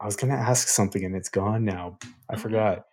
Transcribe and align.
I 0.00 0.06
was 0.06 0.16
gonna 0.16 0.34
ask 0.34 0.68
something 0.68 1.04
and 1.04 1.14
it's 1.14 1.28
gone 1.28 1.64
now. 1.64 1.98
I 2.28 2.36
Mhm. 2.36 2.40
forgot. 2.40 2.84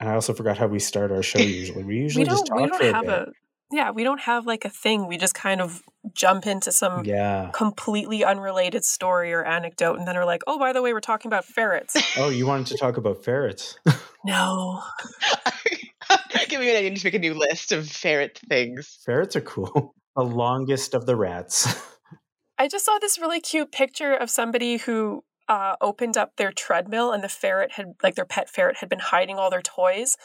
And 0.00 0.08
I 0.08 0.14
also 0.14 0.34
forgot 0.34 0.58
how 0.58 0.66
we 0.66 0.78
start 0.80 1.12
our 1.12 1.22
show 1.22 1.38
usually. 1.62 1.84
We 1.84 1.96
usually 1.96 2.24
we 2.24 2.30
just 2.30 2.46
don't 2.46 2.56
talk 2.58 2.60
we 2.64 2.66
don't 2.68 2.78
for 2.80 2.88
a 2.88 2.92
have 2.92 3.06
bit. 3.06 3.28
a 3.28 3.32
yeah 3.74 3.90
we 3.90 4.04
don't 4.04 4.20
have 4.20 4.46
like 4.46 4.64
a 4.66 4.68
thing 4.68 5.06
we 5.06 5.16
just 5.16 5.34
kind 5.34 5.60
of 5.60 5.80
jump 6.12 6.46
into 6.46 6.70
some 6.72 7.04
Yeah. 7.06 7.50
completely 7.54 8.22
unrelated 8.24 8.84
story 8.84 9.32
or 9.32 9.44
anecdote 9.44 9.96
and 9.98 10.06
then 10.06 10.14
we're 10.16 10.26
like 10.26 10.42
oh 10.46 10.58
by 10.58 10.72
the 10.74 10.82
way 10.82 10.92
we're 10.92 11.00
talking 11.00 11.28
about 11.30 11.44
ferrets 11.46 11.96
Oh, 12.18 12.28
you 12.28 12.46
wanted 12.46 12.66
to 12.66 12.76
talk 12.76 12.96
about 12.98 13.24
ferrets. 13.24 13.78
no 14.26 14.82
Give 16.48 16.60
me 16.60 16.70
an 16.70 16.76
idea 16.76 16.94
to 16.94 17.06
make 17.06 17.14
a 17.14 17.18
new 17.18 17.32
list 17.32 17.72
of 17.72 17.88
ferret 17.88 18.38
things. 18.48 18.98
ferrets 19.06 19.36
are 19.36 19.40
cool. 19.40 19.94
The 20.16 20.22
longest 20.22 20.92
of 20.92 21.06
the 21.06 21.16
rats. 21.16 21.66
I 22.62 22.68
just 22.68 22.84
saw 22.84 22.98
this 23.00 23.18
really 23.18 23.40
cute 23.40 23.72
picture 23.72 24.14
of 24.14 24.30
somebody 24.30 24.76
who 24.78 25.24
uh, 25.48 25.74
opened 25.80 26.16
up 26.16 26.30
their 26.36 26.52
treadmill 26.52 27.10
and 27.12 27.22
the 27.22 27.28
ferret 27.28 27.72
had 27.72 27.86
like 28.02 28.14
their 28.14 28.24
pet 28.24 28.48
ferret 28.48 28.76
had 28.78 28.88
been 28.88 29.00
hiding 29.00 29.36
all 29.36 29.50
their 29.50 29.60
toys 29.62 30.16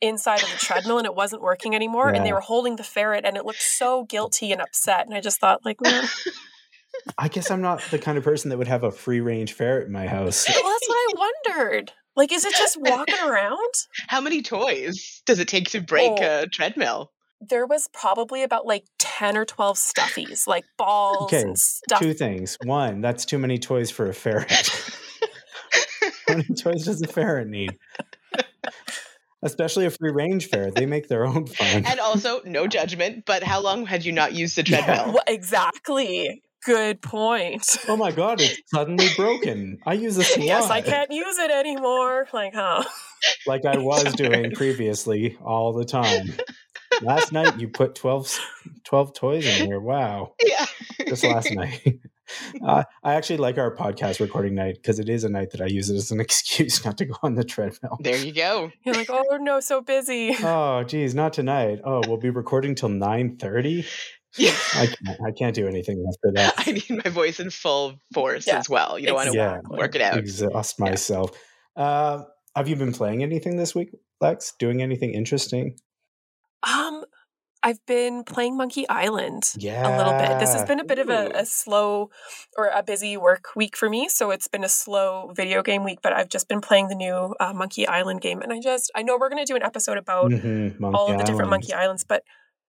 inside 0.00 0.42
of 0.42 0.50
the 0.50 0.56
treadmill 0.58 0.98
and 0.98 1.06
it 1.06 1.14
wasn't 1.14 1.40
working 1.40 1.74
anymore 1.74 2.08
and 2.08 2.24
they 2.26 2.32
were 2.32 2.40
holding 2.40 2.76
the 2.76 2.82
ferret 2.82 3.24
and 3.24 3.36
it 3.36 3.44
looked 3.44 3.62
so 3.62 4.04
guilty 4.04 4.50
and 4.52 4.60
upset 4.60 5.06
and 5.06 5.14
i 5.14 5.20
just 5.20 5.38
thought 5.38 5.60
like 5.64 5.80
well, 5.80 6.08
I 7.18 7.28
guess 7.28 7.50
I'm 7.50 7.60
not 7.60 7.82
the 7.90 7.98
kind 7.98 8.16
of 8.16 8.24
person 8.24 8.50
that 8.50 8.56
would 8.58 8.68
have 8.68 8.84
a 8.84 8.90
free 8.92 9.20
range 9.20 9.52
ferret 9.52 9.86
in 9.86 9.92
my 9.92 10.06
house. 10.06 10.46
well, 10.48 10.62
that's 10.62 10.88
what 10.88 10.96
i 10.96 11.30
wondered 11.48 11.92
like 12.16 12.32
is 12.32 12.44
it 12.44 12.54
just 12.54 12.76
walking 12.80 13.16
around 13.26 13.72
How 14.08 14.20
many 14.20 14.42
toys 14.42 15.22
does 15.26 15.38
it 15.38 15.48
take 15.48 15.70
to 15.70 15.80
break 15.80 16.12
Oh. 16.20 16.42
a 16.42 16.46
treadmill? 16.46 17.10
There 17.48 17.66
was 17.66 17.88
probably 17.92 18.42
about 18.42 18.66
like 18.66 18.84
10 18.98 19.36
or 19.36 19.44
12 19.44 19.76
stuffies, 19.76 20.46
like 20.46 20.64
balls 20.76 21.32
Okay, 21.32 21.42
and 21.42 21.58
stuff. 21.58 22.00
Two 22.00 22.14
things. 22.14 22.56
One, 22.64 23.00
that's 23.00 23.24
too 23.24 23.38
many 23.38 23.58
toys 23.58 23.90
for 23.90 24.08
a 24.08 24.14
ferret. 24.14 24.48
How 26.28 26.34
many 26.36 26.54
toys 26.54 26.84
does 26.84 27.02
a 27.02 27.06
ferret 27.06 27.48
need? 27.48 27.76
Especially 29.42 29.84
a 29.84 29.90
free 29.90 30.10
range 30.10 30.48
ferret. 30.48 30.74
They 30.74 30.86
make 30.86 31.08
their 31.08 31.26
own 31.26 31.46
fun. 31.46 31.84
and 31.84 32.00
also, 32.00 32.40
no 32.46 32.66
judgment, 32.66 33.24
but 33.26 33.42
how 33.42 33.60
long 33.60 33.84
had 33.84 34.04
you 34.04 34.12
not 34.12 34.32
used 34.32 34.56
the 34.56 34.64
Yeah. 34.66 34.82
treadmill? 34.84 35.14
Well, 35.14 35.24
exactly. 35.26 36.42
Good 36.64 37.02
point. 37.02 37.76
Oh 37.88 37.96
my 37.98 38.10
god, 38.10 38.40
it's 38.40 38.58
suddenly 38.74 39.06
broken. 39.18 39.78
I 39.86 39.92
use 39.92 40.16
this 40.16 40.34
a 40.34 40.40
Yes, 40.40 40.70
I 40.70 40.80
can't 40.80 41.12
use 41.12 41.38
it 41.38 41.50
anymore. 41.50 42.26
Like, 42.32 42.54
huh? 42.54 42.84
like 43.46 43.66
I 43.66 43.76
was 43.76 44.14
doing 44.16 44.50
previously 44.52 45.36
all 45.44 45.74
the 45.74 45.84
time. 45.84 46.34
Last 47.02 47.32
night 47.32 47.58
you 47.58 47.68
put 47.68 47.94
12, 47.94 48.26
s- 48.26 48.40
12 48.84 49.14
toys 49.14 49.46
in 49.46 49.66
here. 49.66 49.80
Wow. 49.80 50.34
Yeah. 50.44 50.66
Just 51.08 51.24
last 51.24 51.50
night. 51.52 51.82
Uh, 52.66 52.82
I 53.04 53.14
actually 53.14 53.36
like 53.36 53.58
our 53.58 53.76
podcast 53.76 54.18
recording 54.18 54.54
night 54.54 54.76
because 54.76 54.98
it 54.98 55.10
is 55.10 55.24
a 55.24 55.28
night 55.28 55.50
that 55.50 55.60
I 55.60 55.66
use 55.66 55.90
it 55.90 55.96
as 55.96 56.10
an 56.10 56.20
excuse 56.22 56.82
not 56.82 56.96
to 56.96 57.04
go 57.04 57.14
on 57.22 57.34
the 57.34 57.44
treadmill. 57.44 57.98
There 58.00 58.16
you 58.16 58.32
go. 58.32 58.70
You're 58.82 58.94
like, 58.94 59.10
oh 59.10 59.36
no, 59.42 59.60
so 59.60 59.82
busy. 59.82 60.34
Oh, 60.42 60.82
geez, 60.84 61.14
not 61.14 61.34
tonight. 61.34 61.80
Oh, 61.84 62.00
we'll 62.08 62.16
be 62.16 62.30
recording 62.30 62.74
till 62.74 62.88
nine 62.88 63.36
thirty. 63.36 63.84
Yeah. 64.38 64.54
I 64.74 64.86
can't. 64.86 65.18
I 65.26 65.32
can't 65.32 65.54
do 65.54 65.68
anything 65.68 66.02
after 66.08 66.32
that. 66.36 66.54
I 66.56 66.72
need 66.72 67.04
my 67.04 67.10
voice 67.10 67.40
in 67.40 67.50
full 67.50 68.00
force 68.14 68.46
Yeah, 68.46 68.58
as 68.58 68.70
well. 68.70 68.98
You 68.98 69.06
don't 69.08 69.16
want 69.16 69.30
to 69.30 69.36
Yeah. 69.36 69.60
work 69.68 69.94
it 69.94 70.00
out. 70.00 70.16
Exhaust 70.16 70.80
myself. 70.80 71.30
Uh, 71.76 72.22
have 72.56 72.68
you 72.68 72.76
been 72.76 72.92
playing 72.94 73.22
anything 73.22 73.58
this 73.58 73.74
week, 73.74 73.90
Lex? 74.22 74.54
Doing 74.58 74.80
anything 74.80 75.12
interesting? 75.12 75.76
Um, 76.66 77.04
I've 77.62 77.84
been 77.86 78.24
playing 78.24 78.58
Monkey 78.58 78.86
Island 78.90 79.54
Yeah, 79.56 79.88
a 79.88 79.96
little 79.96 80.12
bit. 80.18 80.38
This 80.38 80.52
has 80.52 80.64
been 80.64 80.80
a 80.80 80.84
bit 80.84 80.98
of 80.98 81.08
a, 81.08 81.30
a 81.34 81.46
slow 81.46 82.10
or 82.58 82.68
a 82.68 82.82
busy 82.82 83.16
work 83.16 83.56
week 83.56 83.74
for 83.74 83.88
me. 83.88 84.08
So 84.10 84.30
it's 84.30 84.48
been 84.48 84.64
a 84.64 84.68
slow 84.68 85.32
video 85.34 85.62
game 85.62 85.82
week, 85.82 86.00
but 86.02 86.12
I've 86.12 86.28
just 86.28 86.46
been 86.46 86.60
playing 86.60 86.88
the 86.88 86.94
new 86.94 87.34
uh, 87.40 87.54
Monkey 87.54 87.86
Island 87.86 88.20
game. 88.20 88.42
And 88.42 88.52
I 88.52 88.60
just, 88.60 88.92
I 88.94 89.02
know 89.02 89.16
we're 89.18 89.30
going 89.30 89.44
to 89.44 89.50
do 89.50 89.56
an 89.56 89.62
episode 89.62 89.96
about 89.96 90.30
Mhm, 90.30 90.78
all 90.94 91.10
of 91.10 91.18
the 91.18 91.24
different 91.24 91.50
monkey 91.50 91.72
islands 91.72 92.04
but 92.04 92.22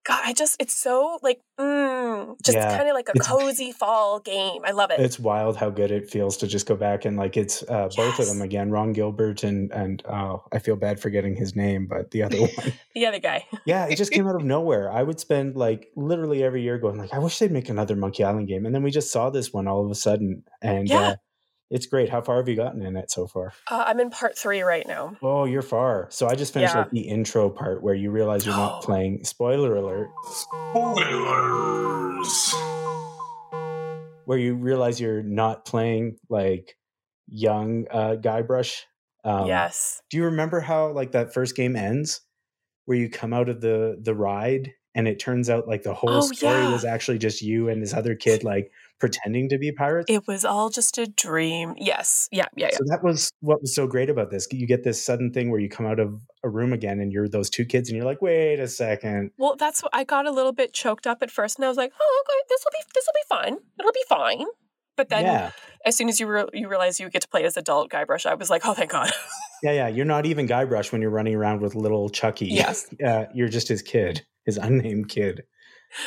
god 0.06 0.22
i 0.24 0.34
just 0.34 0.56
it's 0.60 0.74
so 0.74 1.20
like 1.24 1.40
mm, 1.60 2.36
just 2.44 2.58
Yeah, 2.58 2.78
kind 2.78 2.88
of 2.90 2.94
like 2.96 3.10
a 3.10 3.12
it's- 3.16 3.28
cozy 3.30 3.72
fall 3.72 4.20
game 4.20 4.62
i 4.66 4.72
love 4.72 4.92
it 4.92 5.00
It's 5.00 5.20
wild 5.20 5.58
how 5.58 5.70
good 5.70 5.92
it 5.92 6.10
feels 6.10 6.38
to 6.38 6.48
just 6.48 6.68
go 6.68 6.76
back 6.76 7.06
and 7.06 7.18
like 7.18 7.36
it's 7.38 7.64
uh, 7.64 7.90
both 7.96 8.20
of 8.20 8.28
them 8.28 8.42
again. 8.42 8.72
Ron 8.72 8.94
Gilbert 8.94 9.44
and 9.44 9.72
and 9.72 10.02
oh, 10.08 10.44
I 10.54 10.60
feel 10.60 10.76
bad 10.76 11.00
forgetting 11.00 11.36
his 11.36 11.56
name, 11.56 11.88
but 11.88 12.12
the 12.12 12.24
other 12.24 12.38
one. 12.42 12.74
the 12.94 13.06
other 13.06 13.20
guy 13.20 13.46
Yeah, 13.66 13.86
it 13.88 13.96
just 13.98 14.12
came 14.12 14.28
out 14.28 14.36
of 14.36 14.44
nowhere. 14.56 14.92
I 14.92 15.02
would 15.04 15.20
spend 15.20 15.56
like 15.56 15.90
literally 15.96 16.44
every 16.44 16.62
year 16.62 16.78
going 16.78 16.98
like, 16.98 17.14
I 17.14 17.20
wish 17.20 17.38
they'd 17.40 17.52
make 17.52 17.70
another 17.70 17.96
Monkey 17.96 18.24
Island 18.24 18.48
game, 18.48 18.66
and 18.66 18.74
then 18.76 18.84
we 18.84 18.92
just 18.92 19.12
saw 19.12 19.30
this 19.30 19.52
one 19.52 19.68
all 19.68 19.84
of 19.84 19.92
a 19.92 19.96
sudden, 19.96 20.44
and 20.62 20.88
Yeah. 20.88 21.02
uh, 21.02 21.16
it's 21.72 21.88
great. 21.88 22.10
How 22.10 22.22
far 22.22 22.38
have 22.38 22.48
you 22.48 22.56
gotten 22.56 22.82
in 22.82 22.96
it 22.96 23.12
so 23.12 23.28
far? 23.28 23.54
uh, 23.72 23.84
i'm 23.88 24.00
in 24.00 24.10
part 24.10 24.38
three 24.38 24.62
right 24.62 24.88
now 24.88 25.16
Oh, 25.22 25.46
you're 25.46 25.62
far. 25.62 26.08
So 26.12 26.28
I 26.28 26.36
just 26.36 26.54
finished 26.54 26.74
Yeah. 26.76 26.82
like 26.82 26.92
the 26.92 27.02
intro 27.02 27.50
part 27.50 27.82
where 27.84 27.96
you 27.96 28.12
realize 28.12 28.46
you're 28.46 28.56
not 28.56 28.82
playing. 28.84 29.24
Spoiler 29.24 29.76
alert. 29.76 30.10
Spoilers. 30.26 32.54
Where 34.26 34.38
you 34.38 34.56
realize 34.56 35.00
you're 35.00 35.24
not 35.24 35.66
playing 35.66 36.18
like 36.30 36.78
young 37.28 37.86
uh, 37.92 38.16
Guybrush. 38.20 38.82
Um, 39.24 39.48
yes 39.48 40.02
Do 40.10 40.18
you 40.18 40.26
remember 40.26 40.60
how 40.60 40.92
like 40.92 41.12
that 41.14 41.34
first 41.34 41.56
game 41.56 41.76
ends, 41.76 42.22
where 42.86 42.98
you 42.98 43.10
come 43.10 43.34
out 43.34 43.50
of 43.50 43.62
the 43.62 43.98
the 44.02 44.14
ride 44.14 44.74
and 44.94 45.08
it 45.08 45.20
turns 45.20 45.50
out 45.50 45.68
like 45.68 45.84
the 45.84 45.94
whole 45.94 46.10
Oh, 46.12 46.22
story 46.22 46.54
yeah. 46.54 46.72
was 46.72 46.86
actually 46.86 47.18
just 47.18 47.42
you 47.42 47.70
and 47.70 47.82
this 47.82 47.94
other 47.94 48.16
kid 48.16 48.44
like 48.44 48.72
pretending 49.06 49.50
to 49.50 49.58
be 49.58 49.72
pirates? 49.72 50.06
it 50.10 50.28
was 50.28 50.46
all 50.46 50.70
just 50.70 50.98
a 50.98 51.06
dream 51.08 51.74
yes 51.78 52.28
yeah 52.32 52.46
yeah 52.56 52.68
yeah 52.72 52.78
So 52.78 52.84
that 52.88 53.04
was 53.04 53.32
what 53.42 53.62
was 53.62 53.74
so 53.76 53.88
great 53.88 54.10
about 54.10 54.32
this. 54.32 54.48
You 54.52 54.68
get 54.68 54.84
this 54.84 55.04
sudden 55.04 55.32
thing 55.32 55.52
where 55.52 55.60
you 55.60 55.70
come 55.70 55.86
out 55.86 56.00
of 56.00 56.22
a 56.44 56.50
room 56.50 56.74
again 56.74 57.00
and 57.00 57.12
you're 57.12 57.28
those 57.28 57.50
two 57.50 57.66
kids 57.66 57.90
and 57.90 57.96
you're 57.98 58.06
like, 58.06 58.22
wait 58.22 58.60
a 58.60 58.68
second. 58.68 59.32
well 59.38 59.56
that's 59.56 59.82
what 59.84 59.94
i 59.94 60.04
got 60.04 60.26
a 60.26 60.32
little 60.32 60.52
bit 60.54 60.74
choked 60.74 61.08
up 61.08 61.20
at 61.22 61.32
first 61.32 61.58
and 61.58 61.66
i 61.66 61.68
was 61.68 61.78
like 61.78 61.92
oh 62.00 62.24
okay 62.24 62.40
this 62.50 62.64
will 62.64 62.72
be 62.72 62.84
this 62.94 63.06
will 63.08 63.14
be 63.14 63.52
fun 63.52 63.60
it'll 63.80 63.92
be 63.92 64.04
fine 64.10 64.46
but 64.98 65.10
then 65.10 65.24
yeah. 65.26 65.52
as 65.86 65.96
soon 65.96 66.08
as 66.10 66.20
you 66.20 66.28
re- 66.28 66.46
you 66.54 66.68
realize 66.70 67.00
you 67.00 67.10
get 67.10 67.22
to 67.22 67.28
play 67.28 67.44
as 67.44 67.58
adult 67.58 67.92
guybrush 67.92 68.26
i 68.26 68.34
was 68.34 68.50
like 68.50 68.66
oh 68.66 68.74
thank 68.74 68.92
god 68.92 69.12
Yeah, 69.64 69.72
yeah. 69.72 69.88
You're 69.88 70.06
not 70.06 70.26
even 70.28 70.48
Guybrush 70.48 70.92
when 70.92 71.02
you're 71.02 71.10
running 71.10 71.34
around 71.34 71.62
with 71.62 71.74
little 71.76 72.10
Chucky. 72.10 72.48
Yes. 72.48 72.88
Uh, 73.06 73.26
you're 73.34 73.48
just 73.50 73.68
his 73.68 73.82
kid, 73.82 74.22
his 74.46 74.58
unnamed 74.58 75.10
kid. 75.10 75.44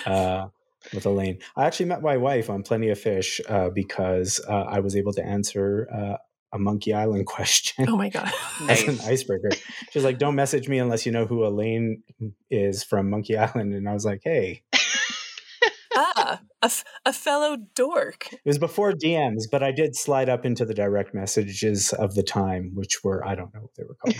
Uh, 0.06 0.46
with 0.94 1.06
Elaine. 1.06 1.38
I 1.56 1.66
actually 1.66 1.86
met 1.86 2.02
my 2.02 2.16
wife 2.16 2.50
on 2.50 2.62
Plenty 2.62 2.88
of 2.90 2.98
Fish 2.98 3.40
uh, 3.48 3.70
because 3.70 4.40
uh, 4.48 4.52
I 4.52 4.80
was 4.80 4.96
able 4.96 5.12
to 5.14 5.24
answer 5.24 5.88
uh, 5.92 6.16
a 6.52 6.58
Monkey 6.58 6.94
Island 6.94 7.26
question 7.26 7.86
oh 7.88 7.96
my 7.96 8.08
god. 8.08 8.32
as 8.68 8.82
an 8.82 8.98
icebreaker. 9.00 9.50
She's 9.90 10.04
like, 10.04 10.18
"Don't 10.18 10.34
message 10.34 10.68
me 10.68 10.78
unless 10.78 11.06
you 11.06 11.12
know 11.12 11.26
who 11.26 11.44
Elaine 11.44 12.02
is 12.50 12.84
from 12.84 13.10
Monkey 13.10 13.36
Island," 13.36 13.74
and 13.74 13.88
I 13.88 13.92
was 13.92 14.04
like, 14.04 14.20
"Hey." 14.24 14.62
ah 15.94 16.40
a, 16.62 16.66
f- 16.66 16.84
a 17.06 17.12
fellow 17.12 17.56
dork. 17.74 18.32
It 18.32 18.40
was 18.44 18.58
before 18.58 18.92
DMs, 18.92 19.44
but 19.50 19.62
I 19.62 19.72
did 19.72 19.96
slide 19.96 20.28
up 20.28 20.44
into 20.44 20.64
the 20.64 20.74
direct 20.74 21.14
messages 21.14 21.92
of 21.92 22.14
the 22.14 22.22
time, 22.22 22.72
which 22.74 23.02
were 23.04 23.26
I 23.26 23.34
don't 23.34 23.52
know 23.54 23.60
what 23.60 23.74
they 23.76 23.84
were 23.84 23.94
called, 23.94 24.16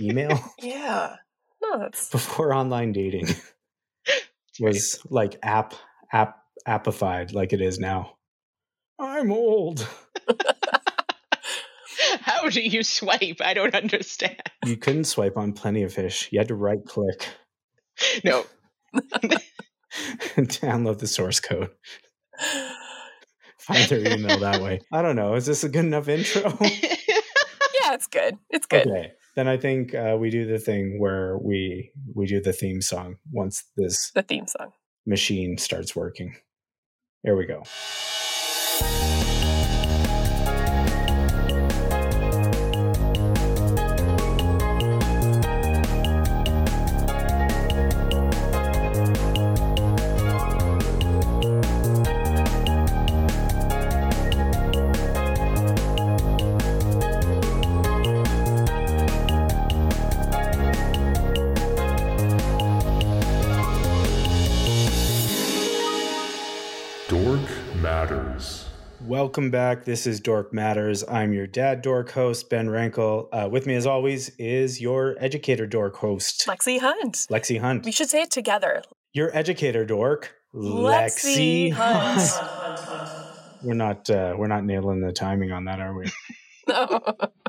email? 0.00 0.38
Yeah. 0.62 1.16
No 1.62 1.78
that's 1.78 2.10
before 2.10 2.52
online 2.52 2.92
dating. 2.92 3.28
Was 4.60 5.00
like 5.10 5.38
app 5.42 5.74
app 6.12 6.38
appified 6.66 7.32
like 7.32 7.52
it 7.52 7.60
is 7.60 7.78
now. 7.78 8.16
I'm 8.98 9.30
old. 9.30 9.86
How 12.20 12.48
do 12.48 12.60
you 12.60 12.82
swipe? 12.82 13.36
I 13.40 13.54
don't 13.54 13.74
understand. 13.74 14.40
You 14.64 14.76
couldn't 14.76 15.04
swipe 15.04 15.36
on 15.36 15.52
Plenty 15.52 15.82
of 15.82 15.92
Fish. 15.92 16.28
You 16.32 16.38
had 16.38 16.48
to 16.48 16.54
right 16.54 16.84
click 16.84 17.28
No. 18.24 18.44
download 20.36 20.98
the 20.98 21.06
source 21.06 21.40
code. 21.40 21.70
Find 23.58 23.88
their 23.88 24.12
email 24.12 24.38
that 24.38 24.62
way. 24.62 24.80
I 24.92 25.02
don't 25.02 25.16
know. 25.16 25.34
Is 25.34 25.46
this 25.46 25.64
a 25.64 25.68
good 25.68 25.84
enough 25.84 26.08
intro? 26.08 26.56
Yeah, 27.82 27.94
it's 27.94 28.06
good. 28.08 28.36
It's 28.50 28.66
good. 28.66 28.86
Okay. 28.88 29.12
Then 29.36 29.46
I 29.46 29.56
think 29.58 29.94
uh, 29.94 30.16
we 30.18 30.28
do 30.30 30.44
the 30.44 30.58
thing 30.58 30.98
where 30.98 31.38
we 31.38 31.92
we 32.16 32.26
do 32.26 32.40
the 32.40 32.52
theme 32.52 32.80
song 32.80 33.18
once 33.30 33.62
this 33.76 34.10
The 34.12 34.22
theme 34.22 34.48
song. 34.48 34.72
Machine 35.06 35.56
starts 35.58 35.94
working. 35.94 36.36
There 37.24 37.36
we 37.36 37.46
go. 37.46 37.62
Welcome 69.06 69.52
back. 69.52 69.84
This 69.84 70.04
is 70.04 70.18
Dork 70.18 70.52
Matters. 70.52 71.04
I'm 71.08 71.32
your 71.32 71.46
dad 71.46 71.80
dork 71.80 72.10
host, 72.10 72.50
Ben 72.50 72.66
Rankel. 72.66 73.28
Uh, 73.32 73.48
with 73.48 73.64
me, 73.64 73.76
as 73.76 73.86
always, 73.86 74.30
is 74.30 74.80
your 74.80 75.14
educator 75.20 75.64
dork 75.64 75.94
host, 75.94 76.44
Lexi 76.48 76.80
Hunt. 76.80 77.14
Lexi 77.30 77.60
Hunt. 77.60 77.84
We 77.84 77.92
should 77.92 78.10
say 78.10 78.22
it 78.22 78.32
together. 78.32 78.82
Your 79.12 79.30
educator 79.32 79.84
dork, 79.84 80.34
Lexi 80.52 81.72
Lexi 81.72 81.72
Hunt. 81.72 83.62
We're 83.62 83.74
not 83.74 84.10
uh, 84.10 84.34
we're 84.36 84.48
not 84.48 84.64
nailing 84.64 85.00
the 85.02 85.12
timing 85.12 85.52
on 85.52 85.66
that, 85.66 85.78
are 85.80 85.96
we? 85.96 86.06
No. 86.68 87.00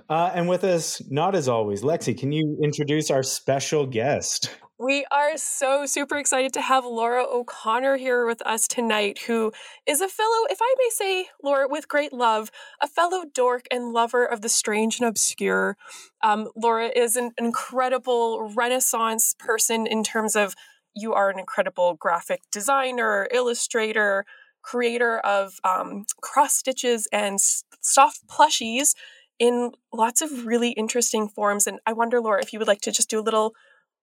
Uh, 0.08 0.32
and 0.36 0.48
with 0.48 0.64
us, 0.64 1.02
not 1.10 1.34
as 1.34 1.50
always, 1.50 1.82
Lexi. 1.82 2.16
Can 2.16 2.32
you 2.32 2.60
introduce 2.62 3.10
our 3.10 3.24
special 3.24 3.88
guest? 3.88 4.56
We 4.80 5.08
are 5.10 5.38
so 5.38 5.88
super 5.88 6.18
excited 6.18 6.54
to 6.54 6.62
have 6.62 6.86
Laura 6.86 7.24
O'Connor 7.24 7.98
here 7.98 8.28
with 8.28 8.44
us 8.46 8.68
tonight, 8.68 9.18
who 9.26 9.52
is 9.88 10.02
a 10.02 10.08
fellow, 10.08 10.46
if 10.52 10.60
I 10.62 10.76
may 10.78 10.90
say, 10.92 11.30
Laura, 11.42 11.68
with 11.68 11.88
great 11.88 12.14
love, 12.14 12.52
a 12.80 12.88
fellow 12.88 13.24
dork 13.34 13.66
and 13.72 13.92
lover 13.92 14.24
of 14.24 14.42
the 14.42 14.50
strange 14.50 15.00
and 15.00 15.10
obscure. 15.10 15.78
Um, 16.22 16.50
Laura 16.56 16.92
is 16.96 17.16
an 17.16 17.32
incredible 17.40 18.52
Renaissance 18.56 19.36
person 19.40 19.88
in 19.88 20.04
terms 20.04 20.36
of 20.36 20.54
you 20.96 21.12
are 21.12 21.32
an 21.32 21.40
incredible 21.40 21.96
graphic 21.96 22.42
designer, 22.52 23.28
illustrator, 23.34 24.26
creator 24.62 25.18
of 25.20 25.56
um, 25.64 26.06
cross 26.22 26.54
stitches 26.54 27.08
and 27.12 27.40
soft 27.82 28.28
plushies 28.28 28.94
in 29.40 29.72
lots 29.92 30.22
of 30.22 30.46
really 30.46 30.72
interesting 30.72 31.30
forms. 31.30 31.66
And 31.66 31.80
I 31.88 31.94
wonder, 31.94 32.22
Laura, 32.22 32.44
if 32.44 32.54
you 32.54 32.60
would 32.60 32.68
like 32.68 32.82
to 32.82 32.92
just 32.92 33.10
do 33.10 33.20
a 33.20 33.22
little 33.22 33.56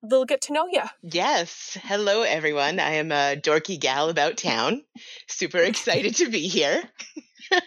little 0.04 0.24
get 0.24 0.42
to 0.42 0.52
know 0.52 0.66
you. 0.70 0.82
Yes. 1.02 1.76
Hello, 1.82 2.22
everyone. 2.22 2.78
I 2.80 2.94
am 2.94 3.10
a 3.12 3.36
dorky 3.36 3.78
gal 3.78 4.08
about 4.08 4.36
town. 4.36 4.82
Super 5.28 5.58
excited 5.58 6.16
to 6.16 6.28
be 6.30 6.46
here. 6.48 6.82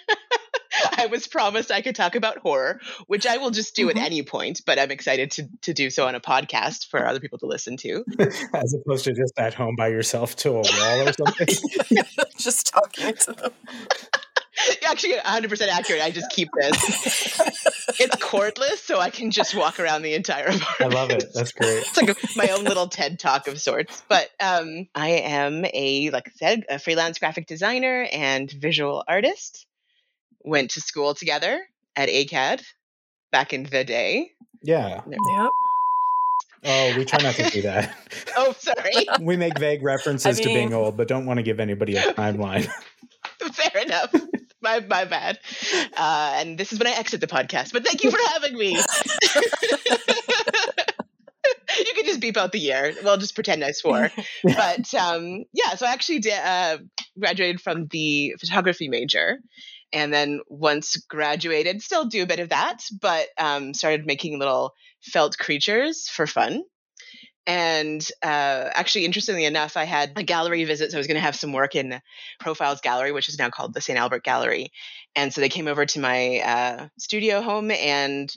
I 0.97 1.07
was 1.07 1.27
promised 1.27 1.71
I 1.71 1.81
could 1.81 1.95
talk 1.95 2.15
about 2.15 2.37
horror, 2.37 2.79
which 3.07 3.25
I 3.25 3.37
will 3.37 3.49
just 3.49 3.75
do 3.75 3.87
Mhm. 3.87 3.91
at 3.91 3.97
any 3.97 4.21
point, 4.23 4.61
but 4.65 4.77
I'm 4.77 4.91
excited 4.91 5.31
to, 5.31 5.47
to 5.63 5.73
do 5.73 5.89
so 5.89 6.07
on 6.07 6.13
a 6.13 6.19
podcast 6.19 6.87
for 6.89 7.05
other 7.05 7.19
people 7.19 7.39
to 7.39 7.47
listen 7.47 7.77
to. 7.77 8.03
As 8.53 8.73
opposed 8.75 9.05
to 9.05 9.13
just 9.13 9.33
at 9.39 9.53
home 9.55 9.75
by 9.75 9.87
yourself 9.87 10.35
to 10.37 10.49
a 10.49 10.53
wall 10.53 11.07
or 11.07 11.13
something. 11.13 11.47
just 12.37 12.67
talking 12.67 13.13
to 13.15 13.33
them. 13.33 13.51
Actually, 14.87 15.13
100% 15.13 15.67
accurate. 15.67 16.01
I 16.01 16.11
just 16.11 16.29
keep 16.31 16.49
this. 16.59 17.41
It's 17.99 18.17
cordless, 18.17 18.79
so 18.79 18.99
I 18.99 19.09
can 19.09 19.31
just 19.31 19.55
walk 19.55 19.79
around 19.79 20.01
the 20.01 20.13
entire 20.13 20.47
apartment. 20.47 20.81
I 20.81 20.87
love 20.87 21.09
it. 21.09 21.23
That's 21.33 21.51
great. 21.53 21.83
it's 21.83 21.97
like 21.97 22.15
my 22.35 22.49
own 22.49 22.65
little 22.65 22.89
TED 22.89 23.17
talk 23.17 23.47
of 23.47 23.59
sorts. 23.59 24.03
But 24.09 24.29
um, 24.41 24.87
I 24.93 25.09
am 25.09 25.65
a, 25.73 26.09
like 26.11 26.27
I 26.27 26.31
said, 26.35 26.65
a 26.69 26.79
freelance 26.79 27.17
graphic 27.17 27.47
designer 27.47 28.05
and 28.11 28.51
visual 28.51 29.03
artist. 29.07 29.65
Went 30.43 30.71
to 30.71 30.81
school 30.81 31.13
together 31.15 31.59
at 31.95 32.09
ACAD 32.09 32.61
back 33.31 33.53
in 33.53 33.63
the 33.63 33.83
day. 33.85 34.31
Yeah. 34.61 35.01
Yep. 35.07 35.51
Oh, 36.65 36.93
we 36.97 37.05
try 37.05 37.23
not 37.23 37.35
to 37.35 37.49
do 37.49 37.61
that. 37.63 37.95
Oh, 38.35 38.53
sorry. 38.59 39.07
we 39.21 39.37
make 39.37 39.57
vague 39.57 39.81
references 39.81 40.39
I 40.39 40.43
to 40.43 40.47
being 40.49 40.73
old, 40.73 40.97
but 40.97 41.07
don't 41.07 41.25
want 41.25 41.37
to 41.37 41.43
give 41.43 41.59
anybody 41.59 41.95
a 41.95 42.01
timeline. 42.13 42.67
Fair 43.39 43.81
enough. 43.83 44.13
My 44.61 44.79
my 44.79 45.05
bad. 45.05 45.37
Uh, 45.95 46.33
and 46.37 46.57
this 46.57 46.73
is 46.73 46.79
when 46.79 46.87
I 46.87 46.97
exit 46.97 47.21
the 47.21 47.27
podcast. 47.27 47.73
But 47.73 47.85
thank 47.85 48.03
you 48.03 48.09
for 48.09 48.17
having 48.33 48.57
me. 48.57 48.71
you 51.77 51.93
can 51.93 52.05
just 52.05 52.19
beep 52.19 52.37
out 52.37 52.51
the 52.51 52.59
year. 52.59 52.93
Well, 53.03 53.17
just 53.17 53.35
pretend 53.35 53.63
I 53.63 53.71
swore. 53.71 54.11
But 54.43 54.93
um, 54.95 55.43
yeah, 55.53 55.75
so 55.75 55.85
I 55.85 55.91
actually 55.91 56.19
did, 56.19 56.39
uh, 56.39 56.77
graduated 57.19 57.61
from 57.61 57.87
the 57.87 58.35
photography 58.39 58.89
major. 58.89 59.37
And 59.93 60.11
then 60.11 60.41
once 60.47 60.97
graduated, 61.07 61.81
still 61.81 62.05
do 62.05 62.23
a 62.23 62.27
bit 62.27 62.39
of 62.39 62.49
that, 62.49 62.79
but 62.99 63.27
um, 63.37 63.73
started 63.73 64.05
making 64.05 64.39
little 64.39 64.73
felt 65.01 65.37
creatures 65.37 66.09
for 66.09 66.27
fun. 66.27 66.63
And 67.47 68.05
uh, 68.21 68.69
actually, 68.73 69.05
interestingly 69.05 69.45
enough, 69.45 69.77
I 69.77 69.85
had 69.85 70.11
a 70.17 70.23
gallery 70.23 70.65
visit. 70.65 70.91
So 70.91 70.97
I 70.97 70.99
was 70.99 71.07
going 71.07 71.15
to 71.15 71.21
have 71.21 71.35
some 71.35 71.53
work 71.53 71.75
in 71.75 72.01
Profiles 72.41 72.81
Gallery, 72.81 73.13
which 73.13 73.29
is 73.29 73.39
now 73.39 73.49
called 73.49 73.73
the 73.73 73.79
St. 73.79 73.97
Albert 73.97 74.25
Gallery. 74.25 74.73
And 75.15 75.33
so 75.33 75.39
they 75.39 75.47
came 75.47 75.69
over 75.69 75.85
to 75.85 75.99
my 76.01 76.39
uh, 76.39 76.87
studio 76.99 77.41
home 77.41 77.71
and 77.71 78.29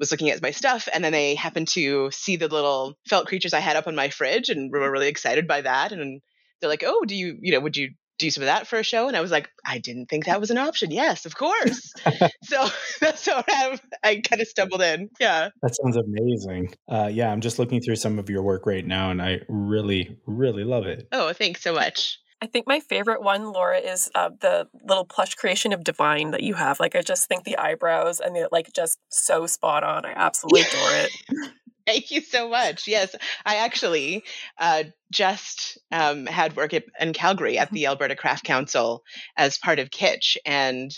was 0.00 0.10
looking 0.10 0.30
at 0.30 0.42
my 0.42 0.50
stuff. 0.50 0.88
And 0.92 1.04
then 1.04 1.12
they 1.12 1.36
happened 1.36 1.68
to 1.68 2.10
see 2.10 2.34
the 2.34 2.48
little 2.48 2.98
felt 3.08 3.28
creatures 3.28 3.54
I 3.54 3.60
had 3.60 3.76
up 3.76 3.86
on 3.86 3.94
my 3.94 4.08
fridge 4.08 4.48
and 4.48 4.70
were 4.72 4.90
really 4.90 5.08
excited 5.08 5.46
by 5.46 5.60
that. 5.60 5.92
And 5.92 6.20
they're 6.60 6.68
like, 6.68 6.84
oh, 6.84 7.04
do 7.04 7.14
you, 7.14 7.38
you 7.40 7.52
know, 7.52 7.60
would 7.60 7.76
you 7.76 7.90
do 8.18 8.30
some 8.30 8.42
of 8.42 8.46
that 8.46 8.66
for 8.66 8.78
a 8.78 8.82
show? 8.82 9.08
And 9.08 9.16
I 9.16 9.20
was 9.20 9.30
like, 9.30 9.50
I 9.64 9.78
didn't 9.78 10.06
think 10.06 10.26
that 10.26 10.40
was 10.40 10.50
an 10.50 10.58
option. 10.58 10.90
Yes, 10.90 11.26
of 11.26 11.36
course. 11.36 11.92
so 12.42 12.68
that's 13.00 13.26
how 13.26 13.44
I, 13.48 13.78
I 14.02 14.20
kind 14.20 14.40
of 14.40 14.48
stumbled 14.48 14.82
in. 14.82 15.10
Yeah. 15.20 15.50
That 15.62 15.76
sounds 15.76 15.96
amazing. 15.96 16.74
Uh, 16.88 17.10
yeah, 17.12 17.30
I'm 17.30 17.40
just 17.40 17.58
looking 17.58 17.80
through 17.80 17.96
some 17.96 18.18
of 18.18 18.30
your 18.30 18.42
work 18.42 18.66
right 18.66 18.86
now, 18.86 19.10
and 19.10 19.20
I 19.20 19.40
really, 19.48 20.18
really 20.26 20.64
love 20.64 20.86
it. 20.86 21.08
Oh, 21.12 21.32
thanks 21.32 21.62
so 21.62 21.72
much. 21.72 22.18
I 22.42 22.46
think 22.46 22.66
my 22.66 22.80
favorite 22.80 23.22
one, 23.22 23.52
Laura, 23.52 23.78
is 23.78 24.10
uh, 24.14 24.30
the 24.40 24.68
little 24.84 25.06
plush 25.06 25.34
creation 25.34 25.72
of 25.72 25.84
Divine 25.84 26.32
that 26.32 26.42
you 26.42 26.54
have. 26.54 26.78
Like, 26.78 26.94
I 26.94 27.00
just 27.00 27.28
think 27.28 27.44
the 27.44 27.56
eyebrows 27.56 28.20
and 28.20 28.36
they're 28.36 28.48
like 28.52 28.72
just 28.74 28.98
so 29.08 29.46
spot 29.46 29.84
on. 29.84 30.04
I 30.04 30.12
absolutely 30.14 30.60
adore 30.60 30.90
it. 30.92 31.10
Thank 31.86 32.10
you 32.10 32.20
so 32.20 32.48
much. 32.48 32.88
Yes, 32.88 33.14
I 33.44 33.56
actually 33.56 34.24
uh, 34.58 34.84
just 35.12 35.78
um, 35.92 36.26
had 36.26 36.56
work 36.56 36.74
at, 36.74 36.84
in 37.00 37.12
Calgary 37.12 37.58
at 37.58 37.70
the 37.70 37.86
Alberta 37.86 38.16
Craft 38.16 38.44
Council 38.44 39.04
as 39.36 39.58
part 39.58 39.78
of 39.78 39.90
Kitsch, 39.90 40.36
and 40.44 40.90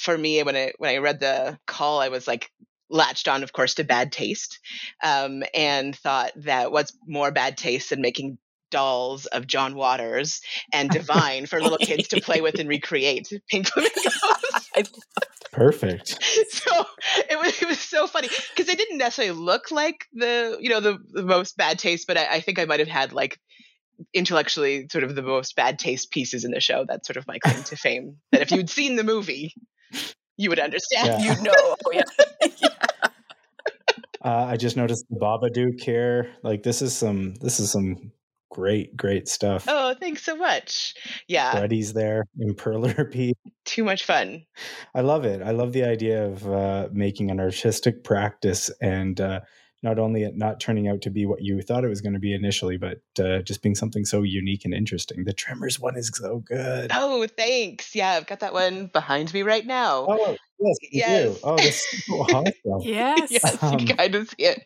for 0.00 0.16
me, 0.16 0.42
when 0.42 0.56
I 0.56 0.72
when 0.78 0.90
I 0.90 0.98
read 0.98 1.20
the 1.20 1.58
call, 1.66 2.00
I 2.00 2.08
was 2.08 2.26
like 2.26 2.50
latched 2.88 3.28
on, 3.28 3.42
of 3.42 3.52
course, 3.52 3.74
to 3.74 3.84
bad 3.84 4.12
taste, 4.12 4.60
um, 5.02 5.42
and 5.54 5.94
thought 5.94 6.32
that 6.36 6.72
what's 6.72 6.96
more 7.06 7.30
bad 7.30 7.58
taste 7.58 7.90
than 7.90 8.00
making 8.00 8.38
dolls 8.70 9.26
of 9.26 9.46
John 9.46 9.74
Waters 9.74 10.40
and 10.72 10.88
Divine 10.90 11.46
for 11.46 11.60
little 11.60 11.78
kids 11.78 12.08
to 12.08 12.20
play 12.20 12.40
with 12.40 12.58
and 12.58 12.68
recreate 12.68 13.28
pink 13.50 13.68
flamingos. 13.68 14.14
I, 14.74 14.84
Perfect. 15.60 16.08
so 16.48 16.86
it 17.28 17.38
was 17.38 17.60
it 17.60 17.68
was 17.68 17.78
so 17.78 18.06
funny 18.06 18.28
because 18.28 18.66
they 18.66 18.74
didn't 18.74 18.96
necessarily 18.96 19.38
look 19.38 19.70
like 19.70 20.06
the 20.14 20.56
you 20.58 20.70
know 20.70 20.80
the, 20.80 20.96
the 21.12 21.22
most 21.22 21.58
bad 21.58 21.78
taste, 21.78 22.06
but 22.06 22.16
I, 22.16 22.36
I 22.36 22.40
think 22.40 22.58
I 22.58 22.64
might 22.64 22.80
have 22.80 22.88
had 22.88 23.12
like 23.12 23.38
intellectually 24.14 24.88
sort 24.90 25.04
of 25.04 25.14
the 25.14 25.20
most 25.20 25.54
bad 25.56 25.78
taste 25.78 26.12
pieces 26.12 26.46
in 26.46 26.52
the 26.52 26.60
show. 26.60 26.86
That's 26.88 27.06
sort 27.06 27.18
of 27.18 27.26
my 27.26 27.38
claim 27.38 27.62
to 27.64 27.76
fame. 27.76 28.16
That 28.32 28.40
if 28.40 28.50
you'd 28.52 28.70
seen 28.70 28.96
the 28.96 29.04
movie, 29.04 29.52
you 30.38 30.48
would 30.48 30.60
understand. 30.60 31.22
Yeah. 31.22 31.36
you 31.36 31.42
know. 31.42 31.52
Oh, 31.86 31.92
yeah. 31.92 32.04
Uh, 34.24 34.46
I 34.48 34.56
just 34.56 34.78
noticed 34.78 35.04
the 35.10 35.16
Babadook 35.16 35.78
here. 35.78 36.30
Like 36.42 36.62
this 36.62 36.80
is 36.80 36.96
some 36.96 37.34
this 37.34 37.60
is 37.60 37.70
some 37.70 38.12
great, 38.50 38.96
great 38.96 39.28
stuff. 39.28 39.64
Oh, 39.68 39.94
thanks 39.98 40.22
so 40.22 40.36
much. 40.36 40.94
Yeah, 41.28 41.52
Freddy's 41.52 41.92
there, 41.92 42.24
Imperler 42.40 43.10
Pete. 43.12 43.38
too 43.64 43.84
much 43.84 44.04
fun. 44.04 44.44
I 44.94 45.00
love 45.02 45.24
it. 45.24 45.42
I 45.42 45.50
love 45.52 45.72
the 45.72 45.84
idea 45.84 46.26
of 46.26 46.46
uh, 46.48 46.88
making 46.92 47.30
an 47.30 47.40
artistic 47.40 48.04
practice 48.04 48.70
and 48.80 49.20
uh, 49.20 49.40
not 49.82 49.98
only 49.98 50.24
it 50.24 50.36
not 50.36 50.60
turning 50.60 50.88
out 50.88 51.00
to 51.02 51.10
be 51.10 51.24
what 51.24 51.40
you 51.42 51.62
thought 51.62 51.84
it 51.84 51.88
was 51.88 52.02
going 52.02 52.12
to 52.12 52.18
be 52.18 52.34
initially, 52.34 52.76
but 52.76 52.98
uh, 53.18 53.40
just 53.40 53.62
being 53.62 53.74
something 53.74 54.04
so 54.04 54.22
unique 54.22 54.64
and 54.66 54.74
interesting. 54.74 55.24
The 55.24 55.32
Tremors 55.32 55.80
one 55.80 55.96
is 55.96 56.10
so 56.14 56.40
good. 56.40 56.90
Oh, 56.92 57.26
thanks. 57.26 57.94
Yeah, 57.94 58.10
I've 58.10 58.26
got 58.26 58.40
that 58.40 58.52
one 58.52 58.88
behind 58.88 59.32
me 59.32 59.42
right 59.42 59.64
now. 59.64 60.06
Oh, 60.06 60.36
yes, 60.58 60.76
you 60.82 60.88
Yes. 60.92 61.22
do. 61.24 61.36
Oh, 61.44 61.56
this 61.56 61.76
is 61.94 62.04
so 62.06 62.12
awesome. 62.20 62.52
Yes. 62.82 63.30
yes, 63.30 63.62
Um, 63.62 63.72
you 63.80 63.86
can 63.86 63.96
kind 63.96 64.14
of 64.16 64.28
see 64.28 64.44
it. 64.44 64.58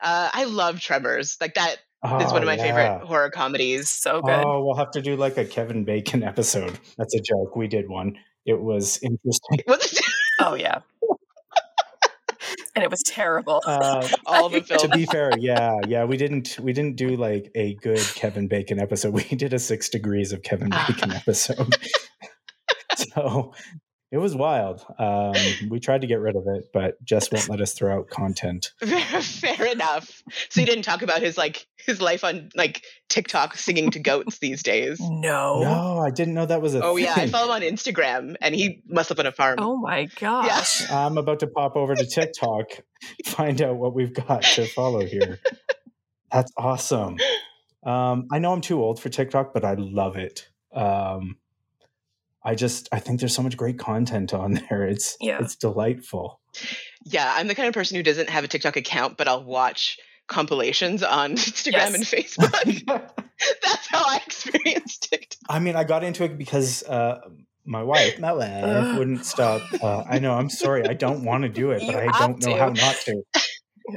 Uh, 0.00 0.30
I 0.32 0.44
love 0.44 0.78
Tremors. 0.80 1.36
Like 1.40 1.54
that 1.54 1.78
is 2.04 2.32
one 2.32 2.42
of 2.42 2.46
my 2.46 2.56
yeah. 2.56 2.62
favorite 2.62 3.06
horror 3.06 3.30
comedies. 3.30 3.90
So 3.90 4.22
good. 4.22 4.44
Oh, 4.44 4.64
we'll 4.64 4.76
have 4.76 4.90
to 4.92 5.02
do 5.02 5.16
like 5.16 5.36
a 5.36 5.44
Kevin 5.44 5.84
Bacon 5.84 6.22
episode. 6.32 6.78
That's 6.96 7.14
a 7.14 7.20
joke. 7.20 7.56
We 7.56 7.68
did 7.68 7.88
one. 7.88 8.16
It 8.46 8.60
was 8.60 8.98
interesting. 9.02 9.60
Oh, 10.42 10.54
yeah. 10.54 10.78
and 12.74 12.82
it 12.82 12.90
was 12.90 13.02
terrible. 13.02 13.60
Uh, 13.66 14.08
all 14.26 14.48
the 14.48 14.62
to 14.62 14.88
be 14.88 15.04
fair, 15.04 15.30
yeah, 15.38 15.70
yeah, 15.86 16.04
we 16.04 16.16
didn't 16.16 16.58
we 16.58 16.72
didn't 16.72 16.96
do 16.96 17.14
like 17.14 17.50
a 17.54 17.74
good 17.74 18.00
Kevin 18.14 18.48
Bacon 18.48 18.80
episode. 18.80 19.12
We 19.12 19.22
did 19.24 19.52
a 19.52 19.58
six 19.58 19.90
degrees 19.90 20.32
of 20.32 20.42
Kevin 20.42 20.70
Bacon 20.70 21.12
episode. 21.12 21.76
so 22.96 23.52
it 24.12 24.18
was 24.18 24.34
wild. 24.34 24.84
Um, 24.98 25.34
we 25.68 25.78
tried 25.78 26.00
to 26.00 26.08
get 26.08 26.18
rid 26.18 26.34
of 26.34 26.42
it, 26.48 26.70
but 26.72 27.02
Jess 27.04 27.30
won't 27.30 27.48
let 27.48 27.60
us 27.60 27.74
throw 27.74 27.98
out 27.98 28.08
content. 28.10 28.72
Fair 28.80 29.66
enough. 29.66 30.22
So 30.48 30.60
you 30.60 30.66
didn't 30.66 30.82
talk 30.82 31.02
about 31.02 31.20
his 31.22 31.38
like 31.38 31.66
his 31.76 32.00
life 32.00 32.24
on 32.24 32.50
like 32.56 32.82
TikTok 33.08 33.56
singing 33.56 33.90
to 33.92 34.00
goats 34.00 34.38
these 34.38 34.64
days. 34.64 34.98
no. 35.00 35.62
No, 35.62 35.98
I 36.00 36.10
didn't 36.10 36.34
know 36.34 36.46
that 36.46 36.60
was 36.60 36.74
a 36.74 36.82
Oh 36.82 36.96
yeah, 36.96 37.14
I 37.16 37.28
follow 37.28 37.54
him 37.54 37.62
on 37.62 37.62
Instagram, 37.62 38.34
and 38.40 38.54
he 38.54 38.82
must 38.88 39.10
live 39.10 39.20
on 39.20 39.26
a 39.26 39.32
farm. 39.32 39.56
Oh 39.58 39.76
my 39.76 40.06
gosh. 40.18 40.90
I'm 40.90 41.16
about 41.16 41.40
to 41.40 41.46
pop 41.46 41.76
over 41.76 41.94
to 41.94 42.04
TikTok, 42.04 42.66
find 43.26 43.62
out 43.62 43.76
what 43.76 43.94
we've 43.94 44.12
got 44.12 44.42
to 44.42 44.66
follow 44.66 45.04
here. 45.04 45.38
That's 46.32 46.52
awesome. 46.56 47.16
Um, 47.84 48.26
I 48.32 48.40
know 48.40 48.52
I'm 48.52 48.60
too 48.60 48.82
old 48.82 49.00
for 49.00 49.08
TikTok, 49.08 49.54
but 49.54 49.64
I 49.64 49.74
love 49.74 50.16
it. 50.16 50.48
Um, 50.72 51.36
I 52.44 52.54
just 52.54 52.88
I 52.92 52.98
think 53.00 53.20
there's 53.20 53.34
so 53.34 53.42
much 53.42 53.56
great 53.56 53.78
content 53.78 54.32
on 54.34 54.54
there. 54.70 54.84
It's 54.86 55.16
Yeah. 55.20 55.38
it's 55.40 55.56
delightful. 55.56 56.40
Yeah, 57.04 57.32
I'm 57.36 57.48
the 57.48 57.54
kind 57.54 57.68
of 57.68 57.74
person 57.74 57.96
who 57.96 58.02
doesn't 58.02 58.28
have 58.30 58.44
a 58.44 58.48
TikTok 58.48 58.76
account, 58.76 59.16
but 59.16 59.28
I'll 59.28 59.44
watch 59.44 59.98
compilations 60.26 61.02
on 61.02 61.32
Instagram 61.36 61.72
Yes. 61.72 61.94
and 61.94 62.04
Facebook. 62.04 62.86
That's 63.62 63.86
how 63.88 64.02
I 64.06 64.20
experienced 64.26 65.08
TikTok. 65.10 65.38
I 65.48 65.58
mean, 65.58 65.76
I 65.76 65.84
got 65.84 66.04
into 66.04 66.24
it 66.24 66.36
because 66.38 66.82
uh, 66.84 67.20
my 67.64 67.82
wife, 67.82 68.18
my 68.18 68.32
wife, 68.32 68.98
wouldn't 68.98 69.24
stop. 69.24 69.62
Uh, 69.82 70.02
I 70.08 70.18
know. 70.18 70.34
I'm 70.34 70.50
sorry. 70.50 70.86
I 70.86 70.94
don't 70.94 71.24
want 71.24 71.42
to 71.42 71.48
do 71.48 71.70
it, 71.72 71.80
but 71.86 71.94
You 71.94 71.98
I 72.10 72.18
don't 72.18 72.40
know 72.44 72.52
to. 72.52 72.58
how 72.58 72.68
not 72.70 72.96
to. 73.06 73.22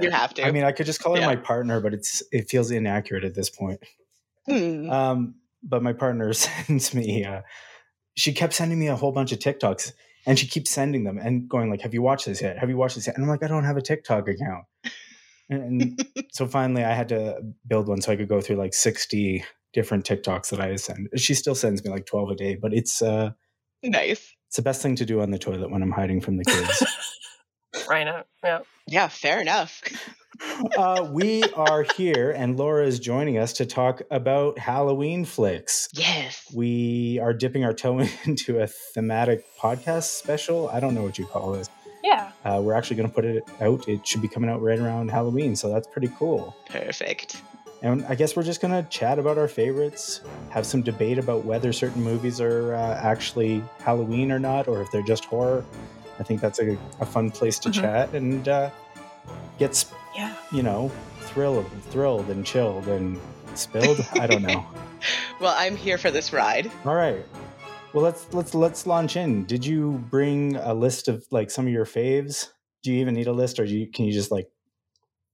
You 0.01 0.09
have 0.11 0.33
to. 0.35 0.45
I 0.45 0.51
mean, 0.51 0.63
I 0.63 0.71
could 0.71 0.85
just 0.85 1.01
call 1.01 1.13
her 1.15 1.21
Yeah. 1.21 1.27
my 1.27 1.35
partner, 1.35 1.79
but 1.81 1.93
it's 1.93 2.23
it 2.31 2.49
feels 2.49 2.71
inaccurate 2.71 3.23
at 3.23 3.35
this 3.35 3.49
point. 3.49 3.79
Hmm. 4.47 4.89
Um, 4.89 5.35
but 5.61 5.83
my 5.83 5.93
partner 5.93 6.31
sends 6.33 6.93
me. 6.93 7.25
Uh, 7.25 7.41
she 8.15 8.33
kept 8.33 8.53
sending 8.53 8.79
me 8.79 8.87
a 8.87 8.95
whole 8.95 9.11
bunch 9.11 9.31
of 9.31 9.39
TikToks, 9.39 9.93
and 10.25 10.37
she 10.37 10.47
keeps 10.47 10.71
sending 10.71 11.03
them 11.03 11.17
and 11.17 11.47
going 11.47 11.69
like, 11.69 11.81
"Have 11.81 11.93
you 11.93 12.01
watched 12.01 12.25
this 12.25 12.41
yet? 12.41 12.57
Have 12.59 12.69
you 12.69 12.77
watched 12.77 12.95
this 12.95 13.07
yet?" 13.07 13.15
And 13.15 13.23
I'm 13.23 13.29
like, 13.29 13.43
"I 13.43 13.47
don't 13.47 13.65
have 13.65 13.77
a 13.77 13.81
TikTok 13.81 14.27
account." 14.27 14.65
And, 15.49 15.81
and 15.81 16.07
so 16.31 16.47
finally, 16.47 16.83
I 16.83 16.93
had 16.93 17.09
to 17.09 17.41
build 17.67 17.87
one 17.87 18.01
so 18.01 18.11
I 18.11 18.15
could 18.15 18.29
go 18.29 18.41
through 18.41 18.57
like 18.57 18.73
60 18.73 19.43
different 19.73 20.05
TikToks 20.05 20.49
that 20.49 20.59
I 20.59 20.75
send. 20.75 21.09
She 21.15 21.33
still 21.33 21.55
sends 21.55 21.83
me 21.83 21.89
like 21.89 22.05
12 22.05 22.29
a 22.29 22.35
day, 22.35 22.55
but 22.55 22.73
it's 22.73 23.01
uh, 23.01 23.31
nice. 23.81 24.33
it's 24.47 24.55
the 24.55 24.61
best 24.61 24.81
thing 24.81 24.95
to 24.97 25.05
do 25.05 25.21
on 25.21 25.31
the 25.31 25.39
toilet 25.39 25.71
when 25.71 25.81
I'm 25.81 25.91
hiding 25.91 26.21
from 26.21 26.37
the 26.37 26.45
kids. 26.45 26.85
Right 27.89 28.03
now. 28.03 28.23
Yeah. 28.43 28.59
Yeah, 28.87 29.07
fair 29.07 29.41
enough. 29.41 29.81
Uh, 30.77 31.07
we 31.11 31.43
are 31.55 31.83
here, 31.95 32.31
and 32.31 32.57
Laura 32.57 32.85
is 32.85 32.99
joining 32.99 33.37
us 33.37 33.53
to 33.53 33.65
talk 33.65 34.01
about 34.11 34.57
Halloween 34.57 35.25
flicks. 35.25 35.89
Yes. 35.93 36.45
We 36.53 37.19
are 37.19 37.33
dipping 37.33 37.63
our 37.63 37.73
toe 37.73 37.99
into 38.25 38.59
a 38.59 38.67
thematic 38.67 39.45
podcast 39.57 40.03
special. 40.17 40.69
I 40.69 40.79
don't 40.79 40.95
know 40.95 41.03
what 41.03 41.17
you 41.17 41.25
call 41.25 41.51
this. 41.51 41.69
Yeah. 42.03 42.31
Uh, 42.43 42.59
we're 42.63 42.73
actually 42.73 42.97
going 42.97 43.09
to 43.09 43.15
put 43.15 43.25
it 43.25 43.43
out. 43.61 43.87
It 43.87 44.05
should 44.05 44.21
be 44.21 44.27
coming 44.27 44.49
out 44.49 44.61
right 44.61 44.79
around 44.79 45.09
Halloween, 45.11 45.55
so 45.55 45.71
that's 45.71 45.87
pretty 45.87 46.09
cool. 46.17 46.55
Perfect. 46.69 47.41
And 47.81 48.05
I 48.05 48.15
guess 48.15 48.35
we're 48.35 48.43
just 48.43 48.61
going 48.61 48.73
to 48.73 48.89
chat 48.89 49.19
about 49.19 49.37
our 49.37 49.47
favorites, 49.49 50.21
have 50.49 50.65
some 50.65 50.81
debate 50.81 51.17
about 51.17 51.43
whether 51.43 51.73
certain 51.73 52.01
movies 52.01 52.39
are 52.39 52.75
uh, 52.75 52.95
actually 53.01 53.61
Halloween 53.79 54.31
or 54.31 54.39
not, 54.39 54.67
or 54.69 54.81
if 54.81 54.89
they're 54.91 55.01
just 55.03 55.25
horror. 55.25 55.65
I 56.19 56.23
think 56.23 56.39
that's 56.41 56.59
a, 56.59 56.77
a 57.01 57.05
fun 57.05 57.29
place 57.31 57.59
to 57.59 57.69
Mhm. 57.69 57.73
chat 57.73 58.13
and 58.13 58.47
uh, 58.47 58.69
get, 59.59 59.71
s- 59.71 59.91
Yeah. 60.15 60.35
you 60.51 60.63
know, 60.63 60.91
thrilled, 61.21 61.65
thrilled 61.89 62.29
and 62.29 62.45
chilled 62.45 62.87
and 62.87 63.19
spilled. 63.55 64.05
I 64.13 64.27
don't 64.27 64.43
know. 64.43 64.65
Well, 65.41 65.53
I'm 65.57 65.75
here 65.75 65.97
for 65.97 66.11
this 66.11 66.31
ride. 66.31 66.71
All 66.85 66.95
right. 66.95 67.25
Well, 67.91 68.03
let's 68.05 68.25
let's 68.33 68.55
let's 68.55 68.87
launch 68.87 69.17
in. 69.17 69.43
Did 69.43 69.65
you 69.65 70.01
bring 70.09 70.55
a 70.55 70.73
list 70.73 71.09
of 71.09 71.25
like 71.29 71.51
some 71.51 71.67
of 71.67 71.73
your 71.73 71.83
faves? 71.85 72.47
Do 72.83 72.91
you 72.93 73.01
even 73.01 73.13
need 73.13 73.27
a 73.27 73.33
list, 73.33 73.59
or 73.59 73.65
do 73.65 73.77
you, 73.77 73.91
can 73.91 74.05
you 74.05 74.13
just 74.13 74.31
like 74.31 74.47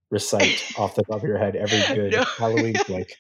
recite 0.10 0.64
off 0.80 0.96
the 0.96 1.04
top 1.04 1.18
of 1.18 1.24
your 1.24 1.38
head 1.38 1.56
every 1.56 1.82
good 1.96 2.14
No. 2.14 2.24
Halloween 2.24 2.74
flick? 2.74 3.16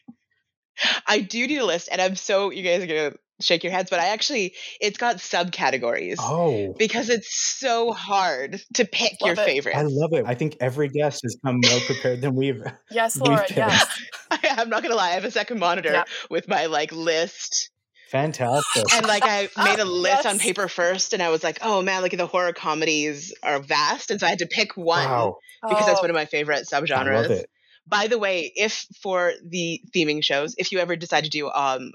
I 1.08 1.20
do 1.20 1.46
need 1.46 1.60
a 1.60 1.66
list, 1.66 1.89
and 1.92 2.01
I'm 2.01 2.16
so 2.16 2.50
you 2.50 2.63
guys 2.63 2.82
are 2.82 2.88
gonna 2.88 3.13
shake 3.41 3.63
your 3.63 3.72
heads, 3.72 3.89
but 3.89 4.00
I 4.00 4.08
actually 4.10 4.53
it's 4.81 4.98
got 4.98 5.17
subcategories 5.17 6.15
Oh, 6.19 6.74
because 6.77 7.10
it's 7.10 7.34
so 7.60 7.91
hard 7.91 8.62
to 8.75 8.86
pick 8.86 9.13
your 9.22 9.36
Love 9.36 9.48
it. 9.48 9.51
favorites. 9.51 9.77
I 9.77 9.84
love 9.84 10.13
it. 10.13 10.25
I 10.27 10.36
think 10.36 10.58
every 10.60 10.89
guest 10.89 11.22
has 11.24 11.38
come 11.46 11.60
more 11.62 11.79
prepared 11.81 12.22
than 12.22 12.36
we've. 12.36 12.62
Yes, 12.91 13.15
We've 13.19 13.27
Laura. 13.29 13.46
Yes. 13.55 13.86
I, 14.31 14.39
am 14.60 14.69
not 14.69 14.84
gonna 14.84 14.96
lie, 14.96 15.10
I 15.10 15.13
have 15.13 15.25
a 15.25 15.31
second 15.31 15.60
monitor 15.60 15.91
Yeah. 15.91 16.03
with 16.29 16.48
my 16.48 16.67
like 16.67 16.91
list, 16.91 17.72
Fantastic. 18.12 18.84
and 18.93 19.05
like 19.05 19.24
I 19.25 19.50
made 19.63 19.79
a 19.79 19.86
list 19.86 20.25
on 20.25 20.39
paper 20.39 20.67
first, 20.67 21.13
and 21.13 21.22
I 21.22 21.29
was 21.29 21.43
like, 21.43 21.60
oh 21.62 21.81
man, 21.81 22.01
like 22.01 22.15
the 22.17 22.25
horror 22.27 22.53
comedies 22.53 23.34
are 23.43 23.60
vast, 23.60 24.12
and 24.12 24.19
so 24.19 24.25
I 24.27 24.29
had 24.31 24.39
to 24.39 24.48
pick 24.48 24.75
one 24.75 25.05
Wow, 25.08 25.38
because 25.67 25.86
that's 25.86 26.01
one 26.01 26.10
of 26.10 26.15
my 26.15 26.25
favorite 26.25 26.65
I 26.72 26.75
love 26.77 26.88
subgenres. 26.89 27.29
it. 27.29 27.50
By 27.88 28.08
the 28.08 28.19
way, 28.19 28.51
if 28.55 28.86
for 29.01 29.34
the 29.48 29.81
theming 29.96 30.24
shows, 30.24 30.55
if 30.58 30.72
you 30.72 30.79
ever 30.79 30.96
decide 30.96 31.24
to 31.24 31.29
do 31.29 31.50
um 31.50 31.91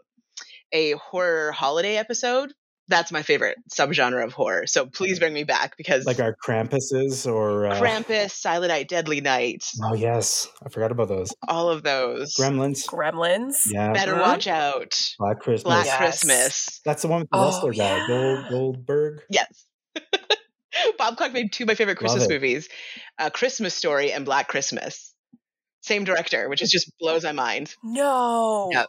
a 0.74 0.92
horror 0.92 1.52
holiday 1.52 1.96
episode, 1.96 2.52
that's 2.88 3.10
my 3.10 3.22
favorite 3.22 3.56
subgenre 3.72 4.22
of 4.22 4.34
horror. 4.34 4.66
So 4.66 4.84
please 4.84 5.18
bring 5.18 5.32
me 5.32 5.44
back 5.44 5.74
because 5.78 6.04
Like 6.04 6.20
our 6.20 6.36
Krampuses 6.46 7.26
or 7.26 7.66
uh, 7.66 7.80
Krampus, 7.80 8.32
Silent 8.32 8.68
Night, 8.68 8.88
Deadly 8.88 9.22
Night, 9.22 9.64
Oh 9.82 9.94
yes, 9.94 10.48
I 10.62 10.68
forgot 10.68 10.90
about 10.92 11.08
those. 11.08 11.32
all 11.48 11.70
of 11.70 11.82
those. 11.82 12.34
Gremlins. 12.36 12.86
Gremlins. 12.86 13.62
Yeah, 13.70 13.94
Better 13.94 14.16
watch 14.16 14.46
out. 14.46 15.00
Black 15.18 15.40
Christmas. 15.40 15.62
Black 15.62 15.86
Yes. 15.86 15.96
Christmas. 15.96 16.80
That's 16.84 17.00
the 17.00 17.08
one 17.08 17.20
with 17.20 17.30
the 17.30 17.38
Oh, 17.38 17.44
wrestler 17.46 17.72
guy, 17.72 17.96
yeah. 17.96 18.06
Gold 18.06 18.46
Goldberg. 18.50 19.20
Yes. 19.30 19.64
Bob 20.98 21.16
Clark 21.16 21.32
made 21.32 21.52
two 21.52 21.64
of 21.64 21.68
my 21.68 21.74
favorite 21.76 21.96
Christmas 21.96 22.28
movies, 22.28 22.68
uh, 23.18 23.30
Christmas 23.30 23.74
Story 23.74 24.12
and 24.12 24.24
Black 24.24 24.48
Christmas. 24.48 25.14
Same 25.82 26.04
director, 26.04 26.48
which 26.48 26.62
is 26.62 26.70
just 26.70 26.90
blows 26.98 27.24
my 27.24 27.32
mind. 27.32 27.74
No. 27.82 28.68
Yep. 28.72 28.88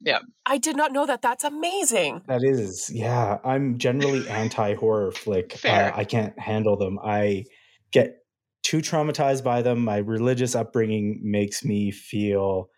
Yep. 0.00 0.22
I 0.46 0.58
did 0.58 0.76
not 0.76 0.92
know 0.92 1.06
that. 1.06 1.22
That's 1.22 1.44
amazing. 1.44 2.22
That 2.28 2.44
is, 2.44 2.90
yeah. 2.92 3.38
I'm 3.44 3.78
generally 3.78 4.28
anti 4.28 4.74
horror 4.74 5.12
flick. 5.12 5.52
Fair. 5.54 5.92
Uh, 5.92 5.98
I 5.98 6.04
can't 6.04 6.38
handle 6.38 6.76
them. 6.76 6.98
I 7.02 7.44
get 7.92 8.18
too 8.62 8.78
traumatized 8.78 9.42
by 9.42 9.62
them. 9.62 9.84
My 9.84 9.98
religious 9.98 10.54
upbringing 10.54 11.20
makes 11.24 11.64
me 11.64 11.90
feel 11.90 12.68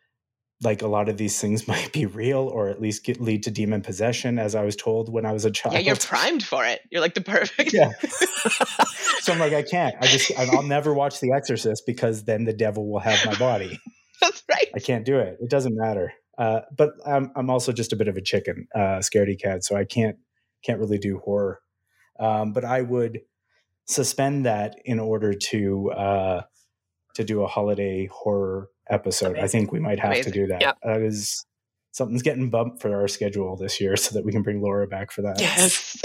like 0.62 0.82
a 0.82 0.86
lot 0.86 1.08
of 1.08 1.16
these 1.16 1.40
things 1.40 1.66
might 1.68 1.92
be 1.92 2.06
real 2.06 2.48
or 2.48 2.68
at 2.68 2.80
least 2.80 3.04
get, 3.04 3.20
lead 3.20 3.42
to 3.44 3.50
demon 3.50 3.82
possession, 3.82 4.38
as 4.38 4.54
I 4.54 4.64
was 4.64 4.76
told 4.76 5.12
when 5.12 5.26
I 5.26 5.32
was 5.32 5.44
a 5.44 5.50
child. 5.50 5.74
Yeah, 5.74 5.80
you're 5.80 5.96
primed 6.00 6.44
for 6.44 6.64
it. 6.64 6.80
You're 6.90 7.00
like 7.00 7.14
the 7.14 7.20
perfect. 7.20 7.72
Yeah. 7.72 7.92
so 9.20 9.32
I'm 9.32 9.38
like, 9.38 9.52
I 9.52 9.62
can't. 9.62 9.94
I 10.00 10.06
just, 10.06 10.32
I'll 10.38 10.62
never 10.62 10.94
watch 10.94 11.20
The 11.20 11.32
Exorcist 11.32 11.84
because 11.86 12.24
then 12.24 12.44
the 12.44 12.52
devil 12.54 12.90
will 12.90 13.00
have 13.00 13.24
my 13.26 13.36
body. 13.36 13.78
That's 14.20 14.42
right. 14.50 14.68
I 14.74 14.80
can't 14.80 15.04
do 15.04 15.18
it. 15.18 15.38
It 15.40 15.50
doesn't 15.50 15.74
matter. 15.74 16.12
Uh, 16.40 16.62
but 16.74 16.92
I'm 17.06 17.30
I'm 17.36 17.50
also 17.50 17.70
just 17.70 17.92
a 17.92 17.96
bit 17.96 18.08
of 18.08 18.16
a 18.16 18.22
chicken, 18.22 18.66
uh, 18.74 18.98
scaredy 19.00 19.38
cat, 19.40 19.62
so 19.62 19.76
I 19.76 19.84
can't 19.84 20.16
can't 20.64 20.80
really 20.80 20.98
do 20.98 21.18
horror. 21.18 21.60
Um, 22.18 22.52
but 22.54 22.64
I 22.64 22.80
would 22.82 23.20
suspend 23.84 24.46
that 24.46 24.76
in 24.86 24.98
order 24.98 25.34
to 25.34 25.90
uh, 25.92 26.42
to 27.14 27.24
do 27.24 27.42
a 27.42 27.46
holiday 27.46 28.06
horror 28.10 28.70
episode. 28.88 29.38
I 29.38 29.48
think 29.48 29.70
we 29.70 29.80
might 29.80 29.98
have 30.00 30.12
Amazing. 30.12 30.32
to 30.32 30.38
do 30.40 30.46
that. 30.46 30.62
Yep. 30.62 30.78
That 30.82 31.02
is 31.02 31.44
something's 31.92 32.22
getting 32.22 32.48
bumped 32.50 32.80
for 32.80 32.94
our 32.98 33.06
schedule 33.08 33.56
this 33.56 33.80
year, 33.80 33.96
so 33.96 34.14
that 34.14 34.24
we 34.24 34.32
can 34.32 34.42
bring 34.42 34.62
Laura 34.62 34.86
back 34.86 35.10
for 35.12 35.22
that, 35.22 35.40
Yes. 35.40 35.96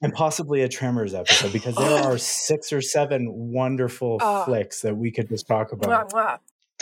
and 0.00 0.14
possibly 0.14 0.62
a 0.62 0.68
Tremors 0.68 1.12
episode 1.12 1.52
because 1.52 1.74
there 1.74 2.02
are 2.04 2.16
six 2.18 2.72
or 2.72 2.80
seven 2.80 3.26
wonderful 3.30 4.18
Oh. 4.22 4.44
flicks 4.44 4.80
that 4.82 4.96
we 4.96 5.10
could 5.10 5.28
just 5.28 5.46
talk 5.46 5.72
about. 5.72 6.12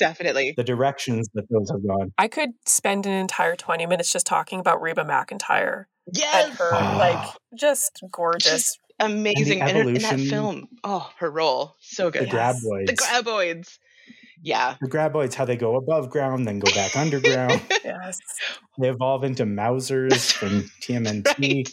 Definitely. 0.01 0.55
The 0.57 0.65
directions 0.65 1.29
that 1.35 1.45
those 1.51 1.71
have 1.71 1.87
gone. 1.87 2.11
I 2.19 2.27
could 2.27 2.51
spend 2.67 3.07
an 3.07 3.13
entire 3.13 3.55
20 3.55 3.87
minutes 3.87 4.11
just 4.13 4.27
talking 4.27 4.59
about 4.59 4.81
Reba 4.83 5.05
McEntire 5.05 5.85
and 6.07 6.17
Yes. 6.17 6.57
her, 6.59 6.71
Ah. 6.73 6.97
like, 6.99 7.35
just 7.57 8.01
gorgeous. 8.11 8.77
Amazing. 8.99 9.63
And, 9.63 9.71
her- 9.77 9.89
in 9.89 9.95
that 9.95 10.19
film. 10.21 10.67
Oh, 10.83 11.09
her 11.19 11.31
role. 11.31 11.77
So 11.81 12.11
The 12.11 12.19
good. 12.21 12.33
Yes. 12.33 12.65
graboids. 12.65 12.87
The 12.87 12.93
graboids. 12.97 13.79
Yeah. 14.43 14.77
the 14.81 14.89
graboids, 14.89 15.35
how 15.35 15.45
they 15.45 15.57
go 15.57 15.77
above 15.77 16.09
ground, 16.09 16.47
then 16.49 16.59
go 16.61 16.73
back 16.75 16.97
underground. 16.97 17.61
Yes. 17.85 18.17
they 18.81 18.89
evolve 18.89 19.23
into 19.23 19.45
Mousers 19.45 20.33
from 20.33 20.71
TMNT. 20.83 21.29
Right. 21.39 21.69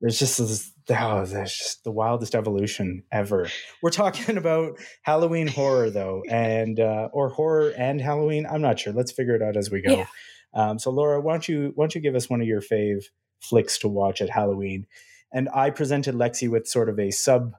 There's 0.00 0.18
just 0.18 0.38
this, 0.38 0.72
oh, 0.90 1.24
there's 1.24 1.56
just 1.56 1.84
the 1.84 1.90
wildest 1.90 2.34
evolution 2.34 3.02
ever. 3.12 3.48
We're 3.82 3.90
talking 3.90 4.36
about 4.38 4.78
Halloween 5.02 5.46
horror 5.48 5.90
though, 5.90 6.22
and 6.28 6.78
uh, 6.80 7.08
or 7.12 7.28
horror 7.30 7.70
and 7.76 8.00
Halloween. 8.00 8.46
I'm 8.50 8.62
not 8.62 8.78
sure. 8.78 8.92
Let's 8.92 9.12
figure 9.12 9.34
it 9.34 9.42
out 9.42 9.56
as 9.56 9.70
we 9.70 9.82
go. 9.82 9.96
Yeah. 9.98 10.06
Um, 10.54 10.78
so 10.78 10.90
Laura, 10.90 11.20
why 11.20 11.32
don't 11.34 11.48
you 11.48 11.72
why 11.74 11.84
don't 11.84 11.94
you 11.94 12.00
give 12.00 12.14
us 12.14 12.30
one 12.30 12.40
of 12.40 12.46
your 12.46 12.60
fave 12.62 13.04
flicks 13.40 13.78
to 13.78 13.88
watch 13.88 14.20
at 14.20 14.30
Halloween? 14.30 14.86
And 15.32 15.48
I 15.54 15.70
presented 15.70 16.14
Lexi 16.14 16.48
with 16.48 16.66
sort 16.66 16.88
of 16.88 16.98
a 16.98 17.10
sub 17.10 17.54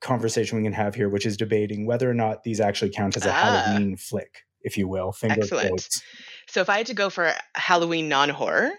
conversation 0.00 0.58
we 0.58 0.64
can 0.64 0.72
have 0.72 0.94
here, 0.94 1.08
which 1.08 1.26
is 1.26 1.36
debating 1.36 1.86
whether 1.86 2.10
or 2.10 2.14
not 2.14 2.42
these 2.42 2.60
actually 2.60 2.90
count 2.90 3.16
as 3.16 3.24
a 3.24 3.30
Ah. 3.30 3.32
Halloween 3.32 3.96
flick, 3.96 4.42
if 4.62 4.76
you 4.76 4.88
will. 4.88 5.12
Finger 5.12 5.42
Excellent. 5.42 5.68
quotes. 5.68 6.02
So 6.48 6.60
if 6.60 6.68
I 6.68 6.78
had 6.78 6.86
to 6.86 6.94
go 6.94 7.08
for 7.10 7.32
Halloween 7.54 8.08
non 8.08 8.28
horror, 8.30 8.70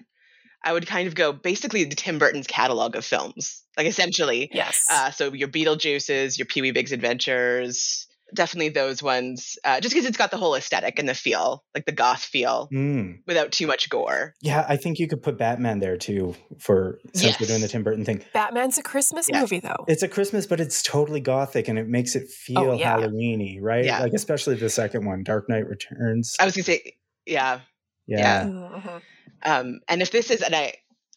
I 0.66 0.74
would 0.74 0.88
kind 0.88 1.08
of 1.08 1.16
go 1.16 1.32
basically 1.32 1.88
to 1.88 1.96
Tim 1.96 2.18
Burton's 2.20 2.48
catalog 2.48 2.96
of 2.96 3.06
films. 3.06 3.62
Like 3.78 3.88
essentially. 3.88 4.50
Yes. 4.54 4.86
Uh, 4.90 5.12
so 5.12 5.32
your 5.34 5.48
Beetlejuices, 5.48 6.38
your 6.38 6.46
Pee 6.48 6.62
Wee 6.62 6.72
Big's 6.72 6.92
Adventures, 6.92 8.08
definitely 8.34 8.70
those 8.70 9.04
ones. 9.04 9.58
Uh, 9.64 9.80
just 9.80 9.94
because 9.94 10.08
it's 10.08 10.18
got 10.18 10.32
the 10.32 10.38
whole 10.38 10.56
aesthetic 10.56 10.98
and 10.98 11.08
the 11.08 11.14
feel, 11.14 11.64
like 11.76 11.86
the 11.86 11.92
goth 11.92 12.24
feel, 12.24 12.68
Mm. 12.74 13.20
without 13.28 13.52
too 13.52 13.68
much 13.68 13.90
gore. 13.90 14.34
Yeah, 14.42 14.66
I 14.68 14.78
think 14.78 14.98
you 14.98 15.08
could 15.08 15.22
put 15.22 15.38
Batman 15.38 15.80
there 15.80 15.98
too 15.98 16.36
for 16.60 17.00
since 17.14 17.40
we're 17.40 17.48
doing 17.48 17.62
the 17.62 17.68
Tim 17.68 17.84
Burton 17.84 18.04
thing. 18.06 18.24
Batman's 18.34 18.78
a 18.78 18.84
Christmas 18.84 19.30
Yeah. 19.30 19.42
movie, 19.42 19.60
though. 19.60 19.86
It's 19.88 20.02
a 20.04 20.08
Christmas, 20.08 20.48
but 20.48 20.60
it's 20.60 20.82
totally 20.82 21.20
gothic 21.20 21.68
and 21.68 21.78
it 21.78 21.88
makes 21.88 22.16
it 22.16 22.28
feel 22.30 22.58
Oh, 22.60 22.74
yeah. 22.74 22.98
Halloweeny, 22.98 23.60
right? 23.62 23.86
Yeah. 23.86 24.00
Like 24.00 24.14
especially 24.14 24.56
the 24.56 24.70
second 24.70 25.06
one, 25.06 25.24
Dark 25.24 25.48
Knight 25.50 25.68
Returns. 25.68 26.36
I 26.40 26.46
was 26.46 26.56
gonna 26.56 26.64
say, 26.64 26.94
yeah. 27.26 27.60
yeah. 28.08 28.18
yeah. 28.18 28.44
Mhm. 28.46 29.02
Um, 29.46 29.80
and 29.88 30.02
if 30.02 30.12
this 30.12 30.32
is, 30.32 30.42
and 30.42 30.56
I, 30.56 30.74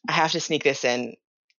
I 0.08 0.12
have 0.12 0.32
to 0.32 0.40
sneak 0.40 0.62
this 0.62 0.84
in, 0.84 1.14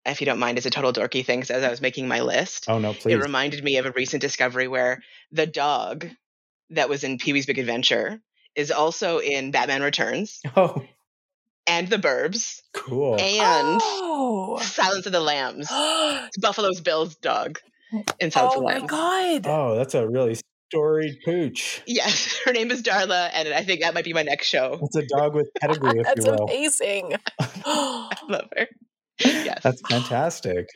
if 0.06 0.22
you 0.22 0.26
don't 0.26 0.40
mind, 0.40 0.58
as 0.58 0.66
a 0.66 0.70
total 0.70 0.94
dorky 0.94 1.26
thing. 1.26 1.40
Because 1.40 1.52
as 1.52 1.64
I 1.64 1.70
was 1.70 1.82
making 1.82 2.08
my 2.08 2.22
list, 2.22 2.66
Oh 2.70 2.80
no, 2.80 2.94
please. 2.94 3.14
it 3.16 3.22
reminded 3.22 3.64
me 3.64 3.78
of 3.78 3.86
a 3.86 3.92
recent 3.92 4.22
discovery 4.22 4.68
where 4.68 5.02
the 5.32 5.46
dog 5.48 6.08
that 6.72 6.90
was 6.90 7.04
in 7.04 7.18
Pee 7.18 7.34
Wee's 7.34 7.46
Big 7.48 7.58
Adventure 7.60 8.22
is 8.56 8.72
also 8.72 9.20
in 9.20 9.52
Batman 9.52 9.82
Returns 9.82 10.42
oh, 10.56 10.84
and 11.68 11.88
The 11.88 11.98
Burbs 11.98 12.62
cool. 12.74 13.16
and 13.20 13.80
Oh. 13.84 14.60
Silence 14.62 15.06
of 15.06 15.12
the 15.12 15.20
Lambs. 15.20 15.68
oh 15.70 16.24
It's 16.28 16.38
Buffalo 16.38 16.70
Bill's 16.84 17.16
dog 17.16 17.60
in 18.20 18.32
Silence 18.32 18.56
of 18.56 18.60
the 18.62 18.66
Lambs. 18.66 18.92
Oh 18.92 18.96
my 18.96 19.40
god. 19.40 19.48
Oh, 19.48 19.76
that's 19.76 19.96
a 19.96 20.08
really 20.08 20.36
storied 20.70 21.18
pooch. 21.26 21.82
Yes, 21.88 22.38
her 22.46 22.52
name 22.54 22.72
is 22.72 22.84
Darla, 22.84 23.30
and 23.34 23.50
I 23.50 23.64
think 23.64 23.82
that 23.82 23.94
might 23.94 24.06
be 24.06 24.14
my 24.14 24.24
next 24.24 24.48
show. 24.48 24.80
It's 24.84 24.96
a 24.96 25.06
dog 25.06 25.34
with 25.36 25.50
pedigree, 25.60 26.00
if 26.00 26.06
That's 26.06 26.26
you 26.26 26.32
will. 26.32 26.44
amazing. 26.46 27.16
I 27.40 28.16
love 28.28 28.48
her. 28.58 28.68
Yes. 29.20 29.62
That's 29.64 29.82
fantastic. 29.90 30.70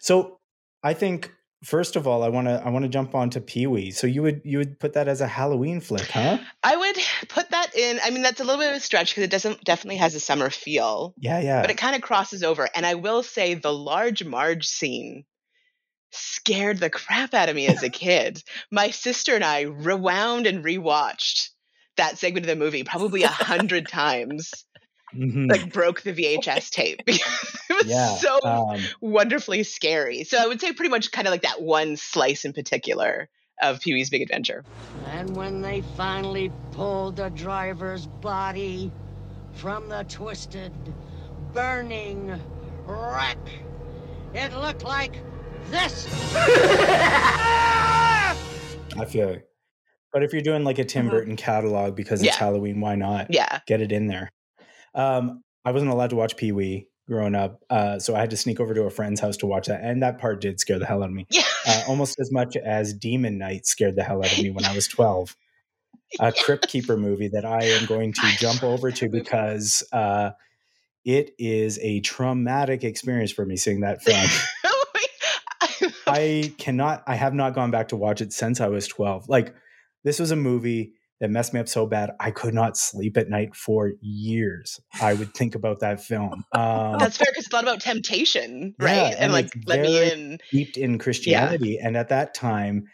So 0.00 0.38
I 0.82 0.94
think 0.94 1.30
first 1.62 1.94
of 1.96 2.06
all, 2.08 2.22
I 2.24 2.28
want 2.28 2.46
to 2.48 2.60
I 2.64 2.70
want 2.70 2.84
to 2.84 2.88
jump 2.88 3.14
on 3.14 3.30
to 3.30 3.40
Pee 3.40 3.66
Wee. 3.66 3.90
So 3.92 4.06
you 4.06 4.22
would 4.22 4.40
you 4.44 4.58
would 4.58 4.80
put 4.80 4.94
that 4.94 5.06
as 5.08 5.20
a 5.20 5.26
Halloween 5.28 5.80
flick, 5.80 6.06
huh? 6.10 6.38
I 6.62 6.76
would 6.76 6.96
put 7.28 7.50
that 7.50 7.76
in. 7.76 8.00
I 8.02 8.10
mean, 8.10 8.22
that's 8.22 8.40
a 8.40 8.44
little 8.44 8.60
bit 8.60 8.70
of 8.70 8.76
a 8.76 8.80
stretch 8.80 9.10
because 9.12 9.24
it 9.24 9.30
doesn't 9.30 9.62
definitely 9.64 9.98
has 9.98 10.14
a 10.14 10.20
summer 10.20 10.50
feel, 10.50 11.14
Yeah, 11.18 11.38
yeah. 11.40 11.60
but 11.60 11.70
it 11.70 11.76
kind 11.76 11.94
of 11.94 12.02
crosses 12.02 12.42
over. 12.42 12.68
And 12.74 12.84
I 12.84 12.94
will 12.94 13.22
say 13.22 13.54
the 13.54 13.72
large 13.72 14.24
Marge 14.24 14.66
scene 14.66 15.24
scared 16.14 16.78
the 16.78 16.90
crap 16.90 17.34
out 17.34 17.48
of 17.48 17.56
me 17.56 17.66
as 17.66 17.82
a 17.82 17.90
kid. 17.90 18.42
My 18.70 18.90
sister 18.90 19.34
and 19.34 19.44
I 19.44 19.62
rewound 19.62 20.46
and 20.46 20.64
rewatched 20.64 21.50
that 21.96 22.18
segment 22.18 22.46
of 22.46 22.48
the 22.48 22.56
movie 22.56 22.84
probably 22.84 23.22
a 23.22 23.28
hundred 23.28 23.88
times. 23.88 24.52
Mhm. 25.14 25.48
Like 25.48 25.72
broke 25.72 26.02
the 26.02 26.12
VHS 26.12 26.70
tape. 26.70 27.02
it 27.06 27.22
was 27.70 27.86
yeah. 27.86 28.16
so 28.16 28.40
um, 28.42 28.80
wonderfully 29.00 29.62
scary. 29.62 30.24
So 30.24 30.38
I 30.38 30.46
would 30.46 30.60
say 30.60 30.72
pretty 30.72 30.90
much 30.90 31.12
kind 31.12 31.28
of 31.28 31.32
like 31.32 31.42
that 31.42 31.62
one 31.62 31.96
slice 31.96 32.44
in 32.44 32.52
particular 32.52 33.28
of 33.62 33.80
Pee 33.80 33.94
Wee's 33.94 34.10
Big 34.10 34.22
Adventure. 34.22 34.64
And 35.06 35.36
when 35.36 35.60
they 35.62 35.82
finally 35.96 36.50
pulled 36.72 37.16
the 37.16 37.28
driver's 37.30 38.06
body 38.06 38.90
from 39.52 39.88
the 39.88 40.04
twisted, 40.08 40.72
burning 41.52 42.40
wreck, 42.86 43.38
it 44.34 44.52
looked 44.54 44.82
like 44.82 45.14
this. 45.70 46.06
I 48.96 49.04
feel 49.08 49.28
it. 49.30 49.48
But 50.12 50.22
if 50.22 50.32
you're 50.32 50.42
doing 50.42 50.62
like 50.64 50.78
a 50.78 50.84
Tim 50.84 51.06
Mhm. 51.08 51.10
Burton 51.10 51.36
catalog 51.36 51.96
because 51.96 52.20
it's 52.20 52.26
Yeah. 52.28 52.36
Halloween, 52.36 52.80
why 52.80 52.94
not? 52.94 53.26
Yeah. 53.30 53.60
Get 53.66 53.80
it 53.80 53.90
in 53.92 54.06
there. 54.06 54.30
Um, 54.94 55.42
I 55.64 55.72
wasn't 55.72 55.90
allowed 55.90 56.10
to 56.10 56.16
watch 56.16 56.36
Pee 56.36 56.52
Wee 56.52 56.88
growing 57.08 57.34
up, 57.34 57.60
uh, 57.68 57.98
so 57.98 58.14
I 58.14 58.20
had 58.20 58.30
to 58.30 58.36
sneak 58.36 58.60
over 58.60 58.72
to 58.74 58.82
a 58.84 58.90
friend's 58.90 59.20
house 59.20 59.36
to 59.38 59.46
watch 59.46 59.66
that, 59.66 59.80
and 59.82 60.02
that 60.02 60.18
part 60.18 60.40
did 60.40 60.60
scare 60.60 60.78
the 60.78 60.86
hell 60.86 61.02
out 61.02 61.08
of 61.08 61.14
me. 61.14 61.26
Yeah. 61.30 61.42
uh, 61.66 61.82
almost 61.88 62.18
as 62.20 62.30
much 62.30 62.56
as 62.56 62.94
Demon 62.94 63.38
Knight 63.38 63.66
scared 63.66 63.96
the 63.96 64.02
hell 64.04 64.24
out 64.24 64.32
of 64.32 64.38
me 64.42 64.50
when 64.50 64.64
I 64.64 64.74
was 64.74 64.86
12. 64.86 65.36
A 66.20 66.30
Crypt 66.32 66.68
Keeper 66.68 66.96
movie 66.96 67.28
that 67.28 67.44
I 67.44 67.64
am 67.64 67.86
going 67.86 68.12
to 68.12 68.20
jump 68.38 68.62
over 68.62 68.92
to 68.92 69.08
because 69.08 69.82
uh, 69.92 70.30
it 71.04 71.32
is 71.38 71.78
a 71.82 72.00
traumatic 72.00 72.84
experience 72.84 73.32
for 73.32 73.44
me 73.44 73.56
seeing 73.56 73.80
that 73.80 74.02
film. 74.02 74.28
I 76.14 76.52
cannot, 76.58 77.02
I 77.06 77.14
have 77.16 77.34
not 77.34 77.54
gone 77.54 77.70
back 77.70 77.88
to 77.88 77.96
watch 77.96 78.20
it 78.20 78.32
since 78.32 78.60
I 78.60 78.68
was 78.68 78.86
12. 78.88 79.28
Like, 79.28 79.54
this 80.04 80.18
was 80.18 80.30
a 80.30 80.36
movie 80.36 80.92
that 81.20 81.30
messed 81.30 81.54
me 81.54 81.60
up 81.60 81.68
so 81.68 81.86
bad, 81.86 82.10
I 82.20 82.30
could 82.30 82.54
not 82.54 82.76
sleep 82.76 83.16
at 83.16 83.28
night 83.28 83.54
for 83.54 83.92
years. 84.00 84.80
I 85.00 85.14
would 85.14 85.32
think 85.34 85.54
about 85.54 85.80
that 85.80 86.02
film. 86.02 86.44
Um, 86.54 86.98
That's 86.98 87.16
fair 87.16 87.26
because 87.30 87.44
it's 87.46 87.52
a 87.52 87.56
lot 87.56 87.64
about 87.64 87.80
temptation, 87.80 88.74
Yeah, 88.80 88.84
right? 88.86 89.12
and 89.12 89.16
and 89.24 89.32
like, 89.32 89.52
let 89.66 89.80
me 89.80 90.10
in. 90.12 90.38
steeped 90.48 90.76
in 90.76 90.98
Christianity. 90.98 91.78
And 91.82 91.96
at 91.96 92.08
that 92.10 92.34
time, 92.34 92.84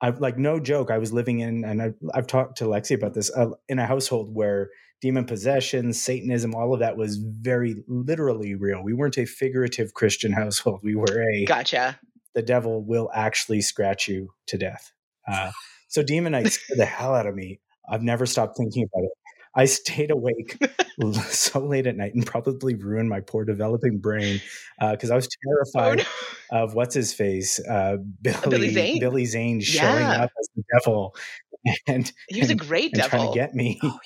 I 0.00 0.10
like 0.10 0.38
no 0.38 0.60
joke. 0.60 0.90
I 0.90 0.98
was 0.98 1.12
living 1.12 1.40
in, 1.40 1.64
and 1.64 1.82
I, 1.82 1.90
I've 2.14 2.26
talked 2.26 2.58
to 2.58 2.64
Lexi 2.64 2.94
about 2.94 3.14
this, 3.14 3.30
uh, 3.36 3.50
in 3.68 3.78
a 3.78 3.86
household 3.86 4.34
where 4.34 4.70
demon 5.00 5.24
possession, 5.24 5.92
Satanism, 5.92 6.54
all 6.54 6.74
of 6.74 6.80
that 6.80 6.96
was 6.96 7.16
very 7.16 7.76
literally 7.86 8.54
real. 8.54 8.82
We 8.82 8.94
weren't 8.94 9.18
a 9.18 9.26
figurative 9.26 9.94
Christian 9.94 10.32
household. 10.32 10.80
We 10.82 10.94
were 10.96 11.22
a 11.34 11.44
Gotcha. 11.44 11.98
The 12.34 12.42
devil 12.42 12.82
will 12.84 13.10
actually 13.14 13.60
scratch 13.62 14.08
you 14.08 14.30
to 14.46 14.58
death. 14.58 14.92
Uh, 15.26 15.50
so 15.88 16.02
Demon 16.02 16.32
Knight 16.32 16.48
scared 16.48 16.78
the 16.78 16.86
hell 16.86 17.14
out 17.14 17.26
of 17.26 17.34
me. 17.34 17.60
I've 17.90 18.02
never 18.02 18.26
stopped 18.26 18.56
thinking 18.56 18.84
about 18.84 19.04
it. 19.04 19.10
I 19.54 19.64
stayed 19.64 20.10
awake 20.10 20.58
so 21.30 21.58
late 21.60 21.86
at 21.86 21.96
night 21.96 22.14
and 22.14 22.24
probably 22.24 22.74
ruined 22.74 23.08
my 23.08 23.20
poor 23.20 23.44
developing 23.44 23.98
brain 23.98 24.40
because 24.78 25.10
I 25.10 25.16
was 25.16 25.26
Oh, 25.26 25.72
terrified 25.74 26.06
no. 26.52 26.58
of 26.62 26.74
what's 26.74 26.94
his 26.94 27.12
face, 27.14 27.58
uh, 27.66 27.96
Billy 28.22 28.38
Billy 28.48 28.70
Zane? 28.70 29.00
Billy 29.00 29.24
Zane 29.24 29.60
showing 29.60 30.04
up 30.04 30.30
as 30.38 30.48
the 30.54 30.62
devil 30.78 31.16
and, 31.88 32.12
He 32.28 32.40
was 32.40 32.50
a 32.50 32.54
great 32.54 32.92
and 32.92 33.02
trying 33.02 33.20
devil. 33.22 33.32
to 33.32 33.38
get 33.38 33.54
me. 33.54 33.80
Oh 33.82 33.98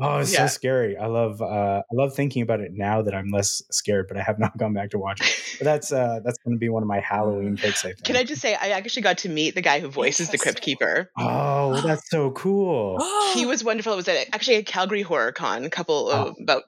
Oh, 0.00 0.18
it's 0.18 0.32
Yeah. 0.32 0.46
so 0.46 0.54
scary. 0.54 0.96
I 0.96 1.06
love 1.06 1.40
uh, 1.40 1.82
I 1.82 1.94
love 1.94 2.14
thinking 2.14 2.42
about 2.42 2.60
it 2.60 2.72
now 2.72 3.02
that 3.02 3.14
I'm 3.14 3.28
less 3.28 3.62
scared, 3.70 4.06
but 4.08 4.16
I 4.16 4.22
have 4.22 4.38
not 4.44 4.56
gone 4.58 4.72
back 4.74 4.90
to 4.90 4.98
watch 4.98 5.20
it. 5.20 5.58
But 5.58 5.64
that's 5.64 5.92
uh, 5.92 6.20
that's 6.24 6.38
going 6.38 6.56
to 6.56 6.58
be 6.58 6.68
one 6.68 6.82
of 6.82 6.88
my 6.88 6.98
Halloween 7.00 7.56
picks. 7.56 7.84
I 7.84 7.88
think. 7.92 8.02
Can 8.04 8.16
I 8.16 8.24
just 8.24 8.42
say, 8.42 8.54
I 8.54 8.70
actually 8.70 9.02
got 9.02 9.18
to 9.18 9.28
meet 9.28 9.54
the 9.54 9.62
guy 9.62 9.78
who 9.80 9.88
voices 9.88 10.30
the 10.30 10.38
Crypt 10.38 10.58
Interesting. 10.58 10.76
Keeper. 10.78 11.10
Oh, 11.18 11.80
that's 11.80 12.10
so 12.10 12.32
cool. 12.32 12.98
He 13.34 13.46
was 13.46 13.62
wonderful. 13.62 13.92
It 13.92 13.96
was 13.96 14.08
at, 14.08 14.26
actually 14.34 14.56
at 14.56 14.66
Calgary 14.66 15.02
Horror 15.02 15.32
Con 15.32 15.64
a 15.64 15.70
couple, 15.70 16.08
uh, 16.08 16.24
Oh. 16.26 16.34
about, 16.42 16.64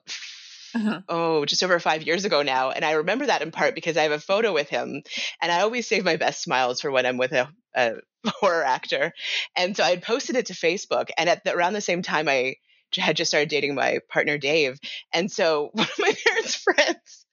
Mhm. 0.75 1.03
oh, 1.09 1.45
just 1.45 1.63
over 1.63 1.79
five 1.79 2.03
years 2.03 2.23
ago 2.25 2.43
now. 2.43 2.69
And 2.71 2.83
I 2.85 2.91
remember 2.91 3.25
that 3.25 3.41
in 3.41 3.51
part 3.51 3.73
because 3.73 3.97
I 3.97 4.03
have 4.03 4.11
a 4.11 4.19
photo 4.19 4.53
with 4.53 4.69
him. 4.69 5.01
And 5.41 5.51
I 5.51 5.61
always 5.61 5.87
save 5.87 6.03
my 6.03 6.17
best 6.17 6.41
smiles 6.43 6.81
for 6.81 6.91
when 6.91 7.05
I'm 7.05 7.17
with 7.17 7.31
a, 7.31 7.49
a 7.75 7.93
horror 8.27 8.63
actor. 8.63 9.13
And 9.55 9.75
so 9.75 9.83
I 9.83 9.89
had 9.91 10.03
posted 10.03 10.35
it 10.35 10.47
to 10.47 10.53
Facebook. 10.53 11.09
And 11.17 11.29
at 11.29 11.43
the, 11.45 11.55
around 11.55 11.73
the 11.73 11.81
same 11.81 12.01
time, 12.03 12.27
I 12.27 12.33
j- 12.43 12.57
had 12.95 13.15
just 13.17 13.29
started 13.31 13.49
dating 13.49 13.75
my 13.75 13.99
partner, 14.09 14.37
Dave. 14.37 14.79
And 15.13 15.31
so 15.31 15.69
one 15.73 15.85
of 15.87 15.99
my 15.99 16.13
parents' 16.25 16.55
friends 16.55 17.25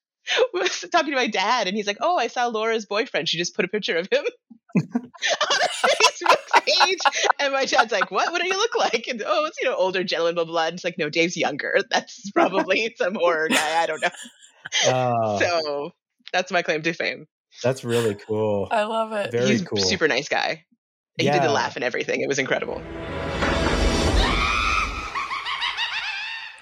was 0.53 0.85
talking 0.90 1.11
to 1.11 1.17
my 1.17 1.27
dad. 1.29 1.67
And 1.69 1.77
he's 1.77 1.87
like, 1.87 1.99
Oh, 2.01 2.17
I 2.17 2.27
saw 2.29 2.47
Laura's 2.47 2.87
boyfriend. 2.87 3.29
She 3.29 3.38
just 3.38 3.55
put 3.55 3.64
a 3.64 3.69
picture 3.69 3.97
of 3.97 4.09
him 4.11 4.25
on 4.77 5.11
her 5.11 5.88
Facebook 5.88 6.64
page. 6.64 6.99
And 7.38 7.53
my 7.53 7.64
dad's 7.67 7.93
like, 7.93 8.11
What? 8.11 8.33
What 8.33 8.40
do 8.40 8.47
you 8.49 8.57
look 8.57 8.75
like? 8.77 9.07
And 9.09 9.23
oh, 9.25 9.45
it's, 9.45 9.59
you 9.62 9.69
know, 9.69 9.77
older 9.77 10.03
gentleman, 10.03 10.35
blah, 10.35 10.45
blah, 10.45 10.53
blah. 10.53 10.67
And 10.67 10.75
it's 10.75 10.85
like, 10.85 10.99
No, 10.99 11.09
Dave's 11.11 11.37
younger. 11.37 11.79
That's 11.90 12.31
probably 12.33 12.95
some 12.97 13.14
horror 13.14 13.49
guy. 13.49 13.83
I 13.83 13.87
don't 13.87 14.01
know. 14.03 14.11
Uh, 14.88 15.38
So 15.38 15.90
that's 16.33 16.51
my 16.51 16.62
claim 16.62 16.83
to 16.83 16.93
fame. 16.95 17.27
that's 17.62 17.85
really 17.85 18.14
cool. 18.17 18.67
I 18.71 18.85
love 18.85 19.12
it. 19.12 19.31
Very 19.31 19.47
He's 19.49 19.62
cool. 19.62 19.79
super 19.79 20.09
nice 20.09 20.29
guy. 20.29 20.64
He 21.17 21.31
did 21.31 21.43
the 21.43 21.51
laugh 21.53 21.77
and 21.77 21.85
everything. 21.85 22.23
It 22.23 22.29
was 22.29 22.40
incredible. 22.40 22.83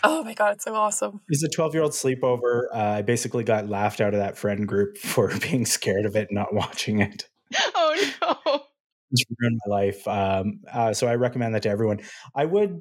Oh 0.04 0.24
my 0.24 0.34
god, 0.34 0.54
it's 0.54 0.64
so 0.64 0.74
awesome. 0.74 1.16
It 1.16 1.30
was 1.30 1.42
a 1.42 1.48
12 1.48 1.74
year 1.74 1.82
old 1.82 1.92
sleepover. 1.92 2.64
Uh, 2.74 2.78
I 2.78 3.02
basically 3.02 3.44
got 3.44 3.68
laughed 3.68 4.00
out 4.00 4.14
of 4.14 4.20
that 4.20 4.36
friend 4.36 4.66
group 4.66 4.96
for 4.98 5.32
being 5.38 5.64
scared 5.66 6.06
of 6.06 6.16
it, 6.16 6.28
and 6.30 6.36
not 6.36 6.54
watching 6.54 7.00
it. 7.00 7.28
Oh 7.74 8.10
no. 8.46 8.60
It's 9.10 9.24
ruined 9.38 9.60
my 9.66 9.76
life. 9.76 10.08
Um, 10.08 10.60
uh, 10.72 10.94
so 10.94 11.06
I 11.06 11.16
recommend 11.16 11.54
that 11.54 11.62
to 11.64 11.68
everyone. 11.68 12.00
I 12.34 12.46
would. 12.46 12.80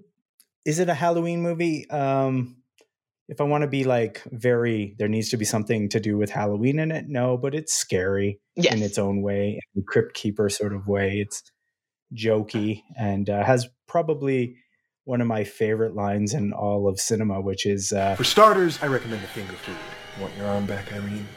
Is 0.65 0.79
it 0.79 0.88
a 0.89 0.93
Halloween 0.93 1.41
movie? 1.41 1.89
Um, 1.89 2.57
if 3.27 3.41
I 3.41 3.43
want 3.45 3.63
to 3.63 3.67
be 3.67 3.84
like 3.84 4.21
very, 4.31 4.95
there 4.97 5.07
needs 5.07 5.29
to 5.29 5.38
be 5.38 5.45
something 5.45 5.89
to 5.89 5.99
do 5.99 6.17
with 6.17 6.29
Halloween 6.29 6.79
in 6.79 6.91
it. 6.91 7.05
No, 7.07 7.38
but 7.38 7.53
it's 7.55 7.73
scary 7.73 8.39
Yes. 8.55 8.73
in 8.73 8.81
its 8.81 8.97
own 8.97 9.21
way, 9.21 9.60
in 9.75 9.84
Crypt 9.88 10.13
Keeper 10.13 10.49
sort 10.49 10.73
of 10.73 10.88
way. 10.88 11.19
It's 11.19 11.43
jokey 12.15 12.81
and 12.97 13.29
uh, 13.29 13.43
has 13.43 13.67
probably 13.88 14.55
one 15.12 15.19
of 15.19 15.28
my 15.28 15.43
favorite 15.43 15.93
lines 15.93 16.34
in 16.34 16.54
all 16.54 16.88
of 16.88 16.97
cinema, 16.97 17.41
which 17.41 17.65
is 17.65 17.91
uh, 17.91 18.15
For 18.15 18.24
starters, 18.24 18.80
I 18.82 18.88
recommend 18.88 19.21
the 19.21 19.28
finger 19.28 19.52
food. 19.52 19.76
Want 20.21 20.34
your 20.38 20.47
arm 20.47 20.65
back, 20.65 20.93
Irene? 20.93 21.28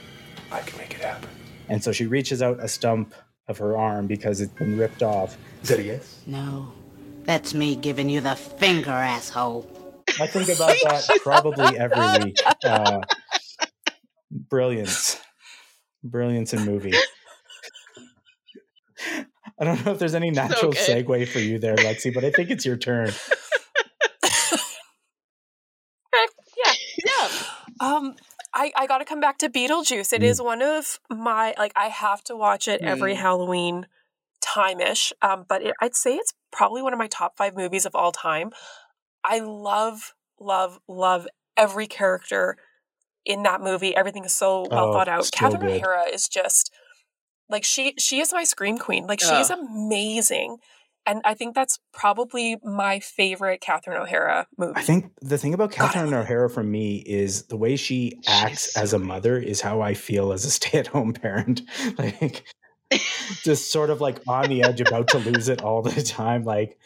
I 0.52 0.60
can 0.60 0.78
make 0.78 0.94
it 0.94 1.00
happen. 1.00 1.28
And 1.68 1.82
so 1.82 1.90
she 1.90 2.06
reaches 2.06 2.40
out 2.40 2.60
a 2.60 2.68
stump 2.68 3.12
of 3.48 3.58
her 3.58 3.76
arm 3.76 4.06
because 4.06 4.40
it's 4.40 4.52
been 4.52 4.78
ripped 4.78 5.02
off. 5.02 5.36
Is 5.64 5.70
that 5.70 5.80
a 5.80 5.82
yes? 5.82 6.20
No, 6.24 6.72
that's 7.24 7.52
me 7.52 7.74
giving 7.74 8.08
you 8.08 8.20
the 8.20 8.36
finger, 8.36 8.92
asshole. 8.92 9.68
I 10.20 10.28
think 10.28 10.50
about 10.50 10.76
that 10.84 11.08
probably 11.24 11.76
every 11.76 12.26
week. 12.26 12.36
Uh, 12.64 13.00
brilliance. 14.30 15.20
Brilliance 16.04 16.54
in 16.54 16.64
movie. 16.64 16.94
I 19.58 19.64
don't 19.64 19.84
know 19.84 19.90
if 19.92 19.98
there's 19.98 20.14
any 20.14 20.30
natural 20.30 20.70
good. 20.70 21.06
segue 21.06 21.26
for 21.26 21.40
you 21.40 21.58
there, 21.58 21.74
Lexi, 21.74 22.14
but 22.14 22.24
I 22.24 22.30
think 22.30 22.50
it's 22.50 22.64
your 22.64 22.76
turn. 22.76 23.10
yeah. 26.64 26.72
Yeah. 27.06 27.28
Um, 27.80 28.16
I, 28.54 28.70
I 28.76 28.86
got 28.86 28.98
to 28.98 29.04
come 29.04 29.20
back 29.20 29.38
to 29.38 29.48
Beetlejuice. 29.48 30.12
It 30.12 30.22
is 30.22 30.40
one 30.40 30.62
of 30.62 31.00
my 31.10 31.54
like 31.58 31.72
I 31.74 31.88
have 31.88 32.22
to 32.24 32.36
watch 32.36 32.68
it 32.68 32.80
every 32.82 33.14
Mm. 33.14 33.18
Halloween 33.18 33.86
time 34.40 34.80
ish. 34.80 35.12
Um, 35.22 35.44
but 35.48 35.62
it, 35.62 35.74
I'd 35.80 35.96
say 35.96 36.14
it's 36.16 36.32
probably 36.52 36.80
one 36.82 36.92
of 36.92 36.98
my 36.98 37.08
top 37.08 37.36
five 37.36 37.56
movies 37.56 37.84
of 37.84 37.94
all 37.94 38.12
time. 38.12 38.50
I 39.24 39.40
love, 39.40 40.14
love, 40.38 40.78
love 40.86 41.26
every 41.56 41.86
character 41.86 42.56
in 43.24 43.42
that 43.42 43.60
movie. 43.60 43.96
Everything 43.96 44.24
is 44.24 44.32
so 44.32 44.66
well 44.70 44.90
Oh, 44.90 44.92
thought 44.92 45.08
out. 45.08 45.28
Catherine. 45.32 45.72
O'Hara 45.72 46.04
is 46.12 46.28
just 46.28 46.70
like 47.48 47.64
she 47.64 47.94
she 47.98 48.20
is 48.20 48.32
my 48.32 48.44
scream 48.44 48.78
queen. 48.78 49.06
Like 49.06 49.20
she 49.20 49.34
is 49.34 49.50
amazing. 49.50 50.58
And 51.06 51.20
I 51.24 51.34
think 51.34 51.54
that's 51.54 51.78
probably 51.92 52.56
my 52.62 52.98
favorite 52.98 53.60
Catherine 53.60 54.00
O'Hara 54.00 54.46
movie. 54.56 54.72
I 54.76 54.82
think 54.82 55.12
the 55.20 55.36
thing 55.36 55.52
about 55.52 55.70
Catherine 55.70 56.12
love 56.12 56.24
O'Hara 56.24 56.48
for 56.48 56.62
me 56.62 56.96
is 56.96 57.44
the 57.44 57.56
way 57.56 57.76
she 57.76 58.20
acts 58.26 58.72
so 58.72 58.80
as 58.80 58.92
a 58.92 58.98
mother 58.98 59.38
is 59.38 59.60
how 59.60 59.82
I 59.82 59.94
feel 59.94 60.32
as 60.32 60.44
a 60.44 60.50
stay-at-home 60.50 61.12
parent. 61.12 61.62
like 61.98 62.44
just 63.42 63.70
sort 63.70 63.90
of 63.90 64.00
like 64.00 64.20
on 64.26 64.48
the 64.48 64.62
edge, 64.62 64.80
about 64.80 65.08
to 65.08 65.18
lose 65.18 65.48
it 65.48 65.62
all 65.62 65.82
the 65.82 66.02
time. 66.02 66.44
Like 66.44 66.78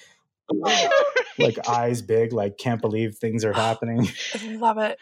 like 1.39 1.59
eyes 1.69 2.03
big, 2.03 2.33
like 2.33 2.59
can't 2.59 2.81
believe 2.81 3.17
things 3.17 3.45
are 3.45 3.53
happening. 3.53 4.09
I 4.35 4.57
love 4.57 4.79
it. 4.79 4.99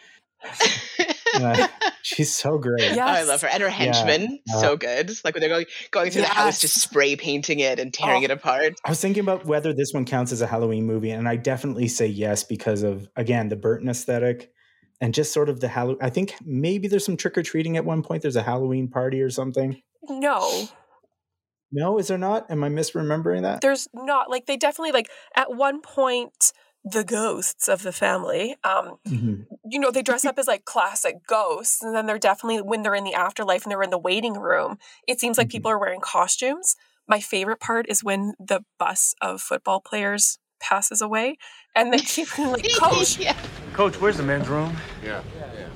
Yeah, 1.39 1.67
she's 2.01 2.35
so 2.35 2.57
great. 2.57 2.95
Yeah. 2.95 3.05
Oh, 3.05 3.09
I 3.09 3.23
love 3.23 3.41
her. 3.41 3.47
And 3.47 3.61
her 3.61 3.69
henchmen, 3.69 4.39
uh, 4.53 4.59
so 4.61 4.77
good. 4.77 5.11
Like 5.23 5.33
when 5.35 5.41
they're 5.41 5.49
going 5.49 5.65
going 5.91 6.09
through 6.11 6.21
the 6.23 6.27
house, 6.29 6.59
just 6.61 6.79
spray 6.81 7.15
painting 7.15 7.59
it 7.59 7.79
and 7.79 7.93
tearing 7.93 8.21
Oh. 8.23 8.25
it 8.25 8.31
apart. 8.31 8.73
I 8.85 8.89
was 8.89 8.99
thinking 9.01 9.21
about 9.21 9.45
whether 9.45 9.73
this 9.73 9.91
one 9.93 10.05
counts 10.05 10.31
as 10.31 10.41
a 10.41 10.47
Halloween 10.47 10.85
movie, 10.85 11.11
and 11.11 11.27
I 11.27 11.35
definitely 11.35 11.87
say 11.89 12.07
yes 12.07 12.43
because 12.43 12.83
of 12.83 13.07
again 13.15 13.49
the 13.49 13.55
Burton 13.55 13.89
aesthetic 13.89 14.51
and 14.99 15.13
just 15.13 15.31
sort 15.33 15.49
of 15.49 15.59
the 15.59 15.67
Halloween. 15.67 15.99
I 16.01 16.09
think 16.09 16.33
maybe 16.43 16.87
there's 16.87 17.05
some 17.05 17.17
trick 17.17 17.37
or 17.37 17.43
treating 17.43 17.77
at 17.77 17.85
one 17.85 18.01
point. 18.01 18.21
There's 18.23 18.35
a 18.35 18.43
Halloween 18.43 18.87
party 18.87 19.21
or 19.21 19.29
something. 19.29 19.81
No, 20.09 20.67
No, 21.71 21.99
is 21.99 22.07
there 22.07 22.17
not? 22.17 22.49
Am 22.49 22.63
I 22.63 22.69
misremembering 22.69 23.41
that? 23.41 23.61
there's 23.61 23.87
not 23.93 24.29
like 24.29 24.45
they 24.45 24.57
definitely 24.57 24.93
like 24.93 25.09
at 25.35 25.53
one 25.53 25.81
point 25.81 26.53
the 26.85 27.03
ghosts 27.03 27.67
of 27.67 27.83
the 27.83 27.91
family 27.91 28.55
um 28.63 28.97
Mhm. 29.07 29.45
you 29.69 29.79
know 29.79 29.91
they 29.91 30.01
dress 30.01 30.23
up 30.25 30.37
as 30.39 30.47
like 30.47 30.63
classic 30.65 31.25
ghosts 31.27 31.81
and 31.83 31.95
then 31.95 32.05
they're 32.05 32.17
definitely 32.19 32.61
when 32.61 32.81
they're 32.83 32.95
in 32.95 33.03
the 33.03 33.13
afterlife 33.13 33.63
and 33.63 33.71
they're 33.71 33.83
in 33.83 33.89
the 33.89 33.97
waiting 33.97 34.33
room 34.35 34.77
it 35.07 35.19
seems 35.19 35.37
like 35.37 35.47
Mhm. 35.47 35.51
people 35.51 35.71
are 35.71 35.79
wearing 35.79 35.99
costumes 36.01 36.75
my 37.07 37.19
favorite 37.19 37.59
part 37.59 37.85
is 37.89 38.03
when 38.03 38.33
the 38.39 38.61
bus 38.77 39.15
of 39.21 39.41
football 39.41 39.81
players 39.81 40.39
passes 40.59 41.01
away 41.01 41.37
and 41.75 41.91
they 41.93 41.99
keep 41.99 42.27
being 42.35 42.51
like 42.51 42.65
coach 42.79 43.17
yeah. 43.17 43.35
Coach, 43.73 43.99
where's 44.01 44.17
the 44.17 44.23
men's 44.23 44.47
room? 44.47 44.75
Yeah. 45.03 45.21
yeah. 45.35 45.67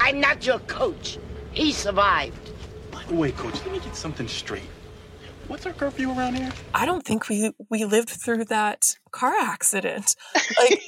I'm 0.00 0.20
not 0.20 0.44
your 0.44 0.58
coach. 0.60 1.18
He 1.52 1.72
survived. 1.72 2.50
Wait, 3.08 3.36
coach, 3.38 3.54
let 3.64 3.72
me 3.72 3.78
get 3.80 3.96
something 3.96 4.28
straight. 4.28 4.68
What's 5.52 5.66
our 5.66 5.74
curfew 5.74 6.10
around 6.16 6.36
here? 6.36 6.50
i 6.72 6.86
don't 6.86 7.04
think 7.04 7.28
we 7.28 7.52
we 7.68 7.84
lived 7.84 8.08
through 8.08 8.46
that 8.46 8.96
car 9.10 9.34
accident 9.38 10.16
like 10.58 10.80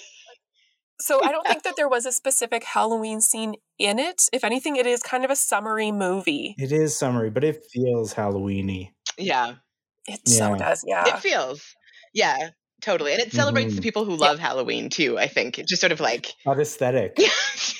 so 0.98 1.22
i 1.22 1.30
don't 1.30 1.46
think 1.46 1.62
that 1.64 1.74
there 1.76 1.86
was 1.88 2.06
a 2.06 2.12
specific 2.12 2.64
halloween 2.64 3.20
scene 3.20 3.56
in 3.78 3.98
it 3.98 4.22
if 4.32 4.42
anything 4.42 4.76
it 4.76 4.86
is 4.86 5.02
kind 5.02 5.22
of 5.22 5.30
a 5.30 5.36
summary 5.36 5.92
movie 5.92 6.54
It 6.56 6.72
is 6.72 6.98
summery, 6.98 7.28
but 7.28 7.44
it 7.44 7.62
feels 7.72 8.14
Halloweeny. 8.14 8.92
Yeah. 9.18 9.56
it 10.06 10.26
so 10.26 10.52
Yeah. 10.52 10.56
does 10.58 10.82
yeah 10.86 11.08
It 11.08 11.20
feels. 11.20 11.62
Yeah, 12.14 12.50
totally. 12.80 13.12
And 13.12 13.20
it 13.20 13.32
celebrates 13.32 13.74
the 13.74 13.80
Mhm. 13.80 13.84
people 13.84 14.04
who 14.06 14.16
love 14.16 14.38
Halloween 14.38 14.88
too, 14.88 15.18
I 15.18 15.26
think. 15.26 15.58
It 15.58 15.66
just 15.68 15.80
sort 15.80 15.90
of 15.92 15.98
like 16.00 16.32
Not 16.46 16.58
aesthetic. 16.66 17.16
Yeah, 17.18 17.28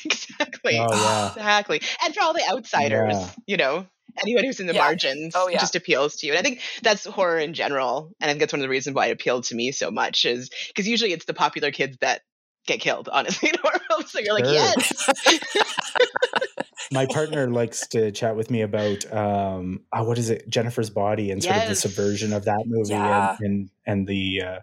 exactly. 0.04 0.76
Oh 0.78 0.92
yeah. 0.92 1.28
Exactly. 1.28 1.80
And 2.04 2.14
for 2.14 2.20
all 2.22 2.34
the 2.34 2.46
outsiders, 2.52 3.14
Yeah. 3.14 3.30
you 3.46 3.56
know, 3.56 3.86
anyone 4.22 4.44
who's 4.44 4.60
in 4.60 4.66
the 4.66 4.74
Yeah. 4.74 4.80
margins 4.82 5.32
Oh, 5.36 5.48
yeah. 5.48 5.58
just 5.58 5.76
appeals 5.76 6.16
to 6.16 6.26
you. 6.26 6.32
And 6.32 6.38
I 6.38 6.42
think 6.42 6.60
that's 6.82 7.04
horror 7.04 7.38
in 7.38 7.54
general. 7.54 8.12
And 8.20 8.28
I 8.28 8.32
think 8.32 8.40
that's 8.40 8.52
one 8.52 8.60
of 8.60 8.64
the 8.64 8.68
reasons 8.68 8.94
why 8.94 9.06
it 9.06 9.12
appealed 9.12 9.44
to 9.44 9.54
me 9.54 9.72
so 9.72 9.90
much 9.90 10.24
is 10.24 10.50
because 10.68 10.86
usually 10.88 11.12
it's 11.12 11.24
the 11.24 11.34
popular 11.34 11.70
kids 11.70 11.96
that 12.00 12.22
get 12.66 12.80
killed, 12.80 13.08
honestly, 13.12 13.48
in 13.52 13.54
horror 13.62 13.80
films. 13.88 14.10
So 14.10 14.20
you're 14.20 14.34
like, 14.34 14.44
Sure. 14.44 14.54
yes. 14.54 15.40
My 16.92 17.06
partner 17.06 17.48
likes 17.50 17.86
to 17.88 18.12
chat 18.12 18.36
with 18.36 18.50
me 18.50 18.60
about 18.60 19.10
um 19.12 19.80
oh, 19.92 20.04
what 20.04 20.18
is 20.18 20.30
it, 20.30 20.48
Jennifer's 20.48 20.90
Body 20.90 21.30
and 21.30 21.42
sort 21.42 21.56
of 21.56 21.68
the 21.68 21.74
subversion 21.74 22.32
of 22.32 22.44
that 22.44 22.62
movie 22.66 22.90
Yeah. 22.92 23.36
and, 23.40 23.46
and 23.46 23.70
and 23.86 24.06
the 24.06 24.42
uh 24.46 24.58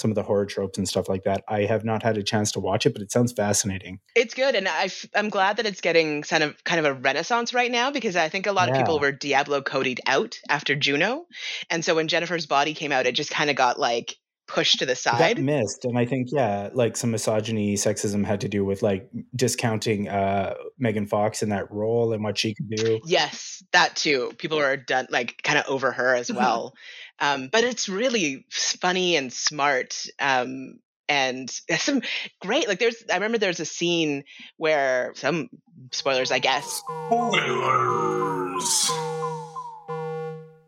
some 0.00 0.10
of 0.10 0.14
the 0.14 0.22
horror 0.22 0.46
tropes 0.46 0.78
and 0.78 0.88
stuff 0.88 1.08
like 1.08 1.24
that. 1.24 1.44
I 1.48 1.60
have 1.64 1.84
not 1.84 2.02
had 2.02 2.16
a 2.18 2.22
chance 2.22 2.52
to 2.52 2.60
watch 2.60 2.86
it, 2.86 2.92
but 2.92 3.02
it 3.02 3.12
sounds 3.12 3.32
fascinating. 3.32 4.00
It's 4.16 4.34
good, 4.34 4.54
and 4.54 4.66
I 4.66 4.84
f- 4.84 5.06
I'm 5.14 5.28
glad 5.28 5.58
that 5.58 5.66
it's 5.66 5.80
getting 5.80 6.22
kind 6.22 6.42
of 6.42 6.62
kind 6.64 6.84
of 6.84 6.86
a 6.86 6.98
renaissance 6.98 7.54
right 7.54 7.70
now 7.70 7.90
because 7.90 8.16
I 8.16 8.28
think 8.28 8.46
a 8.46 8.52
lot 8.52 8.68
of 8.68 8.76
people 8.76 8.98
were 8.98 9.12
Diablo 9.12 9.62
coded 9.62 10.00
out 10.06 10.38
after 10.48 10.74
Juno, 10.74 11.26
and 11.70 11.84
so 11.84 11.94
when 11.94 12.08
Jennifer's 12.08 12.46
Body 12.46 12.74
came 12.74 12.92
out, 12.92 13.06
it 13.06 13.14
just 13.14 13.30
kind 13.30 13.50
of 13.50 13.56
got 13.56 13.78
like 13.78 14.16
pushed 14.46 14.80
to 14.80 14.86
the 14.86 14.96
side. 14.96 15.38
missed 15.40 15.84
and 15.84 15.96
i 15.96 16.04
think 16.04 16.26
yeah 16.32 16.70
like 16.72 16.96
some 16.96 17.12
misogyny 17.12 17.76
sexism 17.76 18.24
had 18.26 18.40
to 18.40 18.48
do 18.48 18.64
with 18.64 18.82
like 18.82 19.08
discounting 19.36 20.08
uh 20.08 20.54
megan 20.76 21.06
fox 21.06 21.40
in 21.44 21.50
that 21.50 21.70
role 21.70 22.12
and 22.12 22.24
what 22.24 22.36
she 22.36 22.52
could 22.52 22.68
do 22.68 22.98
Yes, 23.06 23.62
that 23.72 23.94
too. 23.94 24.32
People 24.38 24.58
were 24.58 24.76
done 24.76 25.06
like 25.10 25.40
kind 25.44 25.58
of 25.58 25.66
over 25.68 25.92
her 25.92 26.14
as 26.16 26.32
well, 26.40 26.74
um, 27.20 27.48
but 27.52 27.64
it's 27.64 27.88
really 27.88 28.44
funny 28.50 29.16
and 29.16 29.32
smart. 29.32 30.06
Um, 30.18 30.80
and 31.08 31.48
there's 31.68 31.82
some 31.90 32.02
great 32.40 32.68
like 32.68 32.78
there's 32.78 33.02
I 33.10 33.14
remember 33.14 33.38
there's 33.38 33.60
a 33.60 33.64
scene 33.66 34.24
where 34.56 35.12
some 35.16 35.48
spoilers 35.92 36.30
I 36.30 36.38
guess 36.38 36.80
Spoilers. 37.08 38.90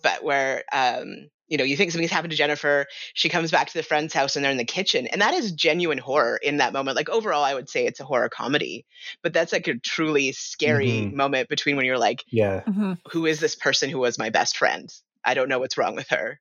but 0.03 0.25
where 0.25 0.65
um 0.73 1.29
you 1.49 1.59
know 1.59 1.65
you 1.65 1.77
think 1.77 1.91
something's 1.93 2.11
happened 2.11 2.31
to 2.33 2.37
jennifer 2.37 2.87
she 3.15 3.29
comes 3.29 3.51
back 3.51 3.69
to 3.69 3.75
the 3.75 3.83
friend's 3.83 4.13
house 4.15 4.35
and 4.35 4.45
they're 4.45 4.51
in 4.51 4.59
the 4.59 4.65
kitchen 4.65 5.07
and 5.07 5.21
that 5.21 5.35
is 5.35 5.53
genuine 5.53 5.99
horror 5.99 6.39
in 6.43 6.57
that 6.57 6.73
moment 6.73 6.97
like 6.97 7.09
overall 7.11 7.45
i 7.45 7.55
would 7.55 7.69
say 7.69 7.87
it's 7.87 8.01
a 8.01 8.05
horror 8.05 8.29
comedy 8.29 8.85
but 9.23 9.33
that's 9.33 9.53
like 9.53 9.69
a 9.69 9.79
truly 9.79 10.33
scary 10.33 10.89
Mhm. 10.89 11.13
moment 11.13 11.49
between 11.49 11.77
when 11.77 11.85
you're 11.87 11.99
like 11.99 12.25
yeah 12.31 12.63
Mhm. 12.67 12.99
who 13.13 13.27
is 13.27 13.39
this 13.39 13.55
person 13.55 13.91
who 13.91 13.99
was 13.99 14.19
my 14.19 14.31
best 14.31 14.57
friend 14.57 14.91
i 15.25 15.35
don't 15.35 15.49
know 15.49 15.59
what's 15.59 15.79
wrong 15.79 15.95
with 15.95 16.09
her 16.09 16.41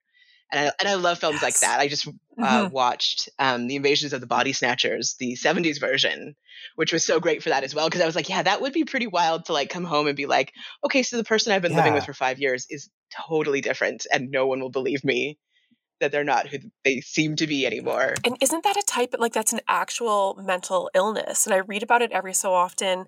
and 0.51 0.67
I, 0.67 0.71
and 0.79 0.89
I 0.89 0.95
love 0.95 1.19
films 1.19 1.41
like 1.41 1.59
that. 1.61 1.79
I 1.79 1.87
just 1.87 2.07
uh, 2.41 2.65
Mhm. 2.65 2.71
watched 2.71 3.29
um, 3.39 3.67
the 3.67 3.77
Invasions 3.77 4.13
of 4.13 4.21
the 4.21 4.27
Body 4.27 4.51
Snatchers, 4.51 5.15
the 5.17 5.35
'70s 5.35 5.79
version, 5.79 6.35
which 6.75 6.91
was 6.91 7.05
so 7.05 7.19
great 7.19 7.41
for 7.41 7.49
that 7.49 7.63
as 7.63 7.73
well. 7.73 7.87
Because 7.87 8.01
I 8.01 8.05
was 8.05 8.15
like, 8.15 8.27
yeah, 8.29 8.43
that 8.43 8.61
would 8.61 8.73
be 8.73 8.83
pretty 8.83 9.07
wild 9.07 9.45
to 9.45 9.53
like 9.53 9.69
come 9.69 9.85
home 9.85 10.07
and 10.07 10.17
be 10.17 10.25
like, 10.25 10.51
okay, 10.83 11.03
so 11.03 11.17
the 11.17 11.23
person 11.23 11.53
I've 11.53 11.61
been 11.61 11.75
living 11.75 11.93
with 11.93 12.05
for 12.05 12.13
five 12.13 12.39
years 12.39 12.67
is 12.69 12.89
totally 13.27 13.61
different, 13.61 14.05
and 14.11 14.29
no 14.29 14.45
one 14.47 14.59
will 14.59 14.69
believe 14.69 15.03
me 15.05 15.37
that 16.01 16.11
they're 16.11 16.23
not 16.23 16.47
who 16.47 16.57
they 16.83 16.99
seem 16.99 17.35
to 17.37 17.47
be 17.47 17.65
anymore. 17.65 18.15
And 18.25 18.35
isn't 18.41 18.63
that 18.63 18.75
a 18.75 18.83
type 18.85 19.15
like 19.17 19.33
that's 19.33 19.53
an 19.53 19.61
actual 19.67 20.37
mental 20.43 20.89
illness? 20.93 21.45
And 21.45 21.53
I 21.53 21.59
read 21.59 21.83
about 21.83 22.01
it 22.01 22.11
every 22.11 22.33
so 22.33 22.53
often. 22.53 23.05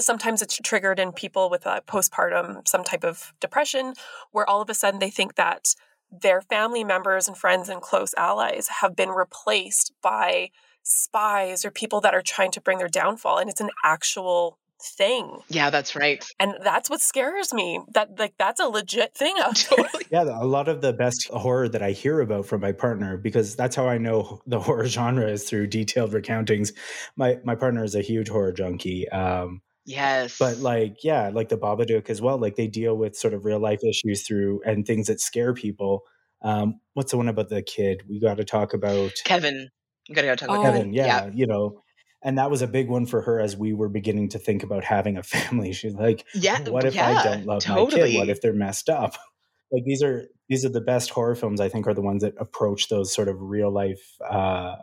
Sometimes 0.00 0.42
it's 0.42 0.58
triggered 0.62 0.98
in 0.98 1.12
people 1.12 1.50
with 1.50 1.66
a 1.66 1.82
postpartum, 1.86 2.66
some 2.66 2.84
type 2.84 3.04
of 3.04 3.32
depression, 3.40 3.94
where 4.32 4.48
all 4.48 4.60
of 4.60 4.70
a 4.70 4.74
sudden 4.74 5.00
they 5.00 5.10
think 5.10 5.36
that 5.36 5.74
their 6.10 6.40
family 6.40 6.82
members 6.84 7.28
and 7.28 7.36
friends 7.36 7.68
and 7.68 7.80
close 7.80 8.14
allies 8.16 8.68
have 8.80 8.96
been 8.96 9.10
replaced 9.10 9.92
by 10.02 10.50
spies 10.82 11.64
or 11.64 11.70
people 11.70 12.00
that 12.00 12.14
are 12.14 12.22
trying 12.22 12.50
to 12.50 12.60
bring 12.60 12.78
their 12.78 12.88
downfall. 12.88 13.38
And 13.38 13.48
it's 13.48 13.60
an 13.60 13.70
actual 13.84 14.58
thing. 14.82 15.38
Yeah, 15.48 15.70
that's 15.70 15.94
right. 15.94 16.24
And 16.38 16.54
that's 16.64 16.88
what 16.88 17.00
scares 17.00 17.52
me. 17.52 17.80
That 17.92 18.18
like 18.18 18.34
that's 18.38 18.60
a 18.60 18.64
legit 18.64 19.14
thing 19.14 19.34
out 19.38 19.54
there. 19.70 19.84
Totally. 19.84 20.06
yeah 20.10 20.22
a 20.22 20.44
lot 20.46 20.68
of 20.68 20.80
the 20.80 20.92
best 20.92 21.28
horror 21.28 21.68
that 21.68 21.82
i 21.82 21.90
hear 21.90 22.20
about 22.20 22.46
from 22.46 22.60
my 22.60 22.72
partner 22.72 23.16
because 23.16 23.54
that's 23.54 23.76
how 23.76 23.86
i 23.86 23.98
know 23.98 24.40
the 24.46 24.58
horror 24.58 24.86
genre 24.86 25.28
is 25.28 25.44
through 25.48 25.66
detailed 25.66 26.12
recountings 26.12 26.72
my 27.16 27.38
my 27.44 27.54
partner 27.54 27.84
is 27.84 27.94
a 27.94 28.00
huge 28.00 28.28
horror 28.28 28.52
junkie 28.52 29.08
um 29.10 29.60
Yes. 29.86 30.36
but 30.38 30.58
like 30.58 31.02
yeah 31.02 31.30
like 31.32 31.48
the 31.48 31.56
babadook 31.56 32.10
as 32.10 32.20
well 32.20 32.38
like 32.38 32.56
they 32.56 32.66
deal 32.68 32.96
with 32.96 33.16
sort 33.16 33.34
of 33.34 33.44
real 33.44 33.58
life 33.58 33.80
issues 33.82 34.22
through 34.26 34.60
and 34.64 34.86
things 34.86 35.06
that 35.08 35.20
scare 35.20 35.54
people 35.54 36.02
um 36.42 36.80
what's 36.94 37.10
the 37.10 37.16
one 37.16 37.28
about 37.28 37.48
the 37.48 37.62
kid 37.62 38.02
we 38.08 38.20
got 38.20 38.36
to 38.36 38.44
talk 38.44 38.72
about 38.74 39.12
Kevin, 39.24 39.68
you 40.08 40.14
gotta 40.14 40.28
go 40.28 40.34
talk 40.36 40.48
about 40.48 40.60
Oh. 40.60 40.62
Kevin. 40.62 40.80
Kevin, 40.80 40.92
yeah, 40.94 41.30
you 41.32 41.46
know, 41.46 41.82
and 42.22 42.38
that 42.38 42.50
was 42.50 42.60
a 42.62 42.66
big 42.66 42.88
one 42.88 43.06
for 43.06 43.22
her 43.22 43.40
as 43.40 43.56
we 43.56 43.72
were 43.72 43.88
beginning 43.88 44.28
to 44.30 44.38
think 44.38 44.62
about 44.62 44.84
having 44.84 45.16
a 45.16 45.22
family. 45.34 45.72
She's 45.72 45.94
like, 45.94 46.24
Yeah. 46.34 46.60
"What 46.68 46.84
if 46.84 46.94
yeah, 46.94 47.08
I 47.18 47.22
don't 47.24 47.46
love 47.46 47.66
my 47.68 47.74
totally. 47.74 48.12
kid? 48.12 48.18
What 48.18 48.28
if 48.28 48.40
they're 48.42 48.52
messed 48.52 48.88
up?" 48.90 49.16
Like 49.72 49.84
these 49.84 50.02
are 50.02 50.26
these 50.48 50.64
are 50.64 50.68
the 50.68 50.80
best 50.80 51.10
horror 51.10 51.36
films. 51.36 51.60
I 51.60 51.68
think 51.68 51.86
are 51.86 51.94
the 51.94 52.02
ones 52.02 52.22
that 52.22 52.34
approach 52.40 52.88
those 52.88 53.14
sort 53.14 53.28
of 53.28 53.36
real 53.40 53.70
life, 53.72 54.02
uh, 54.28 54.74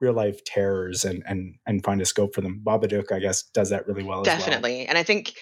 real 0.00 0.12
life 0.12 0.42
terrors 0.44 1.04
and 1.04 1.22
and 1.26 1.56
and 1.66 1.84
find 1.84 2.00
a 2.00 2.06
scope 2.06 2.34
for 2.34 2.40
them. 2.40 2.60
Babadook, 2.64 3.12
I 3.12 3.18
guess, 3.18 3.42
does 3.42 3.70
that 3.70 3.86
really 3.86 4.02
well. 4.02 4.22
Definitely. 4.22 4.86
And 4.86 4.96
I 4.96 5.02
think 5.02 5.34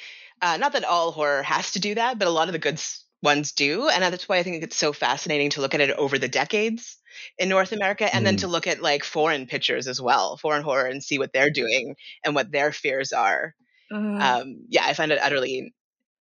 uh, 0.43 0.57
not 0.57 0.73
that 0.73 0.85
all 0.85 1.13
horror 1.13 1.43
has 1.43 1.73
to 1.73 1.81
do 1.81 1.95
that, 1.95 2.19
but 2.19 2.29
a 2.29 2.31
lot 2.31 2.49
of 2.49 2.53
the 2.53 2.59
good 2.59 2.81
ones 3.23 3.53
do. 3.53 3.89
And 3.89 4.03
that's 4.03 4.29
why 4.29 4.39
I 4.39 4.43
think 4.43 4.63
it's 4.63 4.77
so 4.77 4.93
fascinating 4.93 5.51
to 5.51 5.61
look 5.61 5.75
at 5.75 5.81
it 5.81 5.91
over 5.97 6.19
the 6.19 6.29
decades 6.29 6.97
in 7.37 7.49
North 7.49 7.73
America 7.73 8.13
and 8.15 8.25
then 8.25 8.37
Mm. 8.37 8.41
to 8.41 8.47
look 8.47 8.69
at 8.69 8.81
like 8.81 9.03
foreign 9.03 9.47
pictures 9.47 9.89
as 9.89 10.01
well, 10.01 10.37
foreign 10.37 10.63
horror, 10.63 10.87
and 10.87 11.03
see 11.03 11.19
what 11.19 11.33
they're 11.33 11.51
doing 11.51 11.97
and 12.25 12.35
what 12.37 12.53
their 12.53 12.71
fears 12.73 13.13
are. 13.13 13.55
Mhm. 13.93 14.21
Um, 14.21 14.65
yeah, 14.69 14.85
I 14.85 14.95
find 14.95 15.11
it 15.11 15.19
utterly, 15.21 15.75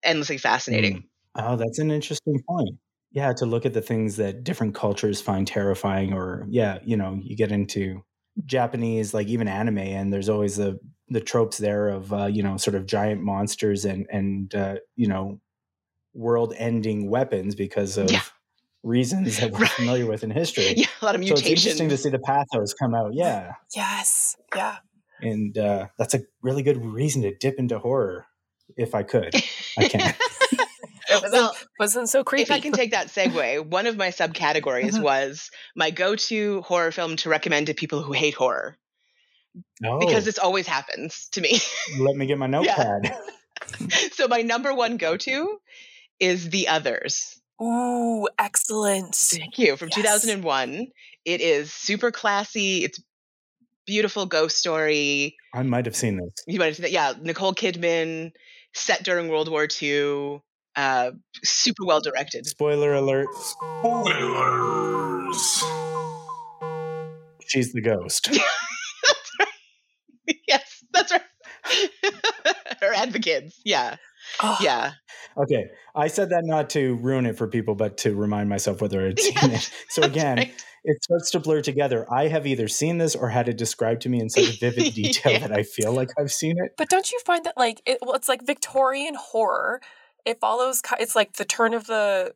endlessly 0.03 0.37
fascinating. 0.37 0.95
Mm. 0.97 1.03
Oh, 1.35 1.55
that's 1.55 1.79
an 1.79 1.91
interesting 1.91 2.43
point. 2.47 2.71
Yeah, 3.13 3.31
to 3.33 3.45
look 3.45 3.65
at 3.65 3.73
the 3.73 3.81
things 3.81 4.17
that 4.17 4.43
different 4.43 4.75
cultures 4.75 5.21
find 5.21 5.47
terrifying, 5.47 6.13
or 6.13 6.45
yeah, 6.49 6.79
you 6.83 6.97
know, 6.97 7.19
you 7.21 7.37
get 7.37 7.51
into 7.51 8.03
Japanese, 8.45 9.13
like 9.13 9.27
even 9.27 9.47
anime, 9.47 9.77
and 9.79 10.11
there's 10.13 10.29
always 10.29 10.59
a 10.59 10.77
the 11.09 11.19
tropes 11.21 11.57
there 11.57 11.89
of 11.89 12.13
uh, 12.13 12.25
you 12.27 12.41
know 12.43 12.57
sort 12.57 12.75
of 12.75 12.85
giant 12.85 13.21
monsters 13.21 13.85
and 13.85 14.07
and 14.11 14.53
uh, 14.55 14.75
you 14.95 15.07
know 15.07 15.39
world 16.13 16.53
ending 16.57 17.09
weapons 17.09 17.55
because 17.55 17.97
of 17.97 18.09
Yeah. 18.11 18.21
reasons 18.83 19.39
that 19.39 19.51
we're 19.53 19.59
Right. 19.59 19.71
familiar 19.71 20.05
with 20.05 20.23
in 20.23 20.31
history. 20.31 20.73
Yeah, 20.75 20.85
a 21.01 21.05
lot 21.05 21.15
of 21.15 21.21
mutations. 21.21 21.45
So 21.47 21.51
it's 21.53 21.61
interesting 21.65 21.89
to 21.89 21.97
see 21.97 22.09
the 22.09 22.19
pathos 22.19 22.73
come 22.73 22.93
out. 22.95 23.13
Yeah. 23.13 23.53
Yes. 23.75 24.35
Yeah. 24.55 24.77
And 25.21 25.57
uh, 25.57 25.87
that's 25.97 26.13
a 26.15 26.21
really 26.41 26.63
good 26.63 26.83
reason 26.83 27.21
to 27.23 27.35
dip 27.35 27.59
into 27.59 27.77
horror 27.79 28.25
if 28.77 28.95
I 28.95 29.03
could. 29.03 29.35
I 29.77 29.87
can't. 29.87 30.17
It 31.11 31.15
wasn't, 31.23 31.33
Well, 31.33 31.55
wasn't 31.79 32.09
so 32.09 32.23
creepy. 32.23 32.43
If 32.43 32.51
I 32.51 32.59
can 32.59 32.71
take 32.73 32.91
that 32.91 33.07
segue, 33.07 33.65
one 33.65 33.87
of 33.87 33.97
my 33.97 34.07
subcategories 34.21 34.93
Mhm. 34.93 35.01
was 35.03 35.49
my 35.75 35.91
go-to 35.91 36.61
horror 36.63 36.91
film 36.91 37.15
to 37.17 37.29
recommend 37.29 37.67
to 37.67 37.73
people 37.73 38.01
who 38.01 38.13
hate 38.13 38.33
horror 38.35 38.77
No. 39.79 39.99
because 39.99 40.25
this 40.25 40.37
always 40.39 40.67
happens 40.67 41.27
to 41.33 41.41
me. 41.41 41.59
let 41.99 42.15
me 42.15 42.25
get 42.25 42.37
my 42.37 42.47
notepad. 42.55 43.13
so 44.13 44.27
my 44.27 44.41
number 44.41 44.73
one 44.73 44.97
go-to 44.97 45.59
is 46.19 46.49
The 46.49 46.67
Others. 46.67 47.39
Ooh, 47.61 48.27
excellent. 48.39 49.13
Thank 49.15 49.59
you. 49.59 49.77
From 49.77 49.89
Yes. 49.89 49.95
2001. 50.23 50.87
It 51.25 51.41
is 51.41 51.71
super 51.71 52.11
classy. 52.11 52.83
It's 52.83 52.99
beautiful 53.85 54.25
ghost 54.25 54.57
story. 54.57 55.35
I 55.53 55.61
might 55.63 55.85
have 55.85 55.95
seen 55.95 56.17
this. 56.17 56.33
You 56.47 56.57
might 56.59 56.67
have 56.67 56.75
seen 56.77 56.83
that. 56.83 56.91
Yeah, 56.91 57.13
Nicole 57.21 57.53
Kidman, 57.53 58.31
set 58.73 59.03
during 59.03 59.27
World 59.27 59.49
War 59.49 59.67
II. 59.81 60.41
Uh, 60.75 61.11
super 61.43 61.85
well 61.85 62.01
directed. 62.01 62.45
Spoiler 62.45 62.93
alert. 62.93 63.27
Spoilers. 63.35 64.63
She's 67.47 67.73
the 67.73 67.81
ghost. 67.81 68.29
yes, 70.47 70.83
that's 70.93 71.11
right. 71.11 71.21
Her 72.81 72.93
and 72.95 73.11
the 73.13 73.19
kids. 73.19 73.59
Yeah, 73.65 73.97
Oh, 74.41 74.57
yeah. 74.61 74.93
Okay. 75.37 75.65
I 75.95 76.07
said 76.07 76.29
that 76.29 76.43
not 76.45 76.69
to 76.71 76.95
ruin 76.97 77.25
it 77.25 77.37
for 77.37 77.47
people, 77.47 77.75
but 77.75 77.97
to 77.99 78.15
remind 78.15 78.49
myself 78.49 78.81
whether 78.81 79.05
I'd 79.05 79.19
seen 79.19 79.33
Yes, 79.35 79.67
it. 79.67 79.73
So 79.89 80.01
again, 80.03 80.37
right. 80.37 80.65
it 80.83 81.03
starts 81.03 81.31
to 81.31 81.39
blur 81.39 81.61
together. 81.61 82.05
I 82.11 82.27
have 82.27 82.47
either 82.47 82.67
seen 82.67 82.97
this 82.97 83.15
or 83.15 83.29
had 83.29 83.47
it 83.49 83.57
described 83.57 84.01
to 84.03 84.09
me 84.09 84.19
in 84.19 84.29
such 84.29 84.59
vivid 84.59 84.93
detail 84.93 85.33
Yeah. 85.33 85.39
that 85.39 85.51
I 85.51 85.63
feel 85.63 85.93
like 85.93 86.09
I've 86.19 86.31
seen 86.31 86.55
it. 86.63 86.73
But 86.77 86.89
don't 86.89 87.11
you 87.11 87.19
find 87.25 87.43
that 87.45 87.57
like 87.57 87.81
it, 87.85 87.99
well, 88.01 88.15
it's 88.15 88.29
like 88.29 88.45
Victorian 88.45 89.15
horror. 89.15 89.81
It 90.25 90.39
follows. 90.39 90.81
It's 90.99 91.15
like 91.15 91.33
the 91.33 91.45
turn 91.45 91.73
of 91.73 91.87
the 91.87 92.33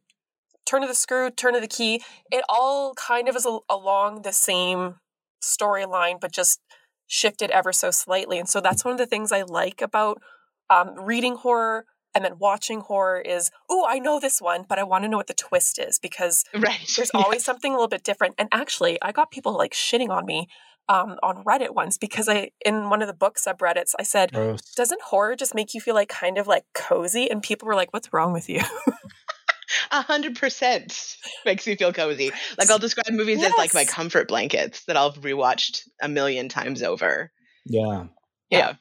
turn 0.65 0.81
of 0.83 0.89
the 0.89 0.95
screw, 0.95 1.29
turn 1.29 1.55
of 1.55 1.61
the 1.61 1.67
key. 1.67 2.01
It 2.31 2.43
all 2.49 2.93
kind 2.95 3.29
of 3.29 3.35
is 3.35 3.45
al- 3.45 3.65
along 3.69 4.23
the 4.23 4.31
same 4.33 4.95
storyline, 5.43 6.19
but 6.19 6.31
just 6.31 6.59
shifted 7.07 7.51
ever 7.51 7.71
so 7.71 7.91
slightly. 7.91 8.39
And 8.39 8.49
so 8.49 8.61
that's 8.61 8.83
one 8.83 8.93
of 8.93 8.97
the 8.97 9.05
things 9.05 9.31
I 9.31 9.43
like 9.43 9.81
about 9.81 10.21
um, 10.69 10.95
reading 10.99 11.35
horror 11.35 11.85
and 12.15 12.23
then 12.25 12.39
watching 12.39 12.79
horror 12.79 13.19
is, 13.19 13.51
oh, 13.69 13.85
I 13.87 13.99
know 13.99 14.19
this 14.19 14.41
one, 14.41 14.65
but 14.67 14.79
I 14.79 14.83
want 14.83 15.03
to 15.03 15.07
know 15.09 15.17
what 15.17 15.27
the 15.27 15.33
twist 15.33 15.77
is 15.77 15.99
because 15.99 16.43
right. 16.55 16.79
there's 16.95 17.11
Yeah. 17.13 17.21
always 17.21 17.43
something 17.43 17.71
a 17.71 17.75
little 17.75 17.87
bit 17.89 18.03
different. 18.03 18.35
And 18.39 18.49
actually, 18.51 18.99
I 19.01 19.11
got 19.11 19.31
people 19.31 19.55
like 19.55 19.73
shitting 19.73 20.09
on 20.09 20.25
me 20.25 20.47
um, 20.87 21.17
on 21.23 21.43
Reddit 21.43 21.73
once 21.73 21.97
because 21.97 22.29
I, 22.29 22.51
in 22.65 22.89
one 22.89 23.01
of 23.01 23.07
the 23.07 23.13
book 23.13 23.37
subreddits, 23.37 23.93
I 23.99 24.03
said, 24.03 24.31
Gross. 24.33 24.61
doesn't 24.75 25.01
horror 25.01 25.35
just 25.35 25.55
make 25.55 25.73
you 25.73 25.81
feel 25.81 25.95
like 25.95 26.09
kind 26.09 26.37
of 26.37 26.47
like 26.47 26.63
cozy? 26.73 27.29
And 27.29 27.41
people 27.41 27.67
were 27.67 27.75
like, 27.75 27.91
what's 27.93 28.11
wrong 28.13 28.33
with 28.33 28.49
you? 28.49 28.61
A 29.91 30.01
hundred 30.01 30.35
percent 30.37 31.17
makes 31.45 31.65
me 31.65 31.75
feel 31.75 31.91
cozy. 31.91 32.31
Like 32.57 32.69
I'll 32.69 32.77
describe 32.79 33.11
movies 33.11 33.43
as 33.43 33.51
like 33.57 33.73
my 33.73 33.83
comfort 33.85 34.27
blankets 34.27 34.83
that 34.85 34.95
I'll 34.95 35.13
rewatched 35.13 35.81
a 36.01 36.07
million 36.07 36.49
times 36.49 36.83
over. 36.83 37.31
Yeah. 37.65 38.05
Yeah. 38.51 38.73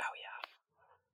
Oh 0.00 0.04
yeah, 0.16 0.50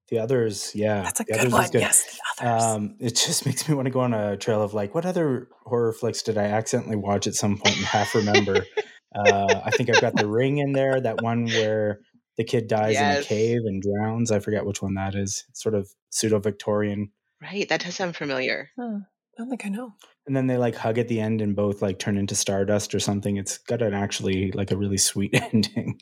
The 0.09 0.18
others, 0.22 0.72
yeah. 0.74 1.03
that's 1.03 1.20
a 1.20 1.24
the 1.24 1.33
good 1.33 1.40
others 1.40 1.53
one. 1.53 1.64
is 1.64 1.70
good. 1.70 1.81
Yes, 1.83 2.18
the 2.38 2.46
others. 2.46 2.62
Um, 2.64 2.96
it 2.98 3.14
just 3.14 3.44
makes 3.46 3.68
me 3.68 3.74
want 3.74 3.87
to 3.87 3.90
go 3.90 4.00
on 4.00 4.14
a 4.14 4.37
trail 4.38 4.62
of 4.62 4.72
like, 4.72 4.94
what 4.94 5.05
other 5.05 5.48
horror 5.66 5.92
flicks 5.92 6.22
did 6.22 6.38
I 6.38 6.44
accidentally 6.44 6.96
watch 6.96 7.26
at 7.26 7.35
some 7.35 7.59
point 7.59 7.76
and 7.76 7.85
half 7.85 8.14
remember? 8.14 8.64
uh, 9.14 9.61
I 9.64 9.70
think 9.70 9.90
I've 9.90 10.01
got 10.01 10.16
The 10.16 10.27
Ring 10.27 10.59
in 10.59 10.73
there, 10.73 11.01
that 11.01 11.23
one 11.23 11.46
where 11.46 12.01
the 12.37 12.44
kid 12.44 12.68
dies 12.68 12.96
in 12.96 13.23
a 13.23 13.23
cave 13.23 13.61
and 13.64 13.83
drowns. 13.83 14.31
I 14.31 14.38
forget 14.38 14.64
which 14.64 14.83
one 14.83 14.94
that 14.94 15.14
is. 15.14 15.44
It's 15.49 15.62
sort 15.62 15.75
of 15.75 15.90
pseudo 16.11 16.38
Victorian. 16.38 17.11
Right. 17.42 17.68
That 17.68 17.83
does 17.83 17.96
sound 17.96 18.16
familiar. 18.16 18.70
Hmm. 18.79 18.99
I 19.38 19.42
don't 19.42 19.49
think 19.49 19.64
I 19.64 19.68
know. 19.70 19.94
And 20.27 20.37
then 20.37 20.46
they 20.46 20.57
like 20.57 20.75
hug 20.75 20.99
at 20.99 21.09
the 21.09 21.20
end 21.20 21.40
and 21.40 21.57
both 21.57 21.83
like 21.83 21.99
turn 21.99 22.18
into 22.18 22.35
stardust 22.35 22.94
or 22.94 23.01
something. 23.01 23.37
It's 23.37 23.59
got 23.59 23.83
an 23.83 23.94
actually 23.94 24.53
like 24.53 24.70
a 24.70 24.77
really 24.77 24.99
sweet 24.99 25.35
ending. 25.53 26.01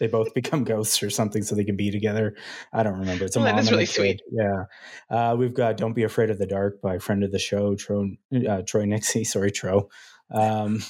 they 0.00 0.06
both 0.06 0.32
become 0.34 0.64
ghosts 0.64 1.02
or 1.02 1.10
something 1.10 1.42
so 1.42 1.54
they 1.54 1.64
can 1.64 1.76
be 1.76 1.90
together. 1.90 2.36
I 2.72 2.82
don't 2.82 2.98
remember. 2.98 3.24
It's 3.24 3.36
a 3.36 3.40
Oh, 3.40 3.44
that 3.44 3.52
mom 3.52 3.60
is 3.60 3.66
and 3.68 3.72
really 3.72 3.84
a 3.84 3.88
sweet. 3.88 4.22
Yeah. 4.30 4.64
Uh, 5.10 5.34
we've 5.36 5.54
got 5.54 5.76
Don't 5.76 5.94
Be 5.94 6.04
Afraid 6.04 6.30
of 6.30 6.38
the 6.38 6.46
Dark 6.46 6.80
by 6.80 6.98
friend 6.98 7.24
of 7.24 7.32
the 7.32 7.38
show, 7.38 7.74
Tro, 7.74 8.10
uh, 8.48 8.62
Troy 8.62 8.84
Nixey. 8.84 9.26
Sorry, 9.26 9.50
Tro. 9.50 9.88
Um, 10.32 10.82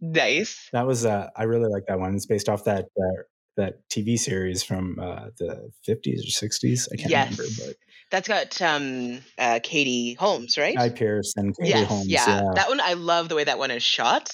Nice. 0.00 0.68
that 0.72 0.86
was 0.86 1.04
uh, 1.04 1.28
I 1.36 1.44
really 1.44 1.68
like 1.70 1.84
that 1.88 1.98
one. 2.00 2.14
It's 2.14 2.26
based 2.26 2.48
off 2.48 2.64
that 2.64 2.84
uh, 2.84 3.22
that 3.56 3.88
TV 3.90 4.18
series 4.18 4.62
from 4.62 4.98
uh, 4.98 5.26
the 5.38 5.70
50s 5.86 6.20
or 6.20 6.46
60s. 6.46 6.88
I 6.92 6.96
can't 6.96 7.10
Yes. 7.10 7.30
remember, 7.38 7.44
but 7.66 7.76
That's 8.10 8.28
got 8.28 8.62
um 8.62 9.18
uh 9.38 9.60
Katie 9.62 10.14
Holmes, 10.14 10.56
right? 10.56 10.76
Guy 10.76 10.88
Pearce 10.90 11.34
and 11.36 11.56
Katie 11.56 11.70
yes, 11.70 11.88
Holmes. 11.88 12.06
yeah. 12.08 12.26
yeah. 12.28 12.42
That 12.54 12.68
one 12.68 12.80
I 12.80 12.94
love 12.94 13.28
the 13.28 13.34
way 13.34 13.44
that 13.44 13.58
one 13.58 13.70
is 13.70 13.82
shot. 13.82 14.30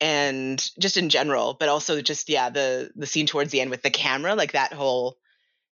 And 0.00 0.62
just 0.78 0.96
in 0.96 1.08
general, 1.08 1.56
but 1.58 1.68
also 1.68 2.02
just 2.02 2.28
yeah, 2.28 2.50
the 2.50 2.90
the 2.96 3.06
scene 3.06 3.26
towards 3.26 3.52
the 3.52 3.60
end 3.60 3.70
with 3.70 3.82
the 3.82 3.90
camera, 3.90 4.34
like 4.34 4.52
that 4.52 4.72
whole 4.72 5.16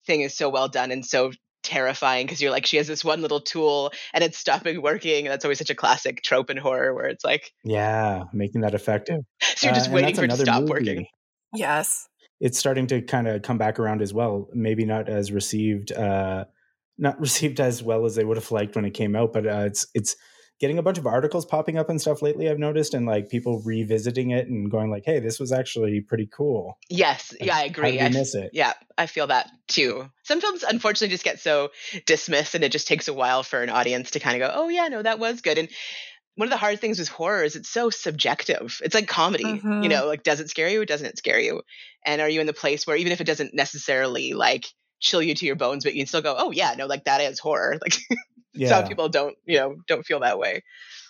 thing 0.06 0.20
is 0.20 0.36
so 0.36 0.48
well 0.50 0.68
done 0.68 0.90
and 0.92 1.04
so 1.04 1.32
terrifying 1.62 2.26
because 2.26 2.40
you're 2.40 2.50
like 2.50 2.66
she 2.66 2.76
has 2.78 2.86
this 2.86 3.04
one 3.04 3.20
little 3.22 3.40
tool 3.40 3.92
and 4.14 4.24
it's 4.24 4.38
stopping 4.38 4.80
working 4.82 5.26
and 5.26 5.32
that's 5.32 5.44
always 5.44 5.58
such 5.58 5.70
a 5.70 5.74
classic 5.74 6.22
trope 6.22 6.50
in 6.50 6.56
horror 6.56 6.94
where 6.94 7.06
it's 7.06 7.24
like 7.24 7.52
yeah, 7.64 8.24
making 8.32 8.62
that 8.62 8.74
effective. 8.74 9.20
so 9.56 9.66
you're 9.66 9.72
Uh, 9.72 9.74
just 9.74 9.90
and 9.90 9.94
waiting 9.94 10.14
for 10.14 10.24
it 10.24 10.30
to 10.30 10.36
stop 10.36 10.60
movie. 10.62 10.70
working. 10.72 11.06
Yes. 11.54 12.06
It's 12.40 12.58
starting 12.58 12.86
to 12.86 13.02
kind 13.02 13.28
of 13.28 13.42
come 13.42 13.58
back 13.58 13.78
around 13.78 14.00
as 14.00 14.14
well. 14.14 14.48
Maybe 14.54 14.84
not 14.86 15.08
as 15.08 15.30
received, 15.30 15.92
uh, 15.92 16.44
not 16.96 17.20
received 17.26 17.60
as 17.60 17.82
well 17.82 18.06
as 18.06 18.14
they 18.14 18.24
would 18.24 18.36
have 18.38 18.50
liked 18.50 18.76
when 18.76 18.84
it 18.86 18.92
came 18.94 19.14
out, 19.14 19.32
but 19.32 19.46
uh, 19.46 19.64
it's 19.66 19.86
it's 19.94 20.16
getting 20.60 20.78
a 20.78 20.82
bunch 20.82 20.98
of 20.98 21.06
articles 21.06 21.46
popping 21.46 21.78
up 21.78 21.88
and 21.90 22.00
stuff 22.00 22.22
lately. 22.22 22.48
I've 22.48 22.58
noticed, 22.58 22.94
and 22.94 23.06
like 23.06 23.28
people 23.30 23.62
revisiting 23.64 24.30
it 24.30 24.48
and 24.48 24.70
going 24.70 24.90
like, 24.90 25.04
"Hey, 25.06 25.20
this 25.20 25.40
was 25.40 25.52
actually 25.52 26.00
pretty 26.02 26.26
cool." 26.26 26.78
Yes, 26.88 27.34
Like, 27.40 27.52
yeah, 27.52 27.56
I 27.56 27.64
agree. 27.64 28.00
I 28.00 28.08
miss 28.08 28.34
it? 28.34 28.52
Yeah, 28.52 28.72
I 28.98 29.06
feel 29.06 29.28
that 29.28 29.48
too. 29.68 30.10
Some 30.24 30.40
films 30.40 30.64
unfortunately 30.64 31.12
just 31.14 31.22
get 31.24 31.38
so 31.38 31.70
dismissed 32.04 32.54
and 32.56 32.64
it 32.64 32.72
just 32.72 32.88
takes 32.88 33.06
a 33.06 33.14
while 33.14 33.44
for 33.44 33.62
an 33.62 33.70
audience 33.70 34.10
to 34.12 34.20
kind 34.20 34.40
of 34.42 34.48
go, 34.48 34.52
"Oh 34.54 34.68
yeah, 34.68 34.88
no, 34.88 35.00
that 35.02 35.20
was 35.20 35.40
good." 35.40 35.56
And 35.58 35.68
one 36.36 36.48
of 36.48 36.50
the 36.50 36.58
hard 36.58 36.80
things 36.80 36.98
with 36.98 37.08
horror 37.08 37.44
is 37.44 37.56
it's 37.56 37.68
so 37.70 37.90
subjective. 37.90 38.80
It's 38.84 38.94
like 38.94 39.08
comedy, 39.08 39.66
you 39.80 39.88
Mhm. 39.88 39.90
know, 39.90 40.06
like 40.06 40.24
does 40.24 40.40
it 40.40 40.50
scare 40.50 40.68
you 40.68 40.82
or 40.82 40.86
doesn't 40.86 41.06
it 41.06 41.18
scare 41.18 41.40
you? 41.40 41.62
And 42.06 42.20
are 42.22 42.28
you 42.30 42.40
in 42.40 42.48
the 42.48 42.54
place 42.54 42.86
where 42.86 42.96
even 42.96 43.12
if 43.12 43.20
it 43.20 43.26
doesn't 43.26 43.54
necessarily 43.54 44.34
like 44.34 44.66
chill 45.00 45.22
you 45.22 45.34
to 45.34 45.46
your 45.46 45.56
bones, 45.56 45.84
but 45.84 45.94
you 45.94 46.00
can 46.00 46.06
still 46.06 46.22
go, 46.22 46.34
"Oh 46.38 46.50
yeah, 46.50 46.74
no, 46.76 46.86
like 46.86 47.04
that 47.04 47.20
is 47.20 47.38
horror." 47.38 47.78
Like 47.82 47.98
Yeah. 48.52 48.68
some 48.68 48.88
people 48.88 49.08
don't, 49.08 49.36
you 49.46 49.58
know, 49.58 49.76
don't 49.86 50.04
feel 50.04 50.20
that 50.20 50.38
way. 50.38 50.62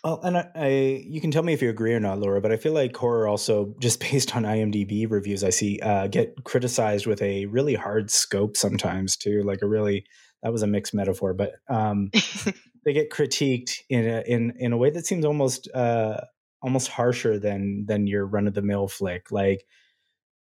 Well, 0.04 0.20
and 0.22 0.36
I, 0.36 0.48
I, 0.54 0.68
you 1.06 1.20
can 1.20 1.30
tell 1.30 1.42
me 1.42 1.52
if 1.52 1.62
you 1.62 1.70
agree 1.70 1.94
or 1.94 2.00
not, 2.00 2.18
Laura, 2.18 2.40
but 2.40 2.52
I 2.52 2.56
feel 2.56 2.72
like 2.72 2.96
horror 2.96 3.26
also, 3.26 3.74
just 3.80 4.00
based 4.12 4.34
on 4.36 4.44
IMDb 4.44 5.10
reviews, 5.10 5.42
I 5.44 5.50
see 5.50 5.78
uh, 5.80 6.06
get 6.06 6.34
criticized 6.44 7.06
with 7.06 7.20
a 7.22 7.46
really 7.46 7.74
hard 7.74 8.10
scope 8.10 8.56
sometimes 8.56 9.16
too. 9.16 9.42
Like 9.42 9.62
a 9.62 9.66
really, 9.66 10.04
that 10.42 10.52
was 10.52 10.62
a 10.62 10.66
mixed 10.66 10.94
metaphor, 10.94 11.34
but 11.34 11.52
um, 11.68 12.10
they 12.84 12.92
get 12.92 13.10
critiqued 13.10 13.80
in 13.88 14.06
a, 14.06 14.22
in 14.26 14.54
in 14.58 14.72
a 14.72 14.76
way 14.76 14.90
that 14.90 15.06
seems 15.06 15.24
almost 15.24 15.68
uh, 15.74 16.20
almost 16.62 16.88
harsher 16.88 17.38
than 17.38 17.84
than 17.86 18.06
your 18.06 18.26
run 18.26 18.46
of 18.46 18.54
the 18.54 18.62
mill 18.62 18.88
flick. 18.88 19.30
Like 19.30 19.64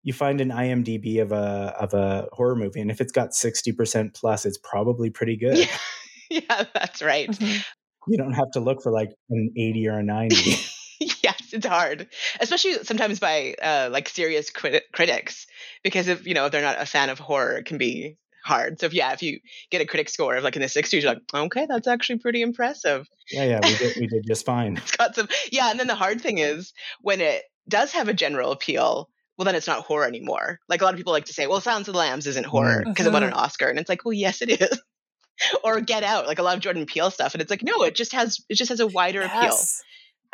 you 0.04 0.12
find 0.12 0.40
an 0.40 0.50
IMDb 0.50 1.20
of 1.20 1.32
a 1.32 1.74
of 1.80 1.94
a 1.94 2.28
horror 2.32 2.54
movie, 2.54 2.80
and 2.80 2.90
if 2.90 3.00
it's 3.00 3.10
got 3.10 3.34
sixty 3.34 3.72
percent 3.72 4.14
plus, 4.14 4.46
it's 4.46 4.58
probably 4.58 5.10
pretty 5.10 5.36
good. 5.36 5.58
Yeah. 5.58 5.76
yeah, 6.30 6.64
that's 6.72 7.02
right. 7.02 7.28
Mhm. 7.28 7.64
You 8.06 8.18
don't 8.18 8.34
have 8.34 8.50
to 8.52 8.60
look 8.60 8.82
for 8.82 8.92
like 8.92 9.10
an 9.30 9.50
eighty 9.56 9.88
or 9.88 9.98
a 9.98 10.02
ninety. 10.02 10.56
yes, 11.00 11.52
it's 11.52 11.66
hard, 11.66 12.06
especially 12.38 12.74
sometimes 12.84 13.18
by 13.18 13.54
uh, 13.60 13.88
like 13.90 14.08
serious 14.08 14.50
criti- 14.50 14.82
critics, 14.92 15.46
because 15.82 16.06
if 16.06 16.26
you 16.26 16.34
know 16.34 16.46
if 16.46 16.52
they're 16.52 16.60
not 16.62 16.80
a 16.80 16.86
fan 16.86 17.08
of 17.08 17.18
horror, 17.18 17.56
it 17.56 17.64
can 17.64 17.78
be 17.78 18.18
hard. 18.44 18.78
So 18.78 18.86
if 18.86 18.92
yeah, 18.92 19.12
if 19.12 19.22
you 19.22 19.40
get 19.70 19.80
a 19.80 19.86
critic 19.86 20.10
score 20.10 20.36
of 20.36 20.44
like 20.44 20.54
in 20.54 20.62
the 20.62 20.68
60s, 20.68 20.92
you're 20.92 21.14
like, 21.14 21.22
okay, 21.34 21.66
that's 21.66 21.88
actually 21.88 22.18
pretty 22.18 22.42
impressive. 22.42 23.08
yeah, 23.32 23.44
yeah, 23.44 23.60
we 23.62 23.76
did 23.76 23.96
we 23.98 24.06
did 24.06 24.24
just 24.26 24.44
fine. 24.54 24.76
It's 24.76 24.96
got 24.96 25.14
some 25.14 25.28
yeah, 25.50 25.70
and 25.70 25.80
then 25.80 25.86
the 25.86 25.94
hard 25.94 26.20
thing 26.20 26.38
is 26.38 26.74
when 27.00 27.22
it 27.22 27.42
does 27.68 27.92
have 27.92 28.08
a 28.08 28.14
general 28.14 28.52
appeal. 28.52 29.08
Well, 29.36 29.44
then 29.44 29.56
it's 29.56 29.66
not 29.66 29.84
horror 29.84 30.06
anymore. 30.06 30.60
Like 30.68 30.80
a 30.80 30.84
lot 30.84 30.94
of 30.94 30.98
people 30.98 31.12
like 31.12 31.24
to 31.26 31.32
say, 31.32 31.46
"Well, 31.46 31.60
Silence 31.60 31.88
of 31.88 31.94
the 31.94 31.98
Lambs 31.98 32.26
isn't 32.26 32.46
horror 32.46 32.84
because 32.86 33.06
it 33.06 33.12
won 33.12 33.24
an 33.24 33.32
Oscar," 33.32 33.68
and 33.68 33.78
it's 33.78 33.88
like, 33.88 34.04
"Well, 34.04 34.12
yes, 34.12 34.42
it 34.42 34.60
is." 34.60 34.80
or 35.64 35.80
Get 35.80 36.04
Out, 36.04 36.26
like 36.28 36.38
a 36.38 36.42
lot 36.42 36.56
of 36.56 36.62
Jordan 36.62 36.86
Peele 36.86 37.10
stuff, 37.10 37.34
and 37.34 37.42
it's 37.42 37.50
like, 37.50 37.64
no, 37.64 37.82
it 37.82 37.96
just 37.96 38.12
has 38.12 38.38
it 38.48 38.54
just 38.54 38.68
has 38.68 38.78
a 38.78 38.86
wider 38.86 39.22
appeal 39.22 39.56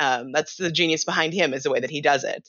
um, 0.01 0.33
that's 0.33 0.57
the 0.57 0.73
genius 0.73 1.05
behind 1.05 1.33
him 1.33 1.55
is 1.55 1.63
the 1.63 1.71
way 1.71 1.81
that 1.81 1.91
he 1.91 2.01
does 2.01 2.25
it 2.25 2.49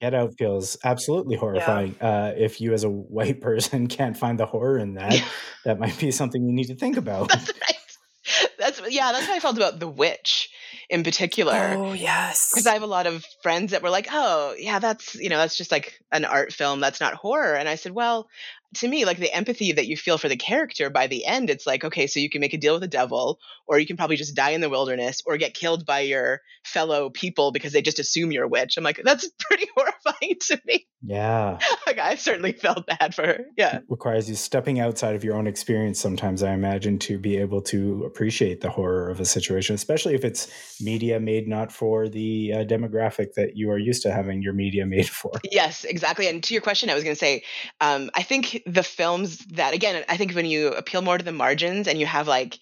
Get 0.00 0.12
Out 0.12 0.34
feels 0.36 0.76
absolutely 0.84 1.36
horrifying. 1.36 1.96
Uh, 1.98 2.34
if 2.36 2.60
you, 2.60 2.74
as 2.74 2.84
a 2.84 2.90
white 2.90 3.40
person, 3.40 3.86
can't 3.86 4.14
find 4.14 4.38
the 4.38 4.44
horror 4.44 4.78
in 4.78 4.92
that, 4.96 5.24
that 5.64 5.78
might 5.78 5.98
be 5.98 6.10
something 6.10 6.44
you 6.44 6.52
need 6.52 6.66
to 6.66 6.74
think 6.74 6.98
about. 6.98 7.30
That's 7.30 7.50
right. 7.50 8.50
That's 8.58 8.82
yeah. 8.90 9.12
That's 9.12 9.24
how 9.24 9.34
I 9.34 9.40
felt 9.40 9.56
about 9.56 9.80
The 9.80 9.88
Witch 9.88 10.50
in 10.88 11.02
particular. 11.02 11.74
Oh 11.76 11.92
yes. 11.92 12.50
because 12.50 12.66
I 12.66 12.74
have 12.74 12.82
a 12.82 12.86
lot 12.86 13.06
of 13.06 13.24
friends 13.42 13.72
that 13.72 13.82
were 13.82 13.90
like, 13.90 14.08
"Oh, 14.10 14.54
yeah, 14.58 14.78
that's 14.78 15.14
you 15.14 15.28
know, 15.28 15.38
that's 15.38 15.56
just 15.56 15.72
like 15.72 16.00
an 16.12 16.24
art 16.24 16.52
film. 16.52 16.80
That's 16.80 17.00
not 17.00 17.14
horror." 17.14 17.54
And 17.54 17.68
I 17.68 17.76
said, 17.76 17.92
"Well, 17.92 18.28
to 18.76 18.88
me, 18.88 19.04
like 19.04 19.18
the 19.18 19.32
empathy 19.32 19.72
that 19.72 19.86
you 19.86 19.96
feel 19.96 20.18
for 20.18 20.28
the 20.28 20.36
character 20.36 20.90
by 20.90 21.06
the 21.06 21.24
end, 21.24 21.50
it's 21.50 21.66
like, 21.66 21.84
okay, 21.84 22.06
so 22.06 22.20
you 22.20 22.28
can 22.28 22.40
make 22.40 22.52
a 22.52 22.58
deal 22.58 22.74
with 22.74 22.82
the 22.82 22.88
devil, 22.88 23.38
or 23.66 23.78
you 23.78 23.86
can 23.86 23.96
probably 23.96 24.16
just 24.16 24.34
die 24.34 24.50
in 24.50 24.60
the 24.60 24.70
wilderness, 24.70 25.22
or 25.26 25.36
get 25.36 25.54
killed 25.54 25.86
by 25.86 26.00
your 26.00 26.42
fellow 26.64 27.10
people 27.10 27.52
because 27.52 27.72
they 27.72 27.82
just 27.82 27.98
assume 27.98 28.32
you're 28.32 28.44
a 28.44 28.48
witch." 28.48 28.76
I'm 28.76 28.84
like, 28.84 29.00
that's 29.02 29.28
pretty 29.38 29.66
horrifying 29.76 30.36
to 30.40 30.60
me. 30.66 30.86
Yeah. 31.02 31.58
like 31.86 31.98
I 31.98 32.16
certainly 32.16 32.52
felt 32.52 32.86
bad 32.86 33.14
for 33.14 33.26
her. 33.26 33.44
Yeah. 33.56 33.80
requires 33.88 34.28
you 34.28 34.34
stepping 34.34 34.80
outside 34.80 35.14
of 35.14 35.24
your 35.24 35.36
own 35.36 35.46
experience 35.46 36.00
sometimes 36.00 36.42
i 36.42 36.52
imagine 36.52 36.98
to 36.98 37.18
be 37.18 37.36
able 37.36 37.62
to 37.62 38.04
appreciate 38.04 38.60
the 38.60 38.70
horror 38.70 39.08
of 39.08 39.20
a 39.20 39.24
situation 39.24 39.74
especially 39.74 40.14
if 40.14 40.24
it's 40.24 40.80
media 40.80 41.18
made 41.20 41.48
not 41.48 41.72
for 41.72 42.08
the 42.08 42.52
uh, 42.52 42.56
demographic 42.64 43.34
that 43.34 43.56
you 43.56 43.70
are 43.70 43.78
used 43.78 44.02
to 44.02 44.12
having 44.12 44.42
your 44.42 44.52
media 44.52 44.86
made 44.86 45.08
for 45.20 45.32
Yes, 45.50 45.84
exactly. 45.84 46.28
And 46.28 46.42
to 46.44 46.54
your 46.54 46.62
question, 46.62 46.90
I 46.90 46.94
was 46.94 47.04
going 47.04 47.14
to 47.14 47.18
say, 47.18 47.42
um, 47.80 48.10
I 48.14 48.22
think 48.22 48.62
the 48.66 48.82
films 48.82 49.38
that, 49.46 49.74
again, 49.74 50.04
I 50.08 50.16
think 50.16 50.32
when 50.32 50.46
you 50.46 50.68
appeal 50.68 51.02
more 51.02 51.18
to 51.18 51.24
the 51.24 51.32
margins 51.32 51.88
and 51.88 51.98
you 51.98 52.06
have 52.06 52.28
like 52.28 52.58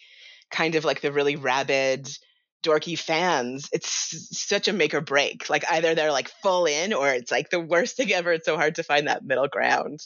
kind 0.50 0.74
of 0.74 0.84
like 0.84 1.00
the 1.00 1.12
really 1.12 1.36
rabid, 1.36 2.08
dorky 2.64 2.98
fans, 2.98 3.68
it's 3.72 3.88
such 4.36 4.66
a 4.68 4.72
make 4.72 4.94
or 4.94 5.00
break. 5.00 5.48
Like 5.50 5.64
either 5.70 5.94
they're 5.94 6.10
like 6.12 6.28
full 6.42 6.66
in 6.66 6.92
or 6.92 7.08
it's 7.10 7.30
like 7.30 7.50
the 7.50 7.60
worst 7.60 7.96
thing 7.96 8.12
ever. 8.12 8.32
It's 8.32 8.46
so 8.46 8.56
hard 8.56 8.74
to 8.76 8.82
find 8.82 9.06
that 9.06 9.24
middle 9.24 9.48
ground 9.48 10.00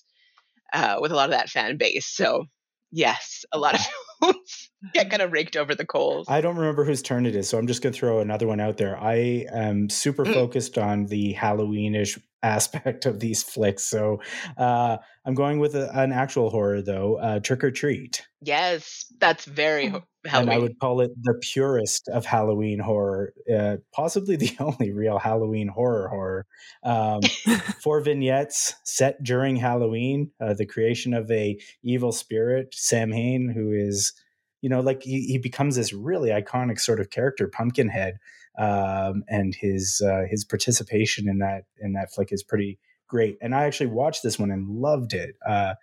uh, 0.73 0.99
with 1.01 1.13
a 1.13 1.15
lot 1.15 1.31
of 1.31 1.37
that 1.39 1.49
fan 1.49 1.77
base. 1.79 2.07
So, 2.07 2.47
yes, 2.91 3.45
a 3.53 3.59
lot 3.59 3.75
of 3.75 3.81
films 4.23 4.71
get 4.95 5.11
kind 5.11 5.23
of 5.23 5.33
raked 5.33 5.57
over 5.57 5.75
the 5.75 5.85
coals. 5.87 6.27
i 6.29 6.41
don't 6.41 6.57
remember 6.57 6.85
whose 6.85 7.03
turn 7.03 7.27
it 7.27 7.35
is 7.35 7.49
so 7.49 7.59
i'm 7.59 7.67
just 7.67 7.83
going 7.83 7.93
to 7.93 7.99
throw 7.99 8.21
another 8.21 8.47
one 8.47 8.61
out 8.61 8.77
there 8.77 8.97
i 9.01 9.45
am 9.53 9.89
super 9.91 10.25
Mm. 10.25 10.35
focused 10.35 10.79
on 10.79 11.07
the 11.07 11.35
halloweenish 11.35 12.21
aspect 12.43 13.07
of 13.07 13.21
these 13.21 13.43
flicks 13.43 13.85
so 13.85 14.21
uh, 14.57 14.97
i'm 15.25 15.35
going 15.35 15.59
with 15.59 15.75
a, 15.75 15.91
an 15.99 16.13
actual 16.13 16.51
horror 16.51 16.81
though 16.81 17.17
uh, 17.17 17.41
trick 17.41 17.65
or 17.65 17.71
treat 17.71 18.27
yes, 18.41 19.07
that's 19.19 19.45
very 19.45 19.89
ho- 19.89 20.05
and 20.31 20.51
I 20.51 20.59
would 20.59 20.79
call 20.79 21.01
it 21.01 21.11
the 21.23 21.35
purest 21.41 22.09
of 22.09 22.27
Halloween 22.27 22.79
horror, 22.79 23.33
uh, 23.53 23.77
possibly 23.93 24.37
the 24.37 24.55
only 24.61 24.93
real 24.93 25.19
Halloween 25.19 25.69
horror 25.69 26.09
horror. 26.09 26.47
Um, 26.83 27.21
four 27.83 28.01
vignettes 28.01 28.75
set 28.85 29.23
during 29.23 29.57
Halloween, 29.57 30.31
uh, 30.41 30.55
the 30.55 30.67
creation 30.67 31.15
of 31.15 31.31
a 31.31 31.59
evil 31.83 32.13
spirit, 32.13 32.75
Sam 32.75 33.13
Hain, 33.13 33.49
who 33.49 33.73
is, 33.73 34.13
you 34.61 34.69
know, 34.69 34.81
like 34.81 35.03
he, 35.03 35.23
he 35.23 35.39
becomes 35.39 35.77
this 35.77 35.93
really 35.93 36.31
iconic 36.31 36.81
sort 36.81 37.01
of 37.01 37.11
character, 37.11 37.49
Pumpkinhead, 37.49 38.19
um, 38.59 39.23
and 39.29 39.55
his 39.55 40.03
uh, 40.05 40.23
his 40.29 40.45
participation 40.45 41.29
in 41.29 41.39
that 41.39 41.65
in 41.81 41.93
that 41.93 42.13
flick 42.13 42.33
is 42.33 42.43
pretty 42.43 42.79
great. 43.09 43.39
And 43.41 43.55
I 43.55 43.65
actually 43.65 43.87
watched 43.87 44.23
this 44.23 44.39
one 44.39 44.51
and 44.51 44.69
loved 44.69 45.15
it. 45.15 45.37
Uh, 45.47 45.75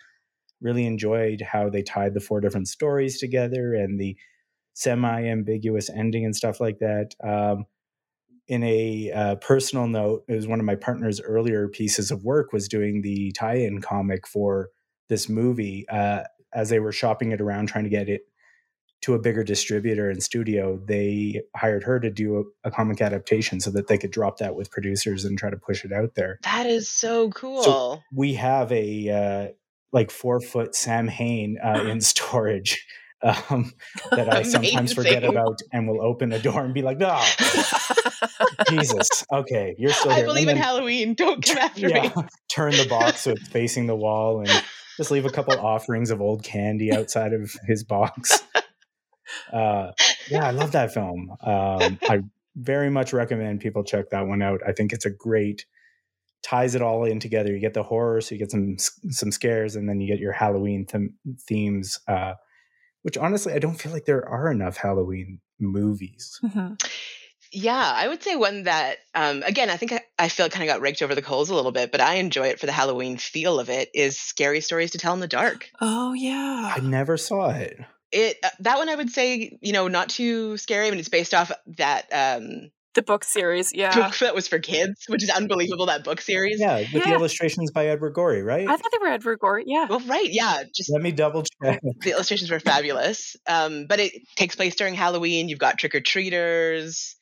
really 0.61 0.85
enjoyed 0.85 1.41
how 1.41 1.69
they 1.69 1.81
tied 1.81 2.13
the 2.13 2.19
four 2.19 2.39
different 2.39 2.67
stories 2.67 3.19
together 3.19 3.73
and 3.73 3.99
the 3.99 4.15
semi-ambiguous 4.73 5.89
ending 5.89 6.25
and 6.25 6.35
stuff 6.35 6.59
like 6.59 6.79
that. 6.79 7.11
Um, 7.23 7.65
in 8.47 8.63
a 8.63 9.11
uh, 9.11 9.35
personal 9.35 9.87
note, 9.87 10.23
it 10.27 10.35
was 10.35 10.47
one 10.47 10.59
of 10.59 10.65
my 10.65 10.75
partner's 10.75 11.19
earlier 11.19 11.67
pieces 11.67 12.11
of 12.11 12.23
work 12.23 12.53
was 12.53 12.67
doing 12.67 13.01
the 13.01 13.31
tie-in 13.31 13.81
comic 13.81 14.27
for 14.27 14.69
this 15.09 15.27
movie. 15.27 15.85
Uh, 15.89 16.23
as 16.53 16.69
they 16.69 16.79
were 16.79 16.91
shopping 16.91 17.31
it 17.31 17.41
around, 17.41 17.67
trying 17.67 17.83
to 17.83 17.89
get 17.89 18.07
it 18.07 18.21
to 19.05 19.13
a 19.13 19.19
bigger 19.19 19.43
distributor 19.43 20.09
and 20.09 20.23
studio, 20.23 20.81
they 20.83 21.43
hired 21.55 21.83
her 21.83 21.99
to 21.99 22.09
do 22.09 22.39
a, 22.63 22.69
a 22.69 22.71
comic 22.71 23.01
adaptation 23.01 23.59
so 23.59 23.69
that 23.69 23.87
they 23.87 23.99
could 23.99 24.09
drop 24.09 24.39
that 24.39 24.55
with 24.55 24.71
producers 24.71 25.25
and 25.25 25.37
try 25.37 25.51
to 25.51 25.57
push 25.57 25.85
it 25.85 25.93
out 25.93 26.15
there. 26.15 26.39
that 26.41 26.65
is 26.65 26.89
so 26.89 27.29
cool. 27.29 28.03
We 28.11 28.33
have 28.33 28.71
a 28.71 29.09
uh, 29.09 29.53
like 29.93 30.09
four 30.09 30.41
foot 30.41 30.73
Sam 30.75 31.07
Hain 31.07 31.59
uh, 31.63 31.83
in 31.87 32.01
storage 32.01 32.83
um, 33.21 33.73
that 34.09 34.27
I 34.33 34.41
sometimes 34.41 34.93
forget 34.93 35.23
about 35.23 35.59
and 35.71 35.87
will 35.87 36.01
open 36.01 36.31
a 36.31 36.39
door 36.39 36.65
and 36.65 36.73
be 36.73 36.81
like, 36.81 36.97
no, 36.97 37.23
Jesus, 38.69 39.23
okay, 39.31 39.75
you're 39.77 39.93
still 39.93 40.13
here. 40.13 40.23
I 40.23 40.25
believe 40.25 40.47
And 40.47 40.57
in 40.57 40.63
Halloween. 40.63 41.13
Don't 41.13 41.45
come 41.45 41.59
after 41.59 41.87
yeah, 41.87 42.11
me. 42.15 42.23
turn 42.49 42.71
the 42.71 42.87
box 42.89 43.21
so 43.21 43.31
it's 43.31 43.47
facing 43.49 43.85
the 43.85 43.95
wall 43.95 44.39
and 44.39 44.63
just 44.97 45.11
leave 45.11 45.25
a 45.25 45.29
couple 45.29 45.53
offerings 45.59 46.09
of 46.09 46.21
old 46.21 46.43
candy 46.43 46.91
outside 46.91 47.33
of 47.33 47.55
his 47.67 47.83
box. 47.83 48.41
Uh, 49.51 49.91
yeah, 50.29 50.47
I 50.47 50.51
love 50.51 50.71
that 50.73 50.93
film. 50.93 51.31
Um, 51.41 51.99
I 52.03 52.19
very 52.55 52.89
much 52.89 53.13
recommend 53.13 53.59
people 53.59 53.83
check 53.83 54.09
that 54.11 54.27
one 54.27 54.41
out. 54.41 54.61
I 54.65 54.71
think 54.71 54.93
it's 54.93 55.05
a 55.05 55.11
great 55.11 55.65
ties 56.43 56.75
it 56.75 56.81
all 56.81 57.03
in 57.03 57.19
together. 57.19 57.51
You 57.51 57.59
get 57.59 57.73
the 57.73 57.83
horror, 57.83 58.21
so 58.21 58.35
you 58.35 58.39
get 58.39 58.51
some 58.51 58.77
some 58.77 59.31
scares, 59.31 59.75
and 59.75 59.89
then 59.89 59.99
you 59.99 60.07
get 60.07 60.19
your 60.19 60.33
Halloween 60.33 60.85
them 60.91 61.15
themes. 61.47 61.99
Uh, 62.07 62.33
which 63.01 63.17
honestly, 63.17 63.53
I 63.53 63.59
don't 63.59 63.75
feel 63.75 63.91
like 63.91 64.05
there 64.05 64.27
are 64.27 64.51
enough 64.51 64.77
Halloween 64.77 65.39
movies. 65.59 66.39
Mhm. 66.43 66.81
Yeah, 67.51 67.93
I 67.95 68.07
would 68.07 68.21
say 68.21 68.35
one 68.35 68.63
that, 68.63 68.97
um, 69.13 69.43
again, 69.43 69.69
I 69.69 69.77
think 69.77 69.93
I, 69.93 70.01
I 70.17 70.29
feel 70.29 70.49
kind 70.49 70.67
of 70.67 70.73
got 70.73 70.81
raked 70.81 71.01
over 71.01 71.15
the 71.15 71.21
coals 71.21 71.49
a 71.49 71.55
little 71.55 71.71
bit, 71.71 71.91
but 71.91 72.01
I 72.01 72.15
enjoy 72.15 72.47
it 72.47 72.59
for 72.59 72.65
the 72.65 72.71
Halloween 72.71 73.17
feel 73.17 73.59
of 73.59 73.69
it. 73.69 73.89
Is 73.93 74.19
Scary 74.19 74.59
Stories 74.59 74.91
to 74.91 74.97
Tell 74.97 75.13
in 75.13 75.19
the 75.19 75.27
Dark. 75.27 75.69
Oh 75.79 76.13
yeah. 76.13 76.73
I 76.75 76.79
never 76.81 77.15
saw 77.15 77.51
it. 77.51 77.77
It 78.15 78.37
uh, 78.41 78.49
that 78.59 78.77
one 78.77 78.87
I 78.87 78.95
would 78.95 79.09
say, 79.09 79.57
you 79.61 79.73
know, 79.73 79.89
not 79.89 80.07
too 80.07 80.55
scary. 80.55 80.87
I 80.87 80.89
mean, 80.89 80.99
it's 80.99 81.09
based 81.09 81.33
off 81.33 81.51
that 81.77 82.05
um, 82.13 82.71
The 82.93 83.01
book 83.01 83.25
series, 83.25 83.71
yeah. 83.75 83.93
book 83.93 84.17
that 84.19 84.33
was 84.33 84.47
for 84.47 84.57
kids, 84.57 85.03
which 85.09 85.21
is 85.21 85.29
unbelievable. 85.29 85.87
That 85.87 86.05
book 86.05 86.21
series. 86.21 86.61
Yeah, 86.61 86.77
with 86.77 87.03
the 87.03 87.13
illustrations 87.13 87.71
by 87.71 87.87
Edward 87.87 88.13
Gorey, 88.13 88.41
right? 88.41 88.65
I 88.67 88.77
thought 88.77 88.89
they 88.89 88.99
were 89.05 89.11
Edward 89.11 89.39
Gorey. 89.39 89.65
Yeah. 89.67 89.87
Well, 89.89 89.99
right, 89.99 90.31
yeah. 90.31 90.63
Just 90.73 90.89
Let 90.89 91.01
me 91.01 91.11
double 91.11 91.43
check. 91.61 91.81
the 92.03 92.11
illustrations 92.11 92.49
were 92.49 92.61
fabulous. 92.61 93.35
Um, 93.47 93.85
but 93.87 93.99
it 93.99 94.13
takes 94.37 94.55
place 94.55 94.75
during 94.75 94.93
Halloween. 94.93 95.49
You've 95.49 95.59
got 95.59 95.77
trick 95.77 95.93
or 95.93 95.99
treaters. 95.99 97.17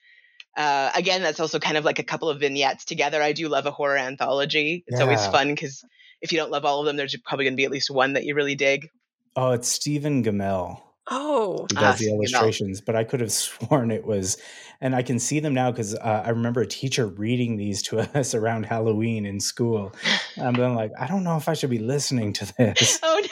Uh, 0.55 0.91
again, 0.93 1.23
that's 1.23 1.39
also 1.39 1.57
kind 1.57 1.77
of 1.77 1.85
like 1.85 1.97
a 1.97 2.03
couple 2.03 2.29
of 2.29 2.39
vignettes 2.39 2.85
together. 2.85 3.19
I 3.19 3.33
do 3.33 3.49
love 3.49 3.65
a 3.65 3.71
horror 3.71 3.97
anthology. 3.97 4.83
It's 4.85 5.01
always 5.01 5.25
fun 5.25 5.47
because 5.47 5.83
if 6.21 6.31
you 6.31 6.37
don't 6.37 6.51
love 6.51 6.65
all 6.65 6.81
of 6.81 6.85
them, 6.85 6.97
there's 6.97 7.17
probably 7.25 7.45
going 7.45 7.53
to 7.53 7.57
be 7.57 7.65
at 7.65 7.71
least 7.71 7.89
one 7.89 8.13
that 8.13 8.25
you 8.25 8.35
really 8.35 8.53
dig. 8.53 8.87
Oh, 9.35 9.51
it's 9.51 9.67
Stephen 9.67 10.23
Gammell 10.23 10.81
Oh. 11.11 11.67
Ah, 11.75 11.93
does 11.93 11.99
the 11.99 12.05
Stephen 12.05 12.13
Gammell. 12.13 12.17
illustrations, 12.19 12.81
but 12.81 12.95
I 12.95 13.03
could 13.03 13.19
have 13.19 13.31
sworn 13.31 13.91
it 13.91 14.05
was, 14.05 14.37
and 14.81 14.95
I 14.95 15.01
can 15.01 15.19
see 15.19 15.39
them 15.39 15.53
now 15.53 15.71
because 15.71 15.95
uh, 15.95 16.23
I 16.25 16.29
remember 16.29 16.61
a 16.61 16.67
teacher 16.67 17.07
reading 17.07 17.57
these 17.57 17.81
to 17.83 17.99
us 18.17 18.33
around 18.33 18.65
Halloween 18.65 19.25
in 19.25 19.39
school. 19.39 19.93
I'm 20.37 20.53
then 20.53 20.75
like, 20.75 20.91
I 20.99 21.07
don't 21.07 21.23
know 21.23 21.37
if 21.37 21.49
I 21.49 21.53
should 21.53 21.69
be 21.69 21.79
listening 21.79 22.33
to 22.33 22.53
this. 22.57 22.99
Oh 23.03 23.21
no! 23.21 23.29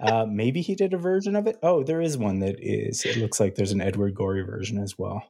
uh, 0.00 0.26
maybe 0.26 0.62
he 0.62 0.74
did 0.74 0.94
a 0.94 0.98
version 0.98 1.36
of 1.36 1.46
it. 1.46 1.58
Oh, 1.62 1.84
there 1.84 2.00
is 2.00 2.18
one 2.18 2.40
that 2.40 2.56
is. 2.58 3.04
It 3.04 3.18
looks 3.18 3.38
like 3.38 3.54
there's 3.54 3.70
an 3.70 3.80
Edward 3.80 4.14
Gorey 4.16 4.42
version 4.42 4.78
as 4.82 4.98
well. 4.98 5.22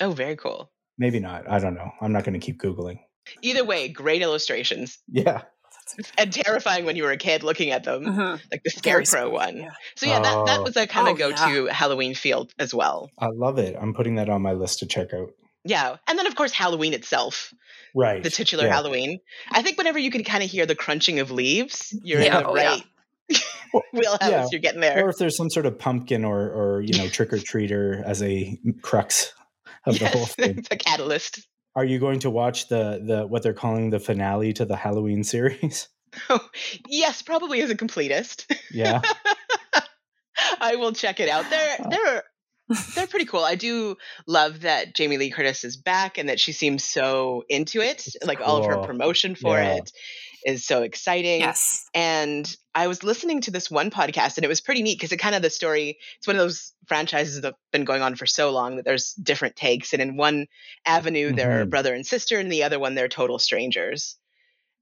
Oh, 0.00 0.12
very 0.12 0.36
cool. 0.36 0.70
Maybe 0.98 1.18
not. 1.18 1.50
I 1.50 1.58
don't 1.58 1.74
know. 1.74 1.90
I'm 2.00 2.12
not 2.12 2.22
going 2.22 2.38
to 2.38 2.44
keep 2.44 2.60
googling. 2.60 3.00
Either 3.42 3.64
way, 3.64 3.88
great 3.88 4.22
illustrations 4.22 4.98
Yeah. 5.08 5.42
and 6.18 6.32
terrifying 6.32 6.84
when 6.84 6.96
you 6.96 7.02
were 7.04 7.10
a 7.12 7.16
kid 7.16 7.42
looking 7.42 7.70
at 7.70 7.84
them, 7.84 8.04
Mhm. 8.04 8.40
like 8.50 8.62
the 8.64 8.70
scarecrow 8.70 9.30
one. 9.30 9.56
yeah. 9.58 9.70
So 9.96 10.06
yeah, 10.06 10.20
that, 10.20 10.46
that 10.46 10.60
Oh. 10.60 10.62
was 10.62 10.76
a 10.76 10.86
kind 10.86 11.08
of 11.08 11.14
Oh, 11.14 11.30
go-to 11.30 11.66
Halloween 11.66 12.14
field 12.14 12.52
as 12.58 12.72
well. 12.74 13.10
I 13.18 13.26
love 13.28 13.58
it. 13.58 13.76
I'm 13.80 13.94
putting 13.94 14.16
that 14.16 14.28
on 14.28 14.42
my 14.42 14.52
list 14.52 14.80
to 14.80 14.86
check 14.86 15.12
out. 15.14 15.30
Yeah, 15.64 15.96
and 16.06 16.18
then 16.18 16.26
of 16.26 16.34
course 16.36 16.52
Halloween 16.52 16.92
itself, 16.92 17.52
Right. 17.94 18.22
the 18.22 18.30
titular 18.30 18.64
yeah. 18.66 18.72
Halloween. 18.74 19.20
I 19.50 19.62
think 19.62 19.78
whenever 19.78 19.98
you 19.98 20.10
can 20.10 20.24
kind 20.24 20.42
of 20.42 20.50
hear 20.50 20.66
the 20.66 20.74
crunching 20.74 21.20
of 21.20 21.30
leaves, 21.30 21.96
you're 22.02 22.20
Yeah, 22.20 22.38
in 22.38 22.42
the 22.44 22.48
oh, 22.50 22.56
yeah. 22.56 22.68
right 22.70 22.84
wheelhouse. 23.92 24.18
Yeah. 24.22 24.46
You're 24.50 24.60
getting 24.60 24.80
there. 24.80 25.06
Or 25.06 25.10
if 25.10 25.16
there's 25.18 25.36
some 25.36 25.48
sort 25.50 25.66
of 25.66 25.78
pumpkin 25.78 26.24
or, 26.24 26.40
or 26.50 26.80
you 26.82 26.98
know, 26.98 27.08
trick 27.08 27.32
or 27.32 27.38
treater 27.38 28.02
as 28.04 28.22
a 28.22 28.58
crux 28.82 29.32
of 29.86 29.98
the 29.98 30.06
whole 30.08 30.26
thing. 30.26 30.58
it's 30.58 30.68
a 30.70 30.76
catalyst. 30.76 31.40
Are 31.76 31.84
you 31.84 31.98
going 31.98 32.20
to 32.20 32.30
watch 32.30 32.68
the 32.68 33.00
the 33.04 33.26
what 33.26 33.42
they're 33.42 33.52
calling 33.54 33.90
the 33.90 34.00
finale 34.00 34.52
to 34.54 34.64
the 34.64 34.76
Halloween 34.76 35.24
series? 35.34 35.88
Oh, 36.30 36.40
yes, 36.86 37.22
probably 37.22 37.60
as 37.62 37.70
a 37.70 37.74
completist. 37.74 38.46
Yeah. 38.70 39.02
I 40.60 40.76
will 40.76 40.92
check 40.92 41.20
it 41.20 41.28
out. 41.28 41.48
They're 41.50 41.76
Uh. 41.80 41.88
they're 41.88 42.22
they're 42.94 43.06
pretty 43.06 43.26
cool. 43.26 43.44
I 43.44 43.56
do 43.56 43.96
love 44.26 44.60
that 44.60 44.94
Jamie 44.94 45.18
Lee 45.18 45.30
Curtis 45.30 45.64
is 45.64 45.76
back 45.76 46.16
and 46.16 46.28
that 46.30 46.40
she 46.40 46.52
seems 46.52 46.82
so 46.82 47.44
into 47.48 47.80
it. 47.82 48.06
It's 48.06 48.16
like 48.24 48.40
all 48.40 48.58
of 48.58 48.66
her 48.66 48.78
promotion 48.78 49.34
for 49.34 49.56
Yeah. 49.58 49.74
it. 49.76 49.92
Is 50.44 50.64
so 50.66 50.82
exciting. 50.82 51.40
Yes. 51.40 51.88
And 51.94 52.54
I 52.74 52.86
was 52.86 53.02
listening 53.02 53.40
to 53.42 53.50
this 53.50 53.70
one 53.70 53.90
podcast 53.90 54.36
and 54.36 54.44
it 54.44 54.48
was 54.48 54.60
pretty 54.60 54.82
neat 54.82 54.98
because 54.98 55.12
it 55.12 55.16
kind 55.16 55.34
of 55.34 55.42
the 55.42 55.50
story, 55.50 55.98
it's 56.18 56.26
one 56.26 56.36
of 56.36 56.40
those 56.42 56.72
franchises 56.86 57.36
that 57.36 57.44
have 57.44 57.54
been 57.72 57.84
going 57.84 58.02
on 58.02 58.14
for 58.14 58.26
so 58.26 58.50
long 58.50 58.76
that 58.76 58.84
there's 58.84 59.14
different 59.14 59.56
takes. 59.56 59.92
And 59.92 60.02
in 60.02 60.16
one 60.16 60.46
avenue, 60.84 61.32
they're 61.32 61.64
Mhm. 61.64 61.70
brother 61.70 61.94
and 61.94 62.06
sister, 62.06 62.38
and 62.38 62.52
the 62.52 62.64
other 62.64 62.78
one, 62.78 62.94
they're 62.94 63.08
total 63.08 63.38
strangers. 63.38 64.16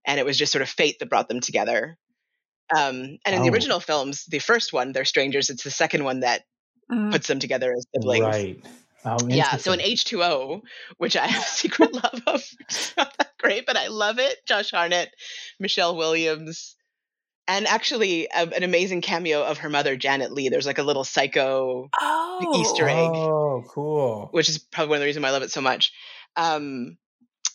And 0.05 0.19
it 0.19 0.27
was 0.27 0.37
just 0.37 0.51
sort 0.53 0.63
of 0.63 0.69
fate 0.69 0.99
that 0.99 1.09
brought 1.09 1.29
them 1.29 1.41
together. 1.41 1.97
Um, 2.77 3.19
and 3.25 3.35
in 3.37 3.43
the 3.43 3.51
Oh. 3.51 3.53
original 3.53 3.81
films, 3.81 4.25
the 4.27 4.39
first 4.41 4.73
one, 4.73 4.93
they're 4.93 5.05
strangers. 5.05 5.49
It's 5.51 5.63
the 5.65 5.71
second 5.71 6.05
one 6.05 6.21
that 6.21 6.45
Mm. 6.91 7.13
puts 7.13 7.29
them 7.29 7.39
together 7.39 7.73
as 7.73 7.87
siblings. 7.95 8.25
Right. 8.25 8.65
Oh, 9.05 9.17
Yeah, 9.29 9.57
so 9.57 9.73
in 9.73 9.81
interesting. 9.81 10.19
H2O, 10.21 10.61
which 10.99 11.17
I 11.17 11.27
have 11.27 11.43
a 11.43 11.47
secret 11.49 11.93
love 11.93 12.23
of, 12.27 12.43
it's 12.61 12.97
not 12.97 13.17
that 13.19 13.33
great, 13.39 13.67
but 13.67 13.77
I 13.77 13.89
love 13.89 14.19
it. 14.19 14.45
Josh 14.47 14.71
Hartnett, 14.71 15.11
Michelle 15.59 15.97
Williams, 15.97 16.77
and 17.49 17.67
actually 17.67 18.27
a, 18.27 18.43
an 18.55 18.63
amazing 18.63 19.01
cameo 19.01 19.43
of 19.43 19.59
her 19.59 19.69
mother, 19.69 19.97
Janet 19.97 20.33
Leigh. 20.33 20.49
There's 20.49 20.67
like 20.67 20.79
a 20.79 20.83
little 20.85 21.05
psycho, 21.05 21.89
Oh. 22.01 22.61
Easter 22.61 22.89
egg. 22.89 23.11
Oh, 23.13 23.65
cool. 23.69 24.29
which 24.31 24.49
is 24.49 24.59
probably 24.59 24.91
one 24.91 24.97
of 24.97 25.01
the 25.01 25.07
reasons 25.07 25.23
why 25.23 25.29
I 25.31 25.33
love 25.33 25.43
it 25.43 25.51
so 25.51 25.61
much. 25.61 25.93
Um, 26.37 26.97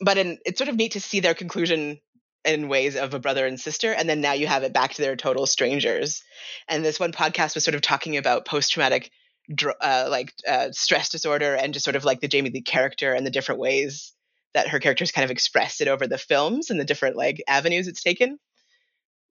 but 0.02 0.18
in, 0.18 0.38
it's 0.46 0.58
sort 0.58 0.70
of 0.70 0.76
neat 0.76 0.92
to 0.94 1.02
see 1.02 1.22
their 1.22 1.34
conclusion 1.34 2.00
in 2.46 2.68
ways 2.70 2.96
of 2.96 3.14
a 3.14 3.20
brother 3.20 3.46
and 3.46 3.60
sister, 3.60 3.92
and 3.92 4.08
then 4.08 4.22
now 4.22 4.34
you 4.34 4.48
have 4.48 4.64
it 4.64 4.74
back 4.74 4.94
to 4.94 5.02
their 5.02 5.16
total 5.16 5.46
strangers. 5.46 6.22
And 6.68 6.84
this 6.86 7.00
one 7.00 7.12
podcast 7.12 7.56
was 7.56 7.64
sort 7.66 7.76
of 7.76 7.82
talking 7.82 8.16
about 8.18 8.46
post 8.46 8.72
traumatic 8.72 9.04
dr- 9.04 9.12
uh, 9.82 10.08
like 10.10 10.34
uh, 10.48 10.70
stress 10.72 11.10
disorder 11.10 11.56
and 11.56 11.74
just 11.74 11.86
sort 11.86 11.96
of 11.96 12.06
like 12.06 12.22
the 12.22 12.28
Jamie 12.28 12.50
Lee 12.50 12.62
character 12.62 13.14
and 13.14 13.26
the 13.26 13.32
different 13.32 13.62
ways 13.62 14.14
that 14.54 14.70
her 14.70 14.80
characters 14.80 15.12
kind 15.12 15.26
of 15.26 15.32
expressed 15.32 15.82
it 15.82 15.88
over 15.88 16.08
the 16.08 16.18
films 16.18 16.70
and 16.70 16.80
the 16.80 16.86
different 16.86 17.16
like 17.16 17.44
avenues 17.48 17.88
it's 17.88 18.04
taken, 18.04 18.32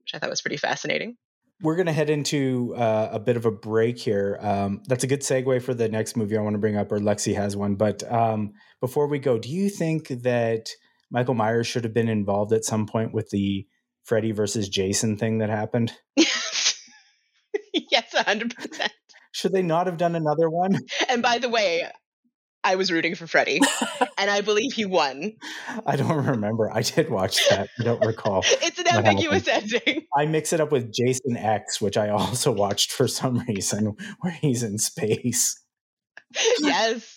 which 0.00 0.14
I 0.14 0.18
thought 0.18 0.30
was 0.30 0.40
pretty 0.40 0.56
fascinating. 0.56 1.16
We're 1.62 1.76
going 1.76 1.86
to 1.86 1.92
head 1.92 2.10
into 2.10 2.74
uh, 2.76 3.08
a 3.12 3.18
bit 3.18 3.36
of 3.36 3.46
a 3.46 3.50
break 3.50 3.98
here. 3.98 4.38
Um, 4.42 4.82
that's 4.86 5.04
a 5.04 5.06
good 5.06 5.22
segue 5.22 5.62
for 5.62 5.72
the 5.72 5.88
next 5.88 6.14
movie 6.14 6.36
I 6.36 6.42
want 6.42 6.52
to 6.54 6.58
bring 6.58 6.76
up, 6.76 6.92
or 6.92 6.98
Lexi 6.98 7.34
has 7.34 7.56
one. 7.56 7.76
But 7.76 8.02
um, 8.12 8.52
before 8.80 9.06
we 9.06 9.18
go, 9.18 9.38
do 9.38 9.48
you 9.48 9.70
think 9.70 10.08
that 10.08 10.68
Michael 11.10 11.34
Myers 11.34 11.66
should 11.66 11.84
have 11.84 11.94
been 11.94 12.10
involved 12.10 12.52
at 12.52 12.64
some 12.64 12.86
point 12.86 13.14
with 13.14 13.30
the 13.30 13.66
Freddy 14.04 14.32
versus 14.32 14.68
Jason 14.68 15.16
thing 15.16 15.38
that 15.38 15.48
happened? 15.48 15.94
yes, 16.16 18.12
hundred 18.12 18.54
percent. 18.54 18.92
Should 19.36 19.52
they 19.52 19.60
not 19.62 19.86
have 19.86 19.98
done 19.98 20.14
another 20.16 20.48
one? 20.48 20.78
And 21.10 21.22
by 21.22 21.36
the 21.38 21.50
way, 21.50 21.82
I 22.64 22.76
was 22.76 22.90
rooting 22.90 23.14
for 23.14 23.26
Freddy, 23.26 23.60
and 24.18 24.30
I 24.30 24.40
believe 24.40 24.72
he 24.72 24.86
won. 24.86 25.32
I 25.86 25.94
don't 25.96 26.24
remember. 26.26 26.70
I 26.72 26.80
did 26.82 27.10
watch 27.10 27.46
that. 27.50 27.68
I 27.78 27.82
don't 27.84 28.04
recall. 28.04 28.42
It's 28.62 28.78
an 28.78 28.86
What 28.86 29.04
ambiguous 29.06 29.46
ending. 29.46 30.06
I 30.16 30.24
mix 30.26 30.52
it 30.54 30.60
up 30.60 30.72
with 30.72 30.90
Jason 30.92 31.36
X, 31.36 31.80
which 31.80 31.96
I 31.98 32.08
also 32.08 32.50
watched 32.50 32.92
for 32.92 33.06
some 33.06 33.38
reason, 33.48 33.94
where 34.20 34.32
he's 34.32 34.62
in 34.62 34.78
space. 34.78 35.62
yes. 36.58 37.12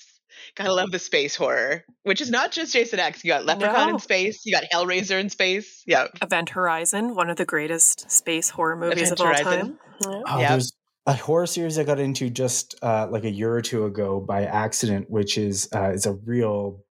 Gotta 0.55 0.73
love 0.73 0.91
the 0.91 0.99
space 0.99 1.35
horror, 1.35 1.83
which 2.03 2.21
is 2.21 2.29
not 2.29 2.51
just 2.51 2.73
Jason 2.73 2.99
X. 2.99 3.23
You 3.23 3.29
got 3.29 3.45
Leprechaun 3.45 3.87
No. 3.89 3.93
in 3.93 3.99
space. 3.99 4.41
You 4.45 4.51
got 4.53 4.63
Hellraiser 4.73 5.19
in 5.19 5.29
space. 5.29 5.83
Yeah. 5.87 6.07
Event 6.21 6.49
Horizon, 6.49 7.15
one 7.15 7.29
of 7.29 7.37
the 7.37 7.45
greatest 7.45 8.09
space 8.11 8.49
horror 8.49 8.75
movies 8.75 9.11
Event 9.11 9.19
of 9.19 9.21
all 9.21 9.27
Horizon. 9.27 9.45
time. 9.45 9.79
Yeah. 10.01 10.21
Oh, 10.27 10.39
Yep. 10.39 10.49
there's 10.49 10.73
a 11.09 11.13
horror 11.13 11.47
series 11.47 11.79
I 11.79 11.83
got 11.83 11.99
into 11.99 12.29
just 12.29 12.75
uh, 12.83 13.07
like 13.09 13.23
a 13.23 13.31
year 13.31 13.51
or 13.51 13.61
two 13.61 13.85
ago 13.85 14.19
by 14.19 14.45
accident, 14.45 15.09
which 15.09 15.39
is 15.39 15.67
uh, 15.73 15.89
is 15.89 16.05
a 16.05 16.13
real, 16.13 16.83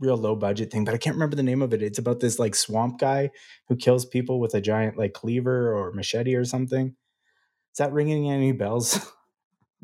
real 0.00 0.16
low 0.16 0.34
budget 0.34 0.72
thing, 0.72 0.84
but 0.84 0.94
I 0.94 0.98
can't 0.98 1.14
remember 1.14 1.36
the 1.36 1.44
name 1.44 1.62
of 1.62 1.72
it. 1.72 1.80
It's 1.80 2.00
about 2.00 2.18
this 2.18 2.40
like 2.40 2.56
swamp 2.56 2.98
guy 2.98 3.30
who 3.68 3.76
kills 3.76 4.04
people 4.04 4.40
with 4.40 4.54
a 4.54 4.60
giant 4.60 4.98
like 4.98 5.12
cleaver 5.12 5.72
or 5.72 5.92
machete 5.92 6.34
or 6.34 6.44
something. 6.44 6.88
Is 6.88 7.78
that 7.78 7.92
ringing 7.92 8.30
any 8.30 8.52
bells? 8.52 8.98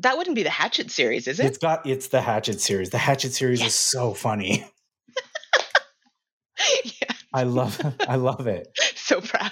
That 0.01 0.17
wouldn't 0.17 0.37
be 0.37 0.43
the 0.43 0.49
Hatchet 0.49 0.91
series, 0.91 1.27
is 1.27 1.41
it? 1.41 1.45
It's 1.45 1.57
got 1.57 1.85
it's 1.85 2.07
the 2.07 2.21
Hatchet 2.21 2.61
series. 2.61 2.89
The 2.89 2.97
Hatchet 2.97 3.33
series 3.33 3.59
Yes. 3.59 3.71
is 3.71 3.75
so 3.75 4.13
funny. 4.13 4.65
yeah. 6.85 7.11
I 7.33 7.43
love 7.43 7.81
I 8.07 8.15
love 8.15 8.47
it. 8.47 8.69
So 8.95 9.19
proud. 9.19 9.51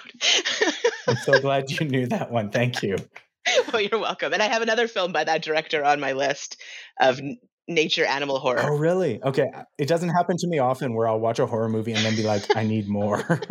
I'm 1.05 1.17
so 1.17 1.41
glad 1.41 1.69
you 1.69 1.85
knew 1.85 2.07
that 2.07 2.31
one. 2.31 2.49
Thank 2.49 2.81
you. 2.81 2.95
well, 3.73 3.81
you're 3.81 3.99
welcome. 3.99 4.33
And 4.33 4.41
I 4.41 4.47
have 4.47 4.61
another 4.61 4.87
film 4.87 5.11
by 5.11 5.23
that 5.23 5.41
director 5.41 5.83
on 5.83 5.99
my 5.99 6.13
list 6.13 6.61
of 6.99 7.19
nature 7.67 8.05
animal 8.05 8.39
horror. 8.39 8.61
Oh, 8.63 8.77
really? 8.77 9.21
Okay. 9.23 9.47
It 9.77 9.87
doesn't 9.87 10.09
happen 10.09 10.37
to 10.37 10.47
me 10.47 10.59
often 10.59 10.93
where 10.93 11.07
I'll 11.07 11.19
watch 11.19 11.39
a 11.39 11.45
horror 11.45 11.69
movie 11.69 11.93
and 11.93 12.03
then 12.05 12.15
be 12.15 12.23
like, 12.23 12.55
I 12.55 12.63
need 12.63 12.87
more. 12.87 13.41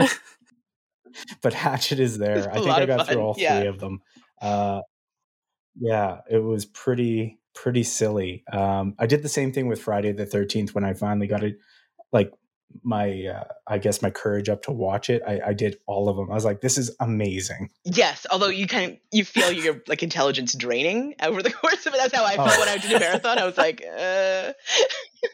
but 1.42 1.52
Hatchet 1.52 2.00
is 2.00 2.18
there. 2.18 2.50
I 2.50 2.54
think 2.54 2.70
I 2.70 2.86
got 2.86 3.08
through 3.08 3.20
all 3.20 3.34
yeah. 3.38 3.58
three 3.58 3.68
of 3.68 3.78
them. 3.78 4.00
Uh, 4.40 4.80
yeah, 5.78 6.20
it 6.30 6.38
was 6.38 6.66
pretty 6.66 7.38
pretty 7.54 7.82
silly. 7.82 8.44
Um, 8.52 8.94
I 8.98 9.06
did 9.06 9.22
the 9.22 9.28
same 9.28 9.52
thing 9.52 9.66
with 9.66 9.80
Friday 9.80 10.12
the 10.12 10.26
Thirteenth 10.26 10.74
when 10.74 10.84
I 10.84 10.94
finally 10.94 11.26
got 11.26 11.42
it, 11.42 11.58
like 12.12 12.32
my 12.82 13.24
uh, 13.26 13.44
I 13.66 13.78
guess 13.78 14.02
my 14.02 14.10
courage 14.10 14.48
up 14.48 14.62
to 14.64 14.72
watch 14.72 15.08
it. 15.10 15.22
I, 15.26 15.40
I 15.48 15.52
did 15.52 15.78
all 15.86 16.08
of 16.08 16.16
them. 16.16 16.30
I 16.30 16.34
was 16.34 16.44
like, 16.44 16.60
this 16.60 16.78
is 16.78 16.94
amazing. 17.00 17.70
Yes, 17.84 18.26
although 18.30 18.48
you 18.48 18.66
kind 18.66 18.92
of 18.92 18.98
you 19.12 19.24
feel 19.24 19.50
your 19.52 19.82
like 19.88 20.02
intelligence 20.02 20.54
draining 20.54 21.14
over 21.22 21.42
the 21.42 21.50
course 21.62 21.86
of 21.86 21.94
it. 21.94 21.98
That's 21.98 22.14
how 22.14 22.24
I 22.24 22.36
felt 22.36 22.50
Oh. 22.54 22.60
when 22.60 22.68
I 22.68 22.78
did 22.78 22.92
a 22.92 23.00
marathon. 23.00 23.38
I 23.38 23.44
was 23.46 23.56
like, 23.56 23.82
uh, 23.82 24.52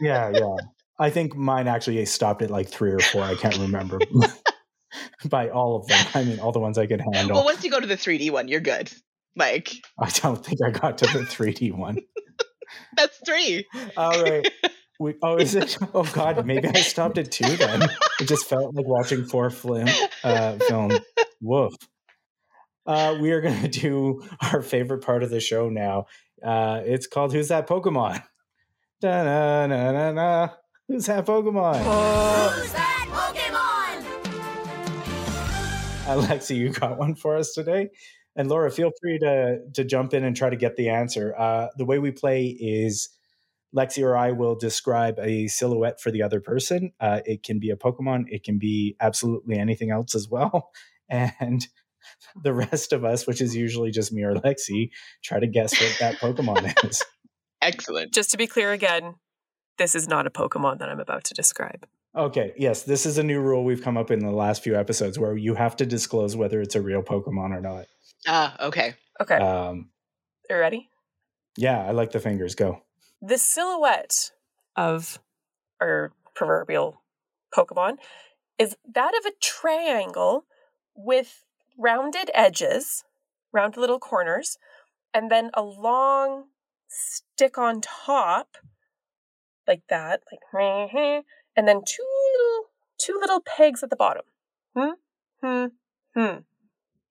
Yeah, 0.00 0.30
yeah. 0.30 0.56
I 0.98 1.10
think 1.10 1.34
mine 1.34 1.66
actually 1.68 2.04
stopped 2.06 2.42
at 2.42 2.50
like 2.50 2.68
three 2.68 2.92
or 2.92 3.00
four. 3.00 3.22
I 3.22 3.34
can't 3.34 3.58
remember. 3.58 3.98
By 5.24 5.48
all 5.48 5.76
of 5.76 5.86
them, 5.88 6.06
I 6.14 6.22
mean 6.22 6.38
all 6.38 6.52
the 6.52 6.60
ones 6.60 6.78
I 6.78 6.86
could 6.86 7.00
handle. 7.12 7.36
well, 7.36 7.44
once 7.44 7.64
you 7.64 7.70
go 7.70 7.80
to 7.80 7.86
the 7.86 7.96
3D 7.96 8.30
one, 8.30 8.46
you're 8.48 8.60
good. 8.60 8.92
Like 9.34 9.72
I 9.98 10.10
don't 10.10 10.44
think 10.44 10.60
I 10.64 10.70
got 10.70 10.98
to 10.98 11.06
the 11.06 11.24
3D 11.24 11.72
one. 11.72 11.98
that's 12.96 13.18
three. 13.26 13.66
All 13.96 14.22
right. 14.22 14.46
We, 15.02 15.16
oh, 15.20 15.36
is 15.38 15.54
it? 15.56 15.76
Oh 15.94 16.04
God, 16.12 16.46
maybe 16.46 16.68
I 16.68 16.80
stopped 16.80 17.18
at 17.18 17.32
two 17.32 17.56
then. 17.56 17.82
It 18.20 18.28
just 18.28 18.46
felt 18.48 18.74
like 18.74 18.86
watching 18.86 19.24
four 19.24 19.50
film 19.50 19.88
uh, 20.22 20.58
film. 20.58 20.92
Woof. 21.40 21.74
Uh, 22.86 23.16
we 23.20 23.32
are 23.32 23.40
going 23.40 23.60
to 23.62 23.68
do 23.68 24.22
our 24.40 24.62
favorite 24.62 25.04
part 25.04 25.22
of 25.22 25.30
the 25.30 25.40
show 25.40 25.68
now. 25.68 26.06
Uh, 26.42 26.82
it's 26.84 27.08
called 27.08 27.32
"Who's 27.32 27.48
That 27.48 27.66
Pokemon?" 27.66 28.22
Da 29.00 29.24
na 29.24 29.66
na 29.66 29.92
na 29.92 30.12
na. 30.12 30.48
Who's 30.86 31.06
that 31.06 31.26
Pokemon? 31.26 31.82
Oh, 31.84 32.68
Alexi, 36.06 36.56
you 36.56 36.70
got 36.70 36.98
one 36.98 37.14
for 37.14 37.36
us 37.36 37.52
today. 37.52 37.90
And 38.36 38.48
Laura, 38.48 38.70
feel 38.70 38.92
free 39.00 39.18
to 39.18 39.60
to 39.74 39.84
jump 39.84 40.14
in 40.14 40.22
and 40.22 40.36
try 40.36 40.50
to 40.50 40.56
get 40.56 40.76
the 40.76 40.90
answer. 40.90 41.34
Uh, 41.36 41.68
the 41.76 41.84
way 41.84 41.98
we 41.98 42.12
play 42.12 42.46
is 42.46 43.08
Lexi 43.74 44.02
or 44.02 44.16
I 44.16 44.32
will 44.32 44.54
describe 44.54 45.18
a 45.18 45.46
silhouette 45.48 46.00
for 46.00 46.10
the 46.10 46.22
other 46.22 46.40
person. 46.40 46.92
Uh, 47.00 47.20
it 47.24 47.42
can 47.42 47.58
be 47.58 47.70
a 47.70 47.76
Pokemon, 47.76 48.24
it 48.28 48.44
can 48.44 48.58
be 48.58 48.96
absolutely 49.00 49.58
anything 49.58 49.90
else 49.90 50.14
as 50.14 50.28
well. 50.28 50.70
And 51.10 51.66
the 52.42 52.54
rest 52.54 52.92
of 52.94 53.04
us, 53.04 53.26
which 53.26 53.40
is 53.42 53.54
usually 53.54 53.90
just 53.90 54.12
me 54.12 54.22
or 54.22 54.34
Lexi, 54.34 54.90
try 55.22 55.38
to 55.40 55.46
guess 55.46 55.78
what 55.78 55.96
that 56.00 56.14
Pokemon 56.16 56.72
is. 56.88 57.02
Excellent. 57.60 58.12
just 58.14 58.30
to 58.30 58.36
be 58.38 58.46
clear 58.46 58.72
again, 58.72 59.16
this 59.78 59.94
is 59.94 60.08
not 60.08 60.26
a 60.26 60.30
Pokemon 60.30 60.78
that 60.78 60.88
I'm 60.88 61.00
about 61.00 61.24
to 61.24 61.34
describe. 61.34 61.86
Okay, 62.16 62.54
yes, 62.56 62.82
this 62.82 63.04
is 63.06 63.18
a 63.18 63.22
new 63.22 63.40
rule 63.40 63.62
we've 63.64 63.82
come 63.82 63.96
up 63.96 64.10
in 64.10 64.18
the 64.20 64.30
last 64.30 64.62
few 64.62 64.74
episodes 64.76 65.18
where 65.18 65.36
you 65.36 65.54
have 65.54 65.76
to 65.76 65.86
disclose 65.86 66.34
whether 66.36 66.60
it's 66.60 66.74
a 66.74 66.80
real 66.82 67.02
Pokemon 67.02 67.56
or 67.56 67.60
not. 67.60 67.86
Ah, 68.26 68.56
okay. 68.66 68.94
Okay, 69.20 69.36
Um, 69.36 69.90
are 70.50 70.56
you 70.56 70.60
ready? 70.60 70.88
yeah, 71.56 71.84
I 71.86 71.90
like 71.92 72.12
the 72.12 72.20
fingers. 72.20 72.54
Go. 72.54 72.82
The 73.24 73.38
silhouette 73.38 74.32
of 74.74 75.20
our 75.80 76.10
proverbial 76.34 77.02
Pokemon 77.56 77.98
is 78.58 78.76
that 78.92 79.14
of 79.16 79.24
a 79.24 79.32
triangle 79.40 80.44
with 80.96 81.44
rounded 81.78 82.32
edges, 82.34 83.04
round 83.52 83.76
little 83.76 84.00
corners, 84.00 84.58
and 85.14 85.30
then 85.30 85.52
a 85.54 85.62
long 85.62 86.46
stick 86.88 87.58
on 87.58 87.80
top, 87.80 88.56
like 89.68 89.82
that, 89.88 90.22
like 90.32 90.40
and 91.56 91.68
then 91.68 91.82
two 91.86 92.06
little 92.32 92.70
two 92.98 93.18
little 93.20 93.40
pegs 93.40 93.84
at 93.84 93.90
the 93.90 93.96
bottom. 93.96 94.24
Hmm. 94.76 94.90
Hmm. 95.40 95.66
Hmm. 96.16 96.38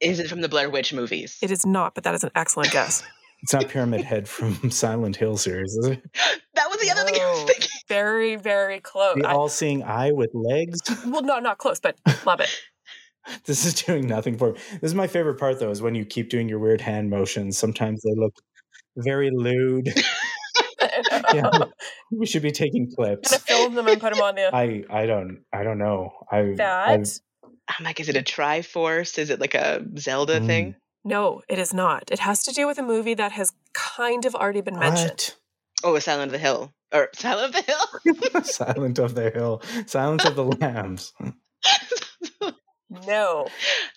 Is 0.01 0.19
it 0.19 0.27
from 0.27 0.41
the 0.41 0.49
Blair 0.49 0.69
Witch 0.69 0.91
movies? 0.91 1.37
It 1.41 1.51
is 1.51 1.65
not, 1.65 1.95
but 1.95 2.03
that 2.03 2.15
is 2.15 2.25
an 2.25 2.31
excellent 2.35 2.71
guess. 2.71 3.01
It's 3.43 3.53
not 3.53 3.69
Pyramid 3.69 4.01
Head 4.01 4.27
from 4.29 4.69
Silent 4.71 5.15
Hill 5.15 5.37
series, 5.37 5.73
is 5.73 5.85
it? 5.87 6.03
that 6.53 6.69
was 6.69 6.79
the 6.79 6.91
other 6.91 7.03
thing 7.03 7.15
I 7.21 7.31
was 7.31 7.43
thinking. 7.51 7.67
Very, 7.89 8.37
very 8.37 8.79
close. 8.79 9.15
The 9.17 9.27
I- 9.27 9.33
all-seeing 9.33 9.83
eye 9.83 10.11
with 10.13 10.29
legs. 10.33 10.79
well, 11.05 11.21
no, 11.23 11.39
not 11.39 11.57
close, 11.57 11.79
but 11.81 11.97
love 12.25 12.39
it. 12.39 12.49
This 13.45 13.65
is 13.65 13.73
doing 13.73 14.07
nothing 14.07 14.37
for 14.37 14.53
me. 14.53 14.59
This 14.79 14.91
is 14.91 14.95
my 14.95 15.07
favorite 15.07 15.37
part, 15.37 15.59
though, 15.59 15.71
is 15.71 15.81
when 15.81 15.93
you 15.93 16.05
keep 16.05 16.29
doing 16.29 16.47
your 16.47 16.59
weird 16.59 16.79
hand 16.79 17.09
motions. 17.09 17.57
Sometimes 17.57 18.01
they 18.01 18.13
look 18.15 18.33
very 18.95 19.29
lewd. 19.33 19.89
Yeah. 21.33 21.49
we 22.11 22.25
should 22.25 22.41
be 22.43 22.51
taking 22.51 22.85
gonna 22.95 23.17
clips. 23.17 23.35
film 23.43 23.75
them 23.75 23.87
and 23.87 23.99
put 24.01 24.13
them 24.13 24.21
on 24.23 24.35
the 24.35 24.53
I 24.55 24.83
I 24.89 25.05
don't 25.05 25.43
I 25.53 25.63
don't 25.63 25.77
know. 25.77 26.11
I 26.31 26.53
that 26.57 26.87
I've- 26.89 27.09
I'm 27.77 27.85
like, 27.85 27.99
is 27.99 28.09
it 28.09 28.17
a 28.17 28.21
Triforce? 28.23 29.17
Is 29.17 29.29
it 29.29 29.39
like 29.39 29.53
a 29.53 29.85
Zelda 29.97 30.39
Mm. 30.39 30.45
thing? 30.47 30.75
No, 31.03 31.41
it 31.49 31.57
is 31.59 31.73
not. 31.73 32.09
It 32.11 32.19
has 32.19 32.43
to 32.43 32.51
do 32.53 32.67
with 32.67 32.77
a 32.77 32.83
movie 32.83 33.13
that 33.15 33.31
has 33.33 33.51
kind 33.73 34.25
of 34.25 34.35
already 34.35 34.61
been 34.61 34.77
mentioned. 34.77 35.09
What? 35.09 35.35
Oh, 35.83 35.99
Silent 35.99 36.27
of 36.29 36.31
the 36.33 36.37
Hill. 36.37 36.71
Or 36.93 37.09
Silent 37.15 37.55
of 37.55 37.65
the 37.65 37.71
Hill? 37.71 38.43
Silent 38.43 38.99
of 38.99 39.15
the 39.15 39.31
Hill. 39.31 39.61
Silence 39.87 40.25
of 40.25 40.35
the 40.35 40.45
Lambs. 40.59 41.13
No. 43.07 43.47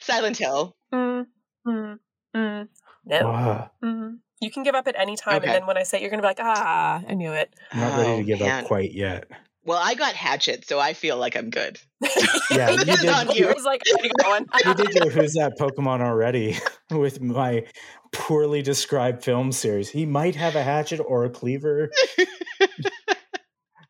Silent 0.00 0.38
Hill. 0.38 0.76
Mm, 0.92 1.26
mm, 1.66 1.98
mm, 2.34 2.68
no. 3.04 3.20
Ah, 3.26 3.70
Mm. 3.82 4.18
You 4.40 4.50
can 4.50 4.62
give 4.62 4.74
up 4.74 4.86
at 4.88 4.94
any 4.98 5.16
time, 5.16 5.36
Okay. 5.36 5.46
and 5.46 5.54
then 5.54 5.66
when 5.66 5.76
I 5.78 5.82
say 5.84 5.98
it, 5.98 6.02
you're 6.02 6.10
going 6.10 6.18
to 6.18 6.22
be 6.22 6.28
like, 6.28 6.38
ah, 6.40 7.02
I 7.08 7.14
knew 7.14 7.32
it. 7.32 7.54
I'm 7.72 7.80
not 7.80 7.98
ready 7.98 8.10
Oh, 8.10 8.16
to 8.18 8.24
give 8.24 8.40
man. 8.40 8.62
up 8.62 8.68
quite 8.68 8.92
yet. 8.92 9.26
Well, 9.66 9.80
I 9.82 9.94
got 9.94 10.14
Hatchet, 10.14 10.66
so 10.66 10.78
I 10.78 10.92
feel 10.92 11.16
like 11.16 11.36
I'm 11.36 11.50
good. 11.50 11.78
Yeah, 12.50 12.70
you 12.72 12.76
is 12.80 12.84
did- 13.00 13.08
on 13.08 13.30
I 13.30 13.32
you. 13.32 13.46
was 13.48 13.64
like, 13.64 13.82
going. 14.22 14.46
You 14.66 14.74
did 14.74 14.94
your 14.94 15.10
Who's 15.10 15.32
That 15.32 15.54
Pokemon 15.58 16.00
already 16.02 16.58
with 16.90 17.20
my 17.20 17.64
poorly 18.12 18.60
described 18.62 19.24
film 19.24 19.50
series. 19.50 19.88
He 19.88 20.04
might 20.06 20.36
have 20.36 20.54
a 20.54 20.62
hatchet 20.62 21.00
or 21.00 21.24
a 21.24 21.30
cleaver. 21.30 21.90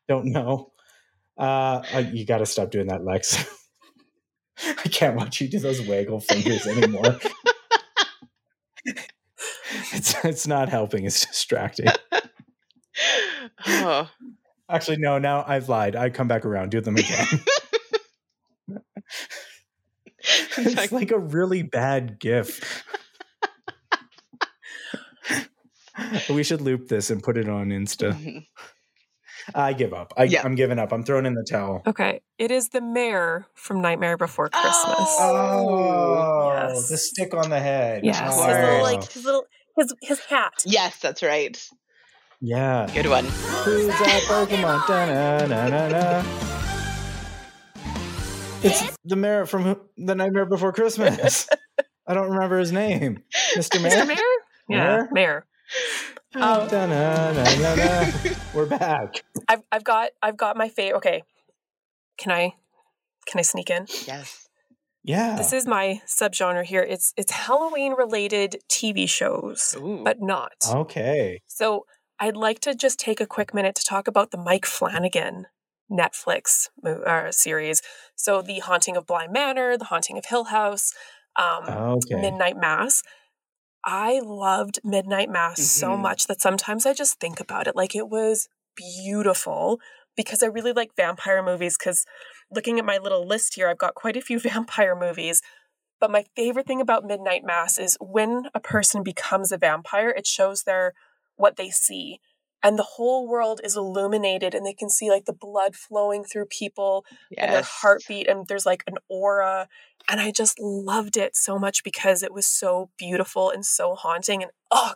Don't 0.07 0.27
know. 0.27 0.71
Uh, 1.37 1.83
uh, 1.93 2.03
you 2.13 2.25
got 2.25 2.37
to 2.37 2.45
stop 2.45 2.71
doing 2.71 2.87
that, 2.87 3.03
Lex. 3.03 3.45
I 4.65 4.87
can't 4.89 5.15
watch 5.17 5.41
you 5.41 5.49
do 5.49 5.59
those 5.59 5.81
waggle 5.85 6.21
fingers 6.21 6.65
anymore. 6.65 7.19
it's 9.93 10.23
it's 10.23 10.47
not 10.47 10.69
helping. 10.69 11.03
It's 11.05 11.25
distracting. 11.25 11.87
oh. 13.67 14.09
Actually, 14.69 14.97
no. 14.97 15.17
Now 15.19 15.43
I've 15.47 15.69
lied. 15.69 15.95
I 15.95 16.09
come 16.09 16.27
back 16.27 16.45
around. 16.45 16.71
Do 16.71 16.81
them 16.81 16.97
again. 16.97 17.27
it's 20.57 20.91
like 20.91 21.11
a 21.11 21.19
really 21.19 21.63
bad 21.63 22.19
GIF. 22.19 22.83
we 26.29 26.43
should 26.43 26.61
loop 26.61 26.87
this 26.87 27.09
and 27.09 27.21
put 27.21 27.37
it 27.37 27.47
on 27.47 27.69
Insta. 27.69 28.45
I 29.53 29.73
give 29.73 29.93
up. 29.93 30.13
I, 30.17 30.23
Yeah. 30.23 30.41
I'm 30.43 30.55
giving 30.55 30.79
up. 30.79 30.91
I'm 30.91 31.03
throwing 31.03 31.27
in 31.27 31.35
the 31.35 31.45
towel. 31.47 31.83
Okay. 31.85 32.21
It 32.39 32.49
is 32.49 32.69
the 32.69 32.81
mayor 32.81 33.45
from 33.53 33.79
Nightmare 33.81 34.17
Before 34.17 34.49
oh. 34.51 34.59
Christmas. 34.59 35.07
Oh. 35.19 35.67
oh 35.69 36.69
yes. 36.73 36.89
the 36.89 36.97
stick 36.97 37.33
on 37.35 37.51
the 37.51 37.59
head. 37.59 38.03
Yes. 38.03 38.19
Of 38.21 38.47
His 38.47 38.57
little, 38.57 38.81
like, 38.81 38.97
oh. 38.97 39.07
his 39.13 39.25
little, 39.25 39.43
his, 39.77 39.93
his 40.01 40.19
hat. 40.21 40.53
yes, 40.65 40.99
that's 40.99 41.21
right. 41.21 41.69
Yeah. 42.45 42.87
Good 42.93 43.07
one. 43.07 43.25
Who's 43.25 43.87
that 43.87 44.21
Pokemon? 44.27 44.85
Da-na-na-na-na. 44.87 46.23
It's 48.63 48.97
the 49.03 49.15
mayor 49.15 49.45
from 49.45 49.79
The 49.97 50.15
Nightmare 50.15 50.45
Before 50.45 50.71
Christmas. 50.71 51.47
I 52.07 52.13
don't 52.13 52.29
remember 52.29 52.59
his 52.59 52.71
name. 52.71 53.23
Mr. 53.55 53.81
Mayor? 53.81 53.91
Mr. 53.91 54.07
Mayor? 54.07 54.17
Yeah, 54.69 55.03
mayor. 55.11 55.45
Um, 56.35 56.67
Da-na-na-na-na. 56.67 58.11
We're 58.53 58.65
back. 58.67 59.23
I've, 59.47 59.61
I've 59.71 59.83
got, 59.83 60.11
I've 60.21 60.37
got 60.37 60.55
my 60.57 60.69
favorite. 60.69 60.97
Okay. 60.97 61.23
Can 62.17 62.31
I, 62.31 62.53
can 63.25 63.39
I 63.39 63.41
sneak 63.41 63.69
in? 63.69 63.85
Yes. 64.05 64.47
Yeah. 65.03 65.35
This 65.35 65.53
is 65.53 65.67
my 65.67 66.01
subgenre 66.07 66.63
here. 66.63 66.81
It's, 66.81 67.13
it's 67.17 67.31
Halloween 67.31 67.93
related 67.93 68.57
TV 68.69 69.07
shows, 69.09 69.75
Ooh. 69.77 70.01
but 70.03 70.21
not. 70.21 70.53
okay. 70.67 71.41
So 71.47 71.85
I'd 72.19 72.37
like 72.37 72.59
to 72.61 72.73
just 72.75 72.99
take 72.99 73.19
a 73.19 73.25
quick 73.27 73.53
minute 73.53 73.75
to 73.75 73.85
talk 73.85 74.07
about 74.07 74.31
the 74.31 74.37
Mike 74.37 74.65
Flanagan 74.65 75.47
Netflix 75.91 76.69
uh, 76.85 77.31
series. 77.31 77.81
So 78.15 78.41
the 78.41 78.59
Haunting 78.59 78.95
of 78.97 79.05
Bly 79.05 79.27
Manor, 79.27 79.77
the 79.77 79.85
Haunting 79.85 80.17
of 80.17 80.25
Hill 80.25 80.45
House, 80.45 80.93
um, 81.35 81.63
Okay. 81.67 82.21
Midnight 82.21 82.57
Mass. 82.57 83.03
I 83.83 84.19
loved 84.23 84.79
Midnight 84.83 85.29
Mass 85.29 85.61
so 85.61 85.89
Mhm. 85.89 86.01
much 86.01 86.27
that 86.27 86.41
sometimes 86.41 86.85
I 86.85 86.93
just 86.93 87.19
think 87.19 87.39
about 87.39 87.67
it 87.67 87.75
like 87.75 87.95
it 87.95 88.09
was 88.09 88.47
beautiful 88.75 89.79
because 90.15 90.41
I 90.41 90.47
really 90.47 90.73
like 90.73 90.95
vampire 90.95 91.43
movies. 91.43 91.77
Because 91.77 92.05
looking 92.49 92.79
at 92.79 92.85
my 92.85 92.97
little 92.97 93.27
list 93.27 93.55
here, 93.55 93.69
I've 93.69 93.77
got 93.77 93.93
quite 93.95 94.17
a 94.17 94.21
few 94.21 94.39
vampire 94.49 94.95
movies. 94.95 95.41
But 95.99 96.11
my 96.11 96.25
favorite 96.35 96.67
thing 96.67 96.81
about 96.81 97.05
Midnight 97.05 97.43
Mass 97.43 97.77
is 97.77 97.97
when 98.01 98.49
a 98.53 98.59
person 98.59 99.03
becomes 99.03 99.51
a 99.51 99.57
vampire, 99.57 100.09
it 100.09 100.27
shows 100.27 100.63
their 100.63 100.93
what 101.35 101.55
they 101.55 101.69
see. 101.69 102.19
And 102.63 102.79
the 102.79 102.83
whole 102.83 103.27
world 103.27 103.61
is 103.63 103.75
illuminated 103.75 104.55
and 104.55 104.65
they 104.65 104.73
can 104.73 104.89
see 104.89 105.09
like 105.09 105.25
the 105.25 105.33
blood 105.33 105.75
flowing 105.75 106.23
through 106.23 106.45
people 106.45 107.05
and 107.37 107.53
their 107.53 107.61
heartbeat 107.63 108.27
and 108.27 108.47
there's 108.47 108.65
like 108.65 108.83
an 108.87 108.95
aura. 109.07 109.67
And 110.09 110.19
i 110.19 110.31
just 110.31 110.59
loved 110.59 111.15
it 111.15 111.35
so 111.35 111.59
much 111.59 111.83
because 111.83 112.23
it 112.23 112.33
was 112.33 112.47
so 112.47 112.89
beautiful 112.97 113.51
and 113.51 113.65
so 113.65 113.93
haunting. 113.93 114.41
And 114.41 114.51
oh 114.71 114.93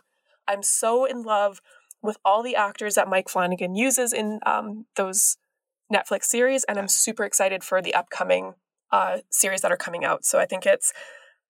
i'm 0.48 0.62
so 0.64 1.04
in 1.04 1.22
love 1.22 1.60
with 2.02 2.16
all 2.24 2.42
the 2.42 2.56
actors 2.56 2.96
that 2.96 3.08
mike 3.08 3.28
flanagan 3.28 3.76
uses 3.76 4.12
in 4.12 4.40
um, 4.46 4.86
those 4.96 5.36
netflix 5.92 6.24
series 6.24 6.64
and 6.64 6.78
i'm 6.78 6.88
super 6.88 7.24
excited 7.24 7.62
for 7.62 7.80
the 7.82 7.94
upcoming 7.94 8.54
uh, 8.92 9.18
series 9.30 9.60
that 9.60 9.70
are 9.70 9.76
coming 9.76 10.04
out. 10.04 10.24
So 10.24 10.38
i 10.38 10.46
think 10.46 10.66
it's 10.66 10.92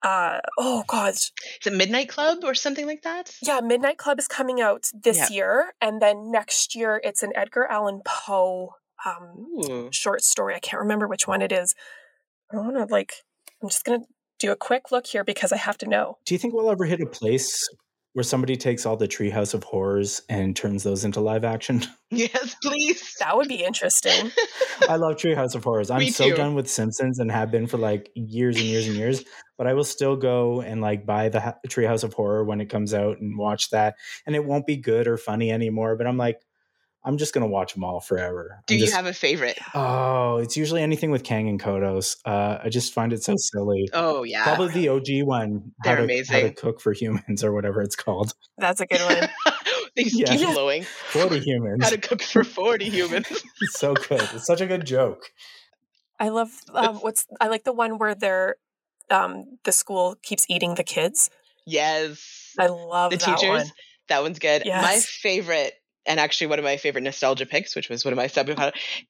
uh, 0.02 0.38
oh 0.58 0.84
god 0.86 1.14
Is 1.14 1.30
it 1.66 1.72
Midnight 1.74 2.08
Club 2.08 2.38
or 2.42 2.54
something 2.54 2.86
like 2.86 3.02
that? 3.02 3.34
yeah 3.42 3.60
midnight 3.60 3.98
club 3.98 4.18
is 4.18 4.26
coming 4.28 4.60
out 4.60 4.84
this 4.94 5.18
Yeah. 5.18 5.28
year 5.36 5.74
and 5.80 6.00
then 6.00 6.30
next 6.30 6.74
year 6.74 7.00
it's 7.04 7.22
an 7.22 7.32
edgar 7.36 7.66
allan 7.66 8.00
poe 8.04 8.74
um, 9.06 9.46
Ooh. 9.64 9.88
short 9.92 10.22
story. 10.22 10.54
I 10.54 10.58
can't 10.58 10.80
remember 10.82 11.08
which 11.08 11.26
one 11.26 11.40
it 11.40 11.52
is. 11.52 11.74
I 12.52 12.56
want 12.58 12.76
to 12.76 12.84
like. 12.84 13.12
I'm 13.62 13.70
just 13.70 13.82
gonna 13.84 14.04
do 14.38 14.52
a 14.52 14.56
quick 14.56 14.90
look 14.92 15.06
here 15.06 15.24
because 15.24 15.52
I 15.52 15.56
have 15.56 15.78
to 15.78 15.88
know. 15.88 16.18
Do 16.26 16.34
you 16.34 16.38
think 16.38 16.52
we'll 16.52 16.70
ever 16.70 16.84
hit 16.84 17.00
a 17.00 17.06
place 17.06 17.50
where 18.12 18.22
somebody 18.24 18.56
takes 18.56 18.84
all 18.86 18.96
the 18.96 19.06
Treehouse 19.06 19.54
of 19.54 19.62
Horrors 19.64 20.22
and 20.28 20.56
turns 20.56 20.82
those 20.82 21.04
into 21.04 21.20
live 21.20 21.44
action? 21.44 21.82
Yes, 22.12 22.56
please. 22.60 23.14
That 23.20 23.36
would 23.36 23.46
be 23.46 23.62
interesting. 23.62 24.32
I 24.88 24.96
love 24.96 25.14
Treehouse 25.14 25.54
of 25.54 25.62
Horrors. 25.62 25.92
I'm 25.92 26.00
Me 26.00 26.10
so 26.10 26.28
too. 26.28 26.34
done 26.34 26.56
with 26.56 26.68
Simpsons 26.68 27.20
and 27.20 27.30
have 27.30 27.52
been 27.52 27.68
for 27.68 27.78
like 27.78 28.10
years 28.16 28.56
and 28.56 28.64
years 28.64 28.88
and 28.88 28.96
years. 28.96 29.22
But 29.56 29.68
I 29.68 29.74
will 29.74 29.84
still 29.84 30.16
go 30.16 30.60
and 30.60 30.80
like 30.80 31.06
buy 31.06 31.28
the 31.28 31.38
ha- 31.38 31.54
Treehouse 31.68 32.02
of 32.02 32.12
Horror 32.12 32.42
when 32.42 32.60
it 32.60 32.66
comes 32.66 32.94
out 32.94 33.20
and 33.20 33.38
watch 33.38 33.70
that. 33.70 33.94
And 34.26 34.34
it 34.34 34.44
won't 34.44 34.66
be 34.66 34.76
good 34.76 35.06
or 35.06 35.16
funny 35.18 35.52
anymore. 35.52 35.94
But 35.94 36.08
I'm 36.08 36.16
like, 36.16 36.40
I'm 37.04 37.16
just 37.16 37.32
gonna 37.32 37.46
watch 37.46 37.72
them 37.74 37.82
all 37.84 38.00
forever. 38.00 38.62
Do 38.66 38.74
I'm 38.74 38.78
you 38.80 38.84
just- 38.86 38.96
have 38.96 39.06
a 39.06 39.12
favorite? 39.12 39.58
Oh, 39.74 40.36
it's 40.38 40.56
usually 40.56 40.82
anything 40.82 41.10
with 41.10 41.24
Kang 41.24 41.48
and 41.48 41.58
Kodos. 41.60 42.16
Uh, 42.26 42.58
I 42.62 42.68
just 42.68 42.92
find 42.92 43.12
it 43.12 43.22
so 43.22 43.34
silly. 43.36 43.88
Oh 43.92 44.22
yeah. 44.22 44.44
Probably 44.44 44.68
the 44.72 44.88
OG 44.88 45.22
one. 45.26 45.72
They're 45.82 45.96
how 45.96 46.06
to, 46.06 46.24
How 46.28 46.40
to 46.40 46.52
cook 46.52 46.80
for 46.80 46.92
humans 46.92 47.42
or 47.44 47.52
whatever 47.52 47.80
it's 47.80 47.96
called. 47.96 48.32
That's 48.58 48.80
a 48.80 48.86
good 48.86 49.00
one. 49.00 49.28
they 49.96 50.02
Yeah. 50.04 50.36
keep 50.36 50.48
flowing. 50.50 50.82
Forty 50.84 51.38
humans. 51.44 51.82
How 51.84 51.90
to 51.90 51.98
cook 51.98 52.22
for 52.22 52.44
40 52.44 52.90
humans. 52.90 53.26
It's 53.62 53.78
so 53.78 53.94
good. 53.94 54.20
It's 54.34 54.46
such 54.46 54.60
a 54.60 54.66
good 54.66 54.84
joke. 54.84 55.30
I 56.18 56.28
love 56.28 56.50
um, 56.74 56.96
what's. 56.96 57.26
I 57.40 57.48
like 57.48 57.64
the 57.64 57.72
one 57.72 57.96
where 57.98 58.14
they're. 58.14 58.56
Um, 59.10 59.58
the 59.64 59.72
school 59.72 60.16
keeps 60.22 60.44
eating 60.50 60.74
the 60.76 60.84
kids. 60.84 61.30
yes. 61.66 62.52
I 62.58 62.66
love 62.66 63.10
the 63.10 63.16
that 63.16 63.24
teachers. 63.38 63.48
one. 63.48 63.66
That 64.08 64.22
one's 64.22 64.38
good. 64.38 64.64
My 64.66 64.98
favorite, 65.02 65.72
and 66.06 66.18
actually 66.20 66.46
one 66.48 66.58
of 66.58 66.64
my 66.64 66.76
favorite 66.76 67.02
nostalgia 67.02 67.46
picks, 67.46 67.74
which 67.76 67.88
was 67.88 68.04
one 68.04 68.12
of 68.12 68.16
my 68.16 68.26
sub 68.26 68.48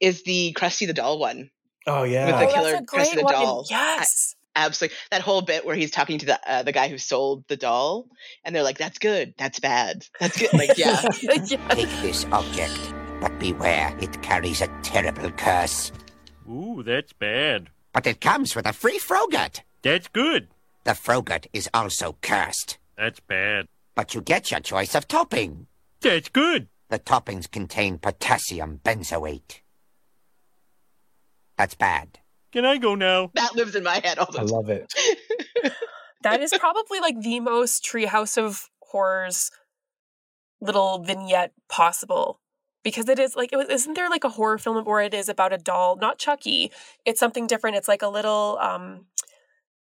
is 0.00 0.22
the 0.24 0.52
Krusty 0.58 0.86
the 0.86 0.92
Doll 0.92 1.18
one. 1.18 1.50
Oh 1.86 2.02
yeah, 2.02 2.26
With 2.26 2.36
the 2.36 2.46
Oh, 2.48 2.52
killer 2.54 2.70
that's 2.72 2.82
a 2.82 2.86
Chris 2.86 3.08
great 3.08 3.18
the 3.18 3.24
one. 3.24 3.34
doll. 3.34 3.66
Yes. 3.70 4.34
Absolutely, 4.56 4.96
that 5.12 5.22
whole 5.22 5.42
bit 5.42 5.64
where 5.64 5.76
he's 5.76 5.92
talking 5.92 6.18
to 6.18 6.26
the 6.26 6.40
uh, 6.52 6.62
the 6.64 6.72
guy 6.72 6.88
who 6.88 6.98
sold 6.98 7.44
the 7.46 7.56
doll, 7.56 8.08
and 8.44 8.52
they're 8.54 8.64
like, 8.64 8.78
"That's 8.78 8.98
good. 8.98 9.32
That's 9.38 9.60
bad. 9.60 10.04
That's 10.18 10.36
good." 10.36 10.52
Like, 10.52 10.76
yeah. 10.76 11.00
Take 11.12 11.88
this 12.02 12.26
object, 12.32 12.92
but 13.20 13.38
beware, 13.38 13.96
it 14.00 14.20
carries 14.22 14.60
a 14.60 14.66
terrible 14.82 15.30
curse. 15.30 15.92
Ooh, 16.50 16.82
that's 16.84 17.12
bad. 17.12 17.68
But 17.92 18.08
it 18.08 18.20
comes 18.20 18.56
with 18.56 18.66
a 18.66 18.72
free 18.72 18.98
Frogurt. 18.98 19.62
That's 19.82 20.08
good. 20.08 20.48
The 20.82 20.94
Frogurt 20.96 21.46
is 21.52 21.70
also 21.72 22.16
cursed, 22.20 22.78
That's 22.98 23.20
bad. 23.20 23.66
but 23.94 24.14
you 24.16 24.20
get 24.20 24.50
your 24.50 24.60
choice 24.60 24.96
of 24.96 25.06
topping. 25.06 25.68
That's 26.00 26.28
good. 26.28 26.66
The 26.90 26.98
toppings 26.98 27.50
contain 27.50 27.98
potassium 27.98 28.80
benzoate. 28.84 29.60
That's 31.56 31.74
bad. 31.74 32.18
Can 32.52 32.64
I 32.64 32.78
go 32.78 32.96
now? 32.96 33.30
that 33.34 33.54
lives 33.54 33.76
in 33.76 33.84
my 33.84 34.00
head 34.02 34.18
all 34.18 34.26
the 34.26 34.38
time. 34.38 34.48
I 34.48 34.50
love 34.50 34.68
it. 34.68 34.92
that 36.22 36.40
is 36.40 36.52
probably 36.58 36.98
like 36.98 37.20
the 37.20 37.38
most 37.38 37.84
Treehouse 37.84 38.36
of 38.36 38.68
Horrors 38.82 39.52
little 40.60 40.98
vignette 40.98 41.52
possible 41.68 42.40
because 42.82 43.08
it 43.08 43.18
is 43.18 43.36
like 43.36 43.52
it 43.52 43.56
was, 43.56 43.68
isn't 43.68 43.94
there 43.94 44.10
like 44.10 44.24
a 44.24 44.30
horror 44.30 44.58
film 44.58 44.84
where 44.84 45.00
it 45.00 45.14
is 45.14 45.28
about 45.28 45.52
a 45.52 45.58
doll 45.58 45.96
not 45.96 46.18
chucky 46.18 46.70
it's 47.06 47.18
something 47.18 47.46
different 47.46 47.76
it's 47.76 47.88
like 47.88 48.02
a 48.02 48.08
little 48.08 48.58
um 48.60 49.06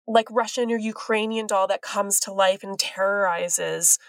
like 0.07 0.27
russian 0.31 0.71
or 0.71 0.77
ukrainian 0.77 1.45
doll 1.45 1.67
that 1.67 1.83
comes 1.83 2.19
to 2.19 2.33
life 2.33 2.63
and 2.63 2.79
terrorizes 2.79 3.99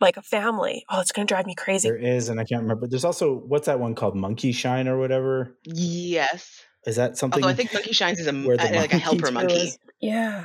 like 0.00 0.16
a 0.16 0.22
family 0.22 0.84
oh 0.90 1.00
it's 1.00 1.12
gonna 1.12 1.26
drive 1.26 1.46
me 1.46 1.54
crazy 1.54 1.88
There 1.88 1.96
is, 1.96 2.28
and 2.28 2.38
I 2.40 2.44
can't 2.44 2.62
remember. 2.62 2.86
There's 2.86 3.04
also 3.04 3.34
what's 3.34 3.66
that 3.66 3.80
one 3.80 3.94
called? 3.94 4.14
Monkey 4.16 4.52
Shine 4.52 4.88
or 4.88 4.98
whatever. 4.98 5.56
Yes, 5.64 6.62
Is 6.86 6.96
that 6.96 7.16
something? 7.16 7.42
Although 7.42 7.52
I 7.52 7.56
think 7.56 7.72
Monkey 7.72 7.92
Shines 7.92 8.18
is 8.20 8.26
a 8.26 8.32
where 8.32 8.56
the 8.56 8.64
uh, 8.64 8.80
like 8.80 8.92
a 8.92 8.96
monkey 8.96 8.98
helper 8.98 9.30
monkey. 9.32 9.54
is? 9.54 9.78
Yeah. 10.00 10.44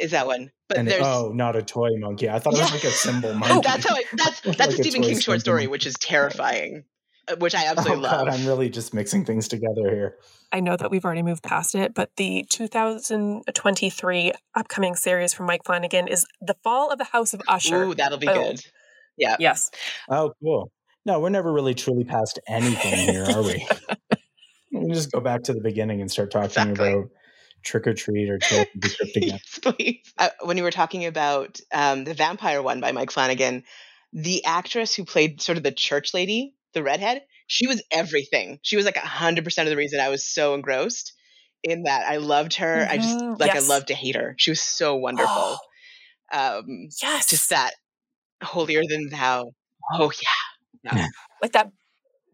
Is 0.00 0.12
that 0.12 0.26
one? 0.26 0.50
But 0.68 0.78
and 0.78 0.88
there's 0.88 1.02
oh, 1.04 1.32
not 1.34 1.56
a 1.56 1.62
toy 1.62 1.90
monkey. 1.98 2.28
I 2.30 2.38
thought 2.38 2.54
it 2.54 2.60
was 2.60 2.70
like 2.72 2.84
a 2.84 2.90
cymbal 2.90 3.34
monkey. 3.40 3.56
oh, 3.56 3.60
that's 3.60 3.86
how 3.86 3.94
I, 3.96 4.04
that's 4.12 4.40
that's 4.56 4.74
a 4.74 4.78
a 4.78 4.82
Stephen 4.82 5.02
toy 5.02 5.08
King 5.08 5.14
short 5.16 5.22
something. 5.24 5.40
story, 5.40 5.66
which 5.66 5.84
is 5.86 5.94
terrifying, 5.94 6.84
which 7.38 7.54
I 7.54 7.66
Oh 7.66 7.70
absolutely 7.70 8.02
love. 8.02 8.26
god, 8.26 8.34
I'm 8.34 8.46
really 8.46 8.68
just 8.70 8.92
mixing 8.94 9.24
things 9.24 9.48
together 9.48 9.88
here. 9.90 10.16
I 10.52 10.60
know 10.60 10.76
that 10.76 10.90
we've 10.90 11.04
already 11.04 11.22
moved 11.22 11.42
past 11.42 11.74
it, 11.74 11.94
but 11.94 12.10
the 12.16 12.44
2023 12.48 14.32
upcoming 14.54 14.94
series 14.96 15.32
from 15.32 15.46
Mike 15.46 15.62
Flanagan 15.64 16.08
is 16.08 16.26
The 16.40 16.56
Fall 16.62 16.90
of 16.90 16.98
the 16.98 17.04
House 17.04 17.32
of 17.34 17.40
Usher. 17.48 17.84
Ooh, 17.84 17.94
that'll 17.94 18.18
be 18.18 18.28
Oh. 18.28 18.34
good. 18.34 18.60
Yeah. 19.16 19.36
Yes. 19.38 19.70
Oh, 20.08 20.32
cool. 20.42 20.70
No, 21.06 21.20
we're 21.20 21.28
never 21.30 21.52
really 21.52 21.74
truly 21.74 22.04
past 22.04 22.38
anything 22.48 22.94
here, 23.12 23.24
are 23.24 23.42
we? 23.42 23.66
we 24.72 24.80
can 24.80 24.92
just 24.94 25.10
go 25.12 25.20
back 25.20 25.42
to 25.44 25.52
the 25.52 25.60
beginning 25.60 26.00
and 26.00 26.10
start 26.10 26.30
talking 26.30 26.46
Exactly. 26.70 26.88
about 26.92 27.04
trick 27.64 27.86
or 27.86 27.94
treat 27.94 28.28
or 28.30 28.38
trick 28.38 28.68
or 28.82 28.88
treat 28.88 29.16
again. 29.16 29.28
yes, 29.44 29.58
please. 29.62 30.12
Uh, 30.18 30.28
when 30.44 30.56
you 30.56 30.62
were 30.62 30.70
talking 30.70 31.06
about 31.06 31.60
um, 31.72 32.04
the 32.04 32.14
vampire 32.14 32.62
one 32.62 32.80
by 32.80 32.92
Mike 32.92 33.10
Flanagan, 33.10 33.64
the 34.12 34.44
actress 34.44 34.94
who 34.94 35.04
played 35.04 35.40
sort 35.40 35.58
of 35.58 35.64
the 35.64 35.72
church 35.72 36.12
lady, 36.14 36.54
the 36.74 36.82
redhead, 36.82 37.22
she 37.46 37.66
was 37.66 37.82
everything. 37.90 38.58
She 38.62 38.76
was 38.76 38.84
like 38.84 38.96
a 38.96 39.00
hundred 39.00 39.44
percent 39.44 39.68
of 39.68 39.70
the 39.70 39.76
reason 39.76 40.00
I 40.00 40.08
was 40.08 40.24
so 40.24 40.54
engrossed 40.54 41.12
in 41.62 41.82
that. 41.84 42.04
I 42.10 42.16
loved 42.18 42.54
her. 42.56 42.86
I 42.88 42.96
just 42.96 43.18
Mhm, 43.18 43.38
like 43.40 43.52
yes. 43.54 43.64
I 43.68 43.72
loved 43.72 43.88
to 43.88 43.94
hate 43.94 44.16
her. 44.16 44.34
She 44.38 44.50
was 44.50 44.60
so 44.60 44.96
wonderful. 44.96 45.58
um, 46.32 46.88
yes. 47.02 47.28
just 47.28 47.50
that 47.50 47.72
holier 48.42 48.82
than 48.88 49.08
thou. 49.10 49.50
Oh 49.94 50.12
yeah. 50.84 51.06
like 51.42 51.52
that 51.52 51.70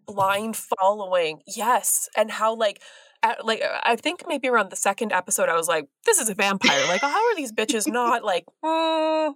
blind 0.06 0.56
following 0.56 1.40
yes 1.48 2.08
and 2.16 2.30
how 2.30 2.54
like 2.54 2.80
at, 3.24 3.44
like 3.44 3.60
uh, 3.60 3.80
i 3.82 3.96
think 3.96 4.22
maybe 4.28 4.46
around 4.46 4.70
the 4.70 4.76
second 4.76 5.10
episode 5.10 5.48
i 5.48 5.54
was 5.56 5.66
like 5.66 5.88
this 6.04 6.20
is 6.20 6.28
a 6.28 6.34
vampire 6.34 6.86
like 6.86 7.00
how 7.00 7.08
are 7.08 7.34
these 7.34 7.50
bitches 7.50 7.88
not 7.92 8.22
like 8.22 8.44
mm. 8.64 9.32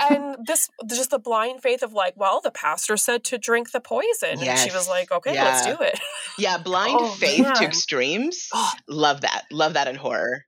And 0.00 0.36
this 0.46 0.68
just 0.88 1.10
the 1.10 1.18
blind 1.18 1.62
faith 1.62 1.82
of 1.82 1.92
like 1.92 2.14
well 2.16 2.40
the 2.42 2.50
pastor 2.50 2.96
said 2.96 3.24
to 3.24 3.38
drink 3.38 3.72
the 3.72 3.80
poison 3.80 4.38
and 4.42 4.58
she 4.58 4.70
was 4.70 4.88
like 4.88 5.10
okay 5.12 5.32
let's 5.34 5.64
do 5.66 5.76
it 5.82 5.98
Yeah, 6.38 6.58
blind 6.58 6.96
Oh, 6.98 7.08
faith 7.10 7.46
to 7.56 7.64
extremes. 7.64 8.48
Oh. 8.54 8.72
Love 8.88 9.20
that. 9.22 9.44
Love 9.50 9.74
that 9.74 9.88
in 9.88 9.96
horror 9.96 10.44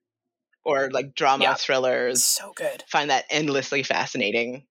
or 0.64 0.90
like 0.90 1.14
drama 1.14 1.44
Yeah. 1.44 1.54
thrillers. 1.54 2.24
so 2.24 2.52
good 2.56 2.84
Find 2.88 3.10
that 3.10 3.24
endlessly 3.30 3.82
fascinating. 3.82 4.64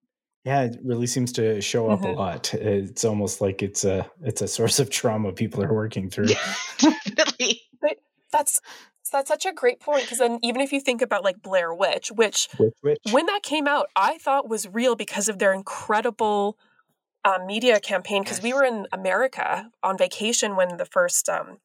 Yeah, 0.44 0.64
it 0.64 0.78
really 0.84 1.06
seems 1.06 1.32
to 1.34 1.62
show 1.62 1.92
up 1.92 2.00
Mhm. 2.02 2.16
a 2.16 2.20
lot. 2.20 2.54
It's 2.56 3.06
almost 3.06 3.42
like 3.42 3.62
it's 3.62 3.84
a 3.86 4.10
it's 4.24 4.42
a 4.42 4.48
source 4.48 4.80
of 4.80 4.90
trauma 4.90 5.32
people 5.34 5.64
are 5.64 5.74
working 5.74 6.10
through. 6.10 6.28
Definitely. 6.80 7.62
that's 8.32 8.60
that's 9.12 9.28
such 9.28 9.46
a 9.46 9.54
great 9.54 9.80
point 9.80 10.04
because 10.04 10.20
then 10.20 10.40
even 10.42 10.62
if 10.62 10.72
you 10.72 10.80
think 10.80 11.02
about 11.02 11.24
like 11.24 11.42
blair 11.42 11.74
witch 11.74 12.12
which 12.14 12.48
Which, 12.58 12.74
which? 12.82 13.00
when 13.12 13.26
that 13.28 13.44
came 13.44 13.68
out, 13.68 13.88
I 13.96 14.18
thought 14.18 14.50
was 14.50 14.68
real 14.68 14.96
because 14.96 15.30
of 15.30 15.40
their 15.40 15.54
incredible 15.54 16.58
uh, 17.24 17.40
media 17.46 17.80
campaign. 17.80 18.24
Because 18.24 18.42
we 18.42 18.54
were 18.54 18.64
in 18.64 18.88
America 18.92 19.70
on 19.84 19.98
vacation 19.98 20.56
when 20.56 20.78
the 20.78 20.86
first, 20.86 21.30
um, 21.30 21.58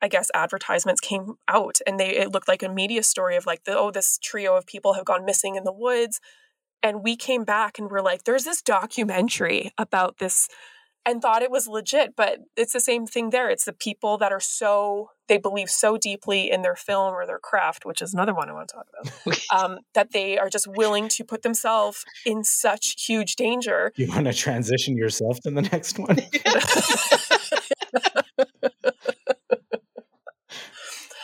I 0.00 0.08
guess, 0.08 0.30
advertisements 0.34 1.00
came 1.00 1.34
out, 1.48 1.78
and 1.86 1.98
they 1.98 2.16
it 2.16 2.32
looked 2.32 2.48
like 2.48 2.62
a 2.62 2.68
media 2.68 3.02
story 3.02 3.36
of 3.36 3.46
like 3.46 3.64
the 3.64 3.76
oh 3.76 3.90
this 3.90 4.18
trio 4.18 4.56
of 4.56 4.66
people 4.66 4.94
have 4.94 5.04
gone 5.04 5.24
missing 5.24 5.56
in 5.56 5.64
the 5.64 5.72
woods, 5.72 6.20
and 6.82 7.02
we 7.02 7.16
came 7.16 7.44
back 7.44 7.78
and 7.78 7.90
we're 7.90 8.02
like, 8.02 8.24
there's 8.24 8.44
this 8.44 8.62
documentary 8.62 9.72
about 9.78 10.18
this. 10.18 10.48
And 11.06 11.22
thought 11.22 11.42
it 11.42 11.52
was 11.52 11.68
legit, 11.68 12.16
but 12.16 12.40
it's 12.56 12.72
the 12.72 12.80
same 12.80 13.06
thing 13.06 13.30
there. 13.30 13.48
It's 13.48 13.64
the 13.64 13.72
people 13.72 14.18
that 14.18 14.32
are 14.32 14.40
so 14.40 15.10
they 15.28 15.38
believe 15.38 15.70
so 15.70 15.96
deeply 15.96 16.50
in 16.50 16.62
their 16.62 16.76
film 16.76 17.14
or 17.14 17.26
their 17.26 17.38
craft, 17.38 17.84
which 17.84 18.02
is 18.02 18.12
another 18.12 18.34
one 18.34 18.48
I 18.48 18.52
want 18.52 18.68
to 18.68 18.74
talk 18.74 18.86
about 18.92 19.40
um, 19.52 19.78
that 19.94 20.12
they 20.12 20.38
are 20.38 20.48
just 20.48 20.66
willing 20.66 21.08
to 21.10 21.24
put 21.24 21.42
themselves 21.42 22.04
in 22.24 22.44
such 22.44 22.96
huge 23.06 23.36
danger. 23.36 23.92
You 23.96 24.08
want 24.08 24.26
to 24.26 24.32
transition 24.32 24.96
yourself 24.96 25.38
to 25.40 25.50
the 25.50 25.62
next 25.62 25.98
one? 25.98 26.18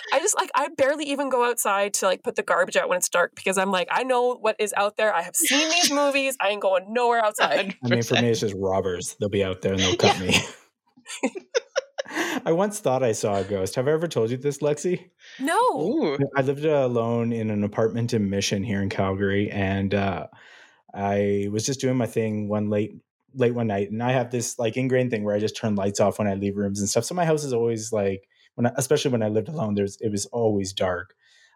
I 0.11 0.11
just 0.22 0.36
like 0.36 0.50
I 0.54 0.68
barely 0.68 1.04
even 1.06 1.28
go 1.28 1.44
outside 1.44 1.94
to 1.94 2.06
like 2.06 2.22
put 2.22 2.36
the 2.36 2.42
garbage 2.42 2.76
out 2.76 2.88
when 2.88 2.98
it's 2.98 3.08
dark 3.08 3.34
because 3.34 3.58
I'm 3.58 3.70
like 3.70 3.88
I 3.90 4.04
know 4.04 4.34
what 4.34 4.56
is 4.58 4.72
out 4.76 4.96
there. 4.96 5.14
I 5.14 5.22
have 5.22 5.36
seen 5.36 5.68
these 5.68 5.90
movies. 5.92 6.36
I 6.40 6.48
ain't 6.48 6.62
going 6.62 6.92
nowhere 6.92 7.24
outside. 7.24 7.76
I 7.84 7.88
mean, 7.88 8.02
for 8.02 8.14
me, 8.14 8.30
it's 8.30 8.40
just 8.40 8.54
robbers. 8.56 9.16
They'll 9.20 9.28
be 9.28 9.44
out 9.44 9.62
there 9.62 9.72
and 9.72 9.80
they'll 9.80 9.96
cut 9.96 10.18
me. 10.20 10.34
I 12.44 12.52
once 12.52 12.80
thought 12.80 13.02
I 13.02 13.12
saw 13.12 13.36
a 13.36 13.44
ghost. 13.44 13.74
Have 13.76 13.88
I 13.88 13.92
ever 13.92 14.08
told 14.08 14.30
you 14.30 14.36
this, 14.36 14.58
Lexi? 14.58 15.10
No. 15.38 15.58
Ooh. 15.80 16.18
I 16.36 16.42
lived 16.42 16.64
alone 16.64 17.32
in 17.32 17.50
an 17.50 17.64
apartment 17.64 18.12
in 18.12 18.28
Mission 18.28 18.62
here 18.62 18.82
in 18.82 18.88
Calgary, 18.88 19.50
and 19.50 19.94
uh, 19.94 20.26
I 20.94 21.48
was 21.50 21.64
just 21.64 21.80
doing 21.80 21.96
my 21.96 22.06
thing 22.06 22.48
one 22.48 22.70
late 22.70 22.96
late 23.34 23.54
one 23.54 23.66
night, 23.66 23.90
and 23.90 24.02
I 24.02 24.12
have 24.12 24.30
this 24.30 24.58
like 24.58 24.76
ingrained 24.76 25.10
thing 25.10 25.24
where 25.24 25.34
I 25.34 25.40
just 25.40 25.56
turn 25.56 25.74
lights 25.74 26.00
off 26.00 26.18
when 26.18 26.28
I 26.28 26.34
leave 26.34 26.56
rooms 26.56 26.80
and 26.80 26.88
stuff. 26.88 27.04
So 27.04 27.14
my 27.14 27.24
house 27.24 27.44
is 27.44 27.52
always 27.52 27.92
like 27.92 28.28
when, 28.54 28.66
I, 28.66 28.72
especially 28.76 29.10
when 29.10 29.22
I 29.22 29.28
lived 29.28 29.48
alone, 29.48 29.74
there's 29.74 29.96
it 30.00 30.10
was 30.10 30.26
always 30.26 30.72
dark. 30.72 31.14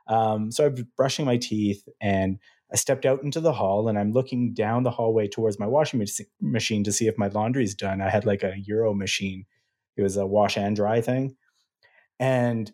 Um, 0.09 0.51
so 0.53 0.64
I 0.64 0.68
was 0.68 0.82
brushing 0.97 1.24
my 1.24 1.36
teeth, 1.36 1.88
and 2.01 2.38
I 2.72 2.76
stepped 2.76 3.07
out 3.07 3.22
into 3.22 3.40
the 3.40 3.53
hall, 3.53 3.88
and 3.88 3.99
I'm 3.99 4.12
looking 4.12 4.55
down 4.55 4.82
the 4.82 4.90
hallway 4.90 5.28
towards 5.28 5.59
my 5.59 5.66
washing 5.66 6.05
machine 6.40 6.84
to 6.84 6.92
see 6.92 7.07
if 7.07 7.18
my 7.18 7.28
laundry's 7.28 7.74
done. 7.74 8.01
I 8.01 8.11
had 8.11 8.24
like 8.24 8.42
a 8.42 8.55
Euro 8.66 8.94
machine; 8.94 9.47
it 9.97 10.03
was 10.03 10.16
a 10.16 10.26
wash 10.26 10.57
and 10.57 10.76
dry 10.76 11.01
thing, 11.01 11.36
and 12.18 12.70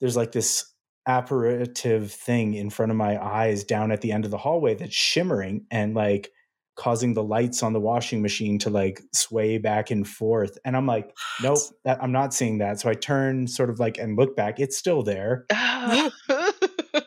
there's 0.00 0.16
like 0.16 0.32
this 0.32 0.72
apparative 1.06 2.10
thing 2.10 2.54
in 2.54 2.70
front 2.70 2.90
of 2.90 2.96
my 2.96 3.22
eyes 3.22 3.62
down 3.62 3.92
at 3.92 4.00
the 4.00 4.10
end 4.10 4.24
of 4.24 4.30
the 4.30 4.38
hallway 4.38 4.74
that's 4.74 4.94
shimmering 4.94 5.66
and 5.70 5.94
like 5.94 6.30
causing 6.76 7.14
the 7.14 7.22
lights 7.22 7.62
on 7.62 7.72
the 7.72 7.80
washing 7.80 8.22
machine 8.22 8.58
to 8.58 8.70
like 8.70 9.00
sway 9.12 9.58
back 9.58 9.90
and 9.90 10.06
forth 10.08 10.58
and 10.64 10.76
i'm 10.76 10.86
like 10.86 11.16
nope 11.42 11.58
that, 11.84 12.02
i'm 12.02 12.12
not 12.12 12.34
seeing 12.34 12.58
that. 12.58 12.80
So 12.80 12.90
i 12.90 12.94
turn 12.94 13.46
sort 13.46 13.70
of 13.70 13.78
like 13.78 13.98
and 13.98 14.16
look 14.16 14.36
back 14.36 14.58
it's 14.60 14.76
still 14.76 15.02
there. 15.02 15.46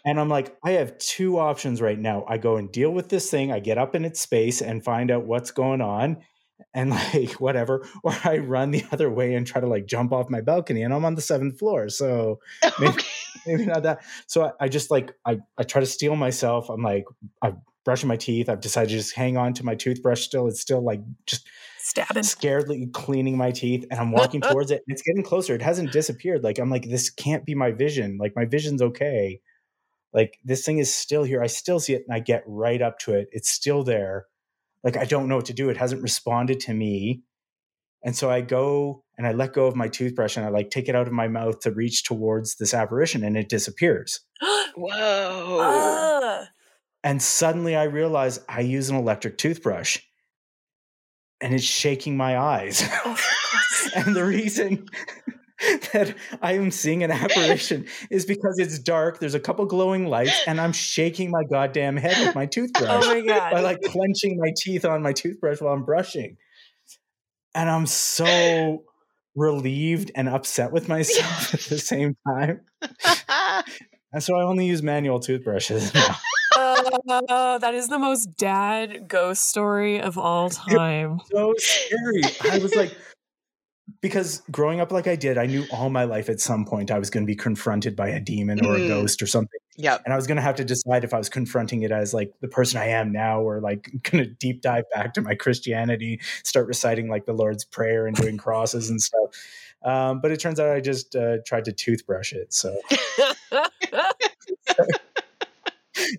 And 0.05 0.19
i'm 0.19 0.29
like 0.29 0.55
i 0.63 0.71
have 0.71 0.97
two 0.97 1.37
options 1.37 1.81
right 1.81 1.99
now. 1.99 2.25
I 2.27 2.37
go 2.37 2.57
and 2.57 2.71
deal 2.71 2.91
with 2.91 3.09
this 3.09 3.29
thing 3.29 3.51
i 3.51 3.59
get 3.59 3.77
up 3.77 3.95
in 3.95 4.05
its 4.05 4.19
space 4.21 4.61
and 4.61 4.83
find 4.83 5.11
out 5.11 5.25
what's 5.25 5.51
going 5.51 5.81
on 5.81 6.17
and 6.73 6.89
like 7.13 7.33
whatever 7.33 7.85
or 8.03 8.13
i 8.23 8.37
run 8.37 8.71
the 8.71 8.83
other 8.91 9.09
way 9.09 9.35
and 9.35 9.45
try 9.47 9.61
to 9.61 9.67
like 9.67 9.85
jump 9.85 10.11
off 10.11 10.29
my 10.29 10.41
balcony 10.41 10.81
and 10.81 10.93
i'm 10.93 11.05
on 11.05 11.15
the 11.15 11.21
seventh 11.21 11.59
floor 11.59 11.89
so 11.89 12.39
maybe, 12.79 12.93
okay. 12.93 13.07
maybe 13.45 13.65
not 13.65 13.83
that. 13.83 14.03
So 14.27 14.45
I, 14.45 14.65
I 14.65 14.67
just 14.67 14.91
like 14.91 15.13
I, 15.25 15.39
I 15.57 15.63
try 15.63 15.81
to 15.81 15.87
steal 15.87 16.15
myself. 16.15 16.69
I'm 16.69 16.81
like 16.81 17.05
i'm 17.41 17.61
brushing 17.87 18.09
my 18.09 18.17
teeth. 18.17 18.49
I've 18.49 18.59
decided 18.59 18.89
to 18.89 18.95
just 18.97 19.15
hang 19.15 19.37
on 19.37 19.53
to 19.53 19.65
my 19.65 19.73
toothbrush 19.73 20.21
still. 20.21 20.47
It's 20.47 20.59
still 20.59 20.83
like 20.83 20.99
just 21.25 21.47
Stabbing. 21.79 22.23
scaredly 22.23 22.91
cleaning 22.91 23.37
my 23.37 23.49
teeth 23.51 23.85
and 23.89 23.97
i'm 23.97 24.11
walking 24.11 24.41
towards 24.51 24.71
it 24.71 24.83
and 24.85 24.93
it's 24.93 25.01
getting 25.03 25.23
closer. 25.23 25.55
It 25.55 25.61
hasn't 25.61 25.93
disappeared. 25.93 26.43
Like 26.43 26.59
i'm 26.59 26.69
like 26.69 26.89
this 26.89 27.09
can't 27.09 27.45
be 27.45 27.55
my 27.55 27.71
vision. 27.71 28.17
Like 28.19 28.33
my 28.35 28.43
vision's 28.43 28.81
okay. 28.81 29.39
Like 30.11 30.37
this 30.43 30.65
thing 30.65 30.79
is 30.79 30.93
still 30.93 31.23
here. 31.23 31.41
I 31.41 31.47
still 31.47 31.79
see 31.79 31.93
it 31.93 32.03
and 32.05 32.13
i 32.13 32.19
get 32.19 32.43
right 32.45 32.81
up 32.81 32.99
to 32.99 33.13
it. 33.13 33.29
It's 33.31 33.49
still 33.49 33.85
there. 33.85 34.25
Like 34.83 34.97
i 34.97 35.05
don't 35.05 35.29
know 35.29 35.37
what 35.37 35.45
to 35.45 35.53
do. 35.53 35.69
It 35.69 35.77
hasn't 35.77 36.01
responded 36.01 36.59
to 36.61 36.73
me. 36.73 37.21
And 38.03 38.17
so 38.17 38.29
i 38.29 38.41
go 38.41 39.05
and 39.17 39.25
i 39.25 39.31
let 39.31 39.53
go 39.53 39.65
of 39.65 39.77
my 39.77 39.87
toothbrush 39.87 40.35
and 40.35 40.45
i 40.45 40.49
like 40.49 40.71
take 40.71 40.89
it 40.89 40.95
out 40.95 41.07
of 41.07 41.13
my 41.13 41.29
mouth 41.29 41.61
to 41.61 41.71
reach 41.71 42.03
towards 42.03 42.57
this 42.57 42.73
apparition 42.73 43.23
and 43.23 43.37
it 43.37 43.47
disappears. 43.47 44.19
Whoa. 44.75 45.59
Ah. 45.61 46.47
And 47.07 47.21
suddenly 47.21 47.75
i 47.75 47.83
realize 47.83 48.39
i 48.49 48.59
use 48.59 48.89
an 48.89 48.95
electric 48.97 49.37
toothbrush 49.37 49.97
and 51.41 51.53
it's 51.53 51.63
shaking 51.63 52.17
my 52.17 52.37
eyes 52.37 52.83
Oh, 53.05 53.15
for 53.15 53.35
God's 53.53 53.93
sake. 53.93 54.05
and 54.05 54.15
the 54.15 54.25
reason 54.25 54.87
that 55.93 56.15
I 56.41 56.53
am 56.53 56.69
seeing 56.71 57.03
an 57.03 57.11
apparition 57.11 57.87
is 58.11 58.25
because 58.25 58.59
it's 58.59 58.77
dark. 58.79 59.19
There's 59.19 59.33
a 59.33 59.39
couple 59.39 59.65
glowing 59.65 60.07
lights, 60.07 60.39
and 60.45 60.61
I'm 60.61 60.71
shaking 60.73 61.31
my 61.31 61.43
goddamn 61.49 61.97
head 61.97 62.25
with 62.25 62.35
my 62.35 62.43
oh 62.45 62.47
toothbrush 62.47 63.05
oh 63.05 63.13
my 63.13 63.21
god. 63.21 63.51
by 63.51 63.61
like 63.61 63.81
clenching 63.81 64.37
my 64.39 64.51
teeth 64.55 64.85
on 64.85 65.01
my 65.01 65.13
toothbrush 65.13 65.59
while 65.61 65.73
I'm 65.73 65.83
brushing. 65.83 66.37
And 67.55 67.69
I'm 67.69 67.85
so 67.87 68.83
relieved 69.35 70.11
and 70.15 70.29
upset 70.29 70.71
with 70.71 70.87
myself 70.89 71.53
at 71.53 71.61
the 71.61 71.77
same 71.79 72.15
time. 72.27 72.61
And 74.13 74.23
so 74.23 74.35
I 74.35 74.43
only 74.43 74.65
use 74.67 74.81
manual 74.83 75.19
toothbrushes 75.19 75.93
now. 75.93 76.15
Oh, 77.29 77.57
that 77.61 77.73
is 77.73 77.87
the 77.89 77.99
most 77.99 78.35
dad 78.37 79.07
ghost 79.07 79.43
story 79.43 79.99
of 80.01 80.17
all 80.17 80.49
time. 80.69 81.19
so 81.31 81.53
scary. 81.57 82.23
I 82.51 82.57
was 82.59 82.75
like, 82.75 82.95
because 84.01 84.41
growing 84.51 84.79
up 84.81 84.91
like 84.91 85.07
I 85.07 85.15
did, 85.15 85.37
I 85.37 85.45
knew 85.45 85.65
all 85.71 85.89
my 85.89 86.03
life 86.03 86.29
at 86.29 86.39
some 86.39 86.65
point 86.65 86.91
I 86.91 86.99
was 86.99 87.09
going 87.09 87.23
to 87.23 87.27
be 87.27 87.35
confronted 87.35 87.95
by 87.95 88.09
a 88.09 88.19
demon 88.19 88.65
or 88.65 88.75
a 88.75 88.79
Mm. 88.79 88.87
ghost 88.87 89.21
or 89.21 89.27
something. 89.27 89.59
Yeah. 89.77 89.97
And 90.05 90.13
I 90.13 90.17
was 90.17 90.27
going 90.27 90.35
to 90.35 90.41
have 90.41 90.55
to 90.55 90.65
decide 90.65 91.03
if 91.03 91.13
I 91.13 91.17
was 91.17 91.29
confronting 91.29 91.83
it 91.83 91.91
as 91.91 92.13
like 92.13 92.33
the 92.41 92.47
person 92.47 92.79
I 92.79 92.87
am 92.87 93.11
now 93.11 93.41
or 93.41 93.61
like 93.61 93.89
going 94.11 94.23
to 94.23 94.29
deep 94.29 94.61
dive 94.61 94.83
back 94.93 95.13
to 95.13 95.21
my 95.21 95.35
Christianity, 95.35 96.19
start 96.43 96.67
reciting 96.67 97.09
like 97.09 97.25
the 97.25 97.33
Lord's 97.33 97.63
Prayer 97.63 98.07
and 98.07 98.15
doing 98.15 98.37
crosses 98.37 98.89
and 98.89 99.01
stuff. 99.01 99.29
Um, 99.83 100.19
but 100.21 100.31
it 100.31 100.39
turns 100.39 100.59
out 100.59 100.69
I 100.69 100.81
just 100.81 101.15
uh, 101.15 101.37
tried 101.45 101.65
to 101.65 101.71
toothbrush 101.71 102.33
it. 102.33 102.53
So 102.53 102.75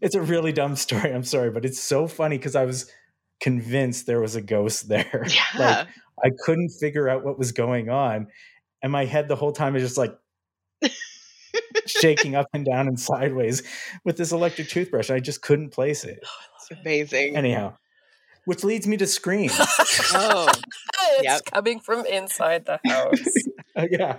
it's 0.03 0.14
a 0.14 0.22
really 0.22 0.53
dumb 0.53 0.76
story. 0.76 1.12
I'm 1.12 1.24
sorry, 1.24 1.51
but 1.51 1.64
it's 1.64 1.80
so 1.80 2.07
funny 2.07 2.36
because 2.39 2.57
I 2.57 2.64
was 2.64 2.91
convinced 3.41 4.07
there 4.07 4.20
was 4.20 4.36
a 4.36 4.43
ghost 4.43 4.89
there. 4.89 5.26
Yeah. 5.28 5.45
like 5.59 5.89
I 6.24 6.30
couldn't 6.45 6.70
figure 6.70 7.09
out 7.09 7.24
what 7.24 7.39
was 7.39 7.53
going 7.53 7.89
on. 7.91 8.28
And 8.82 8.93
my 8.93 9.05
head 9.05 9.28
the 9.28 9.36
whole 9.36 9.53
time 9.53 9.76
is 9.76 9.82
just 9.82 9.99
like 9.99 10.16
shaking 11.86 12.34
up 12.34 12.47
and 12.53 12.64
down 12.64 12.86
and 12.89 12.99
sideways 12.99 13.62
with 14.05 14.16
this 14.16 14.32
electric 14.32 14.68
toothbrush. 14.68 15.11
I 15.11 15.20
just 15.20 15.43
couldn't 15.43 15.70
place 15.70 16.05
it. 16.05 16.20
It's 16.57 16.80
amazing. 16.80 17.36
Anyhow, 17.36 17.74
which 18.45 18.64
leads 18.64 18.86
me 18.86 18.97
to 18.99 19.07
Scream. 19.07 19.51
oh, 19.59 20.49
it's 21.18 21.24
Yep. 21.24 21.45
coming 21.47 21.80
from 21.80 22.07
inside 22.07 22.66
the 22.66 22.78
house. 22.84 23.20
Uh, 23.76 23.86
yeah. 23.91 24.18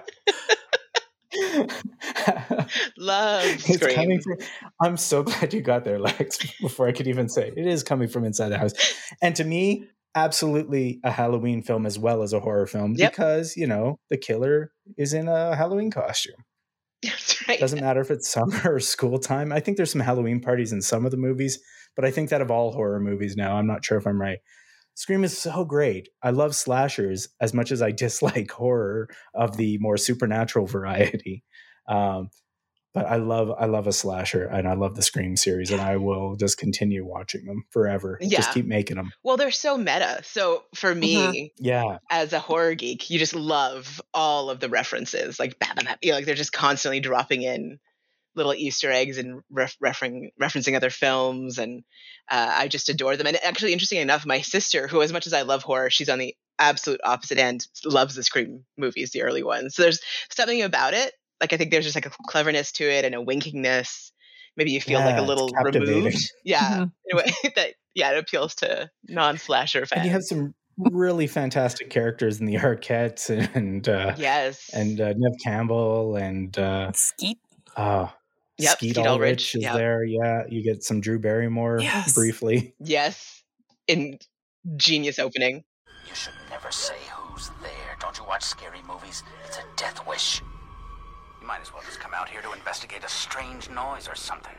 love 2.97 3.43
it's 3.45 3.73
Scream. 3.75 3.95
coming 3.95 4.21
from 4.21 4.37
i'm 4.81 4.97
so 4.97 5.23
glad 5.29 5.53
you 5.53 5.61
got 5.61 5.83
there 5.85 5.99
lex 5.99 6.37
before 6.61 6.87
i 6.87 6.91
could 6.91 7.07
even 7.07 7.29
say 7.29 7.47
it. 7.47 7.53
it 7.57 7.65
is 7.67 7.83
coming 7.83 8.07
from 8.07 8.23
inside 8.25 8.49
the 8.49 8.57
house 8.57 8.73
and 9.21 9.35
to 9.35 9.43
me 9.43 9.85
absolutely 10.15 10.99
a 11.03 11.11
halloween 11.11 11.61
film 11.61 11.85
as 11.85 11.97
well 11.99 12.23
as 12.23 12.33
a 12.33 12.39
horror 12.39 12.65
film 12.67 12.93
Yep. 12.97 13.11
because 13.11 13.55
you 13.55 13.67
know 13.67 13.99
the 14.09 14.17
killer 14.17 14.71
is 14.97 15.13
in 15.13 15.27
a 15.27 15.55
halloween 15.55 15.91
costume 15.91 16.43
That's 17.03 17.47
right. 17.47 17.59
doesn't 17.59 17.79
matter 17.79 18.01
if 18.01 18.11
it's 18.11 18.27
summer 18.29 18.59
or 18.65 18.79
school 18.79 19.19
time 19.19 19.51
i 19.51 19.59
think 19.59 19.77
there's 19.77 19.91
some 19.91 20.01
halloween 20.01 20.41
parties 20.41 20.73
in 20.73 20.81
some 20.81 21.05
of 21.05 21.11
the 21.11 21.17
movies 21.17 21.59
but 21.95 22.05
i 22.05 22.11
think 22.11 22.29
that 22.29 22.41
of 22.41 22.51
all 22.51 22.71
horror 22.71 22.99
movies 22.99 23.35
now 23.37 23.55
i'm 23.55 23.67
not 23.67 23.85
sure 23.85 23.97
if 23.97 24.05
i'm 24.07 24.19
right 24.19 24.39
scream 24.95 25.23
is 25.23 25.37
so 25.37 25.63
great 25.65 26.09
i 26.23 26.29
love 26.29 26.55
slashers 26.55 27.29
as 27.41 27.53
much 27.53 27.71
as 27.71 27.81
i 27.81 27.91
dislike 28.03 28.51
horror 28.51 29.07
of 29.33 29.57
the 29.57 29.77
more 29.79 29.97
supernatural 29.97 30.65
variety 30.77 31.43
um, 31.87 32.29
but 32.93 33.05
i 33.05 33.15
love 33.17 33.51
i 33.59 33.65
love 33.65 33.85
a 33.87 33.93
slasher 33.93 34.45
and 34.45 34.67
i 34.67 34.73
love 34.73 34.95
the 34.95 35.01
scream 35.01 35.35
series 35.37 35.71
and 35.71 35.79
i 35.81 35.95
will 36.07 36.35
just 36.35 36.57
continue 36.57 37.05
watching 37.05 37.45
them 37.45 37.63
forever 37.69 38.17
Yeah. 38.19 38.37
just 38.39 38.53
keep 38.53 38.65
making 38.65 38.97
them 38.97 39.11
Well, 39.23 39.37
they're 39.37 39.51
so 39.51 39.77
meta. 39.77 40.21
So 40.23 40.63
for 40.75 40.93
me, 40.93 41.53
yeah 41.57 41.97
as 42.09 42.33
a 42.33 42.39
horror 42.39 42.73
geek, 42.75 43.09
you 43.09 43.19
just 43.19 43.35
love 43.35 44.01
all 44.13 44.49
of 44.49 44.59
the 44.59 44.69
references. 44.69 45.39
Like. 45.39 45.55
You 46.01 46.11
know, 46.11 46.15
like 46.17 46.25
they're 46.25 46.35
just 46.35 46.51
constantly 46.53 46.99
dropping 46.99 47.43
in 47.43 47.79
little 48.35 48.53
Easter 48.53 48.91
eggs 48.91 49.17
and 49.17 49.41
ref- 49.49 49.77
referring, 49.81 50.31
referencing 50.41 50.75
other 50.75 50.89
films, 50.89 51.57
and 51.57 51.83
uh, 52.29 52.51
I 52.57 52.67
just 52.67 52.89
adore 52.89 53.17
them. 53.17 53.27
And 53.27 53.37
actually, 53.43 53.73
interesting 53.73 53.99
enough, 53.99 54.25
my 54.25 54.41
sister, 54.41 54.87
who 54.87 55.01
as 55.01 55.11
much 55.11 55.27
as 55.27 55.33
I 55.33 55.41
love 55.43 55.63
horror, 55.63 55.89
she's 55.89 56.09
on 56.09 56.19
the 56.19 56.35
absolute 56.59 56.99
opposite 57.03 57.37
end, 57.37 57.65
loves 57.85 58.15
the 58.15 58.23
Scream 58.23 58.65
movies, 58.77 59.11
the 59.11 59.23
early 59.23 59.43
ones. 59.43 59.75
So 59.75 59.81
there's 59.83 60.01
something 60.29 60.61
about 60.61 60.93
it. 60.93 61.13
Like 61.41 61.53
I 61.53 61.57
think 61.57 61.71
there's 61.71 61.85
just 61.85 61.95
like 61.95 62.05
a 62.05 62.11
cleverness 62.27 62.73
to 62.73 62.83
it 62.83 63.05
and 63.05 63.15
a 63.15 63.19
winkingness. 63.19 64.11
Maybe 64.57 64.71
you 64.71 64.81
feel 64.81 64.99
like 64.99 65.17
a 65.17 65.21
little 65.21 65.49
removed. 65.63 66.17
Yeah, 66.43 66.79
Mhm. 66.79 66.91
in 67.05 67.13
a 67.13 67.21
way 67.21 67.31
that 67.55 67.73
yeah, 67.95 68.11
it 68.11 68.17
appeals 68.19 68.55
to 68.55 68.89
non-slasher 69.07 69.85
fans. 69.85 69.91
and 69.99 70.05
you 70.05 70.11
have 70.11 70.23
some 70.23 70.53
really 70.77 71.27
fantastic 71.27 71.89
characters 71.89 72.39
in 72.39 72.45
the 72.45 72.55
arquettes 72.55 73.29
and 73.55 73.87
uh 73.87 74.13
yes, 74.17 74.69
and 74.73 74.99
uh, 75.01 75.13
neve 75.15 75.37
campbell 75.43 76.15
and 76.17 76.57
uh 76.59 76.91
Skeet. 76.93 77.37
Oh, 77.77 78.11
Yep, 78.59 78.77
Skeet, 78.77 78.95
Skeet 78.95 79.07
Ulrich, 79.07 79.19
Ulrich, 79.21 79.55
is 79.55 79.63
yep. 79.63 79.75
there. 79.75 80.03
Yeah, 80.03 80.43
you 80.49 80.61
get 80.63 80.83
some 80.83 80.99
Drew 80.99 81.17
Barrymore 81.19 81.79
Yes. 81.79 82.13
briefly. 82.13 82.73
Yes. 82.79 83.43
In 83.87 84.19
genius 84.75 85.17
opening. 85.17 85.63
You 86.07 86.13
should 86.13 86.33
never 86.49 86.71
say 86.71 86.95
who's 87.11 87.49
there. 87.61 87.95
Don't 87.99 88.17
you 88.17 88.25
watch 88.25 88.43
scary 88.43 88.81
movies? 88.87 89.23
It's 89.47 89.57
a 89.57 89.63
death 89.77 90.05
wish. 90.05 90.41
You 91.41 91.47
might 91.47 91.61
as 91.61 91.73
well 91.73 91.81
just 91.83 91.99
come 91.99 92.13
out 92.13 92.29
here 92.29 92.41
to 92.41 92.51
investigate 92.51 93.03
a 93.03 93.09
strange 93.09 93.69
noise 93.69 94.07
or 94.07 94.15
something. 94.15 94.53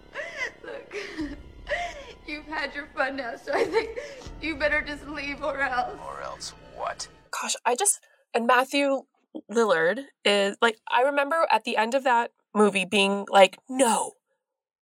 Look, 0.64 0.94
you've 2.26 2.46
had 2.46 2.74
your 2.74 2.86
fun 2.96 3.16
now, 3.16 3.34
so 3.36 3.52
I 3.52 3.64
think 3.64 3.98
you 4.40 4.56
better 4.56 4.80
just 4.80 5.06
leave 5.08 5.42
or 5.42 5.60
else. 5.60 5.98
Or 6.06 6.22
else 6.22 6.52
what? 6.76 7.08
Gosh, 7.42 7.56
I 7.66 7.74
just 7.74 8.00
and 8.32 8.46
Matthew 8.46 9.02
Lillard 9.50 10.04
is 10.24 10.56
like 10.62 10.78
I 10.88 11.02
remember 11.02 11.46
at 11.50 11.64
the 11.64 11.76
end 11.76 11.94
of 11.94 12.04
that 12.04 12.30
movie 12.54 12.84
being 12.84 13.26
like, 13.30 13.58
no. 13.68 14.12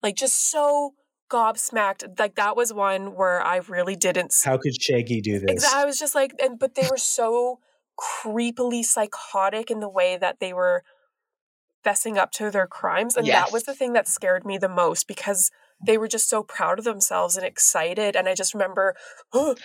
Like 0.03 0.17
just 0.17 0.51
so 0.51 0.95
gobsmacked. 1.31 2.19
Like 2.19 2.37
that 2.37 2.57
was 2.57 2.73
one 2.73 3.15
where 3.15 3.41
I 3.43 3.57
really 3.69 3.97
didn't 3.97 4.35
How 4.45 4.59
could 4.59 4.81
Shaggy 4.81 5.21
do 5.21 5.39
this? 5.39 5.65
I 5.73 5.85
was 5.85 5.99
just 5.99 6.15
like, 6.15 6.33
and 6.43 6.59
but 6.59 6.75
they 6.75 6.87
were 6.91 6.99
so 6.99 7.61
creepily 7.99 8.85
psychotic 8.85 9.71
in 9.71 9.81
the 9.81 9.89
way 9.89 10.17
that 10.17 10.41
they 10.41 10.53
were 10.53 10.83
fessing 11.85 12.17
up 12.17 12.31
to 12.33 12.51
their 12.51 12.67
crimes, 12.67 13.17
and 13.17 13.27
that 13.27 13.53
was 13.53 13.65
the 13.65 13.75
thing 13.75 13.93
that 13.93 14.09
scared 14.09 14.45
me 14.45 14.59
the 14.59 14.69
most 14.69 15.07
because 15.07 15.51
they 15.85 15.99
were 15.99 16.09
just 16.09 16.29
so 16.29 16.43
proud 16.43 16.79
of 16.79 16.85
themselves 16.85 17.37
and 17.37 17.45
excited. 17.45 18.17
And 18.17 18.29
I 18.29 18.35
just 18.35 18.55
remember, 18.55 18.95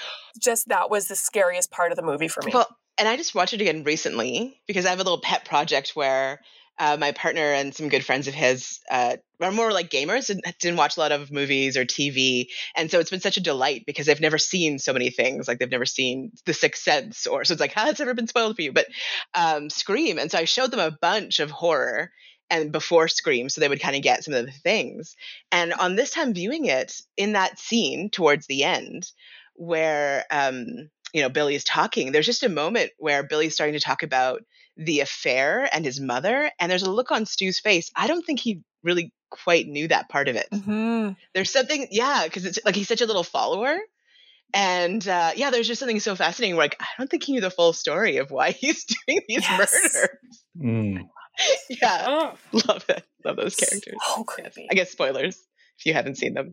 just 0.41 0.67
that 0.67 0.89
was 0.89 1.07
the 1.07 1.15
scariest 1.15 1.71
part 1.71 1.91
of 1.91 1.95
the 1.95 2.03
movie 2.03 2.27
for 2.27 2.41
me. 2.43 2.51
Well, 2.53 2.67
and 2.97 3.07
I 3.07 3.15
just 3.15 3.35
watched 3.35 3.53
it 3.53 3.61
again 3.61 3.83
recently 3.83 4.59
because 4.67 4.85
I 4.85 4.89
have 4.89 4.99
a 4.99 5.03
little 5.03 5.21
pet 5.21 5.45
project 5.45 5.91
where 5.93 6.41
uh, 6.80 6.95
my 6.97 7.11
partner 7.11 7.41
and 7.41 7.75
some 7.75 7.89
good 7.89 8.05
friends 8.05 8.27
of 8.27 8.34
his 8.34 8.80
uh, 8.89 9.17
are 9.41 9.51
more 9.51 9.71
like 9.71 9.89
gamers 9.89 10.30
and 10.30 10.41
didn't 10.59 10.77
watch 10.77 10.95
a 10.95 10.99
lot 11.01 11.11
of 11.11 11.32
movies 11.32 11.75
or 11.75 11.86
TV. 11.86 12.47
And 12.75 12.89
so 12.89 12.99
it's 12.99 13.09
been 13.09 13.19
such 13.19 13.38
a 13.38 13.41
delight 13.41 13.84
because 13.86 14.05
they've 14.05 14.19
never 14.19 14.38
seen 14.38 14.80
so 14.80 14.93
many 14.93 15.09
things. 15.09 15.47
Like 15.47 15.59
they've 15.59 15.69
never 15.69 15.86
seen 15.86 16.32
The 16.45 16.53
Sixth 16.53 16.82
Sense 16.82 17.27
or 17.27 17.43
so 17.43 17.53
it's 17.53 17.61
like, 17.61 17.73
how 17.73 17.89
it's 17.89 17.99
never 17.99 18.13
been 18.13 18.27
spoiled 18.27 18.55
for 18.55 18.61
you. 18.61 18.71
But 18.71 18.88
um, 19.36 19.69
Scream. 19.69 20.17
And 20.17 20.32
so 20.32 20.38
I 20.38 20.45
showed 20.45 20.71
them 20.71 20.80
a 20.80 20.97
bunch 21.01 21.39
of 21.39 21.51
horror 21.51 22.11
and 22.49 22.71
before 22.71 23.07
Scream 23.09 23.49
so 23.49 23.59
they 23.59 23.69
would 23.69 23.82
kind 23.82 23.95
of 23.95 24.01
get 24.01 24.23
some 24.23 24.34
of 24.34 24.45
the 24.45 24.51
things. 24.51 25.15
And 25.51 25.73
on 25.73 25.95
this 25.95 26.11
time 26.11 26.34
viewing 26.34 26.65
it, 26.65 27.01
in 27.17 27.34
that 27.34 27.59
scene 27.59 28.09
towards 28.09 28.47
the 28.47 28.63
end, 28.63 29.11
where 29.55 30.25
um, 30.32 30.89
you 31.14 31.22
know 31.22 31.30
Billy 31.30 31.55
is 31.55 31.64
talking, 31.64 32.12
there's 32.12 32.26
just 32.26 32.43
a 32.43 32.49
moment 32.49 32.91
where 32.97 33.24
Billy's 33.24 33.53
starting 33.53 33.74
to 33.74 33.80
talk 33.80 34.03
about 34.03 34.41
the 34.78 34.99
affair 35.01 35.68
and 35.74 35.84
his 35.86 35.99
mother, 35.99 36.51
and 36.60 36.72
there's 36.72 36.84
a 36.84 36.91
look 36.91 37.12
on 37.12 37.26
Stu's 37.26 37.60
face. 37.60 37.91
I 37.95 38.07
don't 38.07 38.26
think 38.26 38.39
he 38.39 38.62
really 38.84 39.12
quite 39.30 39.68
knew 39.68 39.88
that 39.89 40.10
part 40.10 40.28
of 40.28 40.36
it. 40.36 40.47
Mhm. 40.51 41.16
There's 41.34 41.51
something, 41.51 41.88
yeah, 41.91 42.24
because 42.24 42.45
it's 42.45 42.60
like 42.66 42.76
he's 42.76 42.88
such 42.88 43.01
a 43.01 43.05
little 43.05 43.24
follower. 43.24 43.78
And 44.53 45.07
uh, 45.07 45.32
yeah, 45.36 45.51
there's 45.51 45.68
just 45.68 45.80
something 45.80 45.99
so 45.99 46.16
fascinating. 46.16 46.55
Where 46.55 46.64
like 46.66 46.78
I 46.80 46.86
don't 46.97 47.10
think 47.10 47.24
he 47.24 47.34
knew 47.34 47.41
the 47.41 47.51
full 47.51 47.74
story 47.74 48.18
of 48.18 48.32
why 48.32 48.51
he's 48.60 48.86
doing 48.86 49.22
these 49.28 49.43
Yes. 49.43 49.93
murders. 49.93 50.43
Mm. 50.57 51.07
Yeah, 51.70 52.03
Oh, 52.05 52.60
love 52.68 52.84
it. 52.89 53.03
Love 53.24 53.38
those 53.38 53.55
characters. 53.55 53.97
so 54.05 54.26
Yes. 54.39 54.53
I 54.70 54.74
guess 54.74 54.91
spoilers 54.91 55.38
if 55.80 55.86
you 55.86 55.93
haven't 55.93 56.15
seen 56.17 56.34
them. 56.34 56.51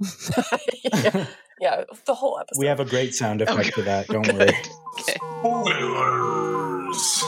yeah. 0.94 1.26
yeah, 1.60 1.84
the 2.06 2.14
whole 2.14 2.38
episode. 2.38 2.60
we 2.60 2.66
have 2.66 2.80
a 2.80 2.84
great 2.84 3.14
sound 3.14 3.42
Oh, 3.42 3.44
effect 3.52 3.74
for 3.74 3.82
that. 3.82 4.06
Don't 4.08 4.22
good. 4.22 4.34
worry. 4.38 4.48
Okay. 5.00 5.16
Spoilers. 5.38 7.22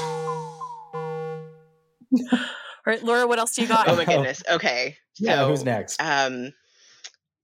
All 2.32 2.38
right, 2.86 3.02
Laura, 3.02 3.26
what 3.26 3.38
else 3.38 3.54
do 3.54 3.62
you 3.62 3.68
got? 3.68 3.88
Oh 3.88 3.96
my 3.96 4.04
goodness. 4.04 4.42
Okay. 4.48 4.96
Yeah, 5.18 5.46
who's 5.46 5.64
next? 5.64 6.00
Um, 6.00 6.52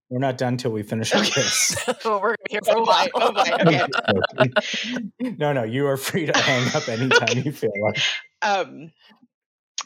We're 0.09 0.21
not 0.21 0.39
done 0.39 0.57
till 0.57 0.71
we 0.71 0.83
finish 0.83 1.13
our 1.15 1.21
Okay. 1.21 1.43
list. 1.43 1.77
oh, 2.05 2.19
we're 2.19 2.37
here 2.49 2.61
for 2.65 2.77
a 2.77 2.79
Oh 2.79 2.85
while. 2.85 3.09
oh 3.15 3.33
boy, 3.33 3.43
okay. 4.41 5.35
no, 5.39 5.53
no, 5.53 5.65
you 5.65 5.87
are 5.87 5.97
free 5.97 6.27
to 6.27 6.39
hang 6.39 6.75
up 6.75 6.89
anytime 6.89 7.39
you 7.45 7.53
feel 7.53 7.73
like. 7.83 7.99
um, 8.43 8.93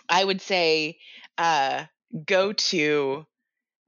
I 0.09 0.23
would 0.25 0.41
say 0.41 0.99
uh, 1.39 1.85
go 2.27 2.53
to 2.53 3.27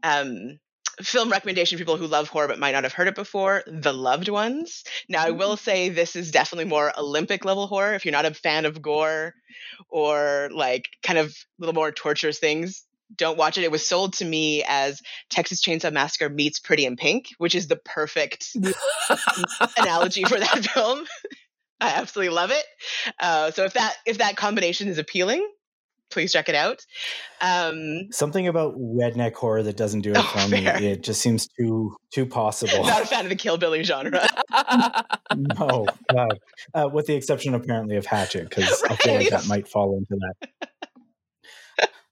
um, 0.02 0.58
film 1.02 1.30
recommendation 1.30 1.76
for 1.76 1.80
people 1.80 1.96
who 1.96 2.06
love 2.06 2.28
horror 2.28 2.48
but 2.48 2.58
might 2.58 2.72
not 2.72 2.84
have 2.84 2.92
heard 2.92 3.08
it 3.08 3.14
before 3.14 3.62
The 3.66 3.92
Loved 3.92 4.28
Ones. 4.28 4.84
Now, 5.08 5.24
I 5.24 5.30
will 5.30 5.56
say 5.56 5.88
this 5.88 6.16
is 6.16 6.30
definitely 6.30 6.66
more 6.66 6.92
Olympic 6.98 7.44
level 7.44 7.66
horror. 7.66 7.94
If 7.94 8.04
you're 8.04 8.12
not 8.12 8.26
a 8.26 8.34
fan 8.34 8.66
of 8.66 8.82
gore 8.82 9.34
or 9.88 10.50
like 10.52 10.88
kind 11.02 11.18
of 11.18 11.34
little 11.58 11.74
more 11.74 11.92
torturous 11.92 12.38
things, 12.38 12.84
don't 13.16 13.38
watch 13.38 13.58
it. 13.58 13.64
It 13.64 13.72
was 13.72 13.86
sold 13.86 14.14
to 14.14 14.24
me 14.24 14.64
as 14.66 15.00
Texas 15.30 15.60
Chainsaw 15.60 15.92
Massacre 15.92 16.28
meets 16.28 16.60
Pretty 16.60 16.86
in 16.86 16.96
Pink, 16.96 17.26
which 17.38 17.54
is 17.54 17.66
the 17.66 17.76
perfect 17.76 18.56
analogy 19.76 20.24
for 20.24 20.38
that 20.38 20.64
film. 20.74 21.06
I 21.80 21.94
absolutely 21.94 22.34
love 22.34 22.50
it. 22.50 22.64
Uh, 23.18 23.50
so 23.50 23.64
if 23.64 23.72
that 23.72 23.94
if 24.06 24.18
that 24.18 24.36
combination 24.36 24.88
is 24.88 24.98
appealing, 24.98 25.46
please 26.10 26.32
check 26.32 26.48
it 26.48 26.54
out. 26.54 26.84
Um, 27.40 28.08
Something 28.12 28.48
about 28.48 28.74
redneck 28.78 29.34
horror 29.34 29.62
that 29.62 29.76
doesn't 29.76 30.00
do 30.02 30.10
it 30.10 30.18
Oh, 30.18 30.22
for 30.22 30.48
me. 30.50 30.64
fair. 30.64 30.82
It 30.82 31.02
just 31.02 31.20
seems 31.22 31.48
too 31.58 31.96
too 32.12 32.26
possible. 32.26 32.84
not 32.84 33.02
a 33.02 33.06
fan 33.06 33.24
of 33.24 33.30
the 33.30 33.36
Kill 33.36 33.56
Billy 33.58 33.82
genre. 33.82 34.26
no. 35.36 35.86
Uh, 36.74 36.88
with 36.92 37.06
the 37.06 37.14
exception 37.14 37.54
apparently 37.54 37.96
of 37.96 38.06
Hatchet, 38.06 38.48
because 38.48 38.82
I 38.82 38.96
feel 38.96 39.14
like 39.14 39.30
that 39.30 39.46
might 39.46 39.68
fall 39.68 39.96
into 39.96 40.16
that. 40.20 40.50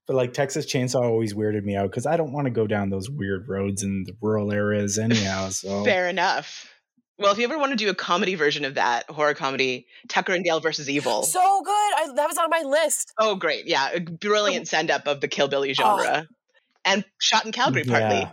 But 0.06 0.16
like 0.16 0.32
Texas 0.32 0.64
Chainsaw 0.64 1.02
always 1.02 1.34
weirded 1.34 1.64
me 1.64 1.76
out 1.76 1.90
because 1.90 2.06
I 2.06 2.16
don't 2.16 2.32
want 2.32 2.46
to 2.46 2.50
go 2.50 2.66
down 2.66 2.88
those 2.88 3.10
weird 3.10 3.46
roads 3.46 3.82
in 3.82 4.04
the 4.06 4.14
rural 4.22 4.50
areas 4.52 4.98
anyhow. 4.98 5.50
So 5.50 5.84
Fair 5.84 6.08
enough. 6.08 6.72
Well, 7.18 7.32
if 7.32 7.38
you 7.38 7.44
ever 7.44 7.58
want 7.58 7.70
to 7.72 7.76
do 7.76 7.90
a 7.90 7.94
comedy 7.94 8.36
version 8.36 8.64
of 8.64 8.74
that 8.74 9.10
horror 9.10 9.34
comedy, 9.34 9.86
Tucker 10.08 10.32
and 10.34 10.44
Dale 10.44 10.60
versus 10.60 10.88
Evil. 10.88 11.24
So 11.24 11.62
good. 11.64 11.70
I, 11.72 12.12
that 12.14 12.28
was 12.28 12.38
on 12.38 12.48
my 12.48 12.62
list. 12.62 13.12
oh, 13.18 13.34
great! 13.34 13.66
Yeah, 13.66 13.90
a 13.90 14.00
brilliant 14.00 14.68
send 14.68 14.90
up 14.90 15.06
of 15.08 15.20
the 15.20 15.26
Kill 15.28 15.48
Billy 15.48 15.74
genre, 15.74 16.28
and 16.84 17.04
shot 17.20 17.44
in 17.44 17.52
Calgary 17.52 17.84
partly. 17.84 18.18
Yeah. 18.20 18.30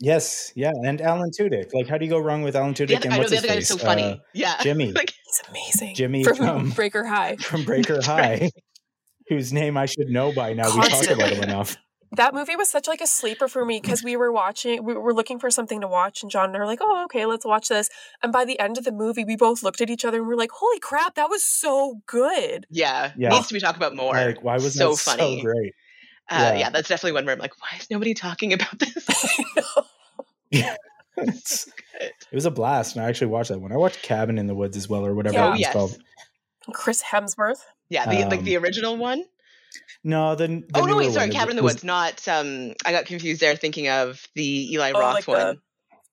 Yes, 0.00 0.52
yeah, 0.56 0.72
and 0.84 1.00
Alan 1.00 1.30
Tudyk. 1.38 1.72
Like, 1.72 1.86
how 1.86 1.96
do 1.96 2.04
you 2.04 2.10
go 2.10 2.18
wrong 2.18 2.42
with 2.42 2.56
Alan 2.56 2.74
Tudyk? 2.74 2.88
The 2.88 2.96
other, 2.96 3.04
and 3.06 3.14
I 3.14 3.16
know 3.18 3.20
what's 3.20 3.30
the 3.30 3.36
his 3.36 3.44
other 3.44 3.54
guy 3.54 3.58
is 3.60 3.68
so 3.68 3.76
funny. 3.78 4.02
Uh, 4.02 4.16
yeah, 4.34 4.56
Jimmy. 4.60 4.90
like 4.96 5.12
He's 5.24 5.42
amazing. 5.48 5.94
Jimmy 5.94 6.24
from, 6.24 6.36
from- 6.36 6.70
Breaker 6.74 7.04
High. 7.04 7.36
from 7.36 7.64
Breaker 7.64 8.02
High, 8.04 8.50
whose 9.28 9.52
name 9.52 9.76
I 9.76 9.86
should 9.86 10.08
know 10.08 10.32
by 10.32 10.54
now. 10.54 10.64
We 10.74 10.80
talk 10.80 10.88
Constantly. 10.90 11.24
about 11.24 11.36
him 11.36 11.42
enough. 11.44 11.76
That 12.14 12.34
movie 12.34 12.56
was 12.56 12.68
such 12.68 12.86
like 12.86 13.00
a 13.00 13.06
sleeper 13.06 13.48
for 13.48 13.64
me 13.64 13.80
because 13.80 14.04
we 14.04 14.16
were 14.16 14.30
watching, 14.30 14.84
we 14.84 14.94
were 14.94 15.14
looking 15.14 15.38
for 15.38 15.50
something 15.50 15.80
to 15.80 15.88
watch, 15.88 16.22
and 16.22 16.30
John 16.30 16.46
and 16.46 16.56
I 16.56 16.58
were 16.60 16.66
like, 16.66 16.80
"Oh, 16.82 17.04
okay, 17.04 17.24
let's 17.26 17.44
watch 17.46 17.68
this." 17.68 17.88
And 18.22 18.32
by 18.32 18.44
the 18.44 18.58
end 18.60 18.76
of 18.76 18.84
the 18.84 18.92
movie, 18.92 19.24
we 19.24 19.34
both 19.36 19.62
looked 19.62 19.80
at 19.80 19.88
each 19.88 20.04
other 20.04 20.18
and 20.18 20.26
we're 20.28 20.36
like, 20.36 20.50
"Holy 20.52 20.78
crap, 20.78 21.14
that 21.14 21.30
was 21.30 21.42
so 21.44 22.00
good!" 22.06 22.66
yeah, 22.70 23.12
Yeah. 23.16 23.30
needs 23.30 23.46
to 23.48 23.54
be 23.54 23.60
talked 23.60 23.78
about 23.78 23.96
more. 23.96 24.12
Like, 24.14 24.42
why 24.44 24.54
was 24.54 24.74
so 24.74 24.90
that 24.90 24.98
funny? 24.98 25.38
so 25.38 25.42
great? 25.44 25.74
Uh, 26.30 26.36
Yeah. 26.38 26.54
yeah. 26.54 26.70
that's 26.70 26.88
definitely 26.88 27.12
one 27.12 27.24
where 27.24 27.34
I'm 27.34 27.40
like, 27.40 27.58
why 27.60 27.78
is 27.78 27.90
nobody 27.90 28.14
talking 28.14 28.52
about 28.52 28.78
this? 28.78 29.08
It's- 31.18 31.68
it 32.00 32.14
was 32.34 32.46
a 32.46 32.50
blast, 32.50 32.96
and 32.96 33.04
I 33.04 33.08
actually 33.08 33.26
watched 33.28 33.50
that 33.50 33.60
one. 33.60 33.70
I 33.72 33.76
watched 33.76 34.02
Cabin 34.02 34.38
in 34.38 34.46
the 34.46 34.54
Woods 34.54 34.76
as 34.76 34.88
well, 34.88 35.04
or 35.06 35.14
whatever 35.14 35.34
Yeah. 35.36 35.48
it 35.48 35.50
was 35.52 35.60
Yes. 35.60 35.72
called. 35.72 35.98
Chris 36.72 37.02
Hemsworth. 37.02 37.60
yeah, 37.90 38.06
the, 38.06 38.24
like 38.30 38.38
Um, 38.40 38.44
the 38.44 38.56
original 38.56 38.96
one. 38.96 39.24
No, 40.04 40.34
the, 40.34 40.46
the 40.48 40.64
Oh 40.74 40.84
no, 40.84 40.96
wait, 40.96 41.12
sorry, 41.12 41.30
Cabin 41.30 41.50
in 41.50 41.56
the 41.56 41.62
was- 41.62 41.74
Woods, 41.74 41.84
not. 41.84 42.26
Um, 42.28 42.72
I 42.84 42.92
got 42.92 43.06
confused 43.06 43.40
there, 43.40 43.54
thinking 43.56 43.88
of 43.88 44.20
the 44.34 44.72
Eli 44.72 44.92
Oh, 44.94 45.00
Roth 45.00 45.26
one. 45.28 45.58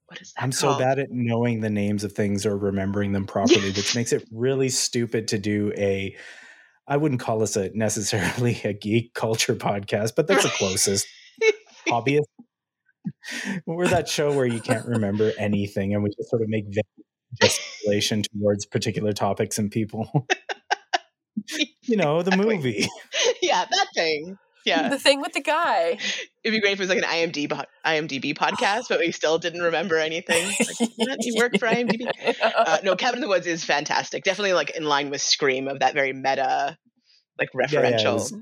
What 0.07 0.21
is 0.21 0.33
that? 0.33 0.43
I'm 0.43 0.51
so 0.51 0.77
bad 0.77 0.99
at 0.99 1.11
knowing 1.11 1.61
the 1.61 1.69
names 1.69 2.03
of 2.03 2.13
things 2.13 2.45
or 2.45 2.57
remembering 2.57 3.11
them 3.11 3.25
properly, 3.27 3.71
which 3.71 3.95
makes 3.95 4.11
it 4.13 4.27
really 4.31 4.69
stupid 4.69 5.27
to 5.29 5.37
do 5.37 5.71
a. 5.77 6.15
I 6.87 6.97
wouldn't 6.97 7.21
call 7.21 7.39
this 7.39 7.55
a 7.55 7.69
necessarily 7.75 8.59
a 8.63 8.73
geek 8.73 9.13
culture 9.13 9.55
podcast, 9.55 10.13
but 10.15 10.27
that's 10.27 10.43
the 10.43 10.49
closest. 10.49 11.07
Hobbyist. 11.87 12.23
We're 13.65 13.87
that 13.87 14.07
show 14.09 14.33
where 14.35 14.45
you 14.45 14.59
can't 14.59 14.85
remember 14.85 15.31
anything, 15.37 15.93
and 15.93 16.03
we 16.03 16.09
just 16.09 16.29
sort 16.29 16.41
of 16.41 16.49
make 16.49 16.65
vague 16.67 16.83
gesticulation 17.41 18.23
towards 18.23 18.65
particular 18.65 19.13
topics 19.13 19.57
and 19.59 19.71
people. 19.71 20.27
You 21.83 21.97
know, 21.97 22.21
the 22.21 22.31
Exactly. 22.31 22.55
movie. 22.55 22.87
yeah, 23.41 23.65
that 23.69 23.87
thing. 23.95 24.37
Yeah, 24.65 24.89
The 24.89 24.99
thing 24.99 25.21
with 25.21 25.31
the 25.33 25.41
guy. 25.41 25.97
it'd 26.43 26.55
be 26.55 26.59
great 26.59 26.73
if 26.73 26.79
it 26.79 26.83
was 26.83 26.89
like 26.89 26.97
an 26.99 27.03
IMDb 27.05 27.49
po- 27.49 27.63
IMDb 27.85 28.35
podcast, 28.37 28.83
but 28.89 28.99
we 28.99 29.11
still 29.11 29.37
didn't 29.39 29.61
remember 29.61 29.95
anything. 29.97 30.45
Like, 30.47 30.89
what? 30.97 31.17
You 31.21 31.35
work 31.37 31.53
for 31.57 31.65
IMDb? 31.67 32.07
Uh, 32.43 32.77
no, 32.83 32.95
Cabin 32.95 33.17
in 33.17 33.21
the 33.21 33.27
Woods 33.29 33.47
is 33.47 33.63
fantastic. 33.63 34.23
Definitely 34.25 34.53
like 34.53 34.71
in 34.71 34.83
line 34.83 35.09
with 35.09 35.21
Scream 35.21 35.67
of 35.69 35.79
that 35.79 35.93
very 35.93 36.11
meta, 36.13 36.77
like 37.39 37.49
Yeah, 37.53 37.67
yeah, 37.71 37.79
it 37.87 37.93
referential. 38.03 38.41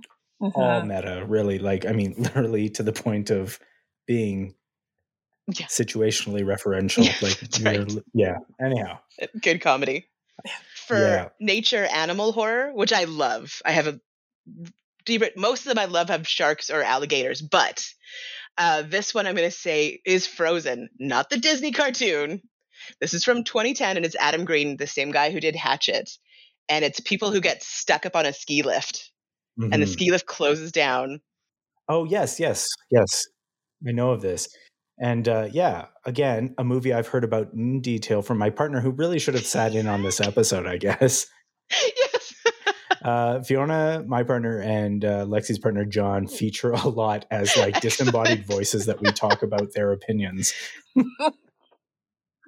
all 0.56 0.82
meta, 0.82 1.24
really. 1.28 1.60
Like, 1.60 1.86
I 1.86 1.92
mean, 1.94 2.16
literally 2.18 2.70
to 2.72 2.84
the 2.84 2.94
point 2.94 3.30
of 3.30 3.60
being 4.08 4.56
Yeah. 5.48 5.68
situationally 5.68 6.44
referential. 6.44 7.06
Yeah, 7.06 7.16
like, 7.22 7.78
right. 7.88 8.04
yeah. 8.14 8.38
Anyhow, 8.60 9.00
good 9.42 9.62
comedy. 9.62 10.08
For 10.88 10.98
Yeah. 11.00 11.30
nature 11.40 11.86
animal 11.86 12.32
horror, 12.32 12.72
which 12.74 12.94
I 12.94 13.04
love, 13.04 13.62
I 13.66 13.72
have 13.72 13.88
a 13.88 14.00
most 15.36 15.62
of 15.62 15.70
them 15.70 15.80
I 15.80 15.86
love 15.86 16.10
have 16.10 16.28
sharks 16.28 16.70
or 16.70 16.82
alligators, 16.84 17.42
but 17.42 17.86
uh, 18.58 18.82
this 18.82 19.14
one 19.14 19.26
I'm 19.26 19.36
going 19.36 19.50
to 19.50 19.56
say 19.56 20.02
is 20.06 20.28
Frozen, 20.28 20.90
not 21.00 21.30
the 21.30 21.38
Disney 21.38 21.72
cartoon. 21.72 22.42
This 23.00 23.14
is 23.14 23.24
from 23.24 23.44
2010, 23.44 23.98
and 23.98 24.06
it's 24.06 24.16
Adam 24.18 24.46
Green, 24.46 24.78
the 24.78 24.88
same 24.88 25.12
guy 25.12 25.32
who 25.32 25.40
did 25.40 25.56
Hatchet, 25.56 26.10
and 26.70 26.84
it's 26.84 27.00
people 27.00 27.32
who 27.32 27.42
get 27.42 27.64
stuck 27.64 28.06
up 28.06 28.16
on 28.16 28.26
a 28.26 28.34
ski 28.34 28.64
lift, 28.64 29.12
and 29.58 29.82
the 29.82 29.86
Mhm. 29.86 29.90
ski 29.90 30.12
lift 30.12 30.26
closes 30.26 30.72
down. 30.72 31.22
Oh 31.90 32.04
yes, 32.06 32.40
yes, 32.40 32.68
yes. 32.92 33.24
I 33.88 33.92
know 33.92 34.12
of 34.12 34.22
this. 34.22 34.50
And 35.00 35.28
uh, 35.28 35.48
yeah, 35.52 35.86
again, 36.06 36.56
a 36.58 36.64
movie 36.64 36.94
I've 36.94 37.08
heard 37.08 37.24
about 37.24 37.54
in 37.54 37.82
detail 37.82 38.22
from 38.22 38.38
my 38.38 38.50
partner 38.50 38.82
who 38.82 38.92
really 38.92 39.20
should 39.20 39.36
have 39.36 39.46
sat 39.46 39.76
in 39.76 39.88
on 39.88 40.04
this 40.04 40.20
episode, 40.20 40.66
I 40.66 40.78
guess. 40.78 41.28
yes. 41.72 42.34
Uh, 43.00 43.42
Fiona, 43.42 44.04
my 44.06 44.24
partner, 44.24 44.60
and 44.60 45.06
uh, 45.06 45.24
Lexi's 45.26 45.60
partner, 45.60 45.86
John, 45.86 46.28
feature 46.28 46.72
a 46.72 46.90
lot 46.90 47.26
as 47.32 47.56
like 47.56 47.80
disembodied 47.80 48.46
voices 48.46 48.88
that 48.88 49.00
we 49.00 49.10
talk 49.12 49.44
about 49.44 49.72
their 49.74 49.94
opinions. 49.94 50.54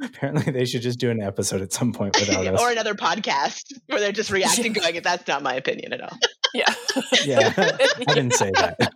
Apparently, 0.02 0.52
they 0.52 0.66
should 0.66 0.82
just 0.82 1.00
do 1.00 1.12
an 1.12 1.22
episode 1.22 1.62
at 1.62 1.72
some 1.72 1.94
point 1.94 2.20
without 2.20 2.46
us. 2.46 2.60
or 2.62 2.72
another 2.72 2.94
podcast 2.94 3.72
where 3.88 4.02
they're 4.02 4.12
just 4.12 4.32
reacting, 4.32 4.74
going, 4.74 5.02
"That's 5.02 5.28
not 5.28 5.44
my 5.44 5.54
opinion 5.54 5.94
at 5.94 6.02
all." 6.02 6.18
Yeah. 6.54 6.74
Yeah, 7.24 7.54
I 7.56 8.14
didn't 8.14 8.34
say 8.34 8.52
that. 8.56 8.92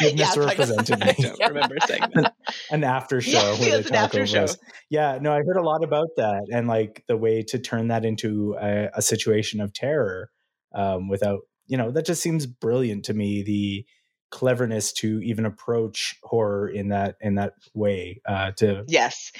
You 0.00 0.08
Yeah, 0.14 0.26
like- 0.36 0.58
misrepresented 0.58 1.02
I 1.02 1.12
don't 1.12 1.48
remember 1.48 1.76
saying 1.86 2.02
that. 2.14 2.34
An 2.70 2.84
after 2.84 3.20
show 3.22 3.30
Yeah, 3.30 3.58
where 3.60 3.82
they 3.82 3.88
talk 3.90 4.14
over 4.14 4.38
us. 4.38 4.56
Yeah, 4.90 5.18
no, 5.20 5.32
I 5.32 5.38
heard 5.38 5.56
a 5.56 5.62
lot 5.62 5.82
about 5.84 6.08
that 6.16 6.44
and 6.52 6.68
like 6.68 7.04
the 7.08 7.16
way 7.16 7.42
to 7.44 7.58
turn 7.58 7.88
that 7.88 8.04
into 8.04 8.56
a, 8.60 8.88
a 8.94 9.02
situation 9.02 9.60
of 9.60 9.72
terror 9.72 10.30
um, 10.74 11.08
without, 11.08 11.40
you 11.66 11.76
know, 11.76 11.90
that 11.90 12.06
just 12.06 12.22
seems 12.22 12.46
brilliant 12.46 13.04
to 13.06 13.14
me. 13.14 13.42
The 13.42 13.84
cleverness 14.30 14.92
to 14.92 15.20
even 15.22 15.46
approach 15.46 16.16
horror 16.22 16.68
in 16.68 16.88
that 16.88 17.16
in 17.20 17.36
that 17.36 17.54
way. 17.74 18.20
Uh, 18.26 18.52
to 18.52 18.84
Yes. 18.86 19.32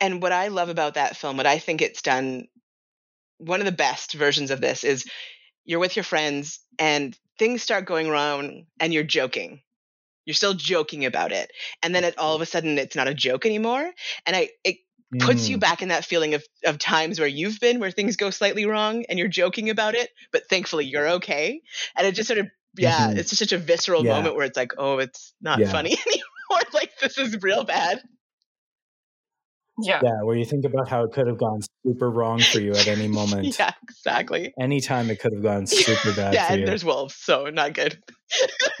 And 0.00 0.22
what 0.22 0.32
I 0.32 0.48
love 0.48 0.68
about 0.68 0.94
that 0.94 1.16
film, 1.16 1.36
what 1.36 1.46
I 1.46 1.58
think 1.58 1.82
it's 1.82 2.02
done, 2.02 2.46
one 3.38 3.60
of 3.60 3.66
the 3.66 3.72
best 3.72 4.14
versions 4.14 4.50
of 4.50 4.60
this 4.60 4.84
is 4.84 5.04
you're 5.64 5.80
with 5.80 5.96
your 5.96 6.04
friends 6.04 6.60
and 6.78 7.16
things 7.38 7.62
start 7.62 7.84
going 7.84 8.08
wrong 8.08 8.64
and 8.80 8.92
you're 8.92 9.02
joking. 9.04 9.60
You're 10.28 10.34
still 10.34 10.54
joking 10.54 11.06
about 11.06 11.32
it. 11.32 11.52
And 11.82 11.94
then 11.96 12.04
it 12.04 12.18
all 12.18 12.36
of 12.36 12.42
a 12.42 12.46
sudden 12.46 12.78
it's 12.78 12.96
not 12.96 13.08
a 13.08 13.14
joke 13.14 13.46
anymore. 13.46 13.92
And 14.26 14.36
I 14.36 14.50
it 14.64 14.76
puts 15.18 15.48
you 15.48 15.58
Mm, 15.58 15.58
back 15.58 15.82
in 15.82 15.88
that 15.88 16.04
feeling 16.04 16.34
of 16.34 16.44
of 16.64 16.78
times 16.78 17.18
where 17.18 17.28
you've 17.28 17.60
been 17.60 17.80
where 17.80 17.90
things 17.90 18.16
go 18.16 18.30
slightly 18.30 18.66
wrong 18.66 19.04
and 19.08 19.18
you're 19.18 19.28
joking 19.28 19.70
about 19.70 19.94
it, 19.96 20.10
but 20.32 20.48
thankfully 20.50 20.86
you're 20.86 21.08
okay. 21.12 21.62
And 21.96 22.06
it 22.06 22.14
just 22.14 22.28
sort 22.28 22.40
of 22.40 22.48
yeah, 22.76 23.10
Mhm. 23.10 23.16
it's 23.16 23.30
just 23.30 23.40
such 23.40 23.52
a 23.52 23.58
visceral 23.58 24.04
Yeah. 24.04 24.04
moment 24.04 24.36
where 24.36 24.46
it's 24.46 24.56
like, 24.56 24.72
oh, 24.78 24.98
it's 24.98 25.34
not 25.40 25.66
Yeah. 25.66 25.66
funny 25.66 25.96
anymore. 26.06 26.62
like 26.74 26.98
this 27.00 27.18
is 27.18 27.42
real 27.42 27.64
bad. 27.64 28.02
Yeah. 29.80 30.00
yeah, 30.02 30.22
where 30.22 30.36
you 30.36 30.44
think 30.44 30.64
about 30.64 30.88
how 30.88 31.04
it 31.04 31.12
could 31.12 31.26
have 31.28 31.38
gone 31.38 31.60
super 31.86 32.10
wrong 32.10 32.40
for 32.40 32.58
you 32.60 32.72
at 32.72 32.88
any 32.88 33.06
moment. 33.20 33.58
yeah, 33.58 33.72
exactly. 33.82 34.52
Anytime 34.60 35.08
it 35.10 35.20
could 35.20 35.32
have 35.32 35.42
gone 35.42 35.66
super 35.68 36.12
bad 36.14 36.34
yeah, 36.34 36.46
for 36.46 36.52
and 36.54 36.60
you. 36.60 36.66
there's 36.66 36.84
wolves, 36.84 37.14
so 37.14 37.46
not 37.50 37.74
good. 37.74 37.98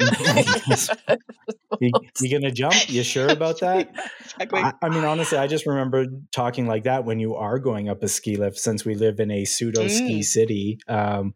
you. 1.80 1.90
You 2.20 2.30
gonna 2.30 2.50
jump? 2.50 2.74
You 2.88 3.02
sure 3.02 3.28
about 3.28 3.60
that? 3.60 3.90
exactly. 4.20 4.60
I, 4.60 4.72
I 4.82 4.88
mean, 4.88 5.04
honestly, 5.04 5.38
I 5.38 5.46
just 5.46 5.66
remember 5.66 6.06
talking 6.32 6.66
like 6.66 6.84
that 6.84 7.04
when 7.04 7.18
you 7.20 7.34
are 7.36 7.58
going 7.58 7.88
up 7.88 8.02
a 8.02 8.08
ski 8.08 8.36
lift 8.36 8.58
since 8.58 8.84
we 8.84 8.94
live 8.94 9.20
in 9.20 9.30
a 9.30 9.44
pseudo 9.44 9.86
ski 9.88 10.20
Mm. 10.20 10.24
city. 10.24 10.78
Um, 10.88 11.34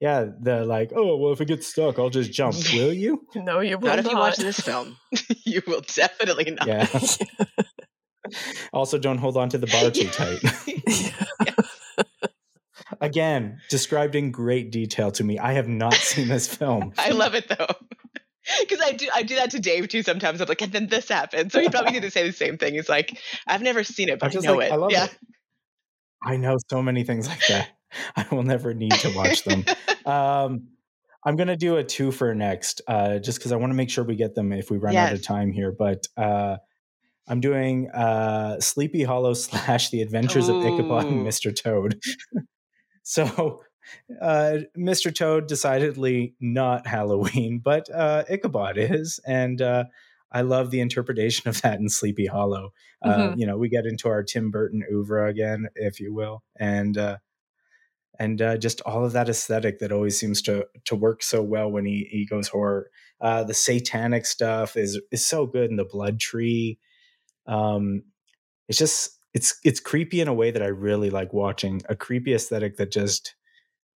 yeah, 0.00 0.26
they're 0.40 0.64
like, 0.64 0.92
oh, 0.96 1.16
well, 1.18 1.32
if 1.32 1.40
it 1.42 1.48
gets 1.48 1.66
stuck, 1.66 1.98
I'll 1.98 2.08
just 2.08 2.32
jump. 2.32 2.56
Will 2.72 2.92
you? 2.92 3.26
No, 3.34 3.60
you 3.60 3.76
will 3.76 3.88
not 3.88 3.96
not. 3.96 4.06
if 4.06 4.10
you 4.10 4.16
watch 4.18 4.36
this 4.38 4.58
film. 4.60 4.96
you 5.44 5.60
will 5.66 5.82
definitely 5.82 6.52
not. 6.52 6.66
Yeah. 6.66 6.86
Also, 8.72 8.98
don't 8.98 9.18
hold 9.18 9.36
on 9.36 9.48
to 9.50 9.58
the 9.58 9.66
bar 9.66 9.90
too 9.90 10.08
tight. 10.08 10.40
Again, 13.00 13.60
described 13.68 14.14
in 14.14 14.30
great 14.30 14.70
detail 14.70 15.10
to 15.12 15.24
me. 15.24 15.38
I 15.38 15.52
have 15.52 15.68
not 15.68 15.94
seen 15.94 16.28
this 16.28 16.52
film. 16.52 16.92
I 16.98 17.10
love 17.10 17.34
it 17.34 17.48
though. 17.48 17.66
Because 18.60 18.80
I 18.80 18.92
do 18.92 19.08
I 19.14 19.22
do 19.22 19.36
that 19.36 19.50
to 19.52 19.60
Dave 19.60 19.88
too 19.88 20.02
sometimes. 20.02 20.40
I'm 20.40 20.48
like, 20.48 20.62
and 20.62 20.72
then 20.72 20.88
this 20.88 21.08
happened. 21.08 21.52
So 21.52 21.60
he 21.60 21.68
probably 21.68 21.92
need 21.92 22.02
to 22.02 22.10
say 22.10 22.26
the 22.26 22.32
same 22.32 22.58
thing. 22.58 22.74
He's 22.74 22.88
like, 22.88 23.18
I've 23.46 23.62
never 23.62 23.84
seen 23.84 24.08
it, 24.08 24.18
but 24.18 24.34
I 24.34 24.40
know 24.40 24.56
like, 24.56 24.68
it. 24.68 24.72
I 24.72 24.76
love 24.76 24.90
yeah. 24.90 25.04
it. 25.04 25.18
I 26.22 26.36
know 26.36 26.56
so 26.68 26.82
many 26.82 27.04
things 27.04 27.28
like 27.28 27.46
that. 27.48 27.68
I 28.16 28.26
will 28.30 28.42
never 28.42 28.74
need 28.74 28.92
to 28.92 29.14
watch 29.14 29.44
them. 29.44 29.64
um, 30.04 30.68
I'm 31.24 31.36
gonna 31.36 31.56
do 31.56 31.76
a 31.76 31.84
two 31.84 32.10
for 32.10 32.34
next, 32.34 32.80
uh, 32.88 33.18
just 33.18 33.38
because 33.38 33.52
I 33.52 33.56
want 33.56 33.70
to 33.70 33.74
make 33.74 33.90
sure 33.90 34.04
we 34.04 34.16
get 34.16 34.34
them 34.34 34.52
if 34.52 34.70
we 34.70 34.78
run 34.78 34.96
out 34.96 35.12
of 35.12 35.22
time 35.22 35.52
here. 35.52 35.72
But 35.76 36.06
uh, 36.16 36.56
I'm 37.28 37.40
doing 37.40 37.90
uh, 37.90 38.60
Sleepy 38.60 39.02
Hollow 39.02 39.34
slash 39.34 39.90
The 39.90 40.02
Adventures 40.02 40.48
of 40.48 40.56
Ichabod 40.64 41.06
and 41.06 41.26
Mr. 41.26 41.54
Toad. 41.54 42.00
so, 43.02 43.62
uh, 44.20 44.58
Mr. 44.76 45.14
Toad 45.14 45.46
decidedly 45.48 46.34
not 46.40 46.86
Halloween, 46.86 47.60
but 47.62 47.88
uh, 47.94 48.24
Ichabod 48.28 48.78
is, 48.78 49.20
and 49.26 49.60
uh, 49.62 49.84
I 50.32 50.42
love 50.42 50.70
the 50.70 50.80
interpretation 50.80 51.48
of 51.48 51.60
that 51.62 51.80
in 51.80 51.88
Sleepy 51.88 52.26
Hollow. 52.26 52.72
Uh, 53.02 53.30
Mhm. 53.30 53.38
you 53.38 53.46
know, 53.46 53.56
we 53.56 53.68
get 53.68 53.86
into 53.86 54.08
our 54.08 54.22
Tim 54.22 54.50
Burton 54.50 54.84
oeuvre 54.92 55.28
again, 55.28 55.68
if 55.74 55.98
you 56.00 56.12
will, 56.14 56.42
and 56.56 56.96
uh, 56.98 57.16
and 58.18 58.42
uh, 58.42 58.56
just 58.58 58.80
all 58.82 59.04
of 59.04 59.12
that 59.12 59.28
aesthetic 59.28 59.78
that 59.78 59.92
always 59.92 60.18
seems 60.18 60.42
to 60.42 60.66
to 60.84 60.94
work 60.94 61.22
so 61.22 61.42
well 61.42 61.70
when 61.70 61.84
he 61.86 62.06
he 62.10 62.26
goes 62.26 62.48
horror. 62.48 62.90
Uh, 63.20 63.42
the 63.44 63.54
satanic 63.54 64.26
stuff 64.26 64.76
is 64.76 65.00
is 65.10 65.24
so 65.26 65.46
good 65.46 65.70
in 65.70 65.76
the 65.76 65.84
Blood 65.84 66.20
Tree. 66.20 66.78
Um, 67.50 68.04
it's 68.68 68.78
just 68.78 69.18
it's 69.34 69.58
it's 69.64 69.80
creepy 69.80 70.20
in 70.20 70.28
a 70.28 70.34
way 70.34 70.50
that 70.50 70.62
I 70.62 70.68
really 70.68 71.10
like 71.10 71.32
watching. 71.32 71.82
A 71.88 71.96
creepy 71.96 72.34
aesthetic 72.34 72.76
that 72.76 72.92
just 72.92 73.34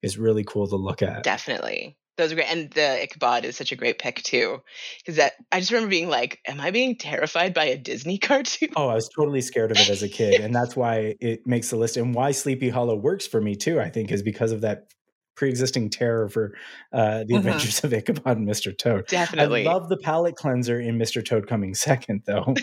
is 0.02 0.18
really 0.18 0.44
cool 0.44 0.68
to 0.68 0.76
look 0.76 1.00
at. 1.02 1.22
Definitely. 1.22 1.96
Those 2.16 2.30
are 2.30 2.36
great. 2.36 2.46
And 2.46 2.70
the 2.70 3.02
Ichabod 3.02 3.44
is 3.44 3.57
such 3.57 3.72
a 3.72 3.76
great 3.76 3.98
pick 3.98 4.22
too. 4.22 4.59
Because 4.98 5.16
that 5.16 5.32
I 5.50 5.59
just 5.59 5.72
remember 5.72 5.90
being 5.90 6.09
like, 6.09 6.40
Am 6.46 6.61
I 6.61 6.70
being 6.70 6.96
terrified 6.96 7.55
by 7.55 7.64
a 7.64 7.78
Disney 7.78 8.18
cartoon? 8.28 8.70
Oh, 8.76 8.88
I 8.88 8.94
was 8.94 9.09
totally 9.09 9.40
scared 9.40 9.70
of 9.72 9.78
it 9.78 9.88
as 9.88 10.02
a 10.02 10.09
kid, 10.09 10.40
and 10.40 10.55
that's 10.55 10.76
why 10.76 11.14
it 11.20 11.46
makes 11.46 11.70
the 11.70 11.76
list. 11.76 11.96
And 11.96 12.14
why 12.14 12.32
Sleepy 12.32 12.68
Hollow 12.68 12.96
works 12.96 13.26
for 13.26 13.40
me 13.40 13.57
too, 13.57 13.80
I 13.80 13.88
think, 13.88 14.12
is 14.12 14.22
because 14.22 14.52
of 14.52 14.61
that 14.62 14.92
pre-existing 15.36 15.90
terror 15.90 16.28
for 16.28 16.55
uh, 16.92 17.24
the 17.24 17.34
Mhm. 17.34 17.38
Adventures 17.38 17.82
of 17.82 17.92
Ichabod 17.92 18.36
and 18.36 18.48
Mr. 18.48 18.76
Toad. 18.76 19.09
Definitely. 19.09 19.66
I 19.66 19.72
love 19.72 19.88
the 19.88 19.96
palate 19.96 20.36
cleanser 20.36 20.78
in 20.78 20.96
Mr. 20.98 21.24
Toad 21.24 21.48
coming 21.48 21.74
second, 21.74 22.22
though. 22.26 22.55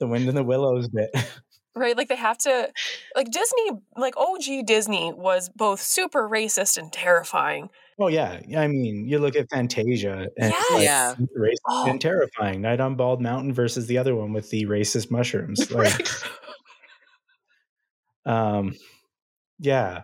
The 0.00 0.06
Wind 0.06 0.28
in 0.28 0.34
the 0.34 0.44
Willows 0.44 0.88
bit. 0.88 1.10
Right? 1.74 1.96
Like 1.96 2.08
they 2.08 2.16
have 2.16 2.38
to 2.38 2.70
like 3.14 3.30
Disney, 3.30 3.70
like 3.96 4.16
OG 4.16 4.66
Disney 4.66 5.12
was 5.12 5.48
both 5.48 5.80
super 5.80 6.28
racist 6.28 6.76
and 6.76 6.92
terrifying. 6.92 7.70
Oh 8.00 8.08
yeah, 8.08 8.40
I 8.56 8.66
mean, 8.68 9.06
you 9.08 9.18
look 9.20 9.36
at 9.36 9.48
Fantasia 9.50 10.28
and 10.38 10.52
Yes. 10.52 10.70
like 10.72 10.82
Yeah. 10.82 11.14
racist 11.38 11.54
Oh. 11.68 11.86
and 11.90 12.00
terrifying. 12.00 12.62
Night 12.62 12.80
on 12.80 12.96
Bald 12.96 13.20
Mountain 13.20 13.52
versus 13.54 13.86
the 13.86 13.98
other 13.98 14.14
one 14.16 14.32
with 14.32 14.50
the 14.50 14.66
racist 14.66 15.10
mushrooms. 15.10 15.70
Like, 15.70 16.08
um, 18.26 18.74
yeah, 19.58 20.02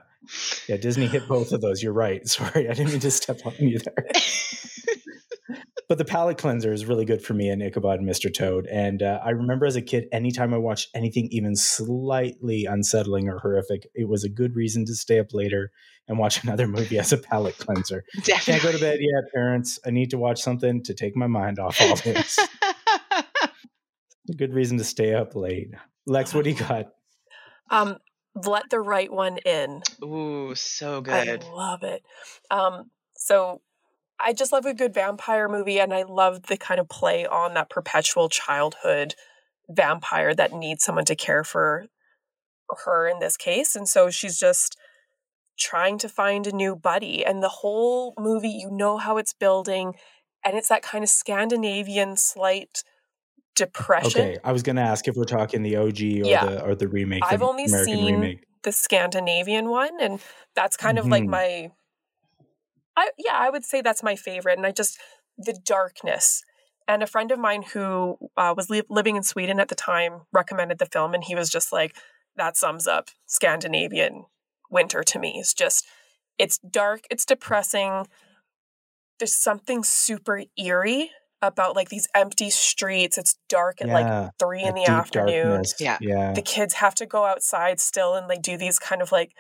yeah. 0.69 0.77
Disney 0.77 1.07
hit 1.07 1.27
both 1.29 1.53
of 1.53 1.61
those. 1.61 1.83
You're 1.83 1.93
right. 1.93 2.27
Sorry, 2.29 2.69
I 2.69 2.75
didn't 2.75 2.93
mean 2.93 3.01
to 3.01 3.11
step 3.11 3.39
on 3.45 3.55
you 3.59 3.79
there. 3.81 4.07
but 5.89 5.99
the 5.99 6.05
palate 6.05 6.39
cleanser 6.39 6.73
is 6.73 6.87
really 6.87 7.05
good 7.05 7.23
for 7.23 7.35
me 7.35 7.51
in 7.51 7.61
Ichabod 7.61 8.01
and 8.01 8.09
Mr. 8.09 8.33
Toad. 8.33 8.67
And 8.67 9.03
uh, 9.03 9.21
I 9.25 9.31
remember 9.31 9.67
as 9.67 9.77
a 9.77 9.83
kid, 9.83 10.09
anytime 10.13 10.55
I 10.55 10.59
watched 10.59 10.91
anything 10.95 11.29
even 11.31 11.57
slightly 11.57 12.65
unsettling 12.65 13.29
or 13.29 13.39
horrific, 13.39 13.89
it 13.95 14.09
was 14.09 14.25
a 14.25 14.29
good 14.29 14.57
reason 14.57 14.85
to 14.87 14.95
stay 14.95 15.19
up 15.19 15.35
later 15.35 15.73
and 16.09 16.19
watch 16.19 16.43
another 16.45 16.67
movie 16.67 16.99
as 16.99 17.13
a 17.13 17.19
palate 17.19 17.59
cleanser. 17.59 18.05
Definitely. 18.17 18.53
Can't 18.53 18.63
go 18.63 18.73
to 18.73 18.79
bed 18.79 18.99
yet, 19.01 19.33
parents. 19.35 19.79
I 19.87 19.91
need 19.91 20.11
to 20.11 20.19
watch 20.19 20.41
something 20.41 20.83
to 20.85 20.95
take 20.95 21.17
my 21.17 21.27
mind 21.27 21.59
off 21.59 21.81
all 21.81 21.97
this. 21.97 22.39
a 24.31 24.35
good 24.37 24.55
reason 24.55 24.79
to 24.79 24.85
stay 24.85 25.15
up 25.15 25.35
late. 25.35 25.71
Lex, 26.07 26.35
what 26.35 26.45
do 26.45 26.51
you 26.51 26.57
got? 26.57 26.87
Um, 27.71 27.99
let 28.35 28.69
the 28.71 28.81
right 28.81 29.13
one 29.13 29.39
in. 29.39 29.83
Ooh, 30.03 30.55
so 30.55 31.01
good. 31.01 31.45
I 31.45 31.51
love 31.51 31.83
it. 31.83 32.03
Um, 32.51 32.91
so 33.17 33.61
I 34.21 34.33
just 34.33 34.53
love 34.53 34.65
a 34.65 34.75
good 34.75 34.95
vampire 34.95 35.49
movie, 35.49 35.79
and 35.81 35.93
I 35.93 36.03
love 36.03 36.45
the 36.45 36.57
kind 36.57 36.81
of 36.81 36.89
play 36.89 37.27
on 37.27 37.55
that 37.55 37.69
perpetual 37.71 38.29
childhood 38.29 39.15
vampire 39.69 40.35
that 40.35 40.53
needs 40.53 40.85
someone 40.85 41.05
to 41.07 41.17
care 41.17 41.45
for 41.45 41.87
her 42.85 43.07
in 43.09 43.19
this 43.19 43.37
case. 43.37 43.75
And 43.77 43.89
so 43.89 44.11
she's 44.11 44.39
just 44.39 44.77
trying 45.59 45.99
to 45.99 46.09
find 46.09 46.47
a 46.47 46.53
new 46.53 46.77
buddy. 46.77 47.25
And 47.25 47.43
the 47.43 47.49
whole 47.49 48.15
movie, 48.19 48.49
you 48.51 48.71
know 48.71 48.99
how 48.99 49.17
it's 49.19 49.33
building, 49.35 49.95
and 50.45 50.57
it's 50.57 50.69
that 50.69 50.83
kind 50.83 51.03
of 51.05 51.11
Scandinavian 51.11 52.17
slight 52.17 52.83
depression. 53.57 54.21
Okay, 54.21 54.39
I 54.45 54.53
was 54.53 54.63
going 54.63 54.77
to 54.77 54.83
ask 54.83 55.07
if 55.09 55.17
we're 55.17 55.25
talking 55.25 55.63
the 55.63 55.77
OG 55.77 56.01
or 56.23 56.25
Yeah. 56.31 56.45
the 56.47 56.65
or 56.65 56.75
the 56.75 56.89
remake. 56.89 57.25
I've 57.25 57.41
the 57.41 57.47
only 57.47 57.67
American 57.67 57.95
seen 57.95 58.07
remake. 58.07 58.45
the 58.63 58.73
Scandinavian 58.73 59.69
one, 59.69 60.01
and 60.01 60.21
that's 60.55 60.77
kind 60.77 60.99
of 60.99 61.07
like 61.07 61.25
Mhm. 61.25 61.31
my. 61.31 61.71
I 62.97 63.11
yeah, 63.19 63.37
I 63.37 63.51
would 63.51 63.65
say 63.65 63.81
that's 63.81 64.03
my 64.03 64.17
favorite, 64.17 64.59
and 64.59 64.67
I 64.67 64.73
just 64.73 64.99
the 65.37 65.59
darkness. 65.65 66.43
And 66.87 67.03
a 67.03 67.07
friend 67.07 67.31
of 67.31 67.39
mine 67.39 67.63
who 67.73 68.19
uh, 68.37 68.53
was 68.55 68.69
li- 68.69 68.83
living 68.91 69.17
in 69.17 69.23
Sweden 69.23 69.59
at 69.59 69.69
the 69.69 69.75
time 69.75 70.23
recommended 70.33 70.79
the 70.79 70.87
film, 70.87 71.15
and 71.15 71.25
he 71.25 71.35
was 71.35 71.49
just 71.49 71.73
like, 71.73 71.97
"That 72.37 72.57
sums 72.57 72.87
up 72.87 73.09
Scandinavian 73.27 74.27
winter 74.75 75.03
to 75.03 75.19
me. 75.19 75.37
It's 75.39 75.55
just, 75.55 75.87
it's 76.39 76.59
dark, 76.59 77.05
it's 77.11 77.25
depressing. 77.25 78.07
There's 79.19 79.35
something 79.35 79.85
super 79.85 80.43
eerie 80.59 81.11
about 81.41 81.77
like 81.77 81.89
these 81.89 82.09
empty 82.15 82.51
streets. 82.51 83.17
It's 83.17 83.39
dark 83.49 83.81
at 83.81 83.89
like 83.89 84.33
three 84.39 84.65
in 84.65 84.75
the 84.75 84.83
deep 84.83 84.91
afternoon 84.91 85.49
darkness. 85.49 85.75
Yeah. 85.79 85.99
yeah. 86.01 86.33
the 86.33 86.43
kids 86.43 86.75
have 86.75 86.95
to 86.97 87.07
go 87.07 87.25
outside 87.25 87.81
still 87.81 88.15
and 88.15 88.29
they 88.29 88.39
do 88.39 88.57
these 88.57 88.79
kind 88.79 89.01
of 89.01 89.13
like 89.13 89.33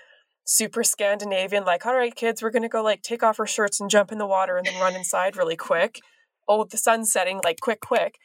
super 0.45 0.85
Scandinavian, 0.85 1.65
like, 1.65 1.87
all 1.87 1.95
right, 1.95 2.15
kids, 2.15 2.43
we're 2.43 2.51
gonna 2.51 2.69
go 2.69 2.83
like 2.83 3.03
take 3.03 3.23
off 3.23 3.41
our 3.41 3.47
shirts 3.47 3.81
and 3.81 3.91
jump 3.91 4.13
in 4.13 4.19
the 4.19 4.27
water 4.27 4.57
and 4.57 4.67
then 4.67 4.81
run 4.81 4.95
inside 4.95 5.37
really 5.37 5.57
quick. 5.57 6.01
Oh, 6.47 6.65
the 6.65 6.77
sun's 6.77 7.11
setting, 7.13 7.41
like 7.43 7.61
quick, 7.61 7.81
quick. 7.81 8.19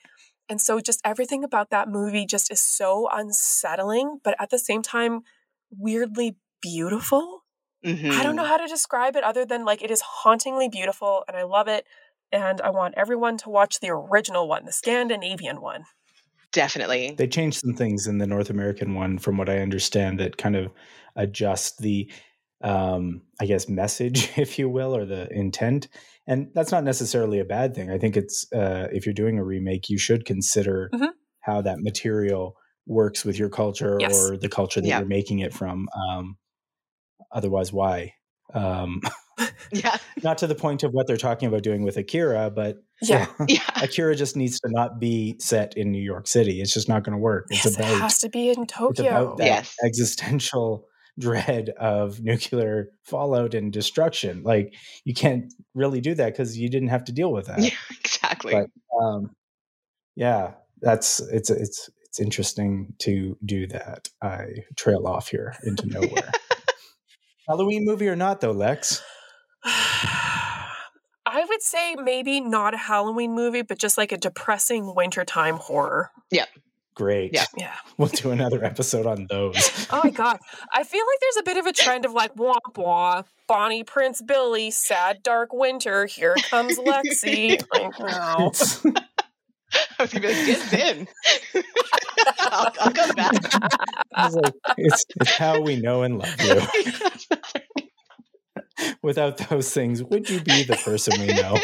And 0.50 0.60
so 0.60 0.80
just 0.80 1.00
everything 1.06 1.44
about 1.44 1.70
that 1.70 1.88
movie 1.90 2.26
just 2.26 2.52
is 2.52 2.60
so 2.62 3.08
unsettling, 3.12 4.20
but 4.24 4.36
at 4.40 4.50
the 4.50 4.60
same 4.60 4.82
time, 4.82 5.22
weirdly 5.72 6.36
beautiful. 6.62 7.46
Mhm. 7.86 8.12
I 8.12 8.24
don't 8.24 8.36
know 8.36 8.44
how 8.44 8.58
to 8.58 8.68
describe 8.68 9.16
it 9.16 9.24
other 9.24 9.46
than 9.46 9.64
like 9.64 9.82
it 9.82 9.92
is 9.92 10.02
hauntingly 10.02 10.68
beautiful 10.68 11.24
and 11.28 11.38
I 11.38 11.44
love 11.44 11.68
it. 11.68 11.86
And 12.32 12.62
I 12.62 12.70
want 12.72 12.96
everyone 12.98 13.38
to 13.38 13.50
watch 13.50 13.80
the 13.80 13.90
original 13.90 14.48
one, 14.48 14.66
the 14.66 14.72
Scandinavian 14.72 15.62
one. 15.62 15.86
Definitely. 16.52 17.16
They 17.18 17.28
changed 17.28 17.60
some 17.60 17.74
things 17.76 18.08
in 18.08 18.18
the 18.18 18.28
North 18.28 18.50
American 18.50 18.96
one, 18.96 19.20
from 19.20 19.38
what 19.38 19.50
I 19.50 19.60
understand, 19.60 20.20
that 20.20 20.38
kind 20.38 20.56
of 20.56 20.72
adjust 21.16 21.80
the, 21.80 22.12
um, 22.62 23.22
I 23.42 23.46
guess, 23.46 23.68
message, 23.70 24.32
if 24.38 24.60
you 24.60 24.70
will, 24.70 24.96
or 24.96 25.06
the 25.06 25.28
intent. 25.32 25.88
And 26.28 26.50
that's 26.54 26.72
not 26.72 26.84
necessarily 26.84 27.40
a 27.40 27.46
bad 27.46 27.74
thing. 27.74 27.90
I 27.90 27.98
think 27.98 28.16
it's 28.18 28.46
uh, 28.54 28.88
if 28.92 29.06
you're 29.06 29.14
doing 29.14 29.40
a 29.40 29.44
remake, 29.44 29.90
you 29.90 29.98
should 29.98 30.26
consider 30.26 30.90
Mhm. 30.94 31.10
how 31.42 31.62
that 31.62 31.80
material 31.80 32.56
works 32.86 33.24
with 33.26 33.38
your 33.40 33.50
culture 33.50 33.98
Yes. 34.00 34.30
or 34.30 34.38
the 34.38 34.50
culture 34.50 34.82
that 34.82 34.88
Yeah. 34.88 35.00
you're 35.00 35.08
making 35.08 35.40
it 35.40 35.54
from. 35.54 35.88
Um, 35.96 36.38
otherwise, 37.32 37.72
why? 37.74 38.14
Um, 38.54 39.02
Yeah. 39.72 39.96
not 40.24 40.38
to 40.40 40.48
the 40.48 40.56
point 40.56 40.84
of 40.84 40.92
what 40.92 41.08
they're 41.08 41.16
talking 41.16 41.48
about 41.48 41.64
doing 41.64 41.84
with 41.84 41.96
Akira, 41.98 42.50
but 42.52 42.78
Yeah. 43.02 43.28
Yeah. 43.48 43.62
Akira 43.82 44.16
just 44.16 44.36
needs 44.36 44.60
to 44.60 44.70
not 44.70 45.00
be 45.00 45.38
set 45.40 45.78
in 45.78 45.92
New 45.92 46.02
York 46.02 46.28
City. 46.28 46.60
It's 46.62 46.74
just 46.74 46.90
not 46.90 47.04
going 47.04 47.14
to 47.14 47.20
work. 47.22 47.46
It's 47.50 47.64
Yes, 47.64 47.76
about 47.76 47.92
it 47.94 48.02
has 48.02 48.20
to 48.20 48.30
be 48.30 48.50
in 48.50 48.64
it's 48.64 48.74
Tokyo. 48.74 49.06
about 49.08 49.38
that 49.38 49.46
Yes. 49.46 49.76
existential 49.86 50.86
dread 51.20 51.70
of 51.78 52.22
nuclear 52.22 52.90
fallout 53.04 53.54
and 53.54 53.72
destruction. 53.72 54.44
Like 54.44 54.74
you 55.04 55.14
can't 55.14 55.54
really 55.74 56.02
do 56.02 56.16
that 56.16 56.34
because 56.34 56.58
you 56.58 56.70
didn't 56.70 56.90
have 56.90 57.04
to 57.06 57.12
deal 57.12 57.32
with 57.32 57.48
that. 57.48 57.60
Yeah, 57.60 57.72
exactly. 58.00 58.54
But 58.54 58.70
um, 58.98 59.32
yeah, 60.16 60.54
that's 60.82 61.20
it's 61.20 61.50
it's 61.50 61.90
it's 62.06 62.20
interesting 62.20 62.94
to 63.00 63.38
do 63.46 63.68
that. 63.68 64.10
I 64.22 64.48
trail 64.76 65.06
off 65.06 65.30
here 65.30 65.56
into 65.64 65.88
nowhere. 65.88 66.32
Halloween 67.48 67.86
movie 67.86 68.08
or 68.08 68.16
not 68.16 68.42
though, 68.42 68.52
Lex? 68.52 69.04
I 69.66 71.46
would 71.48 71.62
say 71.62 71.96
maybe 71.96 72.42
not 72.42 72.74
a 72.74 72.78
Halloween 72.78 73.36
movie, 73.36 73.62
but 73.62 73.78
just 73.78 73.98
like 73.98 74.12
a 74.12 74.18
depressing 74.18 74.96
wintertime 74.96 75.58
horror. 75.58 76.10
Great. 77.00 77.34
Yeah. 77.34 77.46
Yeah. 77.58 77.74
We'll 77.98 78.10
do 78.10 78.32
another 78.32 78.64
episode 78.64 79.06
on 79.06 79.28
those. 79.30 79.88
Oh 79.92 80.02
my 80.04 80.10
god. 80.10 80.38
I 80.74 80.84
feel 80.84 81.00
like 81.06 81.20
there's 81.22 81.38
a 81.38 81.44
bit 81.44 81.58
of 81.58 81.66
a 81.66 81.74
trend 81.74 82.06
of 82.06 82.12
like 82.12 82.36
wah 82.36 82.60
wah, 82.76 83.24
Bonnie 83.48 83.84
Prince 83.84 84.22
Billy, 84.22 84.70
sad 84.70 85.24
dark 85.24 85.52
winter, 85.54 86.06
here 86.06 86.36
comes 86.50 86.78
Lexi. 86.78 87.62
Like, 87.74 88.00
no. 88.00 88.52
I 89.98 90.04
was 90.04 90.14
gonna 90.14 90.28
be 90.28 90.34
like, 90.34 90.72
get 90.72 90.98
in. 90.98 91.08
I'll, 92.40 92.74
I'll 92.80 92.92
come 92.92 93.16
back. 93.16 93.34
it's, 94.18 94.36
like, 94.36 94.54
it's, 94.78 95.06
it's 95.22 95.38
how 95.38 95.62
we 95.62 95.76
know 95.80 96.04
and 96.04 96.20
love 96.20 96.36
you. 96.42 96.62
Without 99.02 99.38
those 99.38 99.74
things, 99.74 100.04
would 100.04 100.30
you 100.30 100.42
be 100.42 100.64
the 100.64 100.76
person 100.78 101.20
we 101.20 101.28
know? 101.28 101.58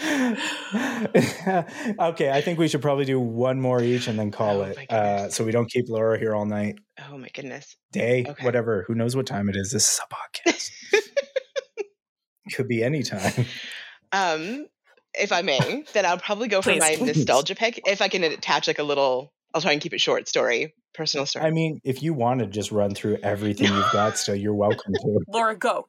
okay, 2.00 2.30
I 2.30 2.40
think 2.40 2.58
we 2.58 2.68
should 2.68 2.82
probably 2.82 3.04
do 3.04 3.18
one 3.20 3.60
more 3.60 3.82
each 3.82 4.08
and 4.08 4.18
then 4.18 4.30
call 4.30 4.60
Oh, 4.60 4.64
it, 4.64 4.90
uh, 4.90 5.28
so 5.30 5.44
we 5.44 5.52
don't 5.52 5.70
keep 5.70 5.88
Laura 5.88 6.18
here 6.18 6.34
all 6.34 6.46
night, 6.46 6.78
oh 7.10 7.18
my 7.18 7.28
goodness. 7.34 7.76
day, 7.92 8.24
Okay. 8.28 8.44
whatever. 8.44 8.84
Who 8.86 8.94
knows 8.94 9.14
what 9.16 9.26
time 9.26 9.48
it 9.48 9.56
is? 9.56 9.70
This 9.72 9.92
is 9.94 10.00
a 10.00 10.48
podcast. 10.48 10.70
Could 12.54 12.68
be 12.68 12.82
any 12.82 13.02
time. 13.02 13.46
Um, 14.12 14.66
if 15.14 15.30
I 15.32 15.42
may, 15.42 15.84
then 15.92 16.04
I'll 16.06 16.18
probably 16.18 16.48
go 16.48 16.62
for 16.62 16.72
Please. 16.72 16.80
my 16.80 16.96
Please. 16.96 17.16
nostalgia 17.18 17.54
pick. 17.54 17.80
If 17.86 18.02
I 18.02 18.08
can 18.08 18.24
attach 18.24 18.66
like 18.66 18.78
a 18.78 18.82
little, 18.82 19.32
I'll 19.54 19.60
try 19.60 19.72
and 19.72 19.80
keep 19.80 19.92
it 19.94 20.00
short 20.00 20.26
story, 20.28 20.74
personal 20.94 21.26
story. 21.26 21.44
I 21.44 21.50
mean, 21.50 21.80
if 21.84 22.02
you 22.02 22.12
want 22.14 22.40
to 22.40 22.46
just 22.46 22.72
run 22.72 22.94
through 22.94 23.18
everything 23.22 23.72
you've 23.72 23.92
got, 23.92 24.18
still, 24.18 24.34
you're 24.34 24.54
welcome 24.54 24.92
to. 24.94 25.20
Laura, 25.28 25.54
go. 25.56 25.86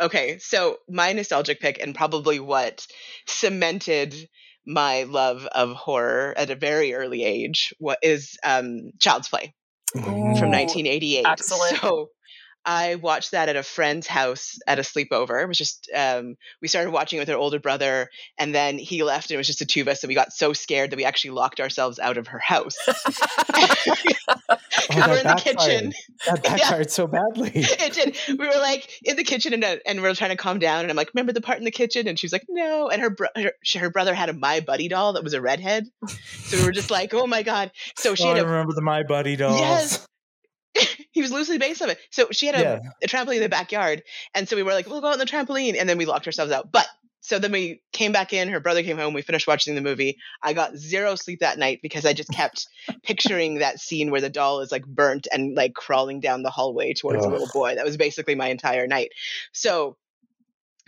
Okay, 0.00 0.38
so 0.38 0.78
my 0.88 1.12
nostalgic 1.12 1.60
pick 1.60 1.80
and 1.82 1.94
probably 1.94 2.40
what 2.40 2.86
cemented 3.26 4.14
my 4.66 5.04
love 5.04 5.46
of 5.46 5.72
horror 5.72 6.34
at 6.36 6.50
a 6.50 6.54
very 6.54 6.92
early 6.94 7.24
age 7.24 7.72
what 7.78 7.98
is 8.02 8.36
um 8.44 8.90
Child's 9.00 9.28
Play 9.28 9.54
Mm. 9.96 10.38
from 10.38 10.50
1988. 10.50 11.24
excellent. 11.26 11.78
So 11.78 12.10
I 12.64 12.96
watched 12.96 13.30
that 13.30 13.48
at 13.48 13.56
a 13.56 13.62
friend's 13.62 14.06
house 14.06 14.58
at 14.66 14.78
a 14.78 14.82
sleepover. 14.82 15.42
It 15.42 15.48
was 15.48 15.56
just 15.58 15.90
um, 15.94 16.36
we 16.60 16.68
started 16.68 16.90
watching 16.90 17.16
it 17.18 17.20
with 17.20 17.30
our 17.30 17.36
older 17.36 17.58
brother, 17.58 18.08
and 18.38 18.54
then 18.54 18.78
he 18.78 19.02
left, 19.02 19.30
and 19.30 19.34
it 19.36 19.38
was 19.38 19.46
just 19.46 19.60
the 19.60 19.64
two 19.64 19.80
of 19.80 19.88
us, 19.88 20.02
and 20.02 20.08
we 20.08 20.14
got 20.14 20.32
so 20.32 20.52
scared 20.52 20.90
that 20.90 20.96
we 20.96 21.04
actually 21.04 21.30
locked 21.30 21.60
ourselves 21.60 21.98
out 21.98 22.18
of 22.18 22.28
her 22.28 22.38
house. 22.40 22.76
Oh, 24.90 24.94
we 24.94 25.00
were 25.12 25.18
in 25.18 25.26
the 25.26 25.34
kitchen. 25.34 25.92
That 26.26 26.42
backfired 26.42 26.90
so 26.90 27.06
badly. 27.06 27.50
it 27.54 27.92
did. 27.92 28.38
We 28.38 28.46
were 28.46 28.58
like 28.60 28.90
in 29.04 29.16
the 29.16 29.24
kitchen 29.24 29.52
and, 29.52 29.62
uh, 29.62 29.76
and 29.86 30.00
we 30.00 30.08
are 30.08 30.14
trying 30.14 30.30
to 30.30 30.36
calm 30.36 30.58
down. 30.58 30.82
And 30.82 30.90
I'm 30.90 30.96
like, 30.96 31.10
remember 31.14 31.32
the 31.32 31.40
part 31.40 31.58
in 31.58 31.64
the 31.64 31.70
kitchen? 31.70 32.08
And 32.08 32.18
she 32.18 32.24
was 32.26 32.32
like, 32.32 32.44
no. 32.48 32.88
And 32.88 33.02
her, 33.02 33.10
bro- 33.10 33.28
her, 33.36 33.52
her 33.76 33.90
brother 33.90 34.14
had 34.14 34.28
a 34.28 34.32
My 34.32 34.60
Buddy 34.60 34.88
doll 34.88 35.14
that 35.14 35.24
was 35.24 35.34
a 35.34 35.40
redhead. 35.40 35.84
So 36.44 36.56
we 36.58 36.64
were 36.64 36.72
just 36.72 36.90
like, 36.90 37.12
oh 37.12 37.26
my 37.26 37.42
God. 37.42 37.70
So 37.96 38.14
she 38.14 38.24
Oh, 38.24 38.34
had 38.34 38.38
a, 38.38 38.46
remember 38.46 38.72
the 38.74 38.82
My 38.82 39.02
Buddy 39.02 39.36
dolls. 39.36 39.60
Yes. 39.60 40.06
he 41.12 41.22
was 41.22 41.32
loosely 41.32 41.58
based 41.58 41.82
on 41.82 41.90
it. 41.90 41.98
So 42.10 42.28
she 42.30 42.46
had 42.46 42.54
a, 42.54 42.60
Yeah. 42.60 42.78
a 43.02 43.06
trampoline 43.06 43.36
in 43.36 43.42
the 43.42 43.48
backyard. 43.48 44.02
And 44.34 44.48
so 44.48 44.56
we 44.56 44.62
were 44.62 44.72
like, 44.72 44.86
we'll 44.88 45.00
go 45.00 45.08
out 45.08 45.14
on 45.14 45.18
the 45.18 45.26
trampoline. 45.26 45.76
And 45.78 45.88
then 45.88 45.98
we 45.98 46.06
locked 46.06 46.26
ourselves 46.26 46.52
out. 46.52 46.70
But 46.70 46.86
so 47.20 47.38
then 47.38 47.52
we 47.52 47.82
came 47.92 48.12
back 48.12 48.32
in. 48.32 48.48
Her 48.48 48.60
brother 48.60 48.82
came 48.82 48.96
home. 48.96 49.12
We 49.12 49.22
finished 49.22 49.46
watching 49.46 49.74
the 49.74 49.80
movie. 49.82 50.18
I 50.42 50.52
got 50.52 50.76
zero 50.76 51.14
sleep 51.14 51.40
that 51.40 51.58
night 51.58 51.80
because 51.82 52.06
I 52.06 52.12
just 52.12 52.30
kept 52.30 52.66
picturing 53.02 53.58
that 53.58 53.80
scene 53.80 54.10
where 54.10 54.20
the 54.20 54.30
doll 54.30 54.60
is 54.60 54.72
like 54.72 54.86
burnt 54.86 55.26
and 55.32 55.54
like 55.54 55.74
crawling 55.74 56.20
down 56.20 56.42
the 56.42 56.50
hallway 56.50 56.94
towards 56.94 57.20
the 57.20 57.26
Ugh. 57.26 57.32
little 57.32 57.50
boy. 57.52 57.74
That 57.74 57.84
was 57.84 57.96
basically 57.96 58.34
my 58.34 58.48
entire 58.48 58.86
night. 58.86 59.10
So, 59.52 59.96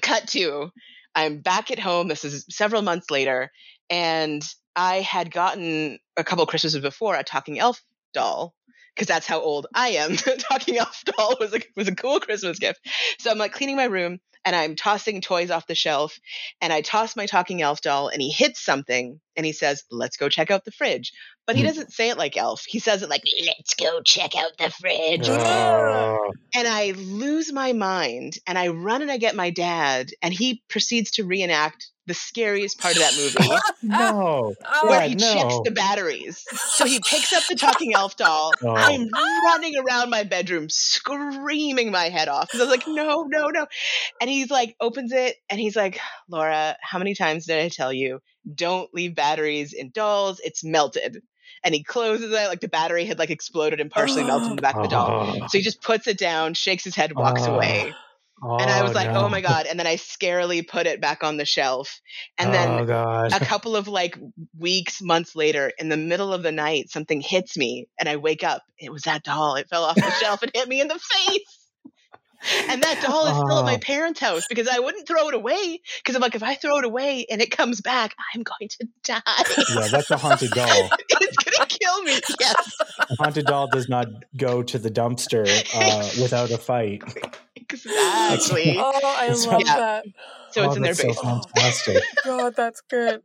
cut 0.00 0.28
to 0.28 0.70
I'm 1.14 1.40
back 1.40 1.70
at 1.70 1.78
home. 1.78 2.08
This 2.08 2.24
is 2.24 2.46
several 2.48 2.82
months 2.82 3.10
later. 3.10 3.50
And 3.88 4.42
I 4.76 5.00
had 5.00 5.30
gotten 5.30 5.98
a 6.16 6.24
couple 6.24 6.46
Christmases 6.46 6.80
before 6.80 7.16
a 7.16 7.24
talking 7.24 7.58
elf 7.58 7.82
doll 8.14 8.54
because 9.00 9.08
that's 9.08 9.26
how 9.26 9.40
old 9.40 9.66
I 9.74 9.88
am. 9.90 10.16
talking 10.50 10.76
elf 10.76 11.02
doll 11.06 11.36
was 11.40 11.54
a 11.54 11.60
was 11.74 11.88
a 11.88 11.94
cool 11.94 12.20
Christmas 12.20 12.58
gift. 12.58 12.86
So 13.18 13.30
I'm 13.30 13.38
like 13.38 13.54
cleaning 13.54 13.76
my 13.76 13.86
room 13.86 14.18
and 14.44 14.54
I'm 14.54 14.76
tossing 14.76 15.22
toys 15.22 15.50
off 15.50 15.66
the 15.66 15.74
shelf 15.74 16.18
and 16.60 16.70
I 16.70 16.82
toss 16.82 17.16
my 17.16 17.24
talking 17.24 17.62
elf 17.62 17.80
doll 17.80 18.08
and 18.08 18.20
he 18.20 18.30
hits 18.30 18.60
something 18.60 19.18
and 19.36 19.46
he 19.46 19.52
says, 19.52 19.84
"Let's 19.90 20.18
go 20.18 20.28
check 20.28 20.50
out 20.50 20.66
the 20.66 20.70
fridge." 20.70 21.12
But 21.46 21.56
he 21.56 21.62
Hmm. 21.62 21.68
doesn't 21.68 21.94
say 21.94 22.10
it 22.10 22.18
like 22.18 22.36
elf. 22.36 22.66
He 22.66 22.78
says 22.78 23.02
it 23.02 23.08
like, 23.08 23.22
"Let's 23.46 23.72
go 23.72 24.02
check 24.02 24.36
out 24.36 24.58
the 24.58 24.68
fridge." 24.70 25.30
Oh, 25.30 26.32
And 26.54 26.68
I 26.68 26.90
lose 26.90 27.52
my 27.52 27.72
mind 27.72 28.34
and 28.46 28.58
I 28.58 28.68
run 28.68 29.00
and 29.02 29.10
I 29.10 29.16
get 29.16 29.34
my 29.34 29.48
dad 29.50 30.10
and 30.20 30.34
he 30.34 30.62
proceeds 30.68 31.12
to 31.12 31.24
reenact 31.24 31.88
the 32.10 32.14
scariest 32.14 32.80
part 32.80 32.96
of 32.96 33.02
that 33.02 33.14
movie 33.16 33.54
no. 33.82 34.52
Oh, 34.66 34.88
where 34.88 35.02
Yeah, 35.02 35.06
he 35.06 35.14
no. 35.14 35.32
checks 35.32 35.60
the 35.64 35.70
batteries. 35.70 36.44
So 36.72 36.84
he 36.84 36.98
picks 37.08 37.32
up 37.32 37.44
the 37.48 37.54
talking 37.54 37.94
elf 37.94 38.16
doll. 38.16 38.52
Oh. 38.62 38.74
I'm 38.74 39.08
running 39.44 39.74
around 39.78 40.10
my 40.10 40.24
bedroom 40.24 40.68
screaming 40.68 41.90
my 41.90 42.08
head 42.08 42.28
off 42.28 42.48
because 42.48 42.60
I 42.60 42.64
was 42.64 42.70
like, 42.70 42.86
no, 42.86 43.22
no, 43.28 43.48
no. 43.48 43.66
And 44.20 44.28
he's 44.28 44.50
like, 44.50 44.76
opens 44.80 45.12
it 45.12 45.36
and 45.48 45.58
he's 45.60 45.76
like, 45.76 45.98
Laura, 46.28 46.76
how 46.82 46.98
many 46.98 47.14
times 47.14 47.46
did 47.46 47.58
I 47.58 47.68
tell 47.68 47.92
you 47.92 48.20
don't 48.52 48.92
leave 48.92 49.14
batteries 49.14 49.72
in 49.72 49.90
dolls? 49.92 50.40
It's 50.44 50.64
melted. 50.64 51.22
And 51.62 51.74
he 51.74 51.82
closes 51.84 52.32
it 52.32 52.48
like 52.48 52.60
the 52.60 52.68
battery 52.68 53.04
had 53.04 53.18
like 53.18 53.30
exploded 53.30 53.80
and 53.80 53.90
partially 53.90 54.24
melted 54.24 54.50
in 54.50 54.56
the 54.56 54.62
back 54.62 54.76
of 54.76 54.82
the 54.82 54.88
doll. 54.88 55.36
Oh. 55.36 55.46
So 55.48 55.58
he 55.58 55.62
just 55.62 55.82
puts 55.82 56.06
it 56.06 56.18
down, 56.18 56.54
shakes 56.54 56.84
his 56.84 56.96
head, 56.96 57.14
walks 57.14 57.42
oh. 57.44 57.54
Oh. 58.42 58.56
And 58.58 58.70
I 58.70 58.82
was 58.82 58.94
like, 58.94 59.10
no. 59.12 59.24
oh 59.24 59.28
my 59.28 59.40
God. 59.40 59.66
And 59.66 59.78
then 59.78 59.86
I 59.86 59.96
scarily 59.96 60.66
put 60.66 60.86
it 60.86 61.00
back 61.00 61.22
on 61.22 61.36
the 61.36 61.44
shelf. 61.44 62.00
And 62.38 62.54
then 62.54 62.68
oh 62.70 62.84
god. 62.86 63.32
a 63.32 63.44
couple 63.44 63.76
of 63.76 63.86
like 63.88 64.18
weeks, 64.58 65.02
months 65.02 65.36
later, 65.36 65.72
in 65.78 65.88
the 65.90 65.96
middle 65.98 66.32
of 66.32 66.42
the 66.42 66.52
night, 66.52 66.88
something 66.90 67.20
hits 67.20 67.56
me 67.56 67.88
and 67.98 68.08
I 68.08 68.16
wake 68.16 68.42
up. 68.42 68.62
It 68.78 68.90
was 68.90 69.02
that 69.02 69.24
doll. 69.24 69.56
It 69.56 69.68
fell 69.68 69.84
off 69.84 69.96
the 69.96 70.10
shelf 70.20 70.42
and 70.42 70.50
hit 70.54 70.68
me 70.68 70.80
in 70.80 70.88
the 70.88 70.98
face. 70.98 71.56
And 72.70 72.82
that 72.82 73.02
doll 73.02 73.26
is 73.26 73.36
still 73.36 73.58
at 73.58 73.64
my 73.66 73.74
Oh. 73.74 73.78
parents' 73.78 74.18
house 74.18 74.46
because 74.48 74.66
I 74.66 74.78
wouldn't 74.78 75.06
throw 75.06 75.28
it 75.28 75.34
away. 75.34 75.82
Because 75.98 76.14
I'm 76.16 76.22
like, 76.22 76.34
if 76.34 76.42
I 76.42 76.54
throw 76.54 76.78
it 76.78 76.86
away 76.86 77.26
and 77.30 77.42
it 77.42 77.50
comes 77.50 77.82
back, 77.82 78.14
I'm 78.34 78.42
going 78.42 78.70
to 78.70 78.88
die. 79.04 79.20
yeah, 79.74 79.88
that's 79.88 80.10
a 80.10 80.16
haunted 80.16 80.50
doll. 80.54 80.66
it's 81.20 81.36
going 81.36 81.68
to 81.68 81.78
kill 81.78 82.02
me. 82.02 82.18
Yes, 82.40 82.76
A 83.10 83.16
haunted 83.22 83.44
doll 83.44 83.68
does 83.68 83.90
not 83.90 84.06
go 84.38 84.62
to 84.62 84.78
the 84.78 84.90
dumpster 84.90 85.46
uh, 85.74 86.22
without 86.22 86.50
a 86.50 86.56
fight. 86.56 87.02
Exactly. 87.72 88.74
Oh, 88.78 89.00
I 89.04 89.28
That's 89.28 89.46
love 89.46 89.52
right. 89.52 89.66
Yeah. 89.66 89.76
that. 89.76 90.04
So 90.50 90.64
it's 90.64 90.72
Oh, 90.72 90.76
in 90.76 90.82
their 90.82 90.94
that's 90.94 91.00
so 91.00 91.08
basement. 91.08 91.46
fantastic. 91.54 92.02
God, 92.24 92.56
that's 92.56 92.80
good. 92.90 93.20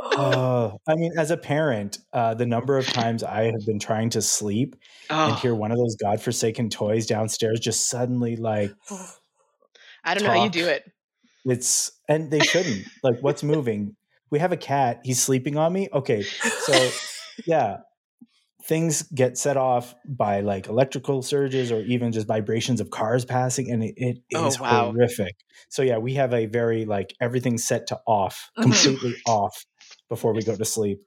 Oh, 0.00 0.78
I 0.88 0.94
mean, 0.94 1.12
as 1.18 1.30
a 1.30 1.36
parent, 1.36 1.98
uh, 2.12 2.34
the 2.34 2.46
number 2.46 2.78
of 2.78 2.86
times 2.86 3.22
I 3.22 3.44
have 3.44 3.66
been 3.66 3.78
trying 3.78 4.10
to 4.10 4.22
sleep 4.22 4.76
and 5.10 5.36
Oh, 5.36 5.40
hear 5.40 5.54
one 5.54 5.72
of 5.72 5.78
those 5.78 5.96
godforsaken 5.96 6.70
toys 6.70 7.06
downstairs 7.06 7.60
just 7.60 7.88
suddenly 7.88 8.36
like 8.36 8.72
I 10.04 10.14
don't 10.14 10.22
know 10.24 10.30
how 10.30 10.44
you 10.44 10.50
do 10.50 10.66
it. 10.68 10.84
it's 11.44 11.92
and 12.08 12.30
they 12.30 12.42
shouldn't 12.42 12.86
like 13.02 13.16
what's 13.20 13.42
moving. 13.42 13.96
We 14.30 14.38
have 14.38 14.52
a 14.52 14.56
cat. 14.56 15.00
He's 15.04 15.22
sleeping 15.22 15.56
on 15.56 15.72
me. 15.72 15.88
Okay, 15.92 16.26
so 16.56 16.90
yeah, 17.46 17.78
things 18.66 19.02
get 19.02 19.38
set 19.38 19.56
off 19.56 19.94
by 20.04 20.40
like 20.40 20.66
electrical 20.66 21.22
surges 21.22 21.70
or 21.70 21.80
even 21.82 22.12
just 22.12 22.26
vibrations 22.26 22.80
of 22.80 22.90
cars 22.90 23.24
passing, 23.24 23.70
and 23.70 23.84
it, 23.84 23.94
it 23.96 24.18
Oh, 24.34 24.50
wow. 24.60 24.90
horrific. 24.92 25.34
So 25.68 25.82
yeah, 25.82 25.98
we 25.98 26.14
have 26.14 26.32
a 26.34 26.46
very 26.46 26.84
like 26.84 27.14
everything's 27.20 27.64
set 27.64 27.86
to 27.88 28.00
off, 28.06 28.50
Mhm. 28.58 28.62
completely 28.62 29.14
off 29.26 29.64
before 30.08 30.32
we 30.34 30.42
go 30.42 30.56
to 30.56 30.64
sleep. 30.64 31.00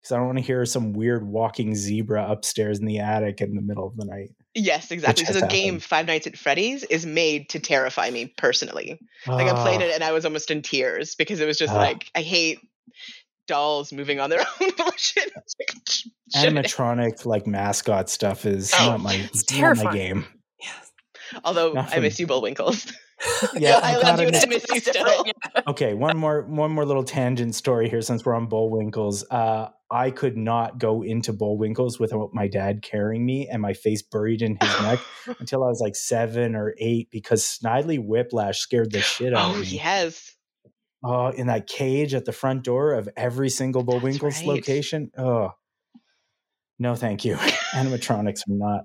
Because 0.00 0.12
I 0.12 0.16
don't 0.18 0.26
want 0.26 0.38
to 0.38 0.44
hear 0.44 0.64
some 0.64 0.92
weird 0.92 1.26
walking 1.26 1.74
zebra 1.74 2.30
upstairs 2.30 2.78
in 2.78 2.84
the 2.84 3.00
attic 3.00 3.40
in 3.40 3.54
the 3.56 3.62
middle 3.62 3.86
of 3.86 3.96
the 3.96 4.04
night. 4.04 4.30
Yes, 4.54 4.90
exactly. 4.92 5.24
So 5.24 5.32
the 5.40 5.46
game. 5.46 5.80
Five 5.80 6.06
Nights 6.06 6.26
at 6.26 6.36
Freddy's 6.38 6.84
is 6.84 7.04
made 7.04 7.48
to 7.50 7.58
terrify 7.60 8.10
me 8.10 8.26
personally. 8.36 9.00
Like 9.26 9.48
I 9.48 9.54
played 9.62 9.80
Ah, 9.82 9.86
it 9.86 9.94
and 9.94 10.04
I 10.04 10.12
was 10.12 10.24
almost 10.24 10.50
in 10.50 10.62
tears 10.62 11.14
because 11.16 11.40
it 11.40 11.46
was 11.46 11.58
just 11.58 11.72
Ah. 11.72 11.78
like 11.78 12.10
I 12.14 12.22
hate 12.22 12.60
dolls 13.46 13.92
moving 13.92 14.20
on 14.20 14.30
their 14.30 14.40
own 14.60 14.70
volition. 14.76 15.24
It's 16.44 16.54
like, 16.54 16.66
shit. 16.66 16.76
animatronic 16.76 17.26
like 17.26 17.46
mascot 17.46 18.08
stuff 18.10 18.46
is 18.46 18.72
Oh, 18.78 18.86
not 18.90 19.00
my 19.00 19.14
it's 19.14 19.50
not 19.50 19.52
my 19.52 19.58
terrifying. 19.60 19.96
game. 19.96 20.26
Although 21.44 21.72
Not 21.74 21.90
I 21.90 21.96
for 21.96 22.00
miss 22.00 22.18
you, 22.18 22.26
Bullwinkles. 22.26 22.90
Yeah, 23.56 23.80
I 23.82 23.96
oh 23.96 24.00
love 24.00 24.02
God, 24.02 24.20
you 24.20 24.26
and 24.28 24.36
I 24.36 24.46
miss- 24.46 24.64
miss 24.70 24.74
you 24.74 24.80
still. 24.92 25.24
okay 25.66 25.92
one 25.92 26.16
more 26.16 26.42
one 26.42 26.70
more 26.70 26.84
little 26.86 27.02
tangent 27.02 27.54
story 27.56 27.88
here 27.90 28.00
since 28.00 28.24
we're 28.24 28.34
on 28.34 28.48
bullwinkles 28.48 29.24
uh 29.32 29.68
i 29.90 30.12
could 30.12 30.36
not 30.36 30.78
go 30.78 31.02
into 31.02 31.32
bullwinkles 31.32 31.98
without 31.98 32.30
my 32.32 32.46
dad 32.46 32.80
carrying 32.80 33.26
me 33.26 33.48
and 33.48 33.60
my 33.60 33.72
face 33.72 34.02
buried 34.02 34.40
in 34.40 34.56
his 34.62 34.80
neck 34.82 35.00
until 35.40 35.64
i 35.64 35.66
was 35.66 35.80
like 35.80 35.96
seven 35.96 36.54
or 36.54 36.74
eight 36.78 37.08
because 37.10 37.42
snidely 37.44 37.98
whiplash 37.98 38.60
scared 38.60 38.92
the 38.92 39.00
shit 39.00 39.34
out 39.34 39.50
Oh 39.50 39.54
of 39.54 39.60
me 39.62 39.66
yes. 39.66 40.36
oh 41.02 41.30
in 41.30 41.48
that 41.48 41.66
cage 41.66 42.14
at 42.14 42.24
the 42.24 42.32
front 42.32 42.62
door 42.62 42.92
of 42.94 43.08
every 43.16 43.48
single 43.50 43.84
bullwinkles 43.84 44.38
right. 44.38 44.46
location 44.46 45.10
oh 45.18 45.50
no 46.78 46.94
thank 46.94 47.24
you 47.24 47.34
animatronics 47.74 48.40
are 48.48 48.54
not 48.54 48.84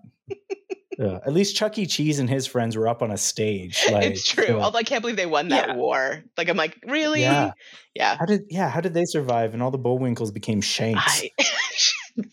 uh, 1.00 1.20
at 1.26 1.34
least 1.34 1.56
chuck 1.56 1.78
e 1.80 1.86
cheese 1.88 2.20
and 2.20 2.30
his 2.30 2.46
friends 2.46 2.78
were 2.78 2.88
up 2.88 3.02
on 3.02 3.10
a 3.12 3.18
stage 3.18 3.84
like 3.92 4.04
it's 4.12 4.28
true. 4.28 4.60
Although 4.60 4.78
I 4.78 4.84
can't 4.84 5.02
believe 5.02 5.18
they 5.18 5.26
won 5.26 5.48
that 5.50 5.70
Yeah. 5.70 5.76
war. 5.76 6.24
Like 6.38 6.50
I'm 6.50 6.58
like, 6.58 6.78
really? 6.86 7.22
Yeah. 7.22 7.52
Yeah. 7.96 8.16
How 8.20 8.26
did 8.26 8.42
yeah? 8.50 8.70
How 8.70 8.80
did 8.80 8.94
they 8.94 9.06
survive? 9.06 9.54
And 9.56 9.64
all 9.64 9.72
the 9.72 9.80
Bullwinkles 9.80 10.32
became 10.32 10.62
Shanks. 10.62 11.02
I, 11.24 11.30
I 11.40 12.24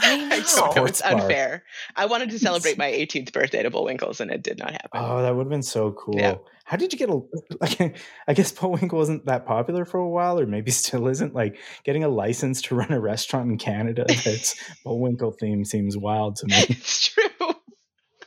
I 0.00 0.16
know. 0.16 0.28
don't 0.28 0.28
know. 0.30 0.36
It's 0.36 0.50
Sports 0.52 1.02
bar. 1.02 1.12
unfair. 1.12 1.64
I 1.96 2.06
wanted 2.06 2.30
to 2.30 2.38
celebrate 2.38 2.76
my 2.78 2.90
18th 2.90 3.32
birthday 3.32 3.62
to 3.62 3.70
Bullwinkles 3.70 4.20
and 4.20 4.30
it 4.30 4.42
did 4.42 4.58
not 4.58 4.72
happen. 4.72 4.90
Oh, 4.94 5.22
that 5.22 5.34
would 5.34 5.42
have 5.44 5.50
been 5.50 5.62
so 5.62 5.92
cool. 5.92 6.44
Yeah. 6.68 6.70
How 6.70 6.76
did 6.76 6.92
you 6.92 6.98
get 6.98 7.10
a? 7.10 7.20
Like, 7.60 7.96
I 8.28 8.34
guess 8.34 8.52
Bullwinkle 8.52 8.98
wasn't 8.98 9.26
that 9.26 9.44
popular 9.44 9.84
for 9.84 9.98
a 9.98 10.08
while, 10.08 10.38
or 10.38 10.46
maybe 10.46 10.70
still 10.84 11.08
isn't. 11.08 11.34
Like 11.34 11.58
getting 11.84 12.04
a 12.04 12.08
license 12.08 12.62
to 12.62 12.74
run 12.74 12.92
a 12.92 13.00
restaurant 13.00 13.50
in 13.50 13.58
Canada 13.58 14.04
that's 14.24 14.54
Bullwinkle 14.84 15.32
theme 15.32 15.64
seems 15.64 15.96
wild 15.96 16.36
to 16.36 16.46
me. 16.46 16.54
it's 16.68 17.08
true. 17.08 17.54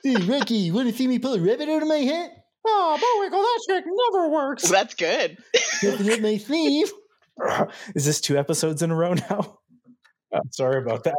hey, 0.04 0.16
Ricky, 0.16 0.56
you 0.56 0.74
want 0.74 0.90
to 0.90 0.96
see 0.96 1.08
me 1.08 1.20
pull 1.20 1.34
a 1.34 1.40
rabbit 1.40 1.70
out 1.70 1.82
of 1.82 1.88
my 1.88 1.98
hat? 1.98 2.32
Oh, 2.66 2.98
Bullwinkle, 3.00 3.40
that 3.40 3.60
trick 3.68 3.86
never 3.88 4.30
works. 4.30 4.64
Well, 4.64 4.74
that's 4.74 4.96
good. 4.96 5.38
Nothing 5.82 6.12
up 6.12 6.20
my 6.20 6.38
sleeve. 6.38 6.92
Is 7.96 8.06
this 8.06 8.22
two 8.22 8.38
episodes 8.38 8.82
in 8.82 8.92
a 8.92 8.96
row 8.96 9.14
now? 9.14 9.60
I'm 10.34 10.42
oh, 10.46 10.50
sorry 10.52 10.82
about 10.82 11.04
that. 11.06 11.16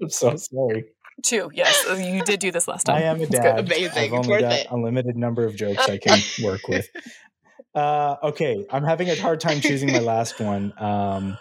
I'm 0.00 0.10
so 0.10 0.36
sorry. 0.36 0.91
Two, 1.24 1.50
yes. 1.54 1.84
uh, 1.88 1.94
You 1.94 2.22
did 2.24 2.40
do 2.40 2.50
this 2.50 2.66
last 2.68 2.84
time. 2.84 2.96
I 2.96 3.02
am 3.02 3.20
a 3.20 3.26
dad. 3.26 3.58
Amazing. 3.60 3.90
I've 3.96 4.12
only 4.12 4.28
worth 4.28 4.40
got 4.42 4.52
it. 4.52 4.66
a 4.70 4.76
limited 4.76 5.16
number 5.16 5.44
of 5.44 5.56
jokes 5.56 5.88
I 5.88 5.98
can 5.98 6.18
work 6.44 6.66
with. 6.68 6.88
Uh, 7.74 8.16
okay, 8.22 8.66
I'm 8.70 8.84
having 8.84 9.08
a 9.08 9.14
hard 9.16 9.40
time 9.40 9.60
choosing 9.60 9.92
my 9.92 10.00
last 10.00 10.40
one. 10.40 10.72
Um, 10.78 11.38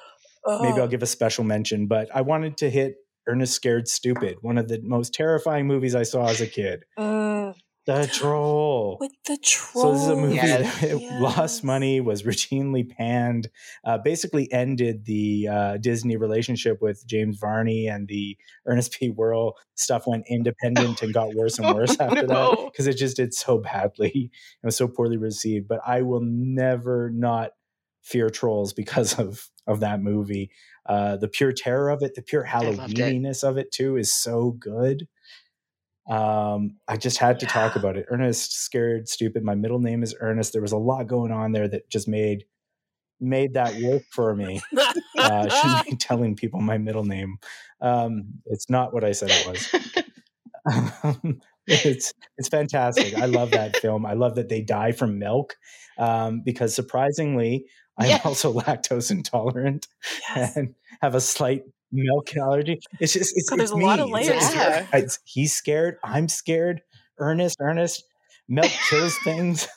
maybe 0.47 0.73
Oh. 0.77 0.81
I'll 0.81 0.87
give 0.87 1.03
a 1.03 1.07
special 1.07 1.43
mention, 1.43 1.87
but 1.87 2.07
I 2.15 2.21
wanted 2.21 2.57
to 2.57 2.69
hit 2.69 2.95
Ernest 3.27 3.53
Scared 3.53 3.87
Stupid, 3.87 4.37
one 4.41 4.57
of 4.57 4.67
the 4.67 4.79
most 4.81 5.13
terrifying 5.13 5.67
movies 5.67 5.93
I 5.93 6.03
saw 6.03 6.27
as 6.27 6.41
a 6.41 6.47
kid. 6.47 6.83
Mm, 6.97 7.53
The 7.99 8.07
troll. 8.13 8.97
With 8.99 9.11
the 9.25 9.37
troll. 9.37 9.83
So 9.83 9.91
this 9.93 10.01
is 10.03 10.07
a 10.09 10.15
movie 10.15 10.35
Yes. 10.35 10.81
that 10.81 11.01
Yes. 11.01 11.21
lost 11.21 11.63
money, 11.63 12.01
was 12.01 12.23
routinely 12.23 12.87
panned, 12.87 13.49
uh, 13.83 13.97
basically 13.97 14.51
ended 14.51 15.05
the 15.05 15.47
uh, 15.47 15.77
Disney 15.77 16.17
relationship 16.17 16.81
with 16.81 17.05
James 17.05 17.37
Varney 17.37 17.87
and 17.87 18.07
the 18.07 18.37
Ernest 18.65 18.93
P. 18.93 19.09
Worrell 19.09 19.57
stuff 19.75 20.07
went 20.07 20.25
independent 20.29 21.01
and 21.01 21.13
got 21.13 21.33
worse 21.35 21.57
and 21.59 21.73
worse 21.73 21.95
after 21.99 22.27
that 22.27 22.57
because 22.71 22.87
it 22.87 22.97
just 22.97 23.17
did 23.17 23.33
so 23.33 23.57
badly. 23.59 24.31
It 24.63 24.65
was 24.65 24.77
so 24.77 24.87
poorly 24.87 25.17
received. 25.17 25.67
But 25.67 25.81
I 25.85 26.01
will 26.01 26.21
never 26.21 27.09
not 27.09 27.51
fear 28.01 28.29
trolls 28.29 28.73
because 28.73 29.17
of 29.19 29.49
of 29.67 29.79
that 29.81 30.01
movie. 30.01 30.49
Uh, 30.85 31.15
the 31.17 31.27
pure 31.27 31.51
terror 31.51 31.89
of 31.89 32.01
it, 32.01 32.15
the 32.15 32.21
pure 32.21 32.43
loved 32.43 32.97
it. 32.97 32.97
Halloweeniness 32.97 33.43
of 33.43 33.57
it 33.57 33.71
too, 33.71 33.95
is 33.95 34.11
so 34.13 34.51
good. 34.59 35.07
Um, 36.09 36.77
I 36.87 36.97
just 36.97 37.17
had 37.17 37.39
to 37.39 37.45
talk 37.45 37.75
about 37.75 37.97
it. 37.97 38.05
Ernest, 38.09 38.53
scared, 38.53 39.07
stupid. 39.07 39.43
My 39.43 39.55
middle 39.55 39.79
name 39.79 40.03
is 40.03 40.15
Ernest. 40.19 40.53
There 40.53 40.61
was 40.61 40.71
a 40.71 40.77
lot 40.77 41.07
going 41.07 41.31
on 41.31 41.51
there 41.51 41.67
that 41.67 41.89
just 41.89 42.07
made 42.07 42.45
made 43.19 43.53
that 43.53 43.75
work 43.75 44.01
for 44.11 44.35
me. 44.35 44.59
Uh, 44.75 45.45
I 45.45 45.47
shouldn't 45.49 45.85
be 45.85 45.95
telling 45.95 46.35
people 46.35 46.59
my 46.59 46.79
middle 46.79 47.03
name. 47.05 47.37
Um, 47.79 48.23
it's 48.47 48.69
not 48.69 48.93
what 48.93 49.03
I 49.03 49.11
said 49.11 49.29
it 49.29 49.45
was. 49.45 49.71
it's 51.67 52.13
it's 52.37 52.49
fantastic. 52.49 53.13
I 53.15 53.25
love 53.25 53.51
that 53.51 53.75
film. 53.77 54.05
I 54.05 54.13
love 54.13 54.35
that 54.35 54.49
they 54.49 54.61
die 54.61 54.91
from 54.91 55.19
milk 55.19 55.55
um, 55.97 56.41
because 56.43 56.73
surprisingly, 56.75 57.65
I'm 57.97 58.09
Yes. 58.09 58.25
also 58.25 58.53
lactose 58.59 59.11
intolerant 59.11 59.87
Yes. 60.35 60.55
and 60.57 60.75
have 61.01 61.15
a 61.15 61.21
slight 61.21 61.63
milk 61.91 62.35
allergy. 62.37 62.79
It's 62.99 63.13
just 63.13 63.33
it's, 63.37 63.49
God, 63.49 63.59
there's 63.59 63.71
it's 63.71 63.79
a 63.79 63.83
lot 63.83 63.99
of 63.99 64.07
me. 64.07 64.13
Layers 64.15 64.29
it's- 64.29 64.53
here. 64.53 64.87
it's- 64.93 65.19
he's 65.25 65.53
scared. 65.53 65.97
I'm 66.03 66.27
scared. 66.29 66.81
Ernest, 67.19 67.57
Ernest. 67.59 68.03
Milk 68.47 68.71
kills 68.89 69.17
things. 69.23 69.67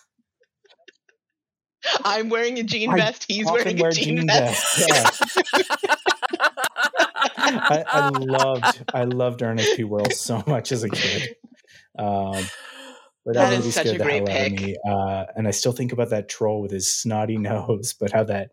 I'm 2.04 2.30
wearing 2.30 2.58
a 2.58 2.62
jean 2.62 2.90
I 2.90 2.96
vest. 2.96 3.24
He's 3.28 3.44
wearing 3.44 3.78
wear 3.78 3.90
a 3.90 3.92
jean, 3.92 4.16
jean 4.18 4.26
vest. 4.26 4.88
vests, 4.88 5.36
I, 7.36 7.84
I 7.86 8.08
loved 8.08 8.84
I 8.94 9.04
loved 9.04 9.42
Ernest 9.42 9.76
P. 9.76 9.84
Worrell 9.84 10.10
so 10.10 10.42
much 10.46 10.72
as 10.72 10.82
a 10.82 10.88
kid. 10.88 11.36
Um, 11.98 12.42
but 13.24 13.34
That 13.34 13.50
that, 13.50 13.52
is 13.52 13.58
movie 13.60 13.70
such 13.70 13.86
a 13.86 13.88
scared 13.90 14.00
the 14.00 14.04
great 14.04 14.28
hell 14.28 14.38
out 14.38 14.46
of 14.52 14.56
pick. 14.58 14.60
me. 14.66 14.76
Uh, 14.88 15.24
and 15.36 15.46
I 15.48 15.50
still 15.50 15.72
think 15.72 15.92
about 15.92 16.10
that 16.10 16.28
troll 16.28 16.60
with 16.62 16.70
his 16.70 16.88
snotty 16.92 17.36
nose, 17.38 17.94
but 17.98 18.10
how 18.12 18.24
that 18.24 18.50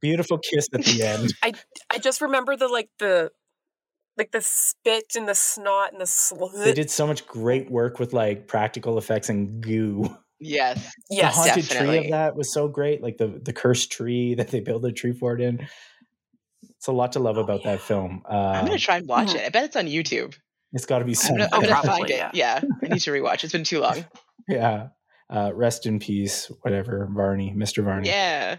beautiful 0.00 0.38
kiss 0.38 0.68
at 0.72 0.84
the 0.84 1.02
end. 1.02 1.32
I 1.42 1.52
I 1.90 1.98
just 1.98 2.20
remember 2.20 2.56
the 2.56 2.68
like 2.68 2.90
the 2.98 3.30
like 4.16 4.30
the 4.32 4.40
spit 4.40 5.12
and 5.16 5.28
the 5.28 5.34
snot 5.34 5.92
and 5.92 6.00
the 6.00 6.06
sl- 6.06 6.46
They 6.56 6.72
did 6.74 6.90
so 6.90 7.06
much 7.06 7.26
great 7.26 7.70
work 7.70 7.98
with 7.98 8.12
like 8.12 8.48
practical 8.48 8.98
effects 8.98 9.28
and 9.28 9.60
goo. 9.62 10.16
Yes. 10.40 10.92
yes 11.10 11.34
the 11.36 11.40
haunted 11.42 11.70
tree 11.70 11.98
of 11.98 12.10
that 12.10 12.36
was 12.36 12.52
so 12.52 12.68
great. 12.68 13.02
Like 13.02 13.16
the 13.18 13.40
the 13.44 13.52
cursed 13.52 13.92
tree 13.92 14.34
that 14.34 14.48
they 14.48 14.60
build 14.60 14.84
a 14.84 14.92
tree 14.92 15.12
fort 15.12 15.40
in. 15.40 15.66
It's 16.62 16.86
a 16.88 16.92
lot 16.92 17.12
to 17.12 17.18
love 17.20 17.38
Oh, 17.38 17.42
about 17.42 17.64
yeah. 17.64 17.72
that 17.72 17.80
film. 17.80 18.22
Uh, 18.28 18.34
I'm 18.36 18.64
gonna 18.66 18.78
try 18.78 18.96
and 18.98 19.06
watch 19.08 19.34
it. 19.34 19.42
I 19.44 19.48
bet 19.50 19.64
it's 19.64 19.76
on 19.76 19.86
YouTube. 19.86 20.36
it's 20.72 20.86
got 20.86 20.98
to 21.00 21.04
be 21.04 21.12
I'm 21.12 21.14
somewhere. 21.14 21.48
gonna, 21.50 21.64
I'm 21.64 21.70
gonna 21.70 21.82
find 21.86 22.10
it. 22.10 22.16
yeah. 22.16 22.30
Yeah. 22.34 22.60
I 22.82 22.88
need 22.88 23.00
to 23.00 23.10
rewatch. 23.10 23.42
It's 23.44 23.52
been 23.52 23.64
too 23.64 23.80
long. 23.80 24.04
yeah. 24.48 24.88
Uh, 25.30 25.50
rest 25.54 25.86
in 25.86 25.98
peace, 25.98 26.50
whatever, 26.62 27.08
Varney, 27.12 27.52
Mr. 27.56 27.84
Varney. 27.84 28.08
Yeah. 28.08 28.56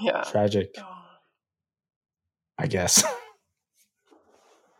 Yeah 0.00 0.22
Tragic. 0.22 0.74
I 2.58 2.66
guess. 2.66 3.02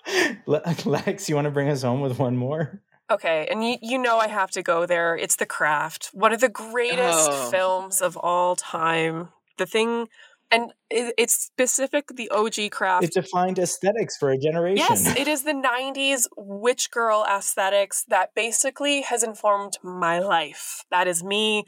Lex, 0.46 1.28
you 1.28 1.34
want 1.34 1.46
to 1.46 1.50
bring 1.50 1.68
us 1.68 1.82
home 1.82 2.00
with 2.00 2.18
one 2.18 2.36
more? 2.36 2.80
Okay, 3.10 3.46
and 3.50 3.66
you, 3.66 3.76
you 3.82 3.98
know 3.98 4.18
I 4.18 4.28
have 4.28 4.50
to 4.52 4.62
go 4.62 4.86
there. 4.86 5.16
It's 5.16 5.36
The 5.36 5.46
Craft, 5.46 6.10
one 6.12 6.32
of 6.32 6.40
the 6.40 6.48
greatest 6.48 7.30
Oh. 7.30 7.50
films 7.50 8.00
of 8.00 8.16
all 8.16 8.56
time. 8.56 9.28
The 9.58 9.66
thing, 9.66 10.08
and 10.50 10.72
it, 10.88 11.14
it's 11.18 11.34
specific 11.34 12.08
the 12.14 12.30
OG 12.30 12.70
Craft. 12.70 13.04
It 13.04 13.12
defined 13.12 13.58
aesthetics 13.58 14.16
for 14.16 14.30
a 14.30 14.38
generation. 14.38 14.78
Yes, 14.88 15.06
it 15.16 15.28
is 15.28 15.42
the 15.42 15.52
90s 15.52 16.26
witch 16.36 16.90
girl 16.90 17.24
aesthetics 17.30 18.04
that 18.08 18.34
basically 18.34 19.02
has 19.02 19.22
informed 19.22 19.78
my 19.82 20.18
life. 20.18 20.84
That 20.90 21.06
is 21.06 21.22
me. 21.22 21.64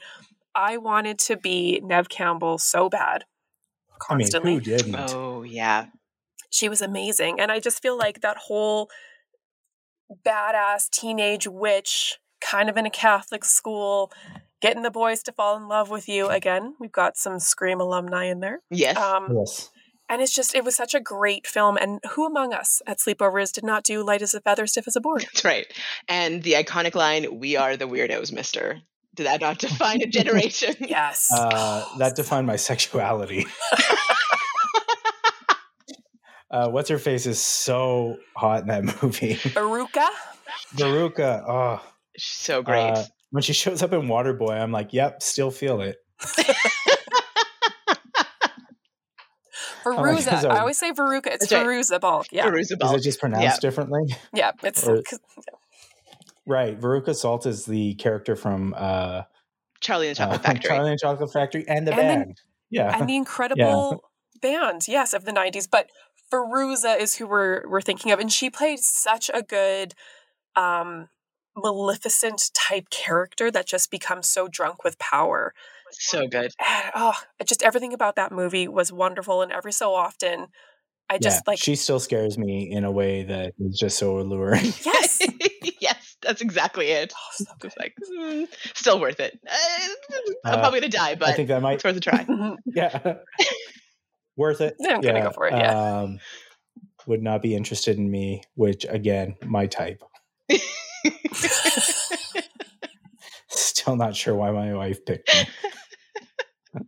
I 0.55 0.77
wanted 0.79 1.19
to 1.21 1.37
be 1.37 1.81
Neve 1.85 2.09
Campbell 2.09 2.59
so 2.59 2.89
bad. 2.89 3.25
I 4.09 4.15
mean, 4.15 4.21
Constantly. 4.27 4.55
who 4.55 4.61
didn't? 4.61 4.97
Oh 5.15 5.43
yeah. 5.43 5.87
she 6.51 6.69
was 6.69 6.81
amazing. 6.83 7.41
And 7.41 7.51
I 7.53 7.59
just 7.61 7.81
feel 7.83 7.97
like 7.97 8.21
that 8.21 8.37
whole 8.37 8.89
badass 10.27 10.91
teenage 10.91 11.47
witch, 11.49 12.19
kind 12.41 12.69
of 12.69 12.77
in 12.77 12.87
a 12.87 12.91
Catholic 12.91 13.45
school, 13.45 14.12
getting 14.61 14.83
the 14.83 14.91
boys 14.91 15.23
to 15.25 15.33
fall 15.33 15.57
in 15.57 15.69
love 15.69 15.91
with 15.91 16.09
you. 16.09 16.29
Again, 16.29 16.75
we've 16.79 16.93
got 16.93 17.16
some 17.16 17.39
Scream 17.41 17.81
alumni 17.81 18.27
in 18.27 18.41
there. 18.41 18.61
Yes. 18.71 18.97
Um, 18.97 19.29
Yes. 19.35 19.71
and 20.09 20.21
it's 20.23 20.35
just, 20.35 20.55
it 20.55 20.65
was 20.65 20.77
such 20.77 20.95
a 20.95 21.01
great 21.01 21.47
film. 21.47 21.77
And 21.77 22.01
who 22.12 22.27
among 22.27 22.53
us 22.53 22.83
at 22.87 22.99
Sleepovers 22.99 23.53
did 23.53 23.65
not 23.65 23.83
do 23.85 24.05
Light 24.05 24.23
as 24.23 24.35
a 24.35 24.41
Feather, 24.41 24.66
Stiff 24.66 24.87
as 24.87 24.97
a 24.97 25.01
Board? 25.01 25.23
That's 25.23 25.45
right. 25.45 25.66
And 26.09 26.43
the 26.43 26.53
iconic 26.53 26.95
line, 26.95 27.39
"We 27.41 27.57
are 27.57 27.77
the 27.77 27.89
weirdos, 27.89 28.33
Mister." 28.33 28.81
Did 29.15 29.27
that 29.27 29.41
not 29.41 29.59
define 29.59 30.03
a 30.03 30.07
generation? 30.19 30.74
Yes. 30.81 31.31
Uh, 31.32 31.85
that 31.99 32.16
defined 32.16 32.47
my 32.47 32.57
sexuality. 32.70 33.47
uh, 36.51 36.69
what's 36.70 36.89
her 36.89 36.99
face 36.99 37.27
is 37.27 37.39
so 37.41 38.16
hot 38.36 38.62
in 38.62 38.69
that 38.69 38.85
movie. 39.03 39.35
Baruka? 39.36 40.07
Veruca, 40.74 41.43
oh, 41.49 41.81
She's 42.16 42.36
so 42.36 42.62
great. 42.62 42.91
Uh, 42.91 43.05
when 43.31 43.43
she 43.43 43.53
shows 43.53 43.82
up 43.82 43.93
in 43.93 44.03
Waterboy, 44.03 44.53
I'm 44.61 44.70
like, 44.73 44.93
yep, 44.93 45.23
still 45.23 45.51
feel 45.51 45.81
it. 45.81 45.97
Fairuza. 49.85 50.31
God, 50.31 50.41
so- 50.43 50.49
I 50.51 50.61
always 50.61 50.78
say 50.78 50.93
Veruca. 50.93 51.27
It's 51.27 51.49
That's 51.49 51.53
right. 51.53 51.66
Fairuza 51.66 52.01
Balk. 52.01 52.27
Yeah. 52.32 52.47
Fairuza 52.47 52.82
Is 52.85 52.93
it 52.93 53.03
just 53.03 53.20
pronounced 53.20 53.45
Yeah. 53.45 53.57
differently? 53.61 54.16
Yeah. 54.32 54.53
It's 54.62 54.86
Or- 54.86 55.03
'cause- 55.03 55.20
Right. 56.47 56.79
Veruca 56.79 57.15
Salt 57.15 57.47
is 57.47 57.65
the 57.66 57.95
character 57.95 58.37
from 58.37 58.75
uh, 58.77 59.23
Charlie 59.81 60.09
and 60.09 60.16
the 60.16 60.19
Chocolate 60.19 60.41
uh, 60.41 60.43
Factory. 60.43 60.69
Charlie 60.69 60.91
and 60.91 60.99
the 60.99 61.03
Chocolate 61.03 61.33
Factory 61.33 61.65
and 61.69 61.87
the 61.87 61.93
And 61.93 62.01
then- 62.01 62.19
band. 62.25 62.41
yeah. 62.71 62.99
and 62.99 63.09
the 63.09 63.16
incredible 63.23 64.05
band, 64.43 64.87
yes, 64.89 65.15
of 65.15 65.25
the 65.25 65.33
'90s. 65.33 65.69
But 65.71 65.91
Fairuza 66.33 66.99
is 67.01 67.16
who 67.16 67.27
we're 67.27 67.69
we're 67.69 67.81
thinking 67.81 68.12
of, 68.12 68.19
and 68.21 68.33
she 68.33 68.51
played 68.51 68.81
such 68.81 69.31
a 69.33 69.43
good, 69.43 69.95
um, 70.57 71.09
Maleficent 71.57 72.51
type 72.53 72.91
character 72.91 73.49
that 73.51 73.66
just 73.66 73.91
becomes 73.91 74.29
so 74.29 74.49
drunk 74.49 74.83
with 74.83 74.99
power. 74.99 75.55
so 75.93 76.27
good. 76.27 76.53
And, 76.59 76.91
oh, 76.97 77.15
just 77.47 77.62
everything 77.62 77.93
about 77.93 78.16
that 78.16 78.33
movie 78.33 78.66
was 78.66 78.93
wonderful, 78.93 79.41
and 79.41 79.53
every 79.53 79.73
so 79.73 79.95
often, 79.95 80.49
I 81.11 81.19
just 81.19 81.43
yeah. 81.47 81.51
like 81.53 81.59
she 81.59 81.77
still 81.77 82.01
scares 82.01 82.39
me 82.39 82.71
in 82.71 82.85
a 82.85 82.91
way 82.91 83.25
that 83.25 83.53
is 83.59 83.79
just 83.79 83.99
so 83.99 84.19
alluring. 84.19 84.73
yes, 84.85 85.21
yes, 85.81 86.17
that's 86.23 86.41
exactly 86.41 86.89
it. 86.89 87.13
oh, 87.15 87.31
so 87.33 87.45
good. 87.61 87.69
It's 87.69 87.77
like 87.79 87.95
mm, 88.19 88.47
still 88.75 89.01
worth 89.01 89.21
it. 89.21 89.39
Uh, 89.47 89.89
I'm 90.45 90.55
Uh, 90.55 90.61
probably 90.61 90.81
gonna 90.81 90.91
die, 90.91 91.15
but 91.15 91.29
I 91.29 91.33
think 91.35 91.49
that 91.49 91.63
might 91.63 91.75
it's 91.75 91.85
worth 91.85 91.97
a 91.97 92.01
try. 92.01 92.27
Yeah. 92.67 93.15
Worth 94.37 94.61
it. 94.61 94.75
Yeah, 94.81 94.97
I'm 94.97 95.01
gonna 95.01 95.23
go 95.23 95.31
for 95.31 95.47
it, 95.47 95.53
yeah. 95.55 96.01
Um, 96.01 96.19
would 97.07 97.23
not 97.23 97.43
be 97.43 97.55
interested 97.55 97.99
in 97.99 98.11
me, 98.11 98.43
which 98.55 98.85
again, 98.89 99.37
my 99.45 99.67
type. 99.67 100.03
Still 103.49 103.97
not 103.97 104.17
sure 104.17 104.35
why 104.35 104.51
my 104.51 104.75
wife 104.75 105.05
picked 105.05 105.31
me. 105.35 106.83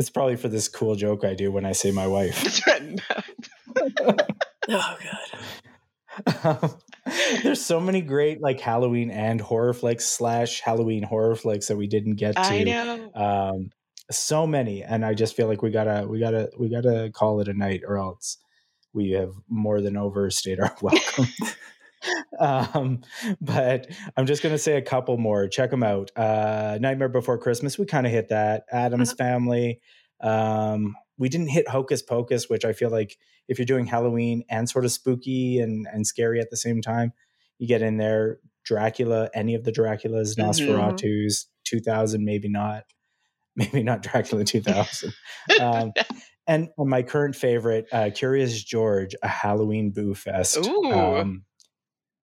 It's 0.00 0.08
probably 0.08 0.36
for 0.36 0.48
this 0.48 0.66
cool 0.66 0.96
joke 0.96 1.24
I 1.26 1.34
do 1.34 1.52
when 1.52 1.66
I 1.66 1.72
say 1.72 1.90
my 1.90 2.06
wife. 2.06 2.60
Oh 4.68 4.96
god, 6.26 6.70
There's 7.42 7.64
so 7.64 7.80
many 7.80 8.00
great 8.00 8.40
like 8.40 8.60
Halloween 8.60 9.10
and 9.10 9.40
horror 9.40 9.72
flicks 9.72 10.06
slash 10.06 10.60
Halloween 10.60 11.02
horror 11.02 11.34
flicks 11.34 11.68
that 11.68 11.76
we 11.76 11.86
didn't 11.86 12.16
get 12.16 12.34
to. 12.34 12.40
I 12.40 12.62
know. 12.62 13.10
um 13.14 13.70
so 14.10 14.44
many 14.44 14.82
and 14.82 15.04
i 15.04 15.14
just 15.14 15.36
feel 15.36 15.46
like 15.46 15.62
we 15.62 15.70
gotta 15.70 16.04
we 16.08 16.18
gotta 16.18 16.50
we 16.58 16.68
gotta 16.68 17.10
call 17.14 17.40
it 17.40 17.46
a 17.46 17.54
night 17.54 17.82
or 17.86 17.96
else 17.96 18.38
we 18.92 19.10
have 19.12 19.32
more 19.48 19.80
than 19.80 19.96
overstayed 19.96 20.58
our 20.58 20.74
welcome 20.82 21.28
um 22.38 23.00
but 23.40 23.86
i'm 24.16 24.26
just 24.26 24.42
gonna 24.42 24.58
say 24.58 24.76
a 24.76 24.82
couple 24.82 25.16
more 25.18 25.46
check 25.48 25.70
them 25.70 25.82
out 25.82 26.10
uh 26.16 26.78
nightmare 26.80 27.08
before 27.08 27.38
christmas 27.38 27.78
we 27.78 27.84
kind 27.86 28.06
of 28.06 28.12
hit 28.12 28.28
that 28.28 28.64
addams 28.72 29.12
family 29.12 29.80
um 30.20 30.94
we 31.18 31.28
didn't 31.28 31.48
hit 31.48 31.68
hocus 31.68 32.02
pocus 32.02 32.48
which 32.48 32.64
i 32.64 32.72
feel 32.72 32.90
like 32.90 33.16
if 33.48 33.58
you're 33.58 33.66
doing 33.66 33.86
halloween 33.86 34.42
and 34.48 34.68
sort 34.68 34.84
of 34.84 34.92
spooky 34.92 35.58
and 35.58 35.86
and 35.92 36.06
scary 36.06 36.40
at 36.40 36.50
the 36.50 36.56
same 36.56 36.80
time 36.80 37.12
you 37.58 37.66
get 37.66 37.82
in 37.82 37.96
there 37.96 38.38
dracula 38.64 39.28
any 39.34 39.54
of 39.54 39.64
the 39.64 39.72
draculas 39.72 40.36
Mhm. 40.36 40.46
nosferatu's 40.46 41.46
2000 41.64 42.24
maybe 42.24 42.48
not 42.48 42.84
maybe 43.56 43.82
not 43.82 44.00
Dracula 44.02 44.44
2000. 44.44 45.12
Um, 45.60 45.92
and 46.46 46.68
my 46.78 47.02
current 47.02 47.34
favorite, 47.34 47.86
uh, 47.92 48.08
Curious 48.14 48.62
George, 48.62 49.14
a 49.22 49.28
Halloween 49.28 49.90
Boo 49.90 50.14
Fest. 50.14 50.56
Ooh. 50.64 50.84
Um, 50.92 51.44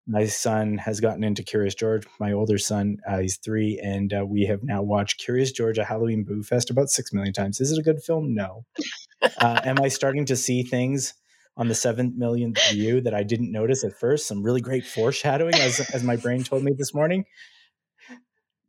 my 0.07 0.25
son 0.25 0.77
has 0.77 1.01
gotten 1.01 1.23
into 1.23 1.43
Curious 1.43 1.75
George. 1.75 2.07
My 2.19 2.31
older 2.31 2.57
son, 2.57 2.97
uh, 3.07 3.19
he's 3.19 3.37
three, 3.37 3.79
and 3.83 4.13
uh, 4.13 4.25
we 4.25 4.45
have 4.45 4.63
now 4.63 4.81
watched 4.81 5.19
Curious 5.19 5.51
George, 5.51 5.77
a 5.77 5.83
Halloween 5.83 6.23
Boo 6.23 6.43
Fest, 6.43 6.69
about 6.69 6.89
six 6.89 7.11
million 7.11 7.33
times. 7.33 7.59
Is 7.59 7.71
it 7.71 7.79
a 7.79 7.83
good 7.83 8.01
film? 8.01 8.33
No. 8.33 8.65
uh, 9.41 9.61
am 9.65 9.79
I 9.81 9.89
starting 9.89 10.25
to 10.25 10.37
see 10.37 10.63
things 10.63 11.13
on 11.57 11.67
the 11.67 11.75
seventh 11.75 12.15
millionth 12.15 12.57
view 12.71 13.01
that 13.01 13.13
I 13.13 13.23
didn't 13.23 13.51
notice 13.51 13.83
at 13.83 13.99
first? 13.99 14.27
Some 14.27 14.43
really 14.43 14.61
great 14.61 14.85
foreshadowing, 14.85 15.55
as 15.55 15.79
as 15.93 16.03
my 16.03 16.15
brain 16.15 16.43
told 16.43 16.63
me 16.63 16.71
this 16.77 16.93
morning. 16.93 17.25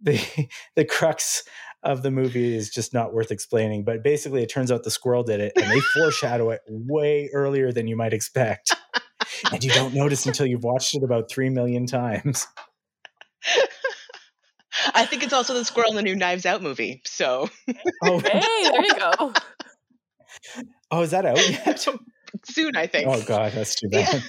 The 0.01 0.21
the 0.75 0.85
crux 0.85 1.45
of 1.83 2.03
the 2.03 2.11
movie 2.11 2.57
is 2.57 2.71
just 2.71 2.93
not 2.93 3.13
worth 3.13 3.31
explaining, 3.31 3.85
but 3.85 4.03
basically, 4.03 4.43
it 4.43 4.49
turns 4.49 4.73
out 4.73 4.83
the 4.83 4.91
squirrel 4.91 5.23
did 5.23 5.41
it, 5.41 5.53
and 5.57 5.71
they 5.71 5.81
foreshadow 5.95 6.51
it 6.51 6.63
way 6.69 7.31
earlier 7.33 7.73
than 7.73 7.87
you 7.87 7.97
might 7.97 8.13
expect, 8.13 8.75
and 9.53 9.63
you 9.65 9.71
don't 9.71 9.95
notice 9.95 10.27
until 10.27 10.47
you've 10.47 10.65
watched 10.65 10.95
it 10.95 11.03
about 11.03 11.31
three 11.31 11.51
million 11.51 11.87
times. 11.87 12.47
I 14.95 15.07
think 15.07 15.23
it's 15.23 15.33
also 15.33 15.55
the 15.55 15.65
squirrel 15.65 15.91
in 15.91 15.97
the 15.97 16.03
new 16.03 16.15
Knives 16.17 16.47
Out 16.47 16.63
movie. 16.63 17.03
So 17.05 17.49
Oh, 18.05 18.19
Hey, 18.21 18.41
there 18.71 18.85
you 18.85 18.95
go. 18.95 19.33
oh, 20.91 21.03
is 21.03 21.11
that 21.11 21.25
out 21.27 21.37
yet? 21.51 21.87
soon, 22.45 22.77
I 22.77 22.87
think. 22.87 23.09
Oh 23.09 23.23
god, 23.27 23.53
that's 23.53 23.75
too 23.75 23.89
bad. 23.89 24.23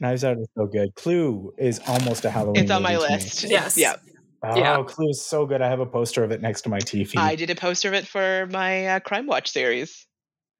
Knives 0.00 0.22
Out 0.24 0.38
is 0.38 0.48
so 0.56 0.66
good. 0.66 0.94
Clue 0.94 1.52
is 1.58 1.80
almost 1.88 2.24
a 2.24 2.30
Halloween. 2.30 2.62
It's 2.62 2.70
on 2.70 2.82
my 2.82 2.94
movie 2.94 3.08
me. 3.08 3.14
list. 3.14 3.44
Yes. 3.44 3.76
Yeah. 3.76 3.96
Oh, 4.42 4.56
Yeah. 4.56 4.82
Clue 4.86 5.08
is 5.10 5.24
so 5.24 5.46
good. 5.46 5.60
I 5.62 5.68
have 5.68 5.80
a 5.80 5.86
poster 5.86 6.22
of 6.22 6.30
it 6.30 6.40
next 6.40 6.62
to 6.62 6.68
my 6.68 6.78
TV. 6.78 7.14
I 7.16 7.34
did 7.34 7.50
a 7.50 7.56
poster 7.56 7.88
of 7.88 7.94
it 7.94 8.06
for 8.06 8.46
my 8.52 8.86
uh, 8.86 9.00
Crime 9.00 9.26
Watch 9.26 9.50
series. 9.50 10.06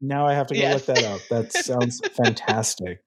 now 0.00 0.26
I 0.26 0.34
have 0.34 0.48
to 0.48 0.54
go 0.54 0.60
Yes. 0.60 0.88
look 0.88 0.96
that 0.96 1.04
up. 1.04 1.20
That 1.30 1.52
sounds 1.52 2.00
fantastic. 2.16 2.98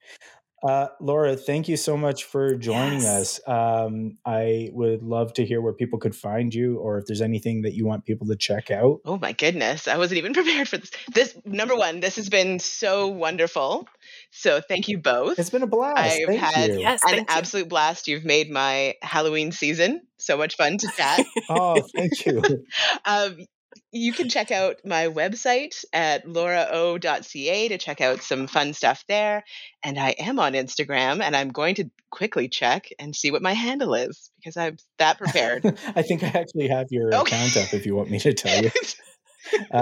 Uh, 0.63 0.87
Laura, 0.99 1.35
thank 1.35 1.67
you 1.67 1.75
so 1.75 1.97
much 1.97 2.25
for 2.25 2.55
joining 2.55 3.01
Yes. 3.01 3.39
us. 3.39 3.47
Um, 3.47 4.17
I 4.25 4.69
would 4.73 5.01
love 5.01 5.33
to 5.33 5.45
hear 5.45 5.59
where 5.61 5.73
people 5.73 5.97
could 5.97 6.15
find 6.15 6.53
you, 6.53 6.77
or 6.77 6.99
if 6.99 7.05
there's 7.07 7.21
anything 7.21 7.63
that 7.63 7.73
you 7.73 7.85
want 7.85 8.05
people 8.05 8.27
to 8.27 8.35
check 8.35 8.69
out. 8.69 8.99
Oh 9.05 9.17
my 9.17 9.31
goodness. 9.33 9.87
I 9.87 9.97
wasn't 9.97 10.19
even 10.19 10.33
prepared 10.35 10.67
for 10.67 10.77
this. 10.77 10.91
This 11.13 11.37
number 11.45 11.75
one, 11.75 11.99
this 11.99 12.17
has 12.17 12.29
been 12.29 12.59
so 12.59 13.07
wonderful. 13.07 13.87
So 14.31 14.61
thank 14.61 14.87
you 14.87 14.99
both. 14.99 15.39
It's 15.39 15.49
been 15.49 15.63
a 15.63 15.67
blast. 15.67 15.97
I've 15.99 16.27
thank 16.27 16.39
had- 16.39 16.69
you. 16.69 16.79
Yes, 16.81 17.01
An 17.03 17.09
thank 17.09 17.29
you. 17.29 17.35
absolute 17.35 17.69
blast. 17.69 18.07
You've 18.07 18.25
made 18.25 18.49
my 18.51 18.95
Halloween 19.01 19.51
season 19.51 20.01
so 20.19 20.37
much 20.37 20.55
fun 20.55 20.77
to 20.77 20.87
chat. 20.95 21.25
Oh, 21.49 21.81
thank 21.95 22.25
you. 22.25 22.41
um, 23.05 23.45
you 23.91 24.13
can 24.13 24.29
check 24.29 24.51
out 24.51 24.77
my 24.85 25.07
website 25.07 25.83
at 25.93 26.25
laurao.ca 26.25 27.67
to 27.67 27.77
check 27.77 28.01
out 28.01 28.21
some 28.21 28.47
fun 28.47 28.73
stuff 28.73 29.03
there. 29.07 29.43
And 29.83 29.99
I 29.99 30.09
am 30.11 30.39
on 30.39 30.53
Instagram 30.53 31.21
and 31.21 31.35
I'm 31.35 31.49
going 31.49 31.75
to 31.75 31.89
quickly 32.09 32.49
check 32.49 32.89
and 32.99 33.15
see 33.15 33.31
what 33.31 33.41
my 33.41 33.53
handle 33.53 33.93
is 33.93 34.31
because 34.37 34.57
I'm 34.57 34.77
that 34.97 35.17
prepared. 35.17 35.63
I 35.95 36.01
think 36.01 36.23
I 36.23 36.27
actually 36.27 36.67
have 36.69 36.87
your 36.89 37.11
Okay. 37.13 37.35
account 37.35 37.57
up 37.57 37.73
if 37.73 37.85
you 37.85 37.95
want 37.95 38.09
me 38.09 38.19
to 38.19 38.33
tell 38.33 38.57
you. 38.61 38.69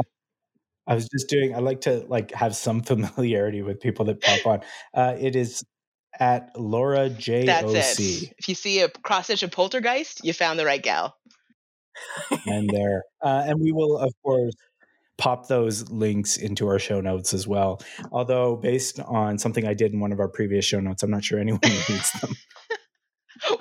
I 0.87 0.95
was 0.95 1.07
just 1.07 1.29
doing. 1.29 1.55
I 1.55 1.59
like 1.59 1.81
to 1.81 2.05
like 2.07 2.31
have 2.33 2.55
some 2.55 2.81
familiarity 2.83 3.61
with 3.61 3.79
people 3.79 4.05
that 4.05 4.21
pop 4.21 4.45
on. 4.47 4.61
Uh, 4.93 5.15
it 5.19 5.35
is 5.35 5.63
at 6.19 6.49
Laura 6.57 7.09
J 7.09 7.63
O. 7.63 7.79
C, 7.79 8.31
If 8.39 8.49
you 8.49 8.55
see 8.55 8.81
a 8.81 8.89
cross 8.89 9.25
stitch 9.25 9.43
of 9.43 9.51
poltergeist, 9.51 10.25
you 10.25 10.33
found 10.33 10.57
the 10.57 10.65
right 10.65 10.81
gal. 10.81 11.15
And 12.45 12.69
there, 12.69 13.03
uh, 13.23 13.43
and 13.47 13.59
we 13.59 13.71
will 13.71 13.97
of 13.97 14.13
course 14.23 14.53
pop 15.17 15.47
those 15.47 15.89
links 15.91 16.37
into 16.37 16.67
our 16.67 16.79
show 16.79 17.01
notes 17.01 17.33
as 17.33 17.47
well. 17.47 17.81
Although 18.11 18.55
based 18.55 18.99
on 19.01 19.37
something 19.37 19.67
I 19.67 19.73
did 19.73 19.93
in 19.93 19.99
one 19.99 20.11
of 20.11 20.19
our 20.19 20.29
previous 20.29 20.65
show 20.65 20.79
notes, 20.79 21.03
I'm 21.03 21.11
not 21.11 21.23
sure 21.23 21.39
anyone 21.39 21.61
reads 21.63 22.11
them. 22.21 22.35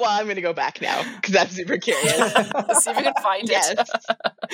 Well, 0.00 0.10
I'm 0.10 0.24
going 0.24 0.34
to 0.34 0.42
go 0.42 0.52
back 0.52 0.80
now 0.80 1.04
because 1.16 1.36
I'm 1.36 1.46
super 1.46 1.78
curious. 1.78 2.18
Let's 2.18 2.84
see 2.84 2.90
if 2.90 2.96
we 2.96 3.02
can 3.04 3.14
find 3.22 3.48
yes. 3.48 3.70
it. 3.70 3.88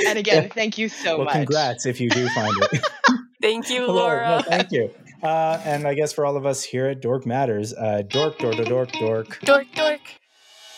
And 0.07 0.19
again, 0.19 0.51
thank 0.51 0.77
you 0.77 0.91
so 0.91 1.17
well, 1.17 1.25
much. 1.25 1.35
congrats 1.35 1.87
if 1.87 1.99
you 1.99 2.11
do 2.11 2.29
find 2.29 2.53
it. 2.73 2.85
Thank 3.41 3.71
you, 3.71 3.87
Hello, 3.87 3.95
no, 3.95 4.01
Laura. 4.03 4.43
thank 4.47 4.71
you. 4.71 4.91
Uh, 5.23 5.59
and 5.65 5.89
I 5.89 5.95
guess 5.95 6.13
for 6.13 6.27
all 6.27 6.37
of 6.37 6.45
us 6.45 6.63
here 6.63 6.87
at 6.87 7.01
Dork 7.01 7.25
Matters, 7.25 7.73
uh, 7.73 8.03
dork, 8.07 8.39
dork, 8.39 8.57
dork, 8.57 8.69
dork, 8.69 8.93
dork. 8.93 9.41
Dork, 9.41 9.67
dork. 9.75 10.01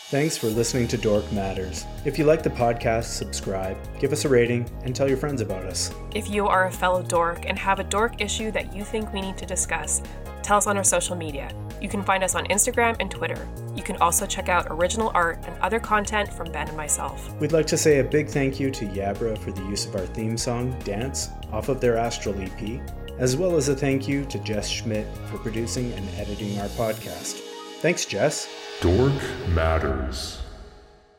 Thanks 0.09 0.37
for 0.37 0.47
listening 0.47 0.87
to 0.87 0.97
Dork 0.97 1.29
Matters. 1.33 1.85
If 2.05 2.17
you 2.17 2.23
like 2.23 2.41
the 2.41 2.49
podcast, 2.49 3.07
subscribe, 3.07 3.77
give 3.99 4.13
us 4.13 4.23
a 4.23 4.29
rating, 4.29 4.65
and 4.85 4.95
tell 4.95 5.09
your 5.09 5.17
friends 5.17 5.41
about 5.41 5.65
us. 5.65 5.93
If 6.15 6.29
you 6.29 6.47
are 6.47 6.67
a 6.67 6.71
fellow 6.71 7.03
dork 7.03 7.43
and 7.45 7.59
have 7.59 7.79
a 7.81 7.83
dork 7.83 8.21
issue 8.21 8.49
that 8.51 8.73
you 8.73 8.85
think 8.85 9.11
we 9.11 9.19
need 9.19 9.37
to 9.37 9.45
discuss, 9.45 10.01
tell 10.43 10.55
us 10.55 10.65
on 10.65 10.77
our 10.77 10.83
social 10.85 11.17
media. 11.17 11.51
You 11.81 11.89
can 11.89 12.03
find 12.03 12.23
us 12.23 12.35
on 12.35 12.45
Instagram 12.45 12.95
and 13.01 13.11
Twitter. 13.11 13.49
You 13.75 13.83
can 13.83 13.97
also 13.97 14.25
check 14.25 14.47
out 14.47 14.67
original 14.69 15.11
art 15.13 15.43
and 15.45 15.59
other 15.59 15.77
content 15.77 16.31
from 16.31 16.53
Ben 16.53 16.69
and 16.69 16.77
myself. 16.77 17.29
We'd 17.41 17.51
like 17.51 17.67
to 17.67 17.77
say 17.77 17.99
a 17.99 18.03
big 18.05 18.29
thank 18.29 18.61
you 18.61 18.71
to 18.71 18.85
Yabra 18.85 19.37
for 19.37 19.51
the 19.51 19.63
use 19.63 19.85
of 19.85 19.95
our 19.95 20.05
theme 20.05 20.37
song, 20.37 20.73
Dance, 20.85 21.31
off 21.51 21.67
of 21.67 21.81
their 21.81 21.97
Astral 21.97 22.41
EP, 22.41 22.79
as 23.19 23.35
well 23.35 23.57
as 23.57 23.67
a 23.67 23.75
thank 23.75 24.07
you 24.07 24.23
to 24.27 24.39
Jess 24.39 24.69
Schmidt 24.69 25.05
for 25.29 25.37
producing 25.39 25.91
and 25.91 26.07
editing 26.15 26.57
our 26.61 26.69
podcast. 26.69 27.46
Thanks, 27.79 28.05
Jess. 28.05 28.49
Dork 28.81 29.13
Matters. 29.49 30.39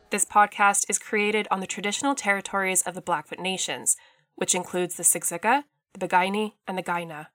This 0.09 0.25
podcast 0.25 0.85
is 0.89 0.99
created 0.99 1.47
on 1.49 1.61
the 1.61 1.67
traditional 1.67 2.15
territories 2.15 2.81
of 2.81 2.95
the 2.95 3.01
Blackfoot 3.01 3.39
Nations, 3.39 3.95
which 4.35 4.53
includes 4.53 4.95
the 4.95 5.03
Siksika, 5.03 5.63
the 5.93 6.05
Piikani, 6.05 6.53
and 6.67 6.77
the 6.77 6.83
Kainai. 6.83 7.27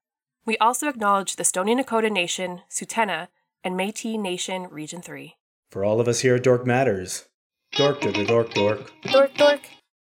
We 0.45 0.59
also 0.59 0.89
acknowledge 0.89 1.37
the 1.37 1.45
Stoney 1.45 1.75
Nakoda 1.75 2.13
Nation, 2.13 2.61
Tsuut'ina, 2.71 3.29
and 3.63 3.75
Métis 3.75 4.21
Nation 4.21 4.69
Region 4.71 5.01
3. 5.01 5.37
For 5.71 5.85
all 5.85 6.01
of 6.01 6.09
us 6.09 6.21
here 6.21 6.35
at 6.35 6.43
Dork 6.43 6.67
Matters, 6.67 7.27
dork, 7.73 8.03
dork, 8.03 8.27
dork, 8.27 8.53
dork. 8.53 8.93
Dork, 9.11 9.35
dork. 9.37 9.61